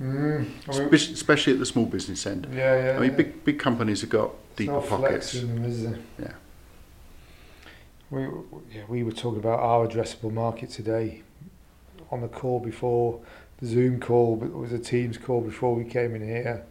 Mm. 0.00 0.46
I 0.68 0.78
mean, 0.78 0.88
Espe- 0.88 1.12
Especially 1.12 1.52
at 1.52 1.58
the 1.58 1.66
small 1.66 1.86
business 1.86 2.26
end. 2.26 2.48
yeah, 2.52 2.84
yeah. 2.84 2.96
I 2.96 3.00
mean, 3.00 3.10
yeah. 3.10 3.16
big 3.16 3.44
big 3.44 3.58
companies 3.58 4.00
have 4.00 4.10
got 4.10 4.30
deeper 4.56 4.80
pockets. 4.80 5.32
them? 5.32 6.04
Yeah. 6.18 6.32
We, 8.10 8.22
yeah, 8.70 8.82
we 8.88 9.02
were 9.02 9.12
talking 9.12 9.38
about 9.38 9.60
our 9.60 9.86
addressable 9.86 10.32
market 10.32 10.70
today 10.70 11.22
on 12.10 12.20
the 12.20 12.28
call 12.28 12.60
before 12.60 13.20
the 13.58 13.66
Zoom 13.66 14.00
call, 14.00 14.36
but 14.36 14.46
it 14.46 14.54
was 14.54 14.72
a 14.72 14.78
Teams 14.78 15.16
call 15.16 15.40
before 15.40 15.74
we 15.74 15.84
came 15.84 16.14
in 16.14 16.22
here. 16.22 16.64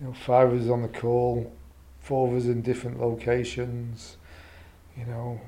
You 0.00 0.06
know, 0.06 0.12
five 0.14 0.52
of 0.52 0.62
us 0.62 0.70
on 0.70 0.82
the 0.82 0.88
call, 0.88 1.52
four 2.00 2.28
of 2.28 2.34
us 2.34 2.44
in 2.44 2.62
different 2.62 3.00
locations. 3.00 4.16
You 4.96 5.06
know, 5.06 5.40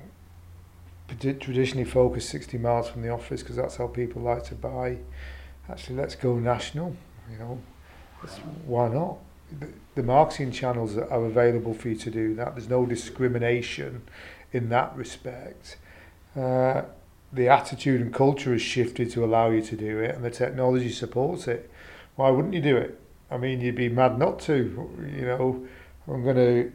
traditionally 1.09 1.85
focused 1.85 2.29
60 2.31 2.59
miles 2.59 2.89
from 2.89 3.03
the 3.03 3.11
office 3.11 3.43
because 3.43 3.57
that's 3.57 3.77
how 3.77 3.87
people 3.87 4.23
like 4.23 4.45
to 4.45 4.55
buy. 4.55 4.99
Actually, 5.69 5.97
let's 5.97 6.15
go 6.15 6.39
national. 6.39 6.97
You 7.31 7.39
know, 7.39 7.61
why 8.67 8.89
not? 8.89 9.19
The, 9.59 9.69
the 9.95 10.03
marketing 10.03 10.53
channels 10.53 10.97
are 10.97 11.25
available 11.25 11.75
for 11.75 11.89
you 11.89 11.97
to 11.97 12.11
do 12.11 12.35
that. 12.37 12.55
There's 12.55 12.69
no 12.69 12.87
discrimination 12.87 14.03
in 14.53 14.69
that 14.71 14.97
respect. 14.97 15.77
Uh, 16.37 16.83
the 17.33 17.49
attitude 17.49 18.01
and 18.01 18.15
culture 18.15 18.53
has 18.53 18.63
shifted 18.63 19.11
to 19.11 19.25
allow 19.25 19.51
you 19.51 19.61
to 19.63 19.77
do 19.77 19.99
it, 20.01 20.15
and 20.15 20.25
the 20.25 20.31
technology 20.31 20.91
supports 20.91 21.49
it. 21.49 21.71
Why 22.17 22.31
wouldn't 22.31 22.55
you 22.55 22.61
do 22.61 22.77
it? 22.77 23.01
I 23.31 23.37
mean, 23.37 23.61
you'd 23.61 23.75
be 23.75 23.89
mad 23.89 24.19
not 24.19 24.39
to. 24.41 24.89
You 25.17 25.25
know, 25.27 25.67
I'm 26.07 26.23
going 26.23 26.37
to 26.37 26.73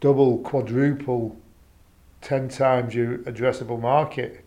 double, 0.00 0.38
quadruple, 0.38 1.36
ten 2.20 2.48
times 2.48 2.94
your 2.94 3.18
addressable 3.18 3.80
market. 3.80 4.44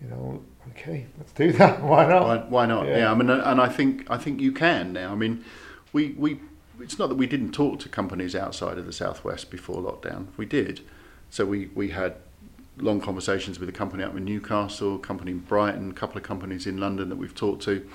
You 0.00 0.08
know, 0.08 0.42
okay, 0.70 1.06
let's 1.18 1.32
do 1.32 1.52
that. 1.52 1.82
Why 1.82 2.06
not? 2.06 2.26
Why, 2.26 2.36
why 2.48 2.66
not? 2.66 2.86
Yeah. 2.86 2.98
Yeah. 2.98 3.12
I 3.12 3.14
mean, 3.14 3.30
uh, 3.30 3.42
and 3.44 3.60
I 3.60 3.68
think 3.68 4.06
I 4.10 4.16
think 4.16 4.40
you 4.40 4.52
can 4.52 4.92
now. 4.92 5.12
I 5.12 5.14
mean, 5.14 5.44
we 5.92 6.10
we 6.12 6.40
it's 6.80 6.98
not 6.98 7.08
that 7.08 7.14
we 7.14 7.26
didn't 7.26 7.52
talk 7.52 7.78
to 7.80 7.88
companies 7.88 8.34
outside 8.34 8.78
of 8.78 8.86
the 8.86 8.92
southwest 8.92 9.50
before 9.50 9.76
lockdown. 9.76 10.26
We 10.36 10.46
did. 10.46 10.80
So 11.30 11.44
we 11.46 11.66
we 11.74 11.90
had 11.90 12.16
long 12.78 13.00
conversations 13.00 13.60
with 13.60 13.68
a 13.68 13.72
company 13.72 14.02
up 14.02 14.16
in 14.16 14.24
Newcastle, 14.24 14.96
a 14.96 14.98
company 14.98 15.32
in 15.32 15.38
Brighton, 15.40 15.90
a 15.90 15.94
couple 15.94 16.16
of 16.16 16.22
companies 16.22 16.66
in 16.66 16.78
London 16.78 17.08
that 17.10 17.16
we've 17.16 17.34
talked 17.34 17.62
to. 17.64 17.86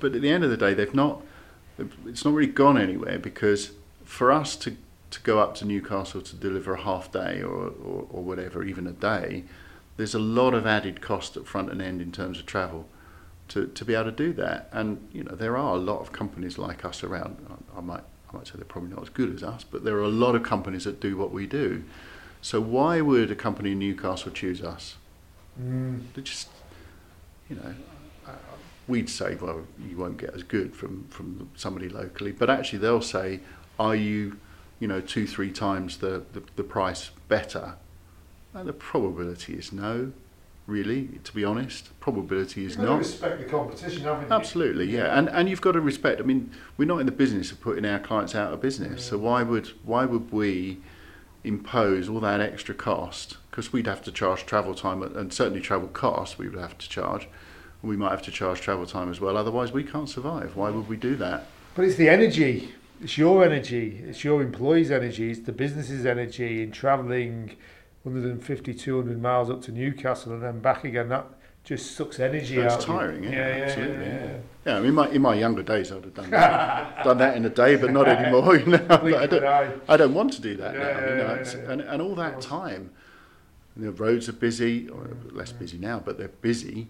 But 0.00 0.14
at 0.14 0.22
the 0.22 0.30
end 0.30 0.44
of 0.44 0.50
the 0.50 0.56
day, 0.56 0.74
they've 0.74 0.94
not. 0.94 1.22
It's 2.06 2.24
not 2.24 2.32
really 2.32 2.50
gone 2.50 2.78
anywhere 2.78 3.18
because 3.18 3.72
for 4.04 4.32
us 4.32 4.56
to 4.56 4.76
to 5.16 5.22
go 5.22 5.38
up 5.38 5.54
to 5.54 5.64
Newcastle 5.64 6.20
to 6.20 6.36
deliver 6.36 6.74
a 6.74 6.80
half 6.82 7.10
day 7.10 7.40
or, 7.40 7.68
or, 7.68 8.06
or 8.10 8.22
whatever, 8.22 8.62
even 8.62 8.86
a 8.86 8.92
day, 8.92 9.44
there's 9.96 10.14
a 10.14 10.18
lot 10.18 10.52
of 10.52 10.66
added 10.66 11.00
cost 11.00 11.38
at 11.38 11.46
front 11.46 11.70
and 11.70 11.80
end 11.80 12.02
in 12.02 12.12
terms 12.12 12.38
of 12.38 12.44
travel 12.44 12.86
to, 13.48 13.66
to 13.66 13.84
be 13.84 13.94
able 13.94 14.04
to 14.04 14.12
do 14.12 14.34
that. 14.34 14.68
And 14.72 15.08
you 15.12 15.24
know 15.24 15.34
there 15.34 15.56
are 15.56 15.74
a 15.74 15.78
lot 15.78 16.00
of 16.00 16.12
companies 16.12 16.58
like 16.58 16.84
us 16.84 17.02
around. 17.02 17.38
I, 17.48 17.78
I 17.78 17.80
might 17.80 18.02
I 18.30 18.36
might 18.36 18.46
say 18.46 18.54
they're 18.56 18.66
probably 18.66 18.90
not 18.90 19.02
as 19.02 19.08
good 19.08 19.34
as 19.34 19.42
us, 19.42 19.64
but 19.64 19.84
there 19.84 19.96
are 19.96 20.02
a 20.02 20.08
lot 20.08 20.34
of 20.34 20.42
companies 20.42 20.84
that 20.84 21.00
do 21.00 21.16
what 21.16 21.32
we 21.32 21.46
do. 21.46 21.84
So 22.42 22.60
why 22.60 23.00
would 23.00 23.30
a 23.30 23.34
company 23.34 23.72
in 23.72 23.78
Newcastle 23.78 24.32
choose 24.32 24.62
us? 24.62 24.96
Mm. 25.58 26.02
They 26.14 26.20
just 26.20 26.48
you 27.48 27.56
know 27.56 27.74
we'd 28.86 29.08
say 29.08 29.34
well 29.36 29.62
you 29.88 29.96
won't 29.96 30.18
get 30.18 30.34
as 30.34 30.42
good 30.42 30.76
from 30.76 31.06
from 31.08 31.48
somebody 31.56 31.88
locally, 31.88 32.32
but 32.32 32.50
actually 32.50 32.80
they'll 32.80 33.00
say 33.00 33.40
are 33.78 33.96
you 33.96 34.38
you 34.80 34.88
know 34.88 35.00
two 35.00 35.26
three 35.26 35.50
times 35.50 35.98
the 35.98 36.22
the, 36.32 36.42
the 36.56 36.64
price 36.64 37.10
better? 37.28 37.74
And 38.54 38.66
the 38.68 38.72
probability 38.72 39.54
is 39.54 39.72
no. 39.72 40.12
Really, 40.66 41.20
to 41.22 41.32
be 41.32 41.44
honest, 41.44 41.90
probability 42.00 42.64
is 42.64 42.72
You've 42.72 42.78
got 42.78 42.84
to 42.86 42.90
not. 42.94 42.98
respect 42.98 43.38
the 43.38 43.44
competition, 43.44 44.02
haven't 44.02 44.28
you? 44.28 44.34
Absolutely, 44.34 44.86
yeah, 44.90 45.16
and 45.16 45.28
and 45.28 45.48
you've 45.48 45.60
got 45.60 45.72
to 45.72 45.80
respect. 45.80 46.20
I 46.20 46.24
mean, 46.24 46.50
we're 46.76 46.86
not 46.88 46.98
in 46.98 47.06
the 47.06 47.12
business 47.12 47.52
of 47.52 47.60
putting 47.60 47.84
our 47.84 48.00
clients 48.00 48.34
out 48.34 48.52
of 48.52 48.60
business. 48.60 49.04
So 49.06 49.16
why 49.16 49.44
would 49.44 49.68
why 49.84 50.06
would 50.06 50.32
we 50.32 50.78
impose 51.44 52.08
all 52.08 52.18
that 52.20 52.40
extra 52.40 52.74
cost? 52.74 53.36
Because 53.50 53.72
we'd 53.72 53.86
have 53.86 54.02
to 54.02 54.10
charge 54.10 54.44
travel 54.44 54.74
time 54.74 55.02
and- 55.04 55.14
and 55.16 55.32
certainly 55.32 55.60
travel 55.60 55.86
costs. 55.88 56.36
We 56.36 56.48
would 56.48 56.58
have 56.58 56.76
to 56.78 56.88
charge. 56.88 57.28
We 57.82 57.96
might 57.96 58.10
have 58.10 58.22
to 58.22 58.32
charge 58.32 58.60
travel 58.60 58.86
time 58.86 59.08
as 59.08 59.20
well. 59.20 59.36
Otherwise, 59.36 59.70
we 59.70 59.84
can't 59.84 60.08
survive. 60.08 60.56
Why 60.56 60.70
would 60.70 60.88
we 60.88 60.96
do 60.96 61.14
that? 61.16 61.46
But 61.76 61.84
it's 61.84 61.94
the 61.96 62.08
energy. 62.08 62.74
It's 63.00 63.18
your 63.18 63.44
energy. 63.44 64.02
It's 64.06 64.24
your 64.24 64.42
employees' 64.42 64.90
energy. 64.90 65.30
It's 65.30 65.40
the 65.40 65.52
business's 65.52 66.06
energy 66.06 66.62
in 66.62 66.70
travelling 66.72 67.56
150, 68.04 68.74
200 68.74 69.20
miles 69.20 69.50
up 69.50 69.62
to 69.62 69.72
Newcastle 69.72 70.32
and 70.32 70.42
then 70.42 70.60
back 70.60 70.84
again. 70.84 71.08
That 71.08 71.26
just 71.64 71.96
sucks 71.96 72.20
energy 72.20 72.58
It's 72.58 72.74
out. 72.74 72.80
you. 72.80 72.86
tiring, 72.86 73.24
yeah, 73.24 73.30
yeah, 73.30 73.56
yeah, 73.56 73.64
absolutely, 73.64 74.04
yeah, 74.06 74.24
yeah. 74.24 74.36
yeah. 74.64 74.76
I 74.76 74.80
mean, 74.80 74.94
my, 74.94 75.08
in 75.08 75.20
my 75.20 75.34
younger 75.34 75.62
days, 75.64 75.90
I'd 75.90 76.04
have 76.04 76.14
done 76.14 76.30
that, 76.30 77.04
done 77.04 77.18
that 77.18 77.36
in 77.36 77.44
a 77.44 77.50
day, 77.50 77.74
but 77.76 77.92
not 77.92 78.08
anymore. 78.08 78.56
You 78.56 78.66
know, 78.66 78.86
I 78.88 79.26
don't. 79.26 79.82
I 79.88 79.96
don't 79.96 80.14
want 80.14 80.32
to 80.34 80.40
do 80.40 80.56
that 80.56 80.74
now. 80.74 81.00
you 81.00 81.16
know. 81.16 81.70
And, 81.70 81.80
and 81.82 82.00
all 82.00 82.14
that 82.14 82.40
time, 82.40 82.92
the 83.76 83.90
roads 83.90 84.28
are 84.28 84.32
busy, 84.32 84.88
or 84.88 85.16
less 85.32 85.52
busy 85.52 85.76
now, 85.76 86.00
but 86.02 86.18
they're 86.18 86.28
busy. 86.28 86.88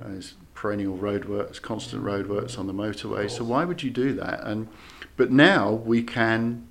Mm. 0.00 0.12
There's 0.12 0.34
perennial 0.54 0.96
roadworks, 0.96 1.60
constant 1.60 2.04
roadworks 2.04 2.58
on 2.58 2.66
the 2.66 2.72
motorway. 2.72 3.28
So 3.28 3.44
why 3.44 3.64
would 3.64 3.82
you 3.82 3.90
do 3.90 4.12
that? 4.14 4.44
And 4.44 4.68
but 5.16 5.30
now 5.30 5.70
we 5.72 6.02
can, 6.02 6.68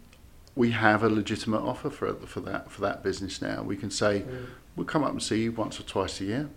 we 0.55 0.71
have 0.71 1.03
a 1.03 1.09
legitimate 1.09 1.61
offer 1.61 1.89
for 1.89 2.13
for 2.25 2.39
that 2.41 2.71
for 2.71 2.81
that 2.81 3.03
business 3.03 3.41
now. 3.41 3.63
We 3.63 3.77
can 3.77 3.89
say 3.91 4.21
Mm. 4.21 4.45
we'll 4.75 4.85
come 4.85 5.03
up 5.03 5.11
and 5.11 5.21
see 5.23 5.43
you 5.43 5.51
once 5.51 5.79
or 5.79 5.83
twice 5.83 6.19
a 6.21 6.25
year. 6.25 6.49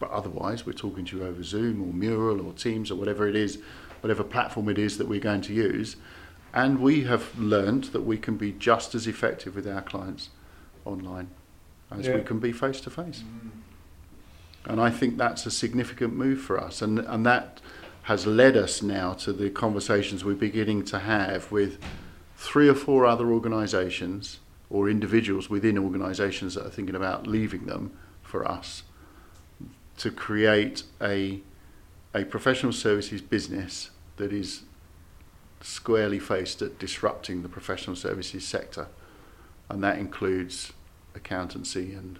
But 0.00 0.10
otherwise, 0.10 0.66
we're 0.66 0.72
talking 0.72 1.04
to 1.06 1.16
you 1.18 1.24
over 1.24 1.42
Zoom 1.42 1.80
or 1.80 1.92
Mural 1.92 2.44
or 2.46 2.52
Teams 2.52 2.90
or 2.90 2.96
whatever 2.96 3.28
it 3.28 3.36
is, 3.36 3.58
whatever 4.00 4.24
platform 4.24 4.68
it 4.68 4.78
is 4.78 4.98
that 4.98 5.08
we're 5.08 5.20
going 5.20 5.40
to 5.42 5.52
use. 5.54 5.96
And 6.52 6.80
we 6.80 7.04
have 7.04 7.36
learned 7.38 7.84
that 7.84 8.02
we 8.02 8.16
can 8.18 8.36
be 8.36 8.52
just 8.52 8.94
as 8.94 9.06
effective 9.06 9.54
with 9.56 9.66
our 9.66 9.82
clients 9.82 10.30
online 10.84 11.28
as 11.90 12.08
we 12.08 12.22
can 12.22 12.38
be 12.40 12.52
face 12.52 12.80
to 12.82 12.90
face. 12.90 13.22
And 14.64 14.80
I 14.80 14.90
think 14.90 15.16
that's 15.16 15.46
a 15.46 15.50
significant 15.50 16.14
move 16.14 16.40
for 16.40 16.60
us. 16.60 16.82
And, 16.82 16.98
and 16.98 17.24
that 17.26 17.60
has 18.04 18.26
led 18.26 18.56
us 18.56 18.82
now 18.82 19.14
to 19.14 19.32
the 19.32 19.48
conversations 19.48 20.24
we're 20.24 20.34
beginning 20.34 20.84
to 20.84 20.98
have 20.98 21.50
with 21.50 21.78
three 22.36 22.68
or 22.68 22.74
four 22.74 23.06
other 23.06 23.32
organisations 23.32 24.40
or 24.68 24.90
individuals 24.90 25.48
within 25.48 25.78
organisations 25.78 26.54
that 26.54 26.66
are 26.66 26.70
thinking 26.70 26.94
about 26.94 27.26
leaving 27.26 27.64
them 27.64 27.96
for 28.22 28.46
us 28.46 28.82
to 29.96 30.10
create 30.10 30.82
a, 31.00 31.40
a 32.14 32.24
professional 32.24 32.72
services 32.72 33.22
business 33.22 33.90
that 34.16 34.32
is 34.32 34.64
squarely 35.62 36.18
faced 36.18 36.60
at 36.60 36.78
disrupting 36.78 37.42
the 37.42 37.48
professional 37.48 37.96
services 37.96 38.46
sector. 38.46 38.88
And 39.70 39.82
that 39.82 39.98
includes 39.98 40.74
accountancy 41.14 41.94
and 41.94 42.18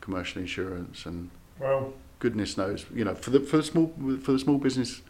commercial 0.00 0.40
insurance 0.40 1.06
and 1.06 1.30
Well, 1.58 1.94
goodness 2.20 2.56
knows, 2.56 2.86
you 2.94 3.04
know, 3.04 3.16
for 3.16 3.30
the 3.30 3.40
for 3.40 3.56
the 3.56 3.64
small 3.64 3.92
for 4.22 4.32
the 4.32 4.38
small 4.38 4.58
business 4.58 5.02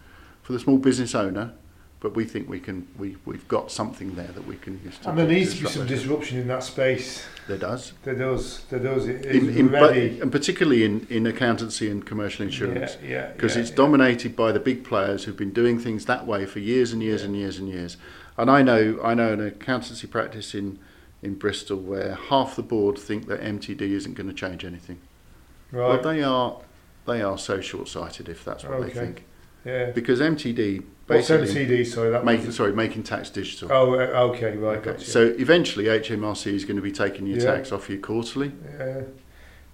for 0.44 0.52
the 0.52 0.60
small 0.60 0.78
business 0.78 1.14
owner, 1.14 1.52
but 2.00 2.14
we 2.14 2.24
think 2.24 2.48
we 2.48 2.60
can 2.60 2.86
we 2.98 3.16
we've 3.24 3.48
got 3.48 3.70
something 3.72 4.14
there 4.14 4.28
that 4.28 4.46
we 4.46 4.56
can 4.56 4.78
use 4.84 4.98
to 4.98 5.08
and 5.08 5.18
there 5.18 5.26
needs 5.26 5.56
to 5.56 5.62
be 5.64 5.68
some 5.70 5.86
disruption 5.86 6.38
in 6.38 6.46
that 6.48 6.62
space. 6.62 7.24
There 7.48 7.56
does. 7.58 7.92
There 8.04 8.14
does. 8.14 8.64
There 8.70 8.78
does. 8.78 9.08
It 9.08 9.24
In, 9.26 9.48
is 9.50 9.56
in, 9.56 9.68
ready. 9.70 10.20
and 10.20 10.30
particularly 10.30 10.84
in, 10.84 11.06
in 11.10 11.26
accountancy 11.26 11.90
and 11.90 12.04
commercial 12.06 12.44
insurance. 12.44 12.96
Yeah, 13.02 13.08
yeah. 13.08 13.26
because 13.32 13.56
yeah, 13.56 13.62
it's 13.62 13.70
yeah. 13.70 13.76
dominated 13.76 14.36
by 14.36 14.52
the 14.52 14.60
big 14.60 14.84
players 14.84 15.24
who've 15.24 15.36
been 15.36 15.52
doing 15.52 15.78
things 15.78 16.04
that 16.04 16.26
way 16.26 16.44
for 16.46 16.58
years 16.58 16.92
and 16.92 17.02
years 17.02 17.22
and 17.22 17.34
years 17.34 17.58
and 17.58 17.68
years. 17.68 17.96
And 18.36 18.50
I 18.50 18.62
know 18.62 19.00
I 19.02 19.14
know 19.14 19.32
an 19.32 19.40
accountancy 19.46 20.06
practice 20.06 20.54
in 20.54 20.78
in 21.22 21.36
Bristol 21.36 21.78
where 21.78 22.14
half 22.28 22.54
the 22.54 22.62
board 22.62 22.98
think 22.98 23.28
that 23.28 23.40
MTD 23.40 23.80
isn't 23.80 24.12
going 24.14 24.28
to 24.28 24.34
change 24.34 24.62
anything. 24.64 24.98
Well, 25.72 25.90
Right. 25.94 26.02
they 26.02 26.22
are 26.22 26.60
they 27.06 27.22
are 27.22 27.38
so 27.38 27.60
short-sighted 27.62 28.28
if 28.28 28.44
that's 28.44 28.64
what 28.64 28.80
they 28.82 28.90
think. 28.90 29.24
Yeah. 29.64 29.90
Because 29.90 30.20
MTD 30.20 30.82
What's 31.06 31.28
basically 31.28 31.66
MTD? 31.66 31.86
Sorry, 31.86 32.10
that 32.10 32.24
making 32.24 32.52
sorry 32.52 32.72
making 32.72 33.02
tax 33.02 33.30
digital. 33.30 33.70
Oh, 33.72 33.94
uh, 33.94 34.30
okay, 34.32 34.56
right. 34.56 34.78
Okay, 34.78 34.92
Gotcha. 34.92 35.04
So 35.04 35.34
eventually 35.38 35.84
HMRC 35.84 36.52
is 36.52 36.64
going 36.64 36.76
to 36.76 36.82
be 36.82 36.92
taking 36.92 37.26
your 37.26 37.38
Yeah. 37.38 37.54
tax 37.54 37.72
off 37.72 37.88
you 37.90 37.98
quarterly, 37.98 38.52
Yeah. 38.78 39.02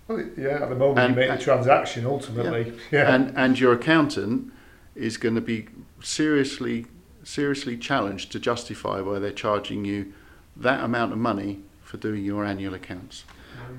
Well, 0.09 0.24
yeah. 0.36 0.62
At 0.62 0.70
the 0.70 0.74
moment, 0.74 0.99
And- 0.99 1.11
you 1.14 1.20
make 1.28 1.38
the 1.38 1.45
transaction 1.45 2.05
ultimately. 2.07 2.72
Yeah. 2.91 3.14
and 3.14 3.32
and 3.36 3.59
your 3.59 3.72
accountant 3.72 4.53
is 4.97 5.16
going 5.16 5.36
to 5.36 5.41
be 5.41 5.68
seriously 6.03 6.86
seriously 7.22 7.76
challenged 7.76 8.32
to 8.32 8.41
justify 8.41 9.01
why 9.01 9.18
they're 9.18 9.30
charging 9.30 9.84
you 9.84 10.12
that 10.57 10.82
amount 10.82 11.12
of 11.12 11.18
money 11.18 11.61
for 11.82 11.97
doing 11.97 12.24
your 12.24 12.45
annual 12.45 12.74
accounts. 12.74 13.24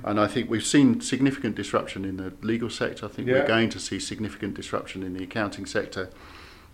And 0.04 0.18
I 0.20 0.26
think 0.26 0.50
we've 0.50 0.64
seen 0.64 1.00
significant 1.00 1.54
disruption 1.56 2.04
in 2.04 2.16
the 2.16 2.32
legal 2.42 2.70
sector. 2.70 3.06
I 3.06 3.08
think 3.08 3.28
Yeah. 3.28 3.40
we're 3.40 3.46
going 3.46 3.68
to 3.70 3.78
see 3.78 3.98
significant 3.98 4.54
disruption 4.54 5.02
in 5.02 5.14
the 5.14 5.22
accounting 5.24 5.66
sector. 5.66 6.08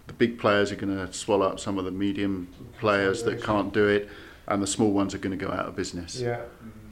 The 0.06 0.12
big 0.14 0.38
players 0.38 0.72
are 0.72 0.76
going 0.76 0.96
to 0.96 1.12
swallow 1.12 1.46
up 1.46 1.60
some 1.60 1.78
of 1.78 1.84
the 1.84 1.90
medium 1.90 2.48
players 2.80 3.22
that 3.24 3.42
can't 3.42 3.72
do 3.74 3.86
it, 3.86 4.08
and 4.46 4.62
the 4.62 4.66
small 4.66 4.90
ones 4.92 5.14
are 5.14 5.18
going 5.18 5.38
to 5.38 5.44
go 5.46 5.52
out 5.52 5.66
of 5.66 5.76
business. 5.76 6.20
yeah. 6.20 6.40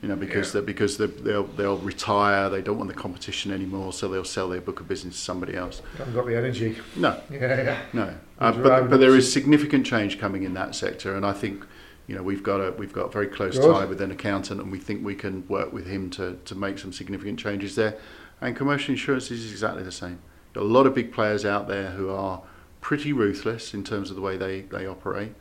You 0.03 0.11
know, 0.11 0.17
because 0.17 0.55
Yeah. 0.55 0.61
they 0.61 0.67
because 0.67 0.99
they 0.99 1.07
they'll 1.07 1.45
they'll 1.45 1.79
retire. 1.79 2.51
They 2.51 2.61
don't 2.61 2.77
want 2.77 2.89
the 2.89 2.95
competition 2.95 3.51
anymore, 3.51 3.95
so 3.95 4.09
they'll 4.09 4.25
sell 4.25 4.51
their 4.51 4.61
book 4.61 4.79
of 4.79 4.87
business 4.87 5.15
to 5.17 5.21
somebody 5.23 5.55
else. 5.57 5.81
Haven't 5.97 6.13
got 6.15 6.27
the 6.27 6.37
energy. 6.37 6.77
No, 6.97 7.19
Yeah. 7.31 7.63
Yeah. 7.63 7.79
no. 7.95 8.03
Uh, 8.39 8.53
but 8.53 8.63
rather 8.71 8.89
but 8.89 9.01
there 9.01 9.09
not 9.11 9.19
is 9.19 9.33
significant 9.33 9.87
change 9.87 10.19
coming 10.21 10.43
in 10.43 10.53
that 10.53 10.75
sector, 10.75 11.17
and 11.17 11.25
I 11.25 11.33
think 11.33 11.65
you 12.07 12.15
know 12.15 12.23
we've 12.23 12.43
got 12.43 12.61
a 12.61 12.73
we've 12.73 12.93
got 12.93 13.07
a 13.07 13.11
very 13.11 13.27
close 13.27 13.59
Good. 13.59 13.73
tie 13.73 13.85
with 13.85 14.01
an 14.01 14.11
accountant, 14.11 14.61
and 14.61 14.71
we 14.71 14.79
think 14.79 15.05
we 15.05 15.15
can 15.15 15.47
work 15.49 15.73
with 15.73 15.87
him 15.87 16.11
to 16.11 16.39
to 16.45 16.55
make 16.55 16.79
some 16.79 16.93
significant 16.93 17.39
changes 17.39 17.75
there. 17.75 17.97
And 18.41 18.55
commercial 18.55 18.93
insurance 18.93 19.31
is 19.31 19.51
exactly 19.51 19.83
the 19.83 19.93
same. 19.93 20.21
A 20.55 20.61
lot 20.61 20.87
of 20.87 20.95
big 20.95 21.13
players 21.13 21.45
out 21.45 21.69
there 21.69 21.91
who 21.91 22.11
are 22.11 22.43
pretty 22.81 23.13
ruthless 23.13 23.75
in 23.75 23.85
terms 23.85 24.11
of 24.11 24.17
the 24.17 24.23
way 24.23 24.37
they 24.37 24.63
they 24.63 24.87
operate. 24.87 25.35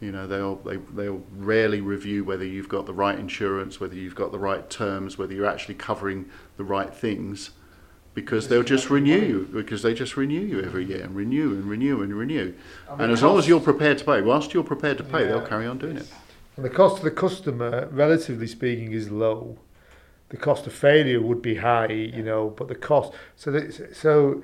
You 0.00 0.10
know, 0.10 0.26
they'll 0.26 0.56
they 0.56 0.76
they'll 0.76 1.22
rarely 1.36 1.80
review 1.80 2.24
whether 2.24 2.44
you've 2.44 2.68
got 2.68 2.86
the 2.86 2.92
right 2.92 3.18
insurance, 3.18 3.78
whether 3.78 3.94
you've 3.94 4.16
got 4.16 4.32
the 4.32 4.38
right 4.38 4.68
terms, 4.68 5.16
whether 5.16 5.32
you're 5.32 5.46
actually 5.46 5.76
covering 5.76 6.28
the 6.56 6.64
right 6.64 6.92
things, 6.92 7.50
because 8.14 8.48
they'll 8.48 8.62
just 8.62 8.90
renew 8.90 9.18
you 9.20 9.48
because 9.52 9.82
they 9.82 9.94
just 9.94 10.16
renew 10.16 10.40
you 10.40 10.60
every 10.62 10.84
year 10.84 11.02
and 11.02 11.16
renew 11.16 11.52
and 11.52 11.64
renew 11.64 12.02
and 12.02 12.14
renew. 12.14 12.52
And 12.90 13.00
And 13.00 13.10
the 13.10 13.12
as 13.14 13.22
long 13.22 13.38
as 13.38 13.48
you're 13.48 13.60
prepared 13.60 13.98
to 13.98 14.04
pay, 14.04 14.20
whilst 14.22 14.52
you're 14.52 14.64
prepared 14.64 14.98
to 14.98 15.04
pay, 15.04 15.24
they'll 15.24 15.40
carry 15.46 15.66
on 15.66 15.78
doing 15.78 15.96
it. 15.96 16.12
And 16.56 16.64
the 16.64 16.70
cost 16.70 16.98
to 16.98 17.02
the 17.04 17.10
customer, 17.10 17.88
relatively 17.90 18.46
speaking, 18.46 18.92
is 18.92 19.10
low. 19.10 19.58
The 20.28 20.36
cost 20.36 20.66
of 20.66 20.72
failure 20.72 21.20
would 21.20 21.40
be 21.42 21.56
high, 21.56 21.92
you 21.92 22.22
know, 22.22 22.50
but 22.50 22.68
the 22.68 22.74
cost. 22.74 23.12
So 23.36 23.50
they, 23.50 23.70
so 23.70 24.42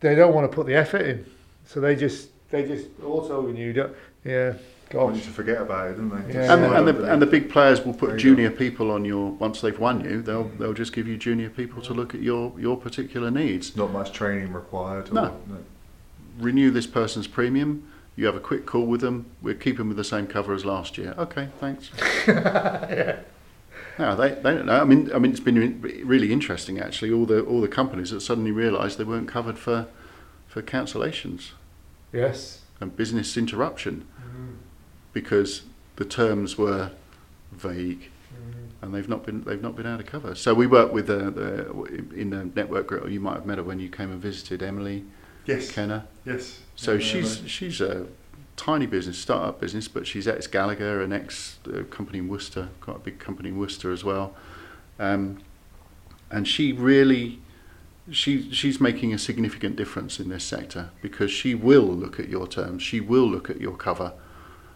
they 0.00 0.14
don't 0.14 0.34
want 0.34 0.50
to 0.50 0.54
put 0.54 0.66
the 0.66 0.74
effort 0.74 1.02
in. 1.02 1.26
So 1.64 1.80
they 1.80 1.94
just 1.96 2.30
they 2.50 2.66
just 2.66 2.88
auto 3.02 3.40
renew. 3.42 3.72
don't- 3.72 3.94
Yeah, 4.24 4.54
Want 4.94 5.16
you 5.16 5.20
gosh. 5.20 5.28
to 5.28 5.34
forget 5.34 5.60
about 5.60 5.90
it, 5.90 5.96
don't 5.96 6.10
they? 6.10 6.34
Yeah. 6.34 6.54
And, 6.54 6.62
the, 6.62 6.76
and, 6.76 6.88
the, 6.88 7.12
and 7.12 7.22
the 7.22 7.26
big 7.26 7.50
players 7.50 7.84
will 7.84 7.92
put 7.92 8.10
There 8.10 8.18
you 8.18 8.22
junior 8.36 8.50
people 8.50 8.92
on 8.92 9.04
your 9.04 9.32
once 9.32 9.60
they've 9.60 9.78
won 9.78 10.04
you. 10.04 10.22
They'll 10.22 10.44
mm. 10.44 10.58
they'll 10.58 10.74
just 10.74 10.92
give 10.92 11.08
you 11.08 11.16
junior 11.16 11.50
people 11.50 11.82
to 11.82 11.92
look 11.92 12.14
at 12.14 12.22
your 12.22 12.52
your 12.58 12.76
particular 12.76 13.30
needs. 13.30 13.76
Not 13.76 13.90
much 13.92 14.12
training 14.12 14.52
required. 14.52 15.10
Or, 15.10 15.14
No. 15.14 15.40
Renew 16.38 16.70
this 16.70 16.86
person's 16.86 17.26
premium. 17.26 17.90
You 18.14 18.26
have 18.26 18.36
a 18.36 18.40
quick 18.40 18.64
call 18.64 18.86
with 18.86 19.00
them. 19.00 19.26
We're 19.42 19.54
keeping 19.54 19.88
with 19.88 19.96
the 19.96 20.04
same 20.04 20.26
cover 20.26 20.54
as 20.54 20.64
last 20.64 20.96
year. 20.96 21.14
Okay, 21.18 21.48
thanks. 21.58 21.90
yeah. 22.28 23.20
No, 23.98 24.14
they, 24.14 24.30
they 24.30 24.54
don't 24.54 24.66
know. 24.66 24.80
I 24.80 24.84
mean, 24.84 25.10
I 25.14 25.18
mean, 25.18 25.30
it's 25.32 25.40
been 25.40 25.80
really 26.04 26.32
interesting 26.32 26.78
actually. 26.78 27.12
All 27.12 27.26
the 27.26 27.40
all 27.42 27.60
the 27.60 27.68
companies 27.68 28.10
that 28.10 28.20
suddenly 28.20 28.52
realised 28.52 28.98
they 28.98 29.04
weren't 29.04 29.28
covered 29.28 29.58
for 29.58 29.88
for 30.46 30.62
cancellations 30.62 31.50
Yes. 32.12 32.62
and 32.80 32.96
business 32.96 33.36
interruption 33.36 34.06
because 35.16 35.62
the 35.96 36.04
terms 36.04 36.58
were 36.58 36.90
vague 37.50 38.10
and 38.82 38.94
they've 38.94 39.08
not 39.08 39.24
been 39.24 39.42
they've 39.44 39.62
not 39.62 39.74
been 39.74 39.86
able 39.86 39.96
to 39.96 40.04
cover. 40.04 40.34
So 40.34 40.52
we 40.52 40.66
work 40.66 40.92
with 40.92 41.08
uh, 41.08 41.30
the 41.30 41.70
in 42.14 42.28
the 42.28 42.44
network 42.44 42.86
group. 42.86 43.08
You 43.10 43.18
might 43.18 43.36
have 43.36 43.46
met 43.46 43.56
her 43.56 43.64
when 43.64 43.80
you 43.80 43.88
came 43.88 44.12
and 44.12 44.20
visited 44.20 44.62
Emily 44.62 45.04
Yes. 45.46 45.72
Kenner. 45.72 46.04
Yes. 46.26 46.60
So 46.74 46.92
Yeah, 46.92 46.98
she's 46.98 47.40
she's 47.46 47.80
a 47.80 48.08
tiny 48.56 48.84
business, 48.84 49.16
startup 49.16 49.58
business, 49.58 49.88
but 49.88 50.06
she's 50.06 50.28
ex 50.28 50.46
Gallagher 50.46 51.00
and 51.00 51.14
ex 51.14 51.60
uh, 51.66 51.84
company 51.84 52.18
in 52.18 52.28
Worcester, 52.28 52.68
quite 52.82 52.98
a 52.98 53.00
big 53.00 53.18
company 53.18 53.48
in 53.48 53.58
Worcester 53.58 53.90
as 53.92 54.04
well. 54.04 54.34
Um, 54.98 55.38
and 56.30 56.46
she 56.46 56.74
really, 56.74 57.38
she 58.10 58.52
she's 58.52 58.82
making 58.82 59.14
a 59.14 59.18
significant 59.18 59.76
difference 59.76 60.20
in 60.20 60.28
this 60.28 60.44
sector 60.44 60.90
because 61.00 61.30
she 61.30 61.54
will 61.54 61.88
look 62.02 62.20
at 62.20 62.28
your 62.28 62.46
terms, 62.46 62.82
she 62.82 63.00
will 63.00 63.26
look 63.26 63.48
at 63.48 63.62
your 63.62 63.76
cover, 63.76 64.12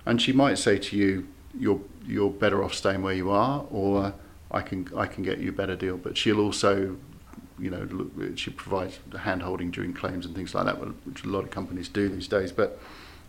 and 0.06 0.20
she 0.20 0.32
might 0.32 0.58
say 0.58 0.78
to 0.78 0.96
you, 0.96 1.28
"You're 1.58 1.80
you're 2.06 2.30
better 2.30 2.62
off 2.62 2.74
staying 2.74 3.02
where 3.02 3.14
you 3.14 3.30
are," 3.30 3.66
or 3.70 4.14
"I 4.50 4.62
can 4.62 4.88
I 4.96 5.06
can 5.06 5.22
get 5.22 5.38
you 5.38 5.50
a 5.50 5.52
better 5.52 5.76
deal." 5.76 5.96
But 5.96 6.16
she'll 6.16 6.40
also 6.40 6.96
you 7.60 7.70
know, 7.70 7.86
look, 7.90 8.38
she 8.38 8.50
provides 8.50 8.98
hand 9.18 9.42
holding 9.42 9.70
during 9.70 9.92
claims 9.92 10.24
and 10.24 10.34
things 10.34 10.54
like 10.54 10.64
that, 10.64 10.80
which 10.80 11.24
a 11.24 11.28
lot 11.28 11.44
of 11.44 11.50
companies 11.50 11.88
do 11.88 12.08
these 12.08 12.26
days. 12.26 12.52
But 12.52 12.80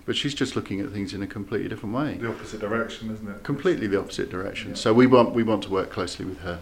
but 0.06 0.16
she's 0.16 0.34
just 0.34 0.56
looking 0.56 0.80
at 0.80 0.92
things 0.92 1.14
in 1.14 1.22
a 1.22 1.28
completely 1.28 1.70
different 1.70 1.94
way, 1.94 2.18
The 2.20 2.30
opposite 2.30 2.60
direction, 2.60 3.12
isn't 3.12 3.28
it? 3.28 3.44
completely 3.44 3.88
the 3.88 4.00
opposite 4.00 4.30
direction. 4.30 4.70
Yeah. 4.70 4.76
So 4.76 4.94
we 4.94 5.06
want 5.06 5.34
we 5.34 5.44
want 5.44 5.64
to 5.64 5.70
work 5.70 5.92
closely 5.92 6.26
with 6.26 6.40
her. 6.40 6.60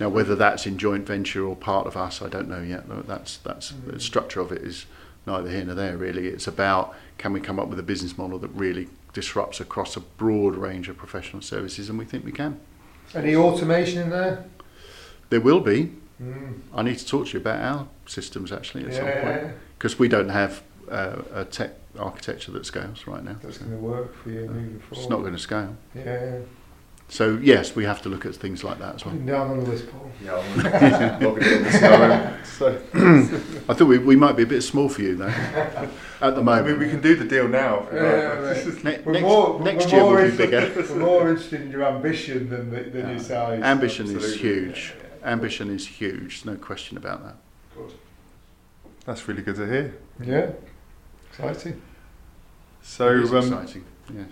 Now, 0.00 0.08
whether 0.08 0.34
that's 0.34 0.66
in 0.66 0.78
joint 0.78 1.06
venture 1.06 1.46
or 1.46 1.54
part 1.54 1.86
of 1.86 1.96
us, 1.96 2.20
I 2.20 2.28
don't 2.28 2.48
know 2.48 2.62
yet. 2.62 2.84
That's 3.06 3.38
that's 3.38 3.72
mm. 3.72 3.92
the 3.92 4.00
structure 4.00 4.40
of 4.40 4.52
it 4.52 4.62
is 4.62 4.86
neither 5.26 5.48
here 5.48 5.64
nor 5.64 5.74
there. 5.74 5.96
Really, 5.96 6.26
it's 6.28 6.46
about 6.46 6.94
can 7.18 7.32
we 7.32 7.40
come 7.40 7.58
up 7.58 7.68
with 7.68 7.78
a 7.78 7.84
business 7.84 8.18
model 8.18 8.38
that 8.40 8.48
really 8.48 8.88
disrupts 9.12 9.60
across 9.60 9.96
a 9.96 10.00
broad 10.00 10.56
range 10.56 10.88
of 10.88 10.96
professional 10.96 11.42
services, 11.42 11.88
and 11.88 11.98
we 11.98 12.04
think 12.04 12.24
we 12.24 12.32
can. 12.32 12.58
Any 13.14 13.36
automation 13.36 14.02
in 14.02 14.10
there? 14.10 14.44
There 15.30 15.40
will 15.40 15.60
be. 15.60 15.92
Mm. 16.22 16.60
I 16.74 16.82
need 16.82 16.98
to 16.98 17.06
talk 17.06 17.26
to 17.28 17.32
you 17.34 17.40
about 17.40 17.60
our 17.60 17.88
systems 18.06 18.52
actually 18.52 18.84
at 18.86 18.94
some 18.94 19.04
point 19.04 19.14
Yeah, 19.42 19.50
because 19.76 19.98
we 19.98 20.08
don't 20.08 20.28
have 20.28 20.62
uh, 20.90 21.16
a 21.34 21.44
tech 21.44 21.72
architecture 21.98 22.52
that 22.52 22.64
scales 22.64 23.06
right 23.06 23.22
now. 23.24 23.36
that's 23.42 23.58
So 23.58 23.64
going 23.64 23.76
to 23.76 23.82
work 23.84 24.14
for 24.14 24.30
you 24.30 24.40
moving 24.46 24.78
forward. 24.80 24.98
it's 25.00 25.08
not 25.10 25.20
going 25.20 25.32
to 25.32 25.38
scale. 25.38 25.76
Yeah, 25.94 26.38
So 27.12 27.38
yes, 27.42 27.76
we 27.76 27.84
have 27.84 28.00
to 28.02 28.08
look 28.08 28.24
at 28.24 28.34
things 28.34 28.64
like 28.64 28.78
that 28.78 28.94
as 28.94 29.02
put 29.02 29.12
well. 29.12 29.20
him 29.20 29.26
down 29.26 29.50
on 29.50 29.60
the 29.60 29.66
list, 29.70 29.86
Paul. 29.90 30.10
Yeah, 30.24 30.36
I'm 30.36 31.20
logging 31.22 31.42
the 31.62 31.68
CRM. 31.68 32.46
So, 32.46 32.68
I 33.68 33.74
thought 33.74 33.84
we, 33.86 33.98
we 33.98 34.16
might 34.16 34.32
be 34.34 34.44
a 34.44 34.46
bit 34.46 34.62
small 34.62 34.88
for 34.88 35.02
you 35.02 35.14
though 35.16 35.26
at 36.22 36.34
the 36.34 36.42
moment, 36.42 36.66
I 36.66 36.70
mean, 36.70 36.78
we 36.78 36.88
can 36.88 37.02
do 37.02 37.14
the 37.14 37.26
deal 37.26 37.48
now. 37.48 37.86
Yeah, 37.92 38.00
like. 38.40 38.64
right. 38.64 38.84
Ne- 38.84 39.00
We're 39.04 39.12
next 39.12 39.22
more, 39.22 39.60
next 39.60 39.84
we're 39.86 39.92
year 39.92 40.04
will 40.04 40.16
be 40.16 40.22
interested- 40.22 40.50
bigger. 40.74 40.94
We're 40.94 41.00
more 41.06 41.28
interested 41.28 41.60
in 41.60 41.70
your 41.70 41.84
ambition 41.84 42.48
than, 42.48 42.70
the, 42.70 42.80
than 42.84 43.00
Yeah. 43.02 43.10
your 43.10 43.18
size. 43.18 43.62
Ambition 43.62 44.06
is 44.06 44.14
Absolutely. 44.14 44.38
huge. 44.38 44.94
Ambition 45.22 45.68
is 45.68 45.86
huge. 45.86 46.44
No 46.46 46.54
question 46.56 46.96
about 46.96 47.22
that. 47.24 47.36
Good. 47.76 47.92
That's 49.04 49.28
really 49.28 49.42
good 49.42 49.56
to 49.56 49.66
hear. 49.66 49.94
Yeah, 50.24 50.52
exciting. 51.30 51.82
So, 52.80 53.08
It 53.08 53.24
is 53.24 53.32
um, 53.34 53.38
exciting. 53.38 53.84
Yes. 54.14 54.28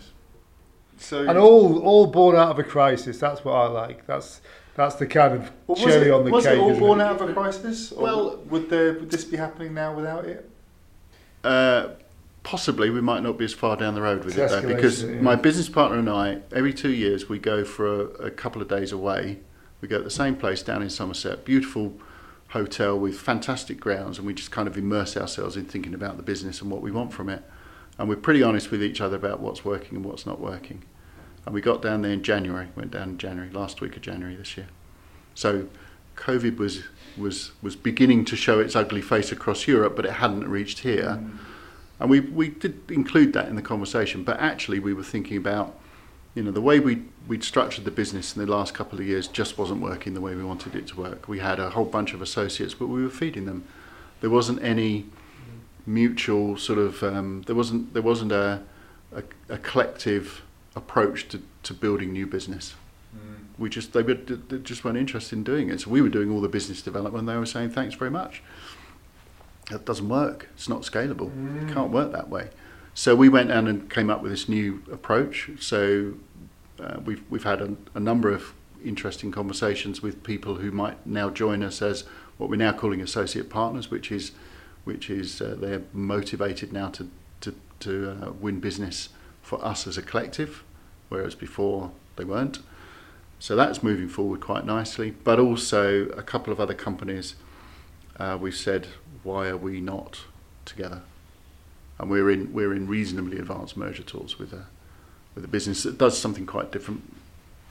So 1.01 1.26
And 1.28 1.38
all 1.38 1.80
all 1.80 2.07
born 2.07 2.36
out 2.36 2.51
of 2.51 2.59
a 2.59 2.64
crisis. 2.64 3.18
That's 3.18 3.44
what 3.44 3.55
I 3.55 3.66
like. 3.66 4.07
That's 4.07 4.40
that's 4.76 4.94
the 4.96 5.07
kind 5.07 5.34
of 5.34 5.42
Well, 5.66 5.74
was 5.76 5.80
cherry 5.80 6.09
it, 6.09 6.12
on 6.12 6.24
the 6.24 6.30
was 6.30 6.44
cake. 6.44 6.55
it 6.55 6.61
all 6.61 6.78
born 6.78 7.01
it? 7.01 7.05
out 7.05 7.20
of 7.20 7.28
a 7.28 7.32
crisis? 7.32 7.90
Or 7.92 8.03
Well- 8.03 8.36
would 8.48 8.70
there 8.70 8.92
would 8.94 9.11
this 9.11 9.24
be 9.24 9.36
happening 9.36 9.74
now 9.74 9.94
without 9.94 10.24
it? 10.24 10.48
Uh, 11.42 11.88
possibly 12.42 12.90
we 12.90 13.01
might 13.01 13.22
not 13.22 13.38
be 13.38 13.44
as 13.44 13.53
far 13.55 13.76
down 13.76 13.94
the 13.94 14.03
road 14.03 14.24
with 14.24 14.36
It's 14.38 14.53
it 14.53 14.62
though, 14.62 14.68
because 14.74 15.03
yeah. 15.05 15.20
my 15.20 15.36
business 15.36 15.68
partner 15.68 15.98
and 15.98 16.09
I, 16.09 16.38
every 16.53 16.72
two 16.74 16.90
years, 16.90 17.28
we 17.28 17.38
go 17.38 17.64
for 17.64 17.86
a, 17.86 18.05
a 18.26 18.30
couple 18.30 18.61
of 18.62 18.68
days 18.68 18.92
away. 18.92 19.38
We 19.80 19.88
go 19.88 19.98
to 19.98 20.05
the 20.05 20.11
same 20.11 20.36
place 20.36 20.62
down 20.62 20.82
in 20.82 20.90
Somerset, 20.90 21.44
beautiful 21.44 21.94
hotel 22.48 22.98
with 22.98 23.18
fantastic 23.18 23.80
grounds, 23.80 24.18
and 24.18 24.26
we 24.26 24.34
just 24.34 24.51
kind 24.51 24.68
of 24.68 24.76
immerse 24.76 25.16
ourselves 25.16 25.57
in 25.57 25.64
thinking 25.64 25.94
about 25.94 26.16
the 26.18 26.22
business 26.22 26.61
and 26.61 26.70
what 26.70 26.82
we 26.82 26.90
want 26.90 27.12
from 27.12 27.28
it. 27.30 27.42
And 27.98 28.09
we're 28.09 28.16
pretty 28.16 28.42
honest 28.42 28.70
with 28.70 28.82
each 28.82 29.01
other 29.01 29.16
about 29.16 29.40
what's 29.40 29.64
working 29.64 29.96
and 29.96 30.05
what's 30.05 30.26
not 30.26 30.40
working. 30.40 30.82
And 31.47 31.55
we 31.55 31.61
got 31.61 31.82
down 31.82 32.03
there 32.03 32.12
in 32.12 32.22
January, 32.22 32.68
went 32.76 32.91
down 32.91 33.11
in 33.11 33.18
January, 33.18 33.51
last 33.51 33.80
week 33.80 33.97
of 33.97 34.03
January 34.03 34.36
this 34.36 34.57
year. 34.57 34.68
So 35.34 35.68
COVID 36.16 36.59
was 36.59 36.84
was 37.16 37.53
was 37.62 37.76
beginning 37.76 38.24
to 38.26 38.36
show 38.36 38.61
its 38.61 38.76
ugly 38.76 39.03
face 39.03 39.32
across 39.32 39.66
Europe, 39.66 39.97
but 39.97 40.05
it 40.05 40.12
hadn't 40.12 40.49
reached 40.49 40.80
here. 40.80 41.20
And 41.99 42.09
we, 42.09 42.20
we 42.20 42.49
did 42.49 42.91
include 42.91 43.34
that 43.34 43.49
in 43.49 43.57
the 43.57 43.62
conversation, 43.62 44.24
but 44.24 44.41
actually 44.41 44.78
we 44.78 44.95
were 44.95 45.03
thinking 45.03 45.36
about, 45.36 45.78
you 46.34 46.43
know, 46.43 46.51
the 46.51 46.61
way 46.62 46.80
we, 46.80 47.03
we'd 47.28 47.45
structured 47.45 47.84
the 47.84 47.91
business 47.91 48.34
in 48.34 48.43
the 48.43 48.51
last 48.51 48.72
couple 48.72 48.99
of 48.99 49.07
years 49.07 49.28
just 49.28 49.59
wasn't 49.59 49.82
working 49.82 50.14
the 50.14 50.20
way 50.22 50.34
we 50.34 50.43
wanted 50.43 50.74
it 50.74 50.86
to 50.86 50.97
work. 50.97 51.28
We 51.28 51.41
had 51.41 51.61
a 51.61 51.68
whole 51.70 51.84
bunch 51.84 52.14
of 52.14 52.22
associates, 52.22 52.72
but 52.72 52.86
we 52.86 53.03
were 53.03 53.11
feeding 53.11 53.45
them. 53.45 53.64
There 54.22 54.30
wasn't 54.30 54.62
any 54.62 55.07
mutual 55.84 56.57
sort 56.57 56.78
of, 56.78 57.03
um, 57.03 57.43
there 57.47 57.55
wasn't, 57.55 57.93
there 57.93 58.03
wasn't 58.03 58.32
a, 58.32 58.62
a, 59.14 59.22
a 59.51 59.59
collective 59.59 60.43
approach 60.77 61.29
to, 61.29 61.43
to 61.64 61.75
building 61.75 62.12
new 62.12 62.27
business. 62.27 62.75
We 63.59 63.68
just, 63.68 63.93
they, 63.93 64.03
were, 64.03 64.14
they 64.14 64.59
just 64.59 64.85
weren't 64.85 64.97
interested 64.97 65.37
in 65.37 65.45
doing 65.45 65.68
it. 65.68 65.83
So 65.83 65.91
we 65.91 66.01
were 66.01 66.09
doing 66.09 66.31
all 66.31 66.41
the 66.41 66.49
business 66.49 66.81
development 66.81 67.27
they 67.27 67.37
were 67.37 67.45
saying, 67.45 67.71
thanks 67.71 67.95
very 67.95 68.11
much. 68.11 68.43
That 69.71 69.85
doesn't 69.85 70.09
work. 70.09 70.49
It's 70.55 70.68
not 70.68 70.83
scalable. 70.83 71.31
It 71.62 71.73
can't 71.75 71.91
work 71.91 72.12
that 72.12 72.31
way. 72.31 72.49
So 72.95 73.14
we 73.14 73.29
went 73.29 73.49
down 73.49 73.68
and 73.68 73.91
came 73.91 74.11
up 74.11 74.23
with 74.23 74.33
this 74.33 74.49
new 74.49 74.83
approach. 74.91 75.51
So 75.61 76.14
uh, 76.83 76.99
we've 77.05 77.23
we've 77.31 77.45
had 77.45 77.61
a, 77.61 77.77
a 77.95 78.01
number 78.01 78.33
of 78.33 78.53
interesting 78.85 79.31
conversations 79.31 80.03
with 80.03 80.25
people 80.25 80.57
who 80.57 80.73
might 80.73 81.07
now 81.07 81.31
join 81.31 81.62
us 81.62 81.83
as 81.83 82.05
what 82.39 82.51
we're 82.51 82.57
now 82.57 82.73
calling 82.73 83.01
associate 83.01 83.49
partners, 83.49 83.91
which 83.91 84.11
is 84.11 84.33
which 84.85 85.09
is 85.09 85.41
uh, 85.41 85.57
they're 85.59 85.83
motivated 85.93 86.73
now 86.73 86.89
to 86.89 87.09
to 87.43 87.55
to 87.81 88.11
uh, 88.11 88.33
win 88.33 88.59
business 88.59 89.11
for 89.43 89.64
us 89.64 89.86
as 89.86 89.99
a 89.99 90.03
collective, 90.03 90.62
whereas 91.09 91.34
before 91.34 91.91
they 92.16 92.24
weren't. 92.24 92.61
So 93.38 93.57
that's 93.57 93.82
moving 93.82 94.09
forward 94.09 94.41
quite 94.41 94.66
nicely. 94.66 95.11
But 95.11 95.41
also 95.41 96.07
a 96.11 96.22
couple 96.22 96.53
of 96.53 96.61
other 96.61 96.74
companies, 96.74 97.36
uh, 98.18 98.36
we've 98.41 98.55
said, 98.55 98.88
why 99.22 99.49
are 99.49 99.57
we 99.57 99.80
not 99.80 100.24
together? 100.64 101.03
And 101.99 102.11
we're 102.11 102.30
in 102.30 102.53
we're 102.53 102.74
in 102.74 102.86
reasonably 102.86 103.38
advanced 103.38 103.76
merger 103.76 104.03
talks 104.03 104.38
with 104.38 104.53
a 104.53 104.66
with 105.34 105.45
a 105.45 105.49
business 105.49 105.82
that 105.82 105.99
does 105.99 106.18
something 106.18 106.47
quite 106.47 106.72
different, 106.72 107.03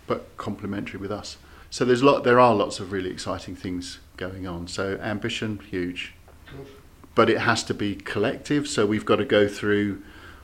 but 0.07 0.37
complementary 0.37 0.99
with 0.99 1.11
us. 1.11 1.37
So 1.69 1.85
there's 1.85 2.01
a 2.01 2.05
lot 2.05 2.23
there 2.23 2.39
are 2.39 2.55
lots 2.55 2.79
of 2.79 2.91
really 2.91 3.09
exciting 3.09 3.55
things 3.55 3.99
going 4.17 4.47
on. 4.47 4.67
So 4.67 4.99
ambition 5.01 5.59
huge, 5.69 6.13
but 7.15 7.29
it 7.29 7.39
has 7.39 7.63
to 7.65 7.73
be 7.73 7.95
collective. 7.95 8.67
So 8.67 8.85
we've 8.85 9.05
got 9.05 9.17
to 9.17 9.25
go 9.25 9.47
through 9.47 10.03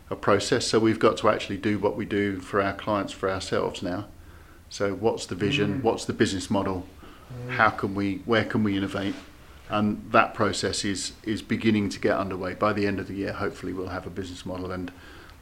a 0.10 0.16
process. 0.16 0.68
So 0.68 0.80
we've 0.80 1.00
got 1.00 1.18
to 1.18 1.30
actually 1.30 1.58
do 1.58 1.80
what 1.80 1.96
we 1.96 2.06
do 2.06 2.40
for 2.40 2.62
our 2.62 2.74
clients 2.74 3.14
for 3.14 3.30
ourselves 3.30 3.82
now. 3.82 4.06
So 4.70 4.94
what's 4.94 5.26
the 5.26 5.36
vision? 5.36 5.80
Mm. 5.80 5.84
What's 5.84 6.06
the 6.06 6.14
business 6.14 6.50
model? 6.50 6.86
How 7.50 7.70
can 7.70 7.96
we? 7.96 8.22
Where 8.26 8.46
can 8.46 8.64
we 8.64 8.78
innovate? 8.78 9.16
And 9.70 10.12
that 10.12 10.34
process 10.34 10.86
is 10.86 11.14
is 11.24 11.42
beginning 11.42 11.90
to 11.90 12.00
get 12.00 12.18
underway. 12.18 12.54
By 12.54 12.74
the 12.74 12.86
end 12.86 13.00
of 13.00 13.08
the 13.08 13.16
year, 13.16 13.34
hopefully, 13.34 13.74
we'll 13.74 13.88
have 13.88 14.06
a 14.06 14.12
business 14.12 14.46
model, 14.46 14.72
and 14.72 14.92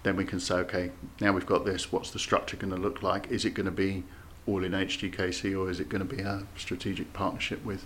then 0.03 0.15
we 0.15 0.25
can 0.25 0.39
say, 0.39 0.55
okay, 0.55 0.91
now 1.19 1.33
we've 1.33 1.45
got 1.45 1.65
this. 1.65 1.91
What's 1.91 2.11
the 2.11 2.19
structure 2.19 2.57
going 2.57 2.73
to 2.73 2.79
look 2.79 3.03
like? 3.03 3.29
Is 3.29 3.45
it 3.45 3.53
going 3.53 3.65
to 3.65 3.71
be 3.71 4.03
all 4.47 4.63
in 4.63 4.71
HGKC, 4.71 5.57
or 5.57 5.69
is 5.69 5.79
it 5.79 5.89
going 5.89 6.07
to 6.07 6.15
be 6.15 6.21
a 6.21 6.43
strategic 6.57 7.11
partnership 7.13 7.63
with 7.65 7.85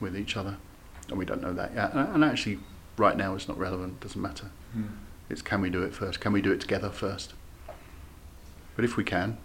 with 0.00 0.16
each 0.16 0.36
other? 0.36 0.56
And 1.08 1.18
we 1.18 1.24
don't 1.24 1.42
know 1.42 1.52
that 1.52 1.74
yet. 1.74 1.92
And, 1.92 2.14
and 2.14 2.24
actually, 2.24 2.58
right 2.96 3.16
now, 3.16 3.34
it's 3.34 3.48
not 3.48 3.58
relevant. 3.58 4.00
Doesn't 4.00 4.20
matter. 4.20 4.50
It's 5.28 5.42
can 5.42 5.60
we 5.60 5.70
do 5.70 5.82
it 5.82 5.94
first? 5.94 6.20
Can 6.20 6.32
we 6.32 6.40
do 6.40 6.52
it 6.52 6.60
together 6.60 6.90
first? 6.90 7.34
But 8.76 8.84
if 8.84 8.96
we 8.96 9.04
can, 9.04 9.38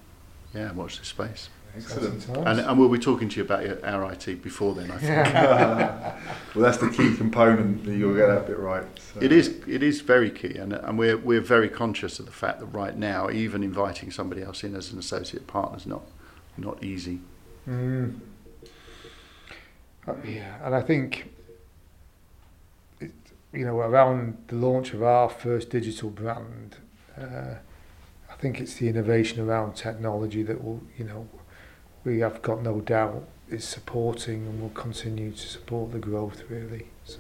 yeah, 0.54 0.72
watch 0.74 1.00
this 1.00 1.08
space. 1.08 1.50
Excellent. 1.76 2.28
And, 2.28 2.60
and 2.60 2.80
we'll 2.80 2.90
be 2.90 3.00
talking 3.00 3.30
to 3.30 3.38
you 3.38 3.44
about 3.44 3.64
your, 3.64 3.86
our 3.86 4.12
IT 4.12 4.44
before 4.44 4.76
then. 4.76 4.92
I 4.92 4.98
think 4.98 5.34
well, 6.56 6.66
that's 6.66 6.78
the 6.78 6.90
key 6.90 7.16
component 7.16 7.86
that 7.86 7.96
you'll 7.96 8.16
get 8.16 8.28
that 8.28 8.46
bit 8.46 8.60
right. 8.60 8.84
So. 9.14 9.22
it 9.22 9.32
is 9.32 9.56
it 9.68 9.82
is 9.82 10.02
very 10.02 10.30
key, 10.30 10.58
and 10.58 10.74
and 10.74 11.00
we're 11.00 11.18
we're 11.18 11.40
very 11.42 11.70
conscious 11.70 12.20
of 12.20 12.26
the 12.26 12.32
fact 12.32 12.60
that 12.60 12.66
right 12.68 12.98
now, 12.98 13.30
even 13.30 13.64
inviting 13.64 14.12
somebody 14.12 14.42
else 14.42 14.64
in 14.64 14.76
as 14.76 14.92
an 14.92 15.00
associate 15.00 15.48
partner 15.48 15.78
is 15.78 15.86
not 15.86 16.04
not 16.58 16.84
easy. 16.84 17.22
Mm. 17.68 18.20
Uh, 20.08 20.14
yeah, 20.26 20.58
and 20.66 20.76
I 20.76 20.82
think, 20.82 21.20
it, 21.20 21.41
you 23.54 23.66
know, 23.66 23.78
around 23.80 24.38
the 24.48 24.56
launch 24.56 24.94
of 24.94 25.04
our 25.04 25.30
first 25.30 25.70
digital 25.70 26.10
brand, 26.10 26.78
uh, 27.18 27.56
I 28.30 28.34
think 28.40 28.60
it's 28.62 28.76
the 28.76 28.88
innovation 28.88 29.42
around 29.42 29.76
technology 29.76 30.42
that 30.44 30.64
will, 30.64 30.82
you 30.98 31.06
know, 31.06 31.28
we 32.04 32.20
have 32.20 32.42
got 32.42 32.64
no 32.64 32.82
doubt 32.82 33.28
is 33.50 33.66
supporting 33.66 34.48
and 34.48 34.62
will 34.62 34.70
continue 34.70 35.32
to 35.32 35.38
support 35.48 35.92
the 35.92 36.00
growth 36.00 36.44
really. 36.50 36.88
So, 37.04 37.20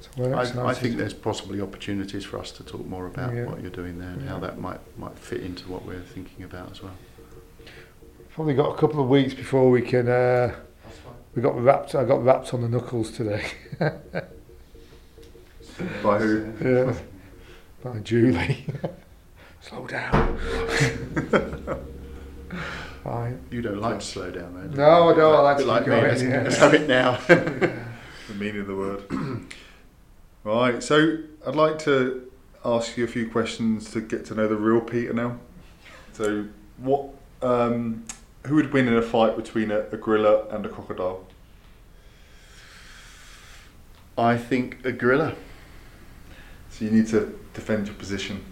so. 0.00 0.32
I, 0.32 0.68
I 0.70 0.74
think 0.74 0.96
there's 0.96 1.12
possibly 1.12 1.60
opportunities 1.60 2.24
for 2.24 2.38
us 2.38 2.50
to 2.52 2.64
talk 2.64 2.86
more 2.86 3.06
about 3.06 3.34
Yeah. 3.34 3.44
what 3.44 3.60
you're 3.60 3.70
doing 3.70 3.98
there 3.98 4.08
and 4.08 4.26
how 4.26 4.38
that 4.40 4.58
might 4.58 4.80
might 4.98 5.16
fit 5.18 5.42
into 5.42 5.68
what 5.70 5.84
we're 5.84 6.00
thinking 6.00 6.44
about 6.44 6.70
as 6.70 6.82
well. 6.82 6.96
probably 8.34 8.54
got 8.54 8.74
a 8.74 8.78
couple 8.78 9.02
of 9.02 9.08
weeks 9.10 9.34
before 9.34 9.70
we 9.70 9.82
can. 9.82 10.08
Uh, 10.08 10.54
we 11.34 11.42
got 11.42 11.54
wrapped. 11.62 11.94
I 11.94 12.04
got 12.04 12.24
wrapped 12.24 12.54
on 12.54 12.62
the 12.62 12.68
knuckles 12.68 13.10
today. 13.10 13.44
By 16.02 16.18
who? 16.18 16.52
Yeah. 16.62 16.94
By 17.82 17.98
Julie. 18.00 18.66
Slow 19.60 19.86
down. 19.86 20.38
Right. 23.04 23.34
You 23.50 23.62
don't 23.62 23.80
like 23.80 23.98
to 23.98 24.04
slow 24.06 24.30
down, 24.30 24.54
though. 24.54 24.68
do 24.68 24.76
No, 24.76 25.08
you? 25.08 25.14
I 25.14 25.16
don't. 25.18 25.34
I 25.34 25.40
like 25.40 25.56
Bit 25.56 25.62
to 25.64 25.68
like 25.68 25.82
keep 25.84 25.88
me. 25.88 25.96
going, 25.96 26.08
Let's, 26.08 26.22
yeah. 26.22 26.42
let's 26.42 26.56
have 26.58 26.74
it 26.74 26.88
now. 26.88 27.18
The 28.28 28.34
meaning 28.38 28.60
of 28.60 28.68
the 28.68 28.76
word. 28.76 29.02
right. 30.44 30.80
So 30.80 31.18
I'd 31.44 31.56
like 31.56 31.80
to 31.80 32.30
ask 32.64 32.96
you 32.96 33.02
a 33.02 33.08
few 33.08 33.28
questions 33.28 33.90
to 33.90 34.00
get 34.00 34.24
to 34.26 34.34
know 34.36 34.46
the 34.46 34.54
real 34.54 34.80
Peter 34.80 35.12
now. 35.12 35.38
So, 36.12 36.46
what? 36.76 37.08
Um, 37.42 38.04
who 38.46 38.54
would 38.54 38.72
win 38.72 38.86
in 38.86 38.94
a 38.94 39.02
fight 39.02 39.34
between 39.36 39.72
a, 39.72 39.80
a 39.90 39.96
gorilla 39.96 40.46
and 40.50 40.64
a 40.64 40.68
crocodile? 40.68 41.26
I 44.16 44.36
think 44.36 44.84
a 44.84 44.92
gorilla. 44.92 45.34
So 46.82 46.86
you 46.88 46.94
need 46.96 47.06
to 47.10 47.38
defend 47.54 47.86
your 47.86 47.94
position. 47.94 48.44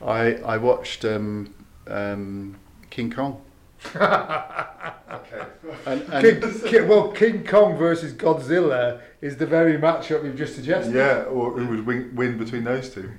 I 0.00 0.34
I 0.54 0.58
watched 0.58 1.04
um, 1.04 1.52
um, 1.88 2.56
King 2.88 3.10
Kong. 3.10 3.40
Okay. 3.84 3.96
And, 5.86 6.02
and 6.12 6.42
King, 6.42 6.60
King, 6.70 6.88
well, 6.88 7.08
King 7.12 7.44
Kong 7.44 7.76
versus 7.76 8.12
Godzilla 8.12 9.00
is 9.20 9.36
the 9.36 9.46
very 9.46 9.78
matchup 9.78 10.24
you've 10.24 10.36
just 10.36 10.54
suggested. 10.54 10.94
Yeah, 10.94 11.22
or 11.22 11.52
who 11.52 11.66
would 11.68 11.86
win, 11.86 12.14
win 12.14 12.38
between 12.38 12.64
those 12.64 12.90
two? 12.90 13.10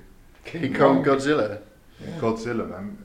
King 0.44 0.74
Kong 0.74 1.04
Godzilla. 1.04 1.60
Godzilla, 2.18 2.68
man. 2.68 3.04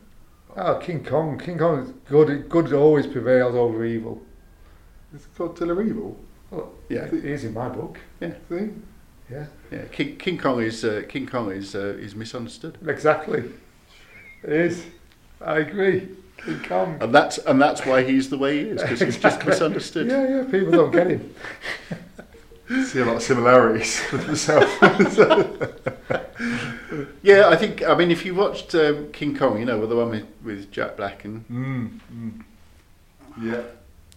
Oh, 0.56 0.76
King 0.76 1.04
Kong. 1.04 1.40
King 1.40 1.58
Kong. 1.58 1.80
is 1.80 1.92
Good. 2.08 2.50
Good 2.50 2.74
always 2.74 3.08
prevails 3.08 3.56
over 3.56 3.84
evil. 3.86 4.22
It's 5.14 5.28
Godzilla 5.38 5.86
evil. 5.86 6.18
Well, 6.52 6.72
Yeah. 6.90 7.06
it 7.06 7.26
is 7.26 7.44
in 7.44 7.54
my 7.54 7.70
book. 7.70 8.00
See? 8.20 8.70
Yeah, 9.30 9.46
Yeah, 9.72 9.84
King, 9.92 10.16
King 10.18 10.38
Kong 10.38 10.62
is 10.62 10.84
uh, 10.86 11.04
King 11.10 11.28
Kong 11.28 11.52
is 11.52 11.76
uh, 11.76 11.98
is 12.00 12.16
misunderstood, 12.16 12.78
exactly. 12.88 13.44
It 14.44 14.52
is. 14.52 14.86
I 15.42 15.60
agree. 15.60 16.08
King 16.38 16.64
Kong. 16.64 16.98
and 17.02 17.14
that's 17.14 17.38
and 17.40 17.62
that's 17.62 17.86
why 17.86 18.04
he's 18.04 18.30
the 18.30 18.38
way 18.38 18.64
he 18.64 18.70
is 18.70 18.82
because 18.82 19.02
he's 19.02 19.18
just 19.18 19.46
misunderstood. 19.46 20.08
Yeah, 20.08 20.28
yeah. 20.28 20.44
People 20.44 20.72
don't 20.72 20.92
get 20.92 21.08
him. 21.08 21.36
See 22.86 23.00
a 23.00 23.06
lot 23.06 23.16
of 23.16 23.22
similarities 23.22 24.02
with 24.12 24.28
myself. 24.28 24.70
Yeah, 27.22 27.50
I 27.50 27.56
think. 27.58 27.84
I 27.84 27.96
mean, 27.96 28.12
if 28.12 28.26
you 28.26 28.34
watched 28.34 28.74
um, 28.74 29.12
King 29.12 29.36
Kong, 29.36 29.60
you 29.60 29.66
know, 29.66 29.86
the 29.86 29.96
one 29.96 30.10
with, 30.10 30.26
with 30.44 30.72
Jack 30.72 30.96
Black 30.96 31.26
and 31.26 31.48
mm, 31.50 32.00
mm. 32.14 32.44
Yeah. 33.42 33.64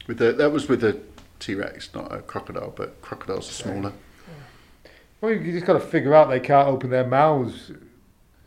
with 0.06 0.18
the 0.18 0.32
that 0.32 0.52
was 0.52 0.68
with 0.68 0.84
a 0.84 1.00
T 1.40 1.54
Rex, 1.54 1.92
not 1.94 2.12
a 2.14 2.18
crocodile, 2.18 2.72
but 2.76 3.00
crocodiles 3.02 3.48
are 3.48 3.52
smaller. 3.52 3.92
Well, 5.20 5.32
you 5.32 5.52
just 5.52 5.66
got 5.66 5.74
to 5.74 5.80
figure 5.80 6.14
out 6.14 6.30
they 6.30 6.40
can't 6.40 6.68
open 6.68 6.90
their 6.90 7.06
mouths. 7.06 7.72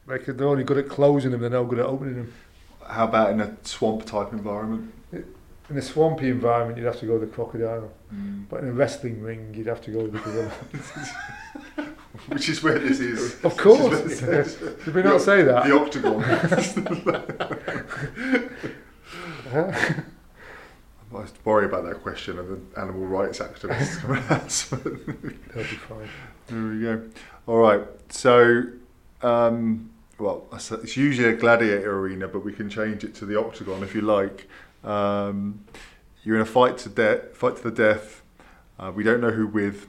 Could, 0.07 0.37
they're 0.37 0.47
only 0.47 0.63
good 0.63 0.77
at 0.77 0.89
closing 0.89 1.31
them. 1.31 1.41
They're 1.41 1.49
no 1.49 1.65
good 1.65 1.79
at 1.79 1.85
opening 1.85 2.15
them. 2.15 2.33
How 2.87 3.05
about 3.05 3.31
in 3.31 3.41
a 3.41 3.55
swamp 3.63 4.05
type 4.05 4.31
environment? 4.33 4.93
In 5.69 5.77
a 5.77 5.81
swampy 5.81 6.29
environment, 6.29 6.77
you'd 6.77 6.85
have 6.85 6.99
to 6.99 7.05
go 7.05 7.13
with 7.13 7.21
the 7.21 7.27
crocodile. 7.35 7.89
Mm. 8.13 8.45
But 8.49 8.63
in 8.63 8.69
a 8.69 8.73
wrestling 8.73 9.21
ring, 9.21 9.53
you'd 9.55 9.67
have 9.67 9.81
to 9.83 9.91
go 9.91 9.99
with 10.03 10.13
the 10.13 10.19
gorilla. 10.19 10.49
Which 12.27 12.49
is 12.49 12.61
where 12.61 12.77
this 12.79 12.99
is. 12.99 13.41
Of 13.43 13.55
course. 13.57 14.19
Did 14.19 14.93
we 14.93 15.01
not 15.03 15.21
say 15.21 15.41
that? 15.43 15.65
The 15.65 15.79
octagon. 15.79 16.23
I 19.53 19.95
was 21.11 21.31
worried 21.45 21.69
about 21.69 21.85
that 21.85 22.01
question 22.01 22.39
of 22.39 22.47
the 22.49 22.59
animal 22.79 23.05
rights 23.05 23.39
activists 23.39 23.97
coming 24.01 24.23
out. 24.29 24.51
so- 24.51 24.75
They'll 24.77 25.63
be 25.63 25.63
fine. 25.63 26.09
There 26.47 26.61
we 26.61 26.81
go. 26.81 27.03
All 27.47 27.57
right. 27.57 27.81
So, 28.09 28.63
um, 29.21 29.89
well, 30.19 30.45
it's 30.53 30.97
usually 30.97 31.29
a 31.29 31.35
gladiator 31.35 31.97
arena, 31.97 32.27
but 32.27 32.43
we 32.43 32.53
can 32.53 32.69
change 32.69 33.03
it 33.03 33.15
to 33.15 33.25
the 33.25 33.39
octagon 33.39 33.83
if 33.83 33.95
you 33.95 34.01
like. 34.01 34.47
Um, 34.83 35.63
you're 36.23 36.35
in 36.35 36.41
a 36.41 36.45
fight 36.45 36.77
to 36.79 36.89
death, 36.89 37.35
fight 37.35 37.57
to 37.57 37.63
the 37.63 37.71
death. 37.71 38.21
Uh, 38.79 38.91
we 38.93 39.03
don't 39.03 39.21
know 39.21 39.31
who 39.31 39.47
with, 39.47 39.87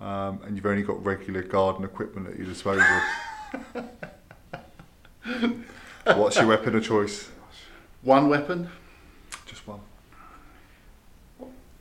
um, 0.00 0.40
and 0.44 0.56
you've 0.56 0.66
only 0.66 0.82
got 0.82 1.04
regular 1.04 1.42
garden 1.42 1.84
equipment 1.84 2.28
at 2.28 2.36
your 2.36 2.46
disposal. 2.46 2.84
What's 6.04 6.36
your 6.36 6.46
weapon 6.46 6.74
of 6.76 6.84
choice? 6.84 7.28
One 8.02 8.28
weapon. 8.28 8.68
Just 9.46 9.66
one. 9.66 9.80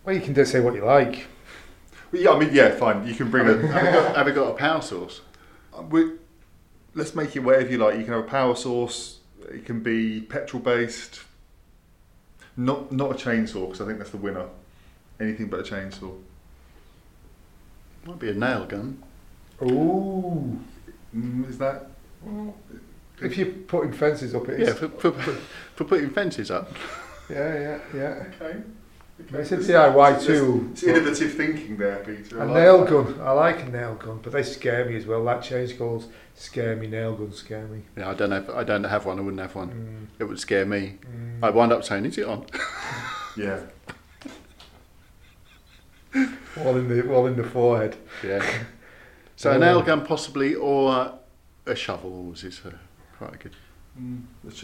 Well, 0.03 0.15
you 0.15 0.22
can 0.22 0.34
just 0.34 0.52
say 0.52 0.60
what 0.60 0.73
you 0.73 0.84
like. 0.84 1.27
Well, 2.11 2.22
yeah, 2.22 2.31
I 2.31 2.40
mean, 2.40 2.49
yeah, 2.52 2.76
fine. 2.76 3.07
You 3.07 3.14
can 3.14 3.30
bring 3.30 3.45
Have 3.45 3.57
a. 3.57 3.61
you 3.61 3.72
got, 3.72 4.15
have 4.15 4.27
you 4.27 4.34
got 4.34 4.52
a 4.52 4.53
power 4.56 4.81
source? 4.81 5.22
Uh, 5.73 5.84
we, 5.84 6.11
let's 6.95 7.15
make 7.15 7.36
it 7.36 7.40
whatever 7.40 7.69
you 7.69 7.77
like. 7.77 7.98
You 7.98 8.03
can 8.03 8.14
have 8.14 8.23
a 8.23 8.27
power 8.27 8.56
source. 8.56 9.19
It 9.49 9.65
can 9.65 9.81
be 9.81 10.22
petrol 10.22 10.61
based. 10.61 11.22
Not 12.57 12.91
not 12.91 13.11
a 13.11 13.14
chainsaw 13.14 13.68
because 13.68 13.81
I 13.81 13.86
think 13.86 13.99
that's 13.99 14.11
the 14.11 14.18
winner. 14.18 14.48
Anything 15.19 15.48
but 15.48 15.60
a 15.61 15.64
chainsaw. 15.64 16.15
Might 18.06 18.19
be 18.19 18.30
a 18.30 18.34
nail 18.34 18.65
gun. 18.65 19.03
Ooh. 19.61 20.60
Mm, 21.15 21.49
is 21.49 21.57
that? 21.57 21.90
If 23.22 23.38
you're 23.38 23.48
putting 23.48 23.91
fences 23.94 24.34
up, 24.34 24.48
it 24.49 24.61
is. 24.61 24.68
Yeah, 24.69 24.73
for, 24.76 24.90
for, 24.90 25.11
for, 25.11 25.34
for 25.76 25.84
putting 25.84 26.10
fences 26.10 26.52
up. 26.52 26.72
Yeah, 27.30 27.53
yeah, 27.53 27.80
yeah. 27.94 28.23
Okay. 28.41 28.60
It's 29.31 29.51
a 29.51 29.57
DIY 29.57 30.23
too. 30.25 30.69
It's 30.71 30.83
innovative 30.83 31.33
thinking 31.33 31.77
there, 31.77 31.97
Peter. 31.97 32.41
I 32.41 32.45
A 32.45 32.47
like 32.47 32.55
nail 32.55 32.77
that. 32.85 32.89
gun. 32.89 33.19
I 33.21 33.31
like 33.31 33.61
a 33.63 33.69
nail 33.69 33.95
gun, 33.95 34.19
but 34.23 34.31
they 34.33 34.43
scare 34.43 34.85
me 34.85 34.95
as 34.95 35.05
well. 35.05 35.23
That 35.25 35.43
change 35.43 35.77
calls 35.77 36.07
scare 36.35 36.75
me. 36.75 36.87
Nail 36.87 37.15
guns 37.15 37.37
scare 37.37 37.67
me. 37.67 37.83
Yeah, 37.97 38.09
I 38.09 38.13
don't 38.13 38.31
have. 38.31 38.49
I 38.49 38.63
don't 38.63 38.85
have 38.85 39.05
one. 39.05 39.19
I 39.19 39.21
wouldn't 39.21 39.41
have 39.41 39.55
one. 39.55 39.69
Mm, 39.69 40.21
It 40.21 40.23
would 40.23 40.39
scare 40.39 40.65
me. 40.65 40.97
mm. 41.05 41.43
I'd 41.43 41.53
wind 41.53 41.71
up 41.73 41.83
saying, 41.83 42.05
"Is 42.05 42.17
it 42.17 42.25
on?" 42.25 42.45
Yeah. 43.37 43.59
all 46.57 46.75
in 46.77 46.87
the 46.89 47.13
all 47.13 47.27
in 47.27 47.35
the 47.35 47.43
forehead. 47.43 47.95
yeah. 48.23 48.43
So 49.35 49.51
a 49.51 49.57
nail 49.65 49.81
gun 49.81 50.05
possibly, 50.05 50.55
or 50.55 51.13
a 51.65 51.75
shovel 51.75 52.33
is 52.33 52.61
uh, 52.65 52.71
quite 53.17 53.39
good. 53.39 53.55
Mm, 53.99 54.23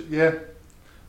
yeah. 0.09 0.31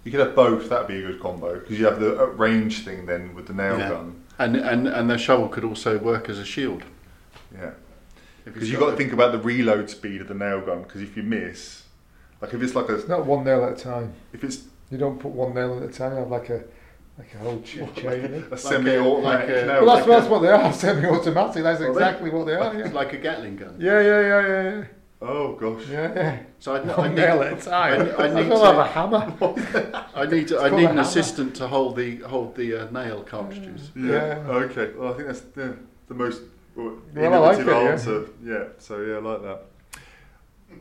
You 0.07 0.12
could 0.12 0.20
have 0.20 0.37
both. 0.37 0.69
That'd 0.69 0.87
be 0.87 1.03
a 1.03 1.07
good 1.09 1.20
combo 1.20 1.59
because 1.59 1.81
you 1.81 1.85
have 1.87 1.99
the 1.99 2.16
uh, 2.23 2.27
range 2.27 2.85
thing 2.85 3.07
then 3.07 3.35
with 3.35 3.47
the 3.49 3.53
nail 3.53 3.77
Yeah. 3.77 3.89
gun. 3.89 4.23
And 4.39 4.55
and 4.55 4.87
and 4.87 5.11
the 5.11 5.19
shovel 5.19 5.49
could 5.49 5.65
also 5.65 5.99
work 5.99 6.28
as 6.28 6.39
a 6.39 6.45
shield. 6.45 6.85
Yeah. 7.53 7.70
Because 8.45 8.70
you've 8.70 8.78
got 8.78 8.91
to 8.93 8.97
think 8.97 9.12
about 9.12 9.33
the 9.33 9.39
reload 9.41 9.91
speed 9.91 10.20
of 10.20 10.28
the 10.28 10.35
nail 10.35 10.61
gun. 10.61 10.83
Because 10.85 11.03
if 11.03 11.16
you 11.16 11.24
miss, 11.24 11.83
like 12.41 12.55
if 12.55 12.62
it's 12.62 12.77
like 12.77 12.89
a, 12.89 12.95
It's 12.95 13.09
not 13.09 13.27
one 13.27 13.45
nail 13.45 13.65
at 13.65 13.73
a 13.81 13.83
time. 13.83 14.12
if 14.33 14.45
it's 14.45 14.59
You 14.93 14.99
don't 14.99 15.19
put 15.19 15.33
one 15.33 15.53
nail 15.55 15.77
at 15.78 15.83
a 15.91 15.93
time. 15.93 16.12
You 16.12 16.19
have 16.19 16.31
like 16.31 16.51
a 16.51 16.62
like 17.19 17.35
a 17.35 17.39
whole 17.39 17.61
ch- 17.62 17.78
chain 17.97 18.20
in 18.27 18.35
it. 18.35 18.53
a 18.53 18.57
semi-automatic 18.57 19.49
like 19.49 19.49
a- 19.49 19.66
nail 19.66 19.85
Well, 19.87 19.97
that's, 19.97 20.07
gun. 20.07 20.16
that's 20.20 20.31
what 20.31 20.41
they 20.43 20.51
are. 20.51 20.73
Semi-automatic. 20.85 21.62
That's 21.65 21.81
Well, 21.81 21.93
they- 21.95 21.99
exactly 22.01 22.31
what 22.31 22.47
they 22.47 22.55
are. 22.55 22.73
Yeah. 22.78 22.93
like 22.93 23.12
a 23.12 23.16
Gatling 23.19 23.57
gun. 23.57 23.74
Yeah, 23.81 24.01
yeah, 24.01 24.20
yeah, 24.20 24.47
yeah, 24.47 24.62
yeah. 24.78 24.85
Oh 25.22 25.55
gosh. 25.55 25.86
Yeah, 25.88 26.12
yeah. 26.14 26.38
So 26.59 26.74
I'd, 26.74 26.86
One 26.86 27.01
I'd 27.10 27.14
nail 27.14 27.38
need, 27.40 27.47
at 27.47 27.59
a 27.59 27.70
time. 27.70 28.01
I- 28.02 28.24
I 28.24 28.26
I, 28.28 28.34
need 28.43 28.48
to- 28.51 28.59
have 28.59 28.76
a 28.78 28.86
hammer. 28.86 30.05
I 30.14 30.26
need 30.26 30.48
to, 30.48 30.60
I 30.60 30.68
need 30.68 30.80
an 30.82 30.86
hammer. 30.88 31.01
assistant 31.01 31.56
to 31.56 31.68
hold 31.68 31.97
the 31.97 32.16
hold 32.18 32.55
the 32.55 32.82
uh, 32.86 32.90
nail 32.90 33.22
cartridges. 33.22 33.90
Yeah. 33.97 34.10
Yeah. 34.12 34.48
Okay. 34.48 34.93
Well, 34.97 35.12
I 35.14 35.16
think 35.16 35.28
that's 35.28 35.43
yeah, 35.56 35.72
the 36.09 36.14
most 36.14 36.43
well, 36.74 36.98
Well, 37.14 37.32
I 37.34 37.38
like 37.38 37.59
innovative 37.60 37.68
it, 37.68 37.82
yeah. 37.84 37.90
answer. 37.93 38.26
Yeah. 38.44 38.64
So 38.78 39.01
yeah, 39.01 39.16
I 39.16 39.20
like 39.20 39.43
that. 39.43 39.62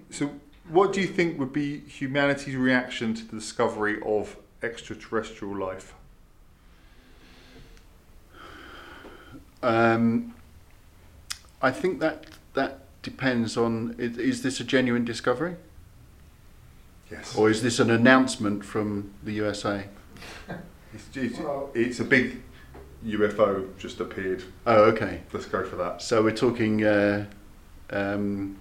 So, 0.10 0.32
what 0.70 0.92
do 0.92 1.00
you 1.00 1.08
think 1.08 1.40
would 1.40 1.54
be 1.54 1.80
humanity's 1.80 2.56
reaction 2.58 3.14
to 3.14 3.24
the 3.26 3.38
discovery 3.38 4.02
of 4.06 4.36
extraterrestrial 4.62 5.56
life? 5.58 5.94
Um, 9.64 10.34
I 11.62 11.72
think 11.72 12.00
that 12.02 12.26
that 12.54 12.80
depends 13.16 13.56
on 13.56 13.96
is, 14.00 14.18
is 14.18 14.42
this 14.42 14.60
a 14.60 14.64
genuine 14.64 15.06
discovery 15.06 15.56
Yes. 17.12 17.36
or 17.38 17.52
is 17.52 17.62
this 17.62 17.80
an 17.80 17.92
announcement 17.92 18.66
from 18.66 19.14
the 19.24 19.32
USA? 19.34 19.86
It's, 20.94 21.18
it's, 21.18 21.40
it's 21.74 22.00
a 22.00 22.06
big 22.06 22.42
UFO 23.06 23.78
just 23.78 24.00
appeared. 24.00 24.46
Oh, 24.66 24.86
okay. 24.86 25.20
Let's 25.34 25.46
go 25.46 25.62
for 25.66 25.76
that. 25.76 26.02
So 26.02 26.24
we're 26.24 26.32
talking 26.32 26.86
uh, 26.86 27.26
um, 27.90 28.56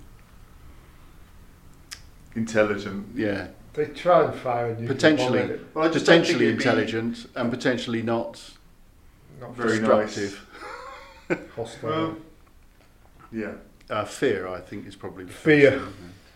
Intelligent. 2.35 3.07
yeah, 3.15 3.49
They 3.75 3.85
try 3.87 4.25
and 4.25 4.35
fire 4.35 4.67
a 4.67 4.71
nuclear 4.71 4.89
Potentially. 4.89 5.39
bomb 5.39 5.51
at 5.51 5.55
it. 5.55 5.67
Well, 5.75 5.85
I 5.85 5.93
just 5.93 6.07
potentially 6.07 6.49
intelligent 6.49 7.27
and 7.37 7.51
potentially 7.53 8.03
not 8.03 8.51
Not 9.41 9.55
Very 9.55 9.79
destructive. 9.79 10.45
hostile. 11.55 11.89
Well, 11.89 12.17
yeah. 13.31 13.53
Uh, 13.91 14.05
fear, 14.05 14.49
I 14.49 14.61
think, 14.61 14.87
is 14.87 14.97
probably 14.97 15.25
the 15.25 15.33
first 15.33 15.45
Fear. 15.45 15.71
thing, 15.73 15.81
yeah. 15.81 15.87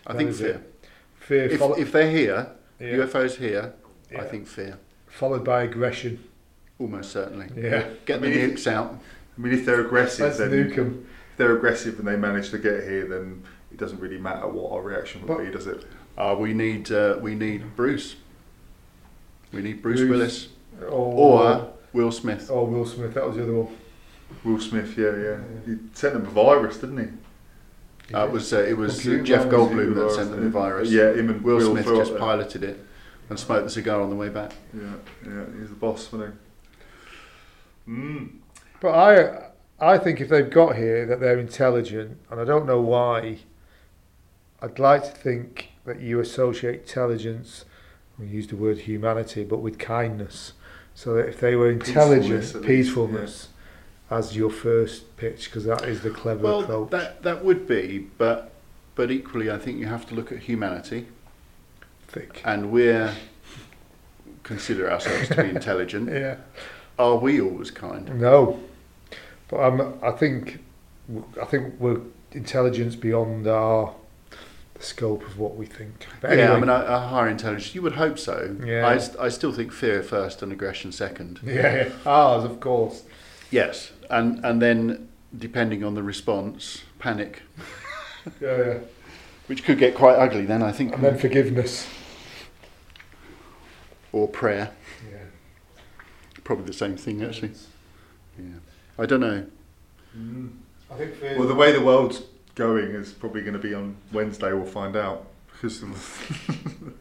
I 0.07 0.13
That 0.13 0.17
think 0.19 0.35
fear. 0.35 0.47
it. 0.49 0.73
Fear 1.19 1.43
If, 1.45 1.59
follow- 1.59 1.75
if 1.75 1.91
they're 1.91 2.09
here, 2.11 2.47
yeah, 2.79 2.87
UFOs 2.97 3.35
here, 3.37 3.73
I 4.17 4.23
think 4.23 4.47
fear. 4.47 4.77
followed 5.07 5.43
by 5.43 5.63
aggression. 5.63 6.23
Almost 6.79 7.11
certainly. 7.11 7.47
Yeah. 7.55 7.87
Get 8.05 8.19
I 8.19 8.21
mean, 8.21 8.31
the 8.33 8.39
if- 8.41 8.51
nukes 8.51 8.67
out. 8.71 8.99
I 9.37 9.41
mean, 9.41 9.53
if 9.53 9.65
they're 9.65 9.81
aggressive, 9.81 10.25
Let's 10.27 10.37
then 10.37 10.51
nuke 10.51 10.77
'em. 10.77 11.07
if 11.31 11.37
they're 11.37 11.55
aggressive 11.55 11.97
and 11.99 12.07
they 12.07 12.15
manage 12.15 12.49
to 12.51 12.57
get 12.59 12.83
here, 12.83 13.05
then 13.07 13.43
it 13.71 13.77
doesn't 13.77 13.99
really 13.99 14.17
matter 14.19 14.47
what 14.47 14.71
our 14.71 14.81
reaction 14.81 15.21
would 15.21 15.27
But- 15.27 15.43
be, 15.45 15.51
does 15.51 15.67
it? 15.67 15.85
Uh, 16.17 16.35
we 16.37 16.53
need 16.53 16.91
uh, 16.91 17.17
we 17.21 17.33
need 17.35 17.75
Bruce. 17.75 18.15
We 19.51 19.61
need 19.61 19.81
Bruce, 19.81 19.99
Bruce. 20.01 20.09
Willis 20.09 20.47
Or, 20.81 20.89
or 20.91 21.73
Will 21.93 22.11
Smith. 22.11 22.49
Oh, 22.51 22.65
Will 22.65 22.85
Smith. 22.85 23.13
That 23.15 23.25
was 23.25 23.35
the 23.37 23.43
other 23.43 23.53
one. 23.53 23.75
Will 24.43 24.59
Smith, 24.59 24.95
yeah, 24.97 25.15
yeah. 25.15 25.37
He 25.65 25.77
sent 25.93 26.13
them 26.13 26.25
a 26.25 26.29
virus, 26.29 26.77
didn't 26.77 26.97
he? 26.99 27.07
Uh, 28.13 28.25
it 28.25 28.31
was 28.31 28.51
uh, 28.53 28.59
it 28.63 28.75
was 28.77 28.93
Computer 28.95 29.23
Jeff 29.23 29.43
virus. 29.45 29.53
Goldblum 29.53 29.95
that 29.95 30.11
sent 30.11 30.31
them 30.31 30.43
the 30.43 30.49
virus. 30.49 30.89
Yeah, 30.89 31.11
him 31.13 31.29
and 31.29 31.41
Will, 31.41 31.57
Will 31.57 31.71
Smith 31.71 31.85
just 31.85 32.11
there. 32.11 32.19
piloted 32.19 32.63
it 32.63 32.79
and 33.29 33.39
smoked 33.39 33.65
the 33.65 33.69
cigar 33.69 34.01
on 34.01 34.09
the 34.09 34.15
way 34.15 34.29
back. 34.29 34.51
Yeah, 34.73 34.93
yeah, 35.25 35.45
he's 35.59 35.69
the 35.69 35.75
boss, 35.75 36.11
wasn't 36.11 36.35
he? 37.85 37.91
Mm. 37.91 38.29
But 38.81 38.89
I, 38.95 39.93
I 39.93 39.97
think 39.97 40.21
if 40.21 40.29
they've 40.29 40.49
got 40.49 40.75
here 40.75 41.05
that 41.05 41.19
they're 41.19 41.39
intelligent, 41.39 42.17
and 42.31 42.39
I 42.39 42.45
don't 42.45 42.65
know 42.65 42.81
why. 42.81 43.39
I'd 44.61 44.77
like 44.77 45.03
to 45.03 45.11
think 45.11 45.69
that 45.85 46.01
you 46.01 46.19
associate 46.19 46.81
intelligence. 46.81 47.63
We 48.17 48.27
use 48.27 48.47
the 48.47 48.57
word 48.57 48.79
humanity, 48.79 49.45
but 49.45 49.59
with 49.59 49.79
kindness. 49.79 50.51
So 50.93 51.13
that 51.13 51.29
if 51.29 51.39
they 51.39 51.55
were 51.55 51.71
intelligent, 51.71 52.41
Peacefulness, 52.41 52.67
peacefulness, 52.67 53.19
at 53.19 53.21
least, 53.21 53.47
as 54.09 54.35
your 54.35 54.49
first 54.49 55.15
pitch, 55.17 55.45
because 55.45 55.65
that 55.65 55.83
is 55.83 56.01
the 56.01 56.09
clever 56.09 56.43
Well, 56.43 56.61
approach. 56.63 56.89
that 56.91 57.23
that 57.23 57.43
would 57.45 57.67
be, 57.67 58.07
but 58.17 58.51
but 58.95 59.11
equally, 59.11 59.49
I 59.51 59.57
think 59.57 59.77
you 59.79 59.85
have 59.85 60.05
to 60.09 60.15
look 60.15 60.31
at 60.31 60.39
humanity, 60.39 61.07
Thick. 62.07 62.41
and 62.43 62.71
we're 62.71 63.13
consider 64.43 64.91
ourselves 64.91 65.29
to 65.29 65.35
be 65.43 65.49
intelligent. 65.57 66.09
Yeah. 66.09 66.37
are 66.97 67.15
we 67.17 67.39
always 67.41 67.71
kind? 67.71 68.19
No, 68.19 68.59
but 69.47 69.57
I'm, 69.59 70.03
I 70.03 70.11
think 70.11 70.59
I 71.41 71.45
think 71.45 71.75
we're 71.79 72.01
intelligence 72.31 72.95
beyond 72.95 73.47
our 73.47 73.93
the 74.75 74.83
scope 74.83 75.23
of 75.25 75.37
what 75.37 75.55
we 75.55 75.65
think. 75.65 76.07
But 76.21 76.37
Yeah, 76.37 76.53
I 76.53 76.59
mean, 76.59 76.69
a, 76.69 76.73
a 76.87 76.99
higher 76.99 77.27
intelligence. 77.27 77.75
You 77.75 77.81
would 77.81 77.95
hope 77.95 78.17
so. 78.17 78.55
Yeah. 78.63 78.87
I, 78.87 78.97
st- 78.97 79.19
I 79.19 79.27
still 79.29 79.51
think 79.51 79.71
fear 79.73 80.01
first 80.01 80.41
and 80.41 80.51
aggression 80.53 80.91
second. 80.93 81.39
yeah, 81.43 81.53
yeah, 81.75 81.89
ours 82.05 82.43
of 82.45 82.59
course. 82.59 83.03
Yes, 83.51 83.91
and 84.09 84.43
and 84.45 84.61
then 84.61 85.09
depending 85.37 85.83
on 85.83 85.93
the 85.95 86.03
response, 86.03 86.83
panic, 86.99 87.41
Yeah, 88.41 88.57
yeah. 88.57 88.77
which 89.47 89.63
could 89.63 89.77
get 89.79 89.95
quite 89.95 90.15
ugly. 90.15 90.45
Then 90.45 90.61
I 90.63 90.71
think, 90.71 90.93
And 90.93 91.03
then 91.03 91.17
forgiveness. 91.17 91.87
or 94.11 94.27
prayer, 94.27 94.71
Yeah. 95.11 95.17
probably 96.43 96.65
the 96.65 96.73
same 96.73 96.95
thing 96.97 97.23
actually. 97.23 97.51
Yeah, 98.37 98.45
I 98.97 99.05
don't 99.05 99.19
know. 99.21 99.45
Mm. 100.17 100.49
I 100.91 100.95
think 100.95 101.15
fear. 101.15 101.37
Well, 101.37 101.47
the 101.47 101.55
way 101.55 101.71
the 101.71 101.81
world's 101.81 102.23
going 102.55 102.91
is 102.91 103.11
probably 103.13 103.41
going 103.41 103.53
to 103.53 103.59
be 103.59 103.73
on 103.73 103.95
Wednesday. 104.11 104.51
We'll 104.53 104.65
find 104.65 104.95
out 104.95 105.27
because 105.51 105.83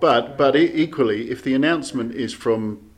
But 0.00 0.36
but 0.36 0.56
equally, 0.56 1.30
if 1.30 1.42
the 1.42 1.54
announcement 1.54 2.14
is 2.14 2.32
from 2.34 2.76
Does 2.76 2.82
it? 2.82 2.93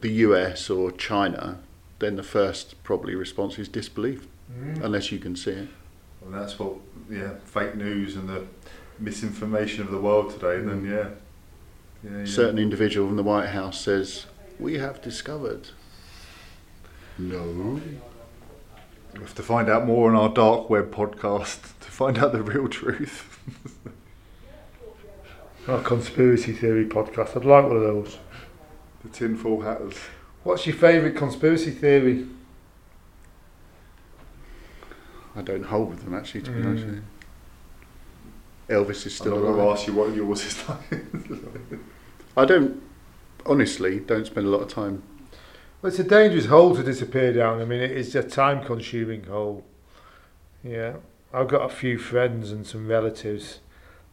The 0.00 0.10
US 0.26 0.70
or 0.70 0.90
China, 0.92 1.58
then 1.98 2.16
the 2.16 2.22
first 2.22 2.82
probably 2.82 3.14
response 3.14 3.58
is 3.58 3.68
disbelief, 3.68 4.26
Mm. 4.52 4.82
unless 4.84 5.10
you 5.12 5.18
can 5.18 5.34
see 5.36 5.52
it. 5.52 5.68
well, 6.20 6.40
that's 6.40 6.58
what 6.58 6.74
yeah 7.10 7.34
fake 7.44 7.74
news 7.74 8.16
and 8.16 8.28
the 8.28 8.44
misinformation 8.98 9.82
of 9.84 9.90
the 9.90 9.98
world 9.98 10.30
today. 10.30 10.60
Then 10.60 10.84
yeah, 10.84 11.08
yeah, 12.04 12.18
yeah. 12.18 12.24
certain 12.26 12.58
individual 12.58 13.06
from 13.08 13.16
the 13.16 13.22
White 13.22 13.48
House 13.50 13.80
says, 13.80 14.26
"We 14.58 14.74
have 14.78 15.00
discovered." 15.00 15.68
No. 17.18 17.80
We 19.14 19.20
have 19.20 19.34
to 19.34 19.42
find 19.42 19.68
out 19.68 19.86
more 19.86 20.08
on 20.10 20.16
our 20.16 20.30
dark 20.30 20.70
web 20.70 20.90
podcast 20.90 21.60
to 21.80 21.90
find 21.90 22.18
out 22.18 22.32
the 22.32 22.42
real 22.42 22.68
truth. 22.68 23.38
Our 25.68 25.80
conspiracy 25.82 26.52
theory 26.52 26.86
podcast. 26.86 27.36
I'd 27.36 27.44
like 27.44 27.64
one 27.68 27.76
of 27.76 27.82
those. 27.82 28.18
The 29.02 29.08
tinfoil 29.10 29.60
hatters. 29.62 29.94
What's 30.44 30.66
your 30.66 30.76
favourite 30.76 31.16
conspiracy 31.16 31.70
theory? 31.70 32.26
I 35.34 35.42
don't 35.42 35.64
hold 35.64 35.90
with 35.90 36.04
them 36.04 36.14
actually. 36.14 36.42
To 36.42 36.50
be 36.50 36.60
Mm. 36.60 36.66
honest 36.66 36.84
with 36.86 36.94
you. 36.96 37.02
Elvis 38.68 39.06
is 39.06 39.14
Still, 39.16 39.34
I'm 39.48 39.54
alive. 39.58 39.76
ask 39.78 39.86
you 39.86 39.94
what 39.94 40.14
yours 40.14 40.44
is 40.46 40.68
like. 40.68 40.78
I 42.36 42.44
don't, 42.44 42.82
honestly, 43.44 44.00
don't 44.00 44.26
spend 44.26 44.46
a 44.46 44.50
lot 44.50 44.62
of 44.62 44.68
time. 44.68 45.02
Well, 45.80 45.90
it's 45.90 45.98
a 45.98 46.04
dangerous 46.04 46.46
hole 46.46 46.74
to 46.76 46.82
disappear 46.82 47.32
down. 47.32 47.60
I 47.60 47.64
mean, 47.64 47.80
it 47.80 47.90
is 47.90 48.14
a 48.14 48.22
time-consuming 48.22 49.24
hole. 49.24 49.64
Yeah, 50.62 50.94
I've 51.34 51.48
got 51.48 51.62
a 51.70 51.74
few 51.74 51.98
friends 51.98 52.52
and 52.52 52.66
some 52.66 52.86
relatives 52.86 53.58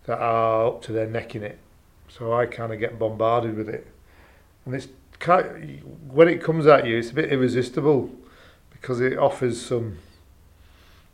that 0.05 0.17
are 0.19 0.65
up 0.67 0.81
to 0.83 0.91
their 0.91 1.05
neck 1.07 1.35
in 1.35 1.43
it, 1.43 1.59
so 2.09 2.33
I 2.33 2.47
kind 2.47 2.73
of 2.73 2.79
get 2.79 2.97
bombarded 2.97 3.55
with 3.55 3.69
it, 3.69 3.85
and 4.65 4.75
it's 4.75 4.87
when 6.07 6.27
it 6.27 6.41
comes 6.41 6.65
at 6.65 6.87
you, 6.87 6.97
it's 6.97 7.11
a 7.11 7.13
bit 7.13 7.31
irresistible 7.31 8.09
because 8.71 9.01
it 9.01 9.17
offers 9.17 9.61
some 9.63 9.97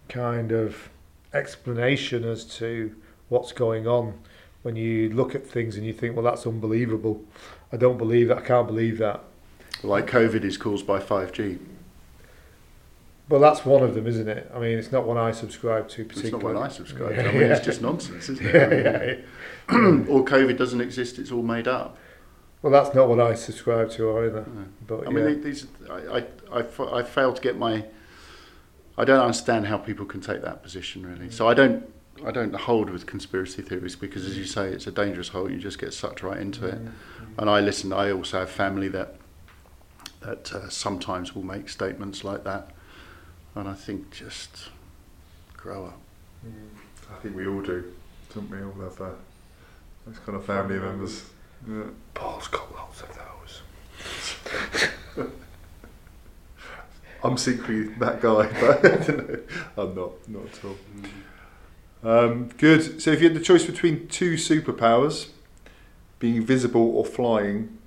kind 0.10 0.52
of 0.52 0.90
explanation 1.34 2.24
as 2.24 2.46
to 2.46 2.96
what's 3.30 3.52
going 3.52 3.88
on. 3.88 4.20
When 4.62 4.76
you 4.76 5.10
look 5.10 5.36
at 5.36 5.46
things 5.46 5.76
and 5.76 5.86
you 5.86 5.94
think, 5.94 6.16
well, 6.16 6.26
that's 6.26 6.48
unbelievable. 6.48 7.24
I 7.72 7.78
don't 7.78 7.98
believe 7.98 8.30
that. 8.30 8.40
I 8.40 8.42
can't 8.42 8.68
believe 8.68 8.98
that. 8.98 9.22
Like 9.84 10.08
COVID 10.08 10.44
is 10.44 10.58
caused 10.58 10.88
by 10.88 11.00
5G. 11.00 11.60
Well, 13.28 13.40
that's 13.42 13.66
one 13.66 13.84
of 13.84 13.96
them, 13.96 14.06
isn't 14.08 14.28
it? 14.28 14.52
I 14.54 14.60
mean, 14.60 14.78
it's 14.78 14.92
not 14.92 15.06
one 15.06 15.18
I 15.18 15.32
subscribe 15.32 15.90
to 15.90 16.02
It's 16.02 16.16
not 16.16 16.24
particularly. 16.24 16.60
what 16.60 16.64
I 16.64 16.70
subscribe 16.70 17.16
to. 17.16 17.22
I 17.22 17.32
mean, 17.32 17.42
yeah. 17.42 17.56
it's 17.56 17.66
just 17.66 17.82
nonsense, 17.82 18.30
isn't 18.30 18.46
it? 18.46 18.56
yeah, 18.56 19.76
yeah. 19.76 19.78
or 20.08 20.24
COVID 20.24 20.58
doesn't 20.58 20.82
exist, 20.82 21.18
it's 21.18 21.32
all 21.32 21.42
made 21.44 21.68
up. 21.68 21.98
Well, 22.66 22.72
that's 22.72 22.96
not 22.96 23.08
what 23.08 23.20
I 23.20 23.36
subscribe 23.36 23.92
to 23.92 24.18
either. 24.22 24.44
No. 24.52 24.66
But 24.88 25.02
I 25.02 25.04
yeah. 25.04 25.10
mean, 25.10 25.42
these 25.44 25.68
I, 25.88 26.26
I, 26.52 26.62
I, 26.62 26.98
I 26.98 27.04
fail 27.04 27.32
to 27.32 27.40
get 27.40 27.60
my. 27.60 27.86
I 28.98 29.06
don't 29.06 29.20
understand 29.20 29.68
how 29.68 29.78
people 29.78 30.04
can 30.08 30.20
take 30.20 30.42
that 30.42 30.64
position 30.64 31.06
really. 31.06 31.30
So 31.30 31.48
I 31.48 31.54
don't, 31.54 31.88
I 32.26 32.32
don't 32.32 32.56
hold 32.56 32.90
with 32.90 33.06
conspiracy 33.06 33.62
theories 33.62 33.96
because, 33.96 34.26
as 34.26 34.36
you 34.36 34.46
say, 34.46 34.70
it's 34.70 34.88
a 34.88 34.92
dangerous 34.92 35.28
hole. 35.28 35.48
You 35.52 35.60
just 35.60 35.78
get 35.78 35.94
sucked 35.94 36.24
right 36.24 36.40
into 36.40 36.66
it. 36.66 36.80
And 37.38 37.52
I 37.52 37.60
listen. 37.60 37.94
I 37.94 38.12
also 38.12 38.40
have 38.40 38.50
family 38.50 38.88
that 38.88 39.18
that 40.22 40.52
uh, 40.52 40.68
sometimes 40.68 41.36
will 41.36 41.44
make 41.44 41.70
statements 41.70 42.24
like 42.24 42.46
that, 42.46 42.72
and 43.54 43.68
I 43.70 43.76
think 43.76 44.10
just 44.10 44.70
grow 45.56 45.86
up. 45.86 46.00
I 47.12 47.22
think 47.22 47.36
we 47.36 47.46
all 47.46 47.62
do, 47.62 47.94
don't 48.34 48.50
we? 48.50 48.58
All 48.64 48.90
have 48.90 49.00
uh, 49.00 49.10
those 50.08 50.18
kind 50.18 50.36
of 50.36 50.44
family 50.46 50.80
members. 50.80 51.26
Yeah. 51.68 51.84
Paul's 52.14 52.48
got 52.48 52.74
lots 52.74 53.02
of 53.02 53.10
those. 55.16 55.28
I'm 57.24 57.38
secretly 57.38 57.94
that 57.96 58.22
guy, 58.22 58.48
but 58.62 58.86
I 58.86 59.04
don't 59.04 59.30
know. 59.30 59.40
I'm 59.78 59.96
not, 59.96 60.30
not 60.30 60.46
at 60.46 60.66
all. 60.66 60.78
Um, 62.04 62.50
good. 62.58 63.02
So, 63.02 63.12
if 63.12 63.22
you 63.22 63.30
had 63.30 63.36
the 63.36 63.44
choice 63.44 63.66
between 63.66 64.08
two 64.08 64.34
superpowers, 64.36 65.30
being 66.20 66.46
visible 66.46 66.96
or 66.96 67.04
flying, 67.04 67.78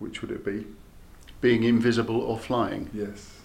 which 0.00 0.20
would 0.20 0.32
it 0.32 0.44
be? 0.44 0.66
Being 1.40 1.62
invisible 1.62 2.20
or 2.20 2.38
flying. 2.38 2.90
Yes. 2.92 3.38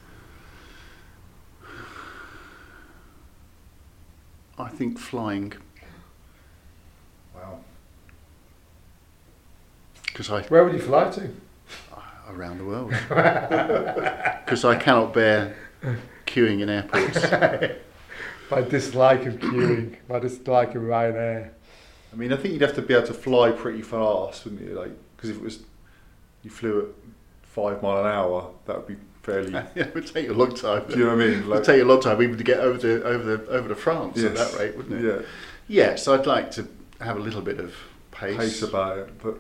I 4.58 4.70
think 4.70 4.98
flying 4.98 5.54
because 10.18 10.32
I 10.32 10.42
Where 10.48 10.64
would 10.64 10.74
you 10.74 10.80
fly 10.80 11.12
to? 11.12 11.30
Uh, 11.94 12.02
around 12.30 12.58
the 12.58 12.66
world 12.66 12.90
because 13.10 14.66
I 14.66 14.76
cannot 14.76 15.14
bear 15.14 15.56
queuing 16.26 16.62
in 16.62 16.70
airports. 16.70 17.22
My 18.52 18.62
dislike 18.62 19.28
of 19.28 19.36
queuing. 19.36 19.98
My 20.10 20.18
dislike 20.18 20.74
of 20.74 20.82
Ryanair. 20.82 21.52
I 22.12 22.16
mean, 22.16 22.34
I 22.34 22.38
think 22.38 22.54
you'd 22.54 22.64
have 22.64 22.74
to 22.76 22.82
be 22.82 22.96
able 22.96 23.06
to 23.08 23.14
fly 23.14 23.52
pretty 23.52 23.84
fast, 23.84 24.46
wouldn't 24.46 24.68
you? 24.68 24.74
Like, 24.74 24.92
because 25.16 25.30
if 25.30 25.36
it 25.36 25.44
was 25.44 25.60
you 26.42 26.50
flew 26.50 26.80
at 26.80 26.88
five 27.44 27.84
mile 27.84 28.00
an 28.00 28.12
hour, 28.12 28.50
that 28.66 28.76
would 28.76 28.88
be 28.88 28.96
fairly. 29.22 29.52
yeah, 29.52 29.68
it 29.76 29.94
would 29.94 30.08
take 30.08 30.30
a 30.30 30.34
long 30.34 30.56
time. 30.56 30.88
do 30.88 30.98
you 30.98 31.06
know 31.06 31.16
what 31.16 31.24
I 31.24 31.28
mean? 31.28 31.40
It 31.42 31.46
would 31.46 31.64
take 31.64 31.82
a 31.82 31.86
long 31.86 32.02
time 32.02 32.24
even 32.24 32.38
to 32.40 32.44
get 32.44 32.60
over 32.60 32.80
to 32.80 33.04
over 33.04 33.38
the 33.38 33.48
over 33.52 33.68
to 33.68 33.76
France 33.76 34.24
at 34.24 34.34
that 34.34 34.58
rate, 34.58 34.76
wouldn't 34.76 35.06
it? 35.06 35.06
yeah, 35.06 35.26
Yes, 35.68 36.08
I'd 36.08 36.26
like 36.26 36.50
to 36.52 36.68
have 37.02 37.18
a 37.18 37.20
little 37.20 37.42
bit 37.42 37.60
of 37.60 37.76
pace, 38.10 38.38
pace 38.38 38.62
about 38.64 38.98
it, 38.98 39.22
but 39.22 39.38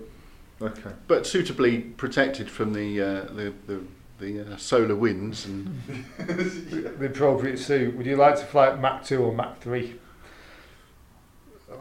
okay. 0.61 0.91
but 1.07 1.25
suitably 1.25 1.79
protected 1.79 2.49
from 2.49 2.73
the 2.73 3.01
uh, 3.01 3.05
the 3.33 3.53
the, 3.67 3.83
the 4.19 4.53
uh, 4.53 4.57
solar 4.57 4.95
winds 4.95 5.45
and 5.45 5.81
The 6.17 7.05
appropriate 7.05 7.59
suit. 7.59 7.95
Would 7.95 8.05
you 8.05 8.15
like 8.15 8.35
to 8.37 8.45
fly 8.45 8.67
at 8.67 8.79
Mach 8.79 9.03
2 9.05 9.23
or 9.23 9.33
Mach 9.33 9.59
3? 9.61 9.95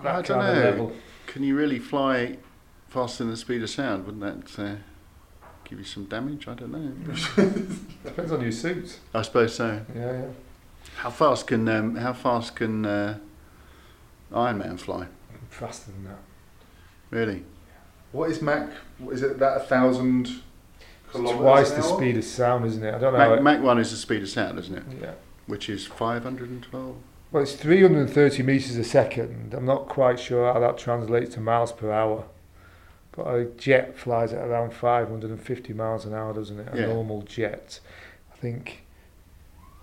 That 0.03 0.07
I 0.07 0.23
don't 0.23 0.25
kind 0.25 0.49
of 0.49 0.57
know. 0.57 0.71
level. 0.71 0.93
Can 1.27 1.43
you 1.43 1.57
really 1.57 1.79
fly 1.79 2.37
faster 2.89 3.25
than 3.25 3.31
the 3.31 3.37
speed 3.37 3.63
of 3.63 3.71
sound? 3.71 4.05
Wouldn't 4.07 4.57
that 4.57 4.63
uh, 4.63 4.77
give 5.65 5.79
you 5.79 5.85
some 5.85 6.05
damage? 6.05 6.47
I 6.49 6.55
don't 6.55 6.73
know. 6.73 7.15
Depends 8.05 8.33
on 8.33 8.41
your 8.43 8.53
suit. 8.53 8.99
I 9.15 9.23
suppose 9.23 9.55
so. 9.55 9.81
Yeah, 9.95 10.13
yeah. 10.13 10.27
How 10.97 11.11
fast 11.11 11.47
can 11.47 11.69
um, 11.69 11.97
how 11.97 12.13
fast 12.13 12.57
can 12.57 12.87
uh, 12.87 13.19
Iron 14.33 14.59
Man 14.59 14.77
fly? 14.77 15.07
Faster 15.51 15.91
than 15.93 16.05
that. 16.05 16.19
Really? 17.11 17.45
What 18.17 18.31
is 18.31 18.41
Mach? 18.41 18.71
Is 19.11 19.23
it? 19.23 19.39
That 19.39 19.59
a 19.59 19.61
thousand 19.61 20.41
kilometers 21.11 21.39
Twice 21.39 21.71
the 21.73 21.83
speed 21.83 22.17
of 22.17 22.25
sound, 22.25 22.65
isn't 22.65 22.83
it? 22.83 22.95
I 22.95 22.99
don't 22.99 23.13
know. 23.13 23.19
Mach, 23.19 23.37
how 23.37 23.43
Mach 23.43 23.63
one 23.63 23.79
is 23.79 23.91
the 23.91 23.97
speed 23.99 24.23
of 24.23 24.29
sound, 24.31 24.59
isn't 24.59 24.75
it? 24.75 24.85
it, 24.95 25.03
yeah. 25.03 25.13
Which 25.47 25.69
is 25.69 25.87
512. 25.87 26.97
Well, 27.31 27.43
it's 27.43 27.55
330 27.55 28.43
metres 28.43 28.77
a 28.77 28.85
second. 28.85 29.53
I'm 29.53 29.67
not 29.67 29.89
quite 29.89 30.19
sure 30.19 30.51
how 30.51 30.59
that 30.61 30.79
translates 30.79 31.35
to 31.35 31.41
miles 31.41 31.73
per 31.73 31.93
hour. 31.93 32.25
But 33.13 33.27
a 33.27 33.45
jet 33.57 33.99
flies 33.99 34.33
at 34.33 34.43
around 34.47 34.73
550 34.73 35.73
miles 35.75 36.07
an 36.07 36.15
hour, 36.15 36.33
doesn't 36.33 36.59
it? 36.59 36.69
A 36.73 36.81
Yeah. 36.81 36.87
normal 36.87 37.23
jet. 37.23 37.81
I 38.33 38.37
think, 38.37 38.85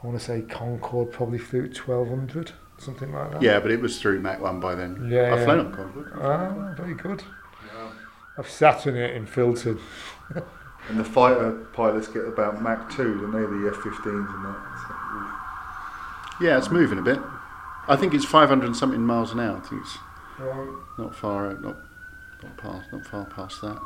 I 0.01 0.07
want 0.07 0.19
to 0.19 0.26
say 0.26 0.41
Concorde 0.41 1.11
probably 1.11 1.38
flew 1.38 1.65
at 1.65 1.73
1200, 1.76 2.51
something 2.77 3.11
like 3.14 3.31
that. 3.31 3.41
Yeah, 3.43 3.60
but 3.60 3.72
it 3.72 3.80
was 3.81 4.01
through 4.01 4.19
Mach 4.22 4.39
one 4.41 4.60
by 4.60 4.73
then. 4.76 5.07
Yeah, 5.11 5.34
I've 5.34 5.39
yeah. 5.39 5.45
flown 5.45 5.60
on 5.60 5.72
Concorde. 5.73 6.14
Ah, 6.19 6.73
very 6.76 6.95
good. 6.95 7.23
Wow. 8.38 8.43
I've 8.43 8.49
sat 8.49 8.88
in 8.88 8.95
it 8.95 9.15
in 9.15 9.26
Filton. 9.27 9.80
And 10.89 10.99
the 10.99 11.03
fighter 11.05 11.51
pilots 11.73 12.07
get 12.07 12.26
about 12.26 12.61
Mach 12.61 12.91
2, 12.91 13.22
don't 13.22 13.31
they? 13.31 13.39
The 13.39 13.69
F 13.69 13.77
15s 13.81 14.35
and 14.35 14.45
that. 14.45 16.38
So, 16.39 16.45
Yeah, 16.45 16.57
it's 16.57 16.69
moving 16.69 16.99
a 16.99 17.01
bit. 17.01 17.19
I 17.88 17.95
think 17.95 18.14
it's 18.14 18.26
500 18.26 18.65
and 18.65 18.76
something 18.76 19.01
miles 19.01 19.31
an 19.31 19.39
hour. 19.39 19.57
I 19.57 19.68
think 19.68 19.81
it's 19.81 19.97
not 20.97 21.15
far 21.15 21.51
out, 21.51 21.61
not 21.61 21.77
not 22.41 22.57
past, 22.57 22.91
not 22.91 23.05
far 23.05 23.26
past 23.26 23.61
that. 23.61 23.80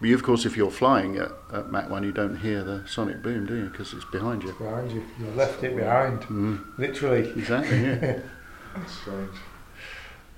But 0.00 0.08
you, 0.08 0.14
of 0.14 0.22
course, 0.22 0.46
if 0.46 0.56
you're 0.56 0.70
flying 0.70 1.16
at, 1.16 1.30
at 1.52 1.70
Mach 1.70 1.90
1, 1.90 2.04
you 2.04 2.12
don't 2.12 2.36
hear 2.36 2.64
the 2.64 2.84
sonic 2.86 3.22
boom, 3.22 3.44
do 3.44 3.54
you? 3.54 3.64
Because 3.68 3.92
it's 3.92 4.06
behind 4.06 4.42
you. 4.42 4.52
Behind 4.54 4.90
you. 4.90 5.04
You've 5.18 5.36
left 5.36 5.62
it 5.62 5.76
behind. 5.76 6.22
Mm. 6.22 6.78
Literally. 6.78 7.28
Exactly, 7.30 7.82
yeah. 7.82 8.20
That's 8.74 8.92
strange. 8.94 9.36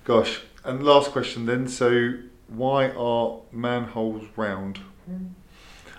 Gosh, 0.05 0.41
and 0.65 0.83
last 0.83 1.13
question 1.13 1.47
then. 1.47 1.69
So, 1.69 2.15
why 2.57 2.91
are 2.91 3.41
manholes 3.53 4.25
round? 4.37 4.79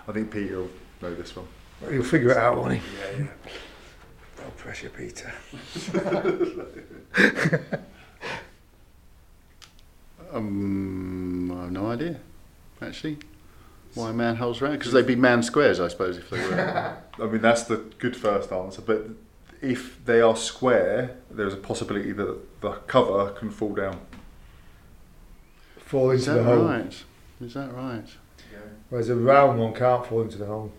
I 0.06 0.12
think 0.12 0.30
Peter 0.30 0.58
will 0.58 0.70
know 1.02 1.14
this 1.14 1.34
one. 1.34 1.46
You'll 1.90 2.04
figure 2.04 2.30
it 2.30 2.36
out, 2.36 2.56
won't 2.56 2.74
he? 2.74 2.80
Yeah, 2.98 3.18
yeah. 3.18 3.26
No 4.38 4.50
pressure, 4.56 4.90
Peter. 4.90 5.32
um, 10.32 11.52
I 11.52 11.62
have 11.62 11.72
no 11.72 11.86
idea, 11.86 12.20
actually. 12.80 13.18
Why 13.94 14.12
manholes 14.12 14.60
round? 14.60 14.78
Because 14.78 14.92
they'd 14.92 15.06
be 15.06 15.16
man 15.16 15.42
squares, 15.42 15.80
I 15.80 15.88
suppose, 15.88 16.18
if 16.18 16.30
they 16.30 16.38
were. 16.38 16.96
I 17.20 17.26
mean, 17.26 17.40
that's 17.40 17.64
the 17.64 17.76
good 17.98 18.16
first 18.16 18.52
answer. 18.52 18.82
But 18.82 19.08
if 19.62 20.04
they 20.04 20.20
are 20.20 20.36
square, 20.36 21.16
there's 21.30 21.54
a 21.54 21.58
possibility 21.58 22.12
that 22.12 22.60
the 22.60 22.72
cover 22.72 23.30
can 23.30 23.50
fall 23.50 23.74
down. 23.74 24.00
Fall 25.84 26.10
Is 26.10 26.26
into 26.26 26.38
that 26.40 26.44
the 26.44 26.56
hole. 26.56 26.64
right? 26.64 27.04
Is 27.40 27.54
that 27.54 27.72
right? 27.74 28.06
Whereas 28.90 29.08
a 29.08 29.16
round 29.16 29.58
one 29.58 29.74
can't 29.74 30.06
fall 30.06 30.22
into 30.22 30.38
the 30.38 30.46
hole. 30.46 30.70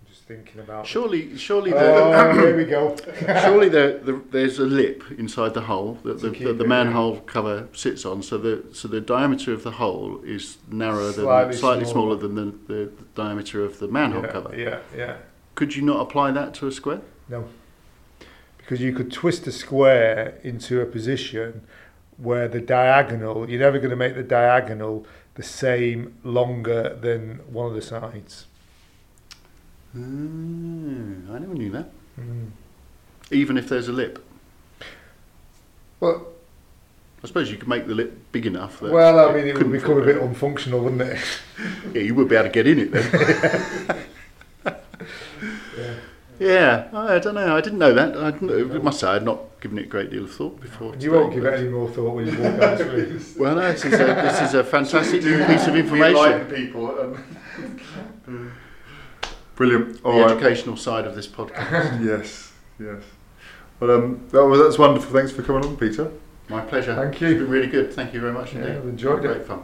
I'm 0.00 0.08
just 0.12 0.22
thinking 0.24 0.60
about. 0.60 0.86
Surely, 0.86 1.36
surely, 1.36 1.70
the, 1.70 1.78
Oh, 1.78 2.32
here 2.40 2.56
we 2.56 2.64
go. 2.64 2.96
surely 3.42 3.68
the, 3.68 4.00
the, 4.02 4.22
there's 4.30 4.58
a 4.58 4.64
lip 4.64 5.04
inside 5.16 5.54
the 5.54 5.62
hole 5.62 5.98
that 6.04 6.20
the, 6.20 6.30
To 6.30 6.34
keep 6.34 6.46
that 6.46 6.58
the 6.58 6.64
it, 6.64 6.68
manhole 6.68 7.20
cover 7.20 7.68
sits 7.72 8.04
on. 8.04 8.22
So 8.22 8.36
the 8.38 8.64
so 8.72 8.88
the 8.88 9.00
diameter 9.00 9.52
of 9.52 9.62
the 9.62 9.72
hole 9.72 10.20
is 10.24 10.58
narrower 10.70 11.12
than 11.12 11.24
Slightly 11.24 11.56
slightly 11.56 11.84
smaller. 11.84 12.16
smaller 12.18 12.34
than 12.34 12.34
the, 12.66 12.74
the, 12.74 12.90
diameter 13.14 13.64
of 13.64 13.78
the 13.78 13.88
manhole 13.88 14.22
yeah, 14.22 14.32
cover. 14.32 14.56
Yeah, 14.58 14.80
yeah. 14.96 15.16
Could 15.54 15.76
you 15.76 15.82
not 15.82 16.00
apply 16.00 16.30
that 16.32 16.54
to 16.54 16.66
a 16.66 16.72
square? 16.72 17.00
No. 17.28 17.48
Because 18.68 18.82
you 18.82 18.92
could 18.92 19.10
twist 19.10 19.46
a 19.46 19.52
square 19.52 20.38
into 20.42 20.82
a 20.82 20.84
position 20.84 21.62
where 22.18 22.48
the 22.48 22.60
diagonal, 22.60 23.48
you're 23.48 23.60
never 23.60 23.78
going 23.78 23.88
to 23.88 23.96
make 23.96 24.14
the 24.14 24.22
diagonal 24.22 25.06
the 25.36 25.42
same 25.42 26.18
longer 26.22 26.94
than 27.00 27.38
one 27.50 27.66
of 27.66 27.72
the 27.72 27.80
sides. 27.80 28.44
Mm, 29.96 31.30
I 31.30 31.38
never 31.38 31.54
knew 31.54 31.70
that. 31.70 31.88
Mm. 32.20 32.50
Even 33.30 33.56
if 33.56 33.70
there's 33.70 33.88
a 33.88 33.92
lip, 33.92 34.22
Well, 36.00 36.26
I 37.24 37.26
suppose 37.26 37.50
you 37.50 37.56
could 37.56 37.68
make 37.68 37.86
the 37.86 37.94
lip 37.94 38.18
big 38.32 38.44
enough. 38.44 38.80
That 38.80 38.92
well, 38.92 39.30
I 39.30 39.32
mean, 39.32 39.46
it 39.46 39.56
would 39.56 39.72
become 39.72 39.96
a 39.96 40.04
bit 40.04 40.20
unfunctional, 40.20 40.82
wouldn't 40.82 41.00
it? 41.00 41.18
Yeah, 41.94 42.02
you 42.02 42.14
would 42.14 42.28
be 42.28 42.36
able 42.36 42.48
to 42.48 42.52
get 42.52 42.66
in 42.66 42.80
it 42.80 42.92
then. 42.92 44.04
yeah. 46.38 46.88
I 46.92 47.18
don't 47.18 47.34
know. 47.34 47.56
I 47.56 47.60
didn't 47.60 47.78
know 47.78 47.92
that. 47.94 48.16
I, 48.16 48.30
didn't, 48.32 48.82
must 48.84 49.00
say 49.00 49.08
I'd 49.08 49.24
not 49.24 49.60
given 49.60 49.78
it 49.78 49.84
a 49.86 49.88
great 49.88 50.10
deal 50.10 50.24
of 50.24 50.32
thought 50.32 50.60
before. 50.60 50.94
You 50.96 51.12
won't 51.12 51.32
give 51.34 51.44
it 51.44 51.54
any 51.54 51.68
more 51.68 51.88
thought 51.90 52.14
when 52.14 52.26
you 52.26 52.32
walk 52.38 52.62
out 52.62 52.78
the 52.78 52.84
street. 53.20 53.36
Well, 53.40 53.56
no, 53.56 53.72
this 53.72 53.84
is 53.84 53.94
a, 53.94 53.96
this 54.06 54.40
is 54.42 54.54
a 54.54 54.64
fantastic 54.64 55.22
Do 55.22 55.44
piece 55.46 55.66
of 55.66 55.76
information. 55.76 56.46
people. 56.46 56.98
and- 57.00 58.52
Brilliant. 59.56 60.00
All 60.04 60.12
the 60.14 60.20
right. 60.22 60.30
educational 60.30 60.76
side 60.76 61.04
of 61.04 61.14
this 61.16 61.26
podcast. 61.26 62.04
Yes. 62.04 62.52
Yes. 62.78 63.02
Well, 63.80 63.90
um, 63.90 64.26
that 64.30 64.44
was 64.44 64.60
that's 64.60 64.78
wonderful. 64.78 65.12
Thanks 65.12 65.32
for 65.32 65.42
coming 65.42 65.64
on, 65.64 65.76
Peter. 65.76 66.12
My 66.48 66.60
pleasure. 66.60 66.94
Thank 66.94 67.20
you. 67.20 67.28
It's 67.28 67.40
been 67.40 67.48
really 67.50 67.66
good. 67.66 67.92
Thank 67.92 68.14
you 68.14 68.20
very 68.20 68.32
much 68.32 68.52
Yeah, 68.54 68.60
indeed. 68.60 68.76
I've 68.76 68.84
enjoyed 68.88 69.24
it. 69.24 69.28
Great 69.28 69.46
fun. 69.46 69.62